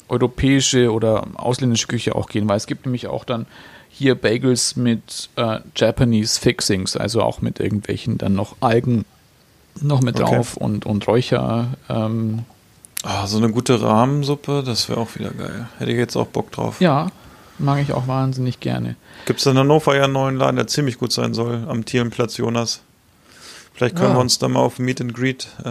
europäische 0.10 0.92
oder 0.92 1.26
ausländische 1.36 1.88
Küche 1.88 2.16
auch 2.16 2.28
gehen, 2.28 2.48
weil 2.50 2.58
es 2.58 2.68
gibt 2.68 2.86
nämlich 2.86 3.08
auch 3.08 3.24
dann 3.24 3.46
hier 3.96 4.16
Bagels 4.16 4.76
mit 4.76 5.30
äh, 5.36 5.60
Japanese 5.76 6.40
Fixings, 6.42 6.98
also 6.98 7.22
auch 7.22 7.42
mit 7.42 7.60
irgendwelchen 7.60 8.18
dann 8.18 8.34
noch 8.34 8.56
Algen 8.60 9.06
noch 9.82 10.02
mit 10.02 10.20
Okay. 10.20 10.36
drauf 10.36 10.58
und, 10.58 10.86
und 10.86 11.08
Räucher. 11.08 11.68
Ähm, 11.90 12.46
Ah, 13.06 13.28
so 13.28 13.38
eine 13.38 13.50
gute 13.52 13.82
Rahmensuppe, 13.82 14.64
das 14.66 14.88
wäre 14.88 14.98
auch 15.00 15.14
wieder 15.16 15.32
geil. 15.32 15.68
Hätte 15.78 15.92
ich 15.92 15.98
jetzt 15.98 16.16
auch 16.16 16.28
Bock 16.28 16.52
drauf. 16.54 16.80
ja, 16.80 17.08
mag 17.60 17.82
ich 17.82 17.92
auch 17.92 18.08
wahnsinnig 18.08 18.62
gerne. 18.62 18.96
Gibt 19.26 19.42
es 19.42 19.46
in 19.46 19.58
Hannover 19.58 19.94
ja 19.96 20.06
einen 20.06 20.14
neuen 20.14 20.38
Laden, 20.38 20.56
der 20.56 20.68
ziemlich 20.68 20.98
gut 20.98 21.12
sein 21.12 21.34
soll, 21.34 21.66
am 21.68 21.84
Thielenplatz 21.84 22.38
Jonas. 22.38 22.82
Vielleicht 23.74 23.96
können 23.98 24.12
Ah. 24.12 24.16
wir 24.16 24.22
uns 24.22 24.40
da 24.40 24.48
mal 24.48 24.62
auf 24.62 24.80
Meet 24.80 25.02
and 25.02 25.14
Greet 25.14 25.48
äh, 25.60 25.64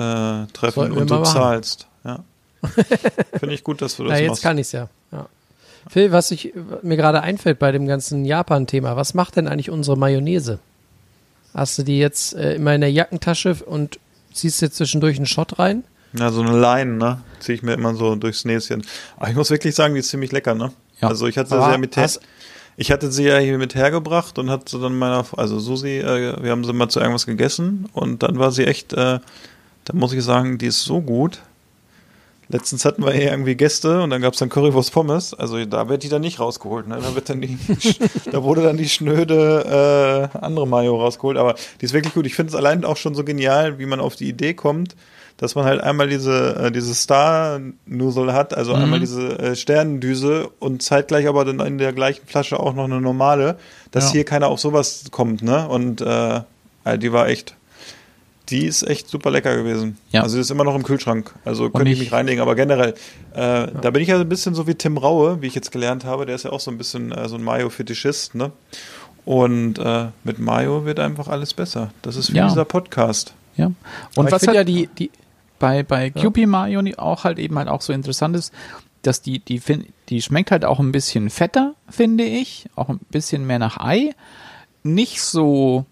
treffen 0.52 0.74
Sollten 0.74 0.98
und 0.98 1.10
du 1.10 1.22
zahlst. 1.22 1.86
Ja. 2.04 2.18
Finde 3.38 3.54
ich 3.54 3.64
gut, 3.64 3.80
dass 3.80 3.96
du 3.96 4.02
das 4.04 4.12
Na, 4.12 4.18
jetzt 4.18 4.28
machst. 4.28 4.42
kann 4.42 4.58
ich's 4.58 4.72
ja. 4.72 4.88
ja. 5.10 5.26
Phil, 5.88 6.12
was 6.12 6.30
ich, 6.30 6.52
mir 6.82 6.96
gerade 6.96 7.22
einfällt 7.22 7.58
bei 7.58 7.72
dem 7.72 7.86
ganzen 7.86 8.24
Japan-Thema, 8.24 8.96
was 8.96 9.14
macht 9.14 9.36
denn 9.36 9.48
eigentlich 9.48 9.70
unsere 9.70 9.96
Mayonnaise? 9.96 10.58
Hast 11.54 11.78
du 11.78 11.82
die 11.82 11.98
jetzt 11.98 12.34
äh, 12.34 12.54
immer 12.54 12.74
in 12.74 12.80
der 12.80 12.92
Jackentasche 12.92 13.56
und 13.66 13.98
ziehst 14.32 14.62
dir 14.62 14.70
zwischendurch 14.70 15.16
einen 15.16 15.26
Shot 15.26 15.58
rein? 15.58 15.84
Ja, 16.14 16.30
so 16.30 16.42
eine 16.42 16.58
Line, 16.58 16.92
ne? 16.96 17.20
Ziehe 17.40 17.56
ich 17.56 17.62
mir 17.62 17.74
immer 17.74 17.94
so 17.94 18.14
durchs 18.16 18.44
Näschen. 18.44 18.84
Aber 19.16 19.28
ich 19.30 19.34
muss 19.36 19.50
wirklich 19.50 19.74
sagen, 19.74 19.94
die 19.94 20.00
ist 20.00 20.08
ziemlich 20.08 20.32
lecker, 20.32 20.54
ne? 20.54 20.72
Ja. 21.00 21.08
Also 21.08 21.26
ich 21.26 21.36
hatte 21.36 21.50
sie 21.50 21.56
Aber 21.56 21.72
ja 21.72 21.78
mit 21.78 21.96
her, 21.96 22.04
hast- 22.04 22.20
ich 22.76 22.90
hatte 22.90 23.10
sie 23.12 23.24
ja 23.24 23.38
hier 23.38 23.58
mit 23.58 23.74
hergebracht 23.74 24.38
und 24.38 24.48
hatte 24.50 24.78
dann 24.78 24.96
meiner, 24.96 25.24
also 25.36 25.58
Susi, 25.58 25.98
äh, 25.98 26.42
wir 26.42 26.50
haben 26.50 26.64
sie 26.64 26.72
mal 26.72 26.88
zu 26.88 27.00
irgendwas 27.00 27.26
gegessen 27.26 27.88
und 27.92 28.22
dann 28.22 28.38
war 28.38 28.50
sie 28.50 28.64
echt, 28.66 28.92
äh, 28.92 29.18
da 29.84 29.92
muss 29.94 30.12
ich 30.12 30.22
sagen, 30.22 30.58
die 30.58 30.66
ist 30.66 30.82
so 30.84 31.00
gut. 31.00 31.40
Letztens 32.52 32.84
hatten 32.84 33.04
wir 33.04 33.12
hier 33.12 33.30
irgendwie 33.30 33.54
Gäste 33.56 34.02
und 34.02 34.10
dann 34.10 34.20
gab 34.22 34.34
es 34.34 34.38
dann 34.38 34.50
Currywurst 34.50 34.92
Pommes. 34.92 35.34
Also 35.34 35.64
da 35.64 35.88
wird 35.88 36.02
die 36.04 36.08
dann 36.10 36.20
nicht 36.20 36.38
rausgeholt. 36.38 36.86
Ne? 36.86 36.98
Da, 37.02 37.14
wird 37.14 37.28
dann 37.30 37.40
die, 37.40 37.58
da 38.30 38.42
wurde 38.42 38.62
dann 38.62 38.76
die 38.76 38.88
schnöde 38.88 40.30
äh, 40.34 40.38
andere 40.38 40.68
Mayo 40.68 41.00
rausgeholt. 41.00 41.38
Aber 41.38 41.54
die 41.80 41.86
ist 41.86 41.94
wirklich 41.94 42.12
gut. 42.14 42.26
Ich 42.26 42.34
finde 42.34 42.50
es 42.50 42.54
allein 42.54 42.84
auch 42.84 42.98
schon 42.98 43.14
so 43.14 43.24
genial, 43.24 43.78
wie 43.78 43.86
man 43.86 44.00
auf 44.00 44.16
die 44.16 44.28
Idee 44.28 44.52
kommt, 44.54 44.94
dass 45.38 45.54
man 45.54 45.64
halt 45.64 45.80
einmal 45.80 46.08
diese, 46.08 46.54
äh, 46.56 46.70
diese 46.70 46.94
Star-Nusel 46.94 48.32
hat, 48.32 48.54
also 48.54 48.74
einmal 48.74 49.00
diese 49.00 49.38
äh, 49.38 49.56
Sternendüse 49.56 50.48
und 50.58 50.82
zeitgleich 50.82 51.26
aber 51.26 51.44
dann 51.44 51.58
in 51.60 51.78
der 51.78 51.92
gleichen 51.92 52.26
Flasche 52.26 52.60
auch 52.60 52.74
noch 52.74 52.84
eine 52.84 53.00
normale, 53.00 53.56
dass 53.90 54.06
Ja. 54.08 54.12
hier 54.12 54.24
keiner 54.24 54.48
auf 54.48 54.60
sowas 54.60 55.04
kommt. 55.10 55.42
Ne? 55.42 55.66
Und 55.68 56.00
äh, 56.00 56.40
äh, 56.84 56.98
die 56.98 57.12
war 57.12 57.28
echt, 57.28 57.56
die 58.48 58.66
ist 58.66 58.82
echt 58.82 59.08
super 59.08 59.30
lecker 59.30 59.56
gewesen. 59.56 59.96
Ja. 60.10 60.22
Also 60.22 60.36
die 60.36 60.40
ist 60.40 60.50
immer 60.50 60.64
noch 60.64 60.74
im 60.74 60.82
Kühlschrank. 60.82 61.32
Also 61.44 61.70
könnte 61.70 61.90
ich 61.90 61.98
ich- 61.98 62.04
mich 62.04 62.12
reinlegen. 62.12 62.40
Aber 62.42 62.54
generell, 62.54 62.94
äh, 63.34 63.68
da 63.80 63.90
bin 63.90 64.02
ich 64.02 64.08
ja 64.08 64.18
ein 64.20 64.28
bisschen 64.28 64.54
so 64.54 64.66
wie 64.66 64.74
Tim 64.74 64.98
Raue, 64.98 65.40
wie 65.42 65.46
ich 65.46 65.54
jetzt 65.54 65.70
gelernt 65.72 66.04
habe. 66.04 66.26
Der 66.26 66.34
ist 66.34 66.44
ja 66.44 66.50
auch 66.52 66.60
so 66.60 66.70
ein 66.70 66.78
bisschen 66.78 67.12
äh, 67.12 67.28
so 67.28 67.36
ein 67.36 67.42
Mayo-Fetischist. 67.42 68.34
Ne? 68.34 68.50
Und 69.24 69.78
äh, 69.78 70.06
mit 70.24 70.38
Mayo 70.40 70.84
wird 70.84 70.98
einfach 70.98 71.28
alles 71.28 71.54
besser. 71.54 71.92
Das 72.02 72.16
ist 72.16 72.32
wie 72.32 72.38
Ja. 72.38 72.48
dieser 72.48 72.64
Podcast. 72.64 73.34
Ja. 73.56 73.70
Und 74.16 74.26
ich 74.26 74.32
was 74.32 74.46
halt 74.46 74.56
ja 74.56 74.64
die, 74.64 74.88
die, 74.98 75.10
bei, 75.58 75.82
bei 75.84 76.10
QP 76.10 76.46
Mayo 76.46 76.82
auch 76.98 77.24
halt 77.24 77.38
eben 77.38 77.56
halt 77.58 77.68
auch 77.68 77.80
so 77.82 77.92
interessant 77.92 78.34
ist, 78.36 78.52
dass 79.02 79.22
die, 79.22 79.38
die, 79.38 79.60
die 80.08 80.22
schmeckt 80.22 80.50
halt 80.50 80.64
auch 80.64 80.80
ein 80.80 80.90
bisschen 80.92 81.30
fetter, 81.30 81.74
finde 81.88 82.24
ich. 82.24 82.66
Auch 82.74 82.88
ein 82.88 82.98
bisschen 83.10 83.46
mehr 83.46 83.58
nach 83.60 83.78
Ei. 83.78 84.10
Nicht 84.82 85.20
so, 85.22 85.86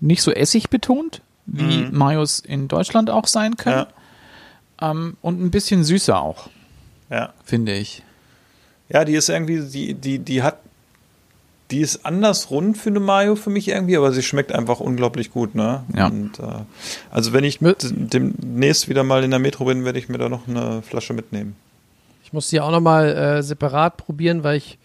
nicht 0.00 0.22
so 0.22 0.30
Essig 0.32 0.70
betont, 0.70 1.22
wie 1.46 1.86
Mayos 1.90 2.38
in 2.40 2.68
Deutschland 2.68 3.08
auch 3.10 3.26
sein 3.26 3.56
können. 3.56 3.86
Ähm, 4.80 5.16
und 5.22 5.40
ein 5.42 5.50
bisschen 5.50 5.84
süßer 5.84 6.20
auch, 6.20 6.48
Ja. 7.10 7.32
finde 7.44 7.72
ich. 7.74 8.02
Ja, 8.88 9.04
die 9.04 9.14
ist 9.14 9.28
irgendwie, 9.28 9.60
die, 9.60 9.94
die, 9.94 10.18
die 10.18 10.42
hat, 10.42 10.58
die 11.70 11.80
ist 11.80 12.04
anders 12.06 12.50
rund 12.50 12.76
für 12.78 12.90
eine 12.90 13.00
Mayo 13.00 13.34
für 13.36 13.50
mich 13.50 13.68
irgendwie, 13.68 13.96
aber 13.96 14.12
sie 14.12 14.22
schmeckt 14.22 14.52
einfach 14.52 14.78
unglaublich 14.80 15.32
gut, 15.32 15.54
ne? 15.54 15.82
Ja. 15.96 16.06
Und, 16.06 16.38
äh, 16.38 16.42
also 17.10 17.32
wenn 17.32 17.42
ich 17.44 17.60
Mit- 17.60 17.90
demnächst 17.92 18.88
wieder 18.88 19.02
mal 19.02 19.24
in 19.24 19.30
der 19.30 19.40
Metro 19.40 19.64
bin, 19.64 19.84
werde 19.84 19.98
ich 19.98 20.08
mir 20.08 20.18
da 20.18 20.28
noch 20.28 20.46
eine 20.46 20.82
Flasche 20.82 21.14
mitnehmen. 21.14 21.56
ich 22.22 22.32
muss 22.32 22.48
die 22.48 22.60
auch 22.60 22.70
nochmal 22.70 23.08
äh, 23.16 23.42
separat 23.42 23.96
probieren, 23.96 24.44
weil 24.44 24.56
ich 24.58 24.78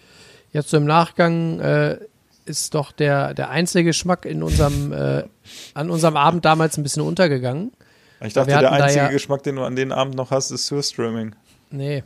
jetzt 0.54 0.70
so 0.70 0.78
im 0.78 0.86
Nachgang 0.86 1.60
äh, 1.60 1.98
ist 2.46 2.74
doch 2.76 2.92
der, 2.92 3.34
der 3.34 3.50
einzige 3.50 3.86
Geschmack 3.86 4.26
in 4.26 4.44
unserem, 4.44 4.92
äh, 4.94 5.24
an 5.74 5.90
unserem 5.90 6.18
Abend 6.18 6.46
damals 6.46 6.78
ein 6.78 6.84
bisschen 6.84 7.04
untergegangen. 7.04 7.72
Ich 8.24 8.34
dachte, 8.34 8.50
der 8.50 8.72
einzige 8.72 9.06
ja- 9.06 9.10
Geschmack, 9.10 9.44
den 9.44 9.56
du 9.56 9.64
an 9.64 9.76
den 9.76 9.92
Abend 9.92 10.16
noch 10.16 10.32
hast, 10.32 10.52
ist 10.52 10.68
Surströmming. 10.68 11.36
Nee. 11.72 12.04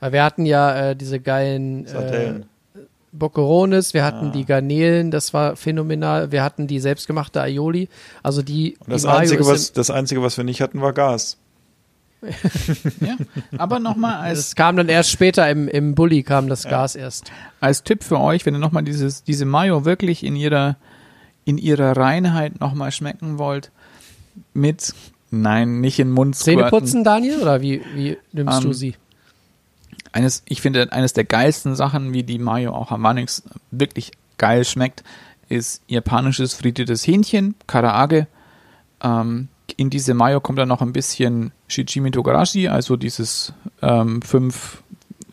Weil 0.00 0.12
wir 0.12 0.22
hatten 0.24 0.44
ja 0.44 0.90
äh, 0.90 0.96
diese 0.96 1.20
geilen 1.20 1.86
äh. 1.86 2.40
Boccherones, 3.12 3.94
wir 3.94 4.04
hatten 4.04 4.26
Ah. 4.28 4.32
die 4.32 4.44
Garnelen, 4.44 5.10
das 5.12 5.32
war 5.32 5.54
phänomenal. 5.56 6.32
Wir 6.32 6.42
hatten 6.42 6.66
die 6.66 6.80
selbstgemachte 6.80 7.40
Aioli. 7.40 7.88
Also 8.24 8.42
die, 8.42 8.76
Und 8.80 8.92
das 8.92 9.02
die 9.02 9.08
Einzige, 9.08 9.46
was, 9.46 9.72
das 9.72 9.90
Einzige, 9.90 10.20
was 10.22 10.36
wir 10.36 10.44
nicht 10.44 10.60
hatten, 10.60 10.80
war 10.80 10.92
Gas. 10.92 11.38
Ja. 13.00 13.16
Aber 13.58 13.78
nochmal 13.78 14.20
als 14.20 14.38
Es 14.38 14.54
kam 14.54 14.76
dann 14.76 14.88
erst 14.88 15.10
später 15.10 15.48
im, 15.50 15.68
im 15.68 15.94
Bulli 15.94 16.22
kam 16.22 16.48
das 16.48 16.64
Gas 16.64 16.94
erst. 16.96 17.30
als 17.60 17.82
Tipp 17.82 18.02
für 18.04 18.18
euch, 18.20 18.46
wenn 18.46 18.54
ihr 18.54 18.60
nochmal 18.60 18.84
dieses, 18.84 19.24
diese 19.24 19.44
Mayo 19.44 19.84
wirklich 19.84 20.24
in 20.24 20.36
ihrer, 20.36 20.76
in 21.44 21.58
ihrer 21.58 21.96
Reinheit 21.96 22.60
nochmal 22.60 22.92
schmecken 22.92 23.38
wollt, 23.38 23.70
mit, 24.52 24.94
nein, 25.30 25.80
nicht 25.80 25.98
in 25.98 26.08
den 26.08 26.14
Mund 26.14 26.36
Zähne 26.36 26.68
putzen, 26.68 27.04
Daniel? 27.04 27.40
Oder 27.40 27.60
wie, 27.60 27.82
wie 27.94 28.16
nimmst 28.32 28.58
Ähm, 28.58 28.64
du 28.64 28.72
sie? 28.72 28.94
Eines, 30.12 30.42
ich 30.48 30.60
finde, 30.60 30.92
eines 30.92 31.12
der 31.12 31.24
geilsten 31.24 31.74
Sachen, 31.74 32.12
wie 32.12 32.22
die 32.22 32.38
Mayo 32.38 32.72
auch 32.72 32.92
am 32.92 33.00
Manix 33.00 33.42
wirklich 33.70 34.12
geil 34.38 34.64
schmeckt, 34.64 35.02
ist 35.48 35.82
japanisches 35.88 36.54
frittiertes 36.54 37.06
Hähnchen, 37.06 37.54
Karaage. 37.66 38.26
Ähm, 39.02 39.48
in 39.76 39.90
diese 39.90 40.14
Mayo 40.14 40.40
kommt 40.40 40.58
dann 40.58 40.68
noch 40.68 40.82
ein 40.82 40.92
bisschen 40.92 41.52
Shichimi 41.68 42.10
Togarashi, 42.10 42.68
also 42.68 42.96
dieses 42.96 43.52
ähm, 43.82 44.22
fünf 44.22 44.82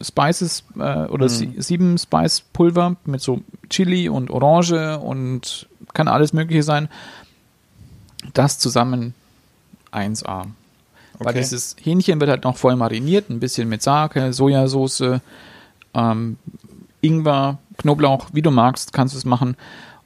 Spices 0.02 0.64
äh, 0.78 1.06
oder 1.06 1.30
sie, 1.30 1.54
sieben 1.58 1.98
Spice 1.98 2.42
Pulver 2.54 2.96
mit 3.06 3.22
so 3.22 3.42
Chili 3.70 4.10
und 4.10 4.32
Orange 4.32 5.00
und 5.00 5.68
kann 5.94 6.08
alles 6.08 6.34
Mögliche 6.34 6.64
sein. 6.64 6.90
Das 8.34 8.58
zusammen 8.60 9.14
1A. 9.92 10.46
Weil 11.20 11.28
Okay. 11.28 11.40
dieses 11.40 11.76
Hähnchen 11.80 12.20
wird 12.20 12.32
halt 12.32 12.44
noch 12.46 12.58
voll 12.58 12.76
mariniert, 12.76 13.30
ein 13.30 13.40
bisschen 13.40 13.70
mit 13.70 13.84
Sake, 13.84 14.34
Sojasauce, 14.34 15.20
ähm, 15.94 16.38
Ingwer, 17.02 17.60
Knoblauch, 17.78 18.30
wie 18.34 18.42
du 18.42 18.50
magst, 18.50 18.92
kannst 18.94 19.14
du 19.14 19.18
es 19.20 19.26
machen. 19.26 19.56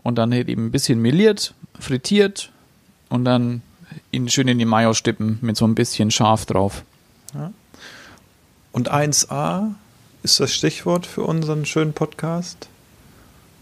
Und 0.03 0.15
dann 0.17 0.33
halt 0.33 0.49
eben 0.49 0.65
ein 0.65 0.71
bisschen 0.71 1.01
meliert, 1.01 1.53
frittiert 1.79 2.51
und 3.09 3.23
dann 3.23 3.61
in, 4.15 4.29
schön 4.29 4.47
in 4.47 4.57
die 4.59 4.65
Mayo 4.65 4.93
stippen 4.93 5.37
mit 5.41 5.57
so 5.57 5.65
ein 5.65 5.75
bisschen 5.75 6.11
Schaf 6.11 6.45
drauf. 6.45 6.83
Und 8.71 8.91
1a 8.91 9.71
ist 10.23 10.39
das 10.39 10.53
Stichwort 10.53 11.05
für 11.05 11.23
unseren 11.23 11.65
schönen 11.65 11.93
Podcast. 11.93 12.67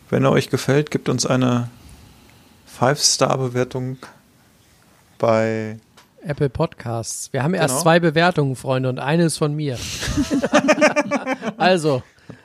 Wenn 0.09 0.23
er 0.23 0.31
euch 0.31 0.49
gefällt, 0.49 0.91
gibt 0.91 1.09
uns 1.09 1.25
eine 1.25 1.69
5-Star-Bewertung 2.79 3.97
bei 5.17 5.77
Apple 6.25 6.49
Podcasts. 6.49 7.31
Wir 7.33 7.43
haben 7.43 7.53
erst 7.53 7.73
Genau. 7.75 7.81
zwei 7.83 7.99
Bewertungen, 7.99 8.55
Freunde, 8.55 8.89
und 8.89 8.99
eine 8.99 9.25
ist 9.25 9.37
von 9.37 9.53
mir. 9.55 9.77
also, 11.57 12.01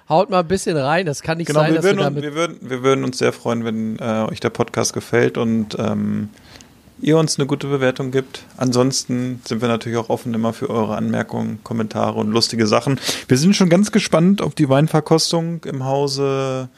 haut 0.09 0.31
mal 0.31 0.41
ein 0.41 0.49
bisschen 0.49 0.77
rein. 0.77 1.07
Das 1.07 1.23
kann 1.23 1.39
nicht 1.39 1.47
Genau, 1.47 1.61
sein, 1.61 1.73
wir 1.73 1.77
dass 1.77 1.85
wir 1.85 1.91
würden, 1.97 1.99
uns, 2.01 2.07
damit. 2.07 2.23
wir, 2.23 2.35
würden, 2.35 2.59
wir 2.71 2.83
würden 2.83 3.05
uns 3.05 3.19
sehr 3.19 3.33
freuen, 3.33 3.65
wenn 3.65 3.99
äh, 3.99 4.27
euch 4.31 4.41
der 4.41 4.51
Podcast 4.51 4.93
gefällt 4.95 5.39
und 5.39 5.77
ähm, 5.79 6.31
ihr 7.01 7.17
uns 7.17 7.39
eine 7.39 7.47
gute 7.47 7.67
Bewertung 7.67 8.11
gibt. 8.11 8.43
Ansonsten 8.57 9.41
sind 9.45 9.61
wir 9.61 9.69
natürlich 9.69 9.99
auch 9.99 10.09
offen 10.09 10.35
immer 10.35 10.53
für 10.53 10.71
eure 10.71 10.97
Anmerkungen, 10.97 11.61
Kommentare 11.65 12.19
und 12.19 12.31
lustige 12.31 12.67
Sachen. 12.67 13.01
Wir 13.29 13.39
sind 13.39 13.55
schon 13.55 13.69
ganz 13.69 13.93
gespannt 13.93 14.43
auf 14.43 14.55
die 14.55 14.69
Weinverkostung 14.69 15.65
im 15.65 15.85
Hause 15.85 16.69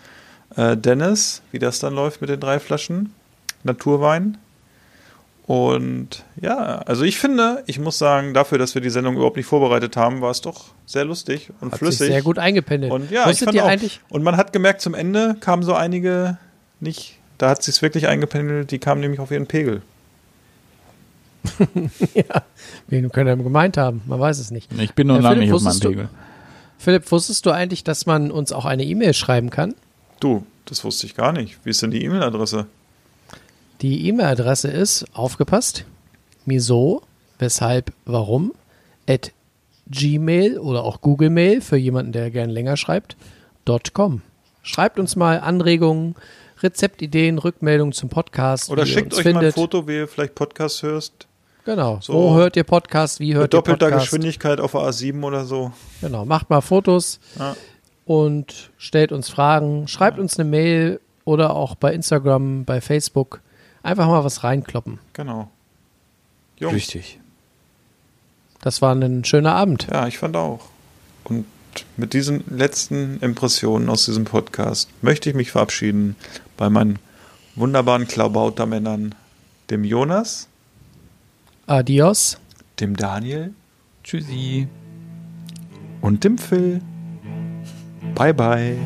äh, 0.57 0.77
Dennis, 0.77 1.43
wie 1.53 1.59
das 1.59 1.79
dann 1.79 1.95
läuft 1.95 2.21
mit 2.21 2.31
den 2.31 2.41
drei 2.41 2.59
Flaschen 2.59 3.13
Naturwein. 3.65 4.39
Und 5.47 6.25
ja, 6.41 6.79
also 6.87 7.03
ich 7.03 7.19
finde, 7.19 7.65
ich 7.67 7.81
muss 7.81 7.99
sagen, 7.99 8.35
dafür, 8.35 8.59
dass 8.59 8.75
wir 8.77 8.83
die 8.83 8.91
Sendung 8.91 9.17
überhaupt 9.17 9.37
nicht 9.37 9.47
vorbereitet 9.47 9.97
haben, 9.97 10.21
war 10.21 10.31
es 10.31 10.41
doch 10.43 10.67
sehr 10.87 11.05
lustig 11.05 11.51
und 11.61 11.73
Hat 11.73 11.79
flüssig. 11.81 12.07
sehr 12.07 12.23
gut 12.23 12.39
eingependelt. 12.39 12.93
Und 12.93 13.11
ja, 13.11 13.29
ich 13.29 13.41
fand 13.41 13.61
auch, 13.61 13.67
eigentlich, 13.67 14.01
und 14.11 14.23
man 14.23 14.37
hat 14.37 14.53
gemerkt, 14.53 14.81
zum 14.81 14.95
Ende 14.95 15.37
kamen 15.41 15.65
so 15.65 15.75
einige 15.75 16.39
nicht, 16.79 17.17
da 17.39 17.51
hat 17.51 17.65
sich's 17.65 17.83
wirklich 17.83 18.07
eingependelt, 18.07 18.71
die 18.71 18.79
kamen 18.79 19.01
nämlich 19.01 19.19
auf 19.19 19.33
ihren 19.33 19.47
Pegel. 19.47 19.83
wen 22.89 23.11
können 23.11 23.39
wir 23.39 23.45
gemeint 23.45 23.77
haben? 23.77 24.03
Man 24.07 24.21
weiß 24.21 24.39
es 24.39 24.51
nicht. 24.51 24.71
Ich 24.79 24.95
bin 24.95 25.11
Herr 25.11 25.21
lange 25.21 25.37
Philipp, 25.37 25.51
nicht 25.51 25.55
auf 25.55 25.63
meinem 25.63 25.81
Pegel. 25.81 26.09
Philipp, 26.79 27.11
wusstest 27.11 27.47
du 27.47 27.51
eigentlich, 27.51 27.85
dass 27.85 28.07
man 28.07 28.31
uns 28.31 28.53
auch 28.53 28.65
eine 28.65 28.85
E-Mail 28.85 29.15
schreiben 29.15 29.51
kann? 29.51 29.75
Du, 30.19 30.47
das 30.65 30.85
wusste 30.85 31.07
ich 31.07 31.15
gar 31.15 31.33
nicht. 31.33 31.59
Wie 31.65 31.71
ist 31.71 31.83
denn 31.83 31.91
die 31.91 32.05
E-Mail-Adresse? 32.05 32.67
Die 33.83 34.09
E-Mail-Adresse 34.09 34.69
ist, 34.69 35.07
aufgepasst, 35.13 35.85
miso, 36.45 37.03
weshalb, 37.39 37.93
warum, 38.05 38.53
at 39.09 39.33
gmail 39.89 40.59
oder 40.59 40.85
auch 40.85 41.01
Google 41.01 41.31
Mail 41.31 41.61
für 41.61 41.77
jemanden, 41.77 42.13
der 42.13 42.31
gern 42.31 42.51
länger 42.51 42.77
schreibt, 42.77 43.17
.com. 43.93 44.23
Schreibt 44.63 44.99
uns 44.99 45.17
mal 45.17 45.41
Anregungen, 45.41 46.15
Rezeptideen, 46.63 47.39
Rückmeldungen 47.39 47.93
zum 47.93 48.09
Podcast. 48.09 48.71
Oder 48.71 48.85
wie 48.85 48.89
ihr 48.89 48.95
schickt 48.95 49.13
uns 49.13 49.19
euch 49.19 49.25
mal 49.25 49.31
ein 49.31 49.37
findet. 49.37 49.55
Foto, 49.55 49.89
wie 49.89 49.97
ihr 49.97 50.09
vielleicht 50.09 50.35
Podcast 50.35 50.83
hörst. 50.83 51.27
Genau. 51.65 51.99
So 52.01 52.13
Wo 52.15 52.35
hört 52.35 52.57
ihr 52.57 52.65
Podcast? 52.65 53.21
Wie 53.21 53.29
Mit 53.29 53.37
hört 53.37 53.55
ihr 53.55 53.59
doppelter 53.59 53.87
Podcast? 53.87 54.05
Geschwindigkeit 54.07 54.61
auf 54.61 54.73
der 54.73 54.81
A7 54.83 55.23
oder 55.23 55.45
so. 55.45 55.73
Genau. 56.01 56.25
Macht 56.25 56.51
mal 56.51 56.61
Fotos 56.61 57.21
Ja. 57.39 57.55
und 58.07 58.71
stellt 58.79 59.13
uns 59.13 59.29
Fragen. 59.29 59.87
Schreibt 59.89 60.19
uns 60.19 60.39
eine 60.39 60.49
Mail 60.49 61.01
oder 61.25 61.55
auch 61.55 61.75
bei 61.75 61.93
Instagram, 61.93 62.65
bei 62.65 62.81
Facebook. 62.81 63.41
Einfach 63.83 64.07
mal 64.07 64.25
was 64.25 64.43
reinkloppen. 64.45 64.99
Genau. 65.13 65.51
Jungs, 66.59 66.75
Richtig. 66.75 67.19
Das 68.63 68.83
war 68.83 68.95
ein 68.95 69.25
schöner 69.25 69.55
Abend. 69.55 69.87
ja, 69.91 70.07
ich 70.07 70.19
fand 70.19 70.37
auch. 70.37 70.61
Und 71.25 71.47
mit 71.97 72.13
diesen 72.13 72.45
letzten 72.55 73.19
Impressionen 73.21 73.89
aus 73.89 74.05
diesem 74.05 74.25
Podcast 74.25 74.91
möchte 75.03 75.31
ich 75.31 75.37
mich 75.37 75.51
verabschieden 75.51 76.17
bei 76.59 76.69
meinen 76.69 76.99
wunderbaren 77.55 78.07
Klaubautermännern, 78.07 79.15
dem 79.71 79.85
Jonas, 79.85 80.49
Adios. 81.71 82.37
dem 82.81 82.97
Daniel 82.97 83.55
Tschüssi. 84.03 84.67
und 86.01 86.25
dem 86.25 86.37
Phil. 86.37 86.81
Bye 88.17 88.35
bye. 88.35 88.77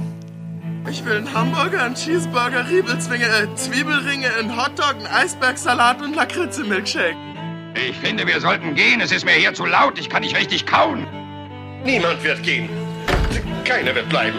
Ich 0.91 1.03
will 1.07 1.17
einen 1.17 1.33
Hamburger, 1.33 1.83
einen 1.83 1.95
Cheeseburger, 1.95 2.69
Riebelzwinge, 2.69 3.25
äh, 3.25 3.55
Zwiebelringe, 3.55 4.29
einen 4.39 4.55
Hotdog, 4.55 4.97
einen 4.97 5.07
Eisbergsalat 5.07 6.03
und 6.03 6.15
Lakritze-Milkshake. 6.15 7.17
Ich 7.89 7.97
finde, 7.97 8.27
wir 8.27 8.39
sollten 8.43 8.75
gehen. 8.75 9.01
Es 9.01 9.13
ist 9.13 9.25
mir 9.25 9.33
hier 9.33 9.55
zu 9.55 9.65
laut. 9.65 9.99
Ich 9.99 10.11
kann 10.11 10.21
nicht 10.21 10.37
richtig 10.37 10.67
kauen. 10.67 11.07
Niemand 11.87 12.23
wird 12.23 12.43
gehen. 12.43 12.69
Keiner 13.65 13.95
wird 13.95 14.11
bleiben. 14.11 14.37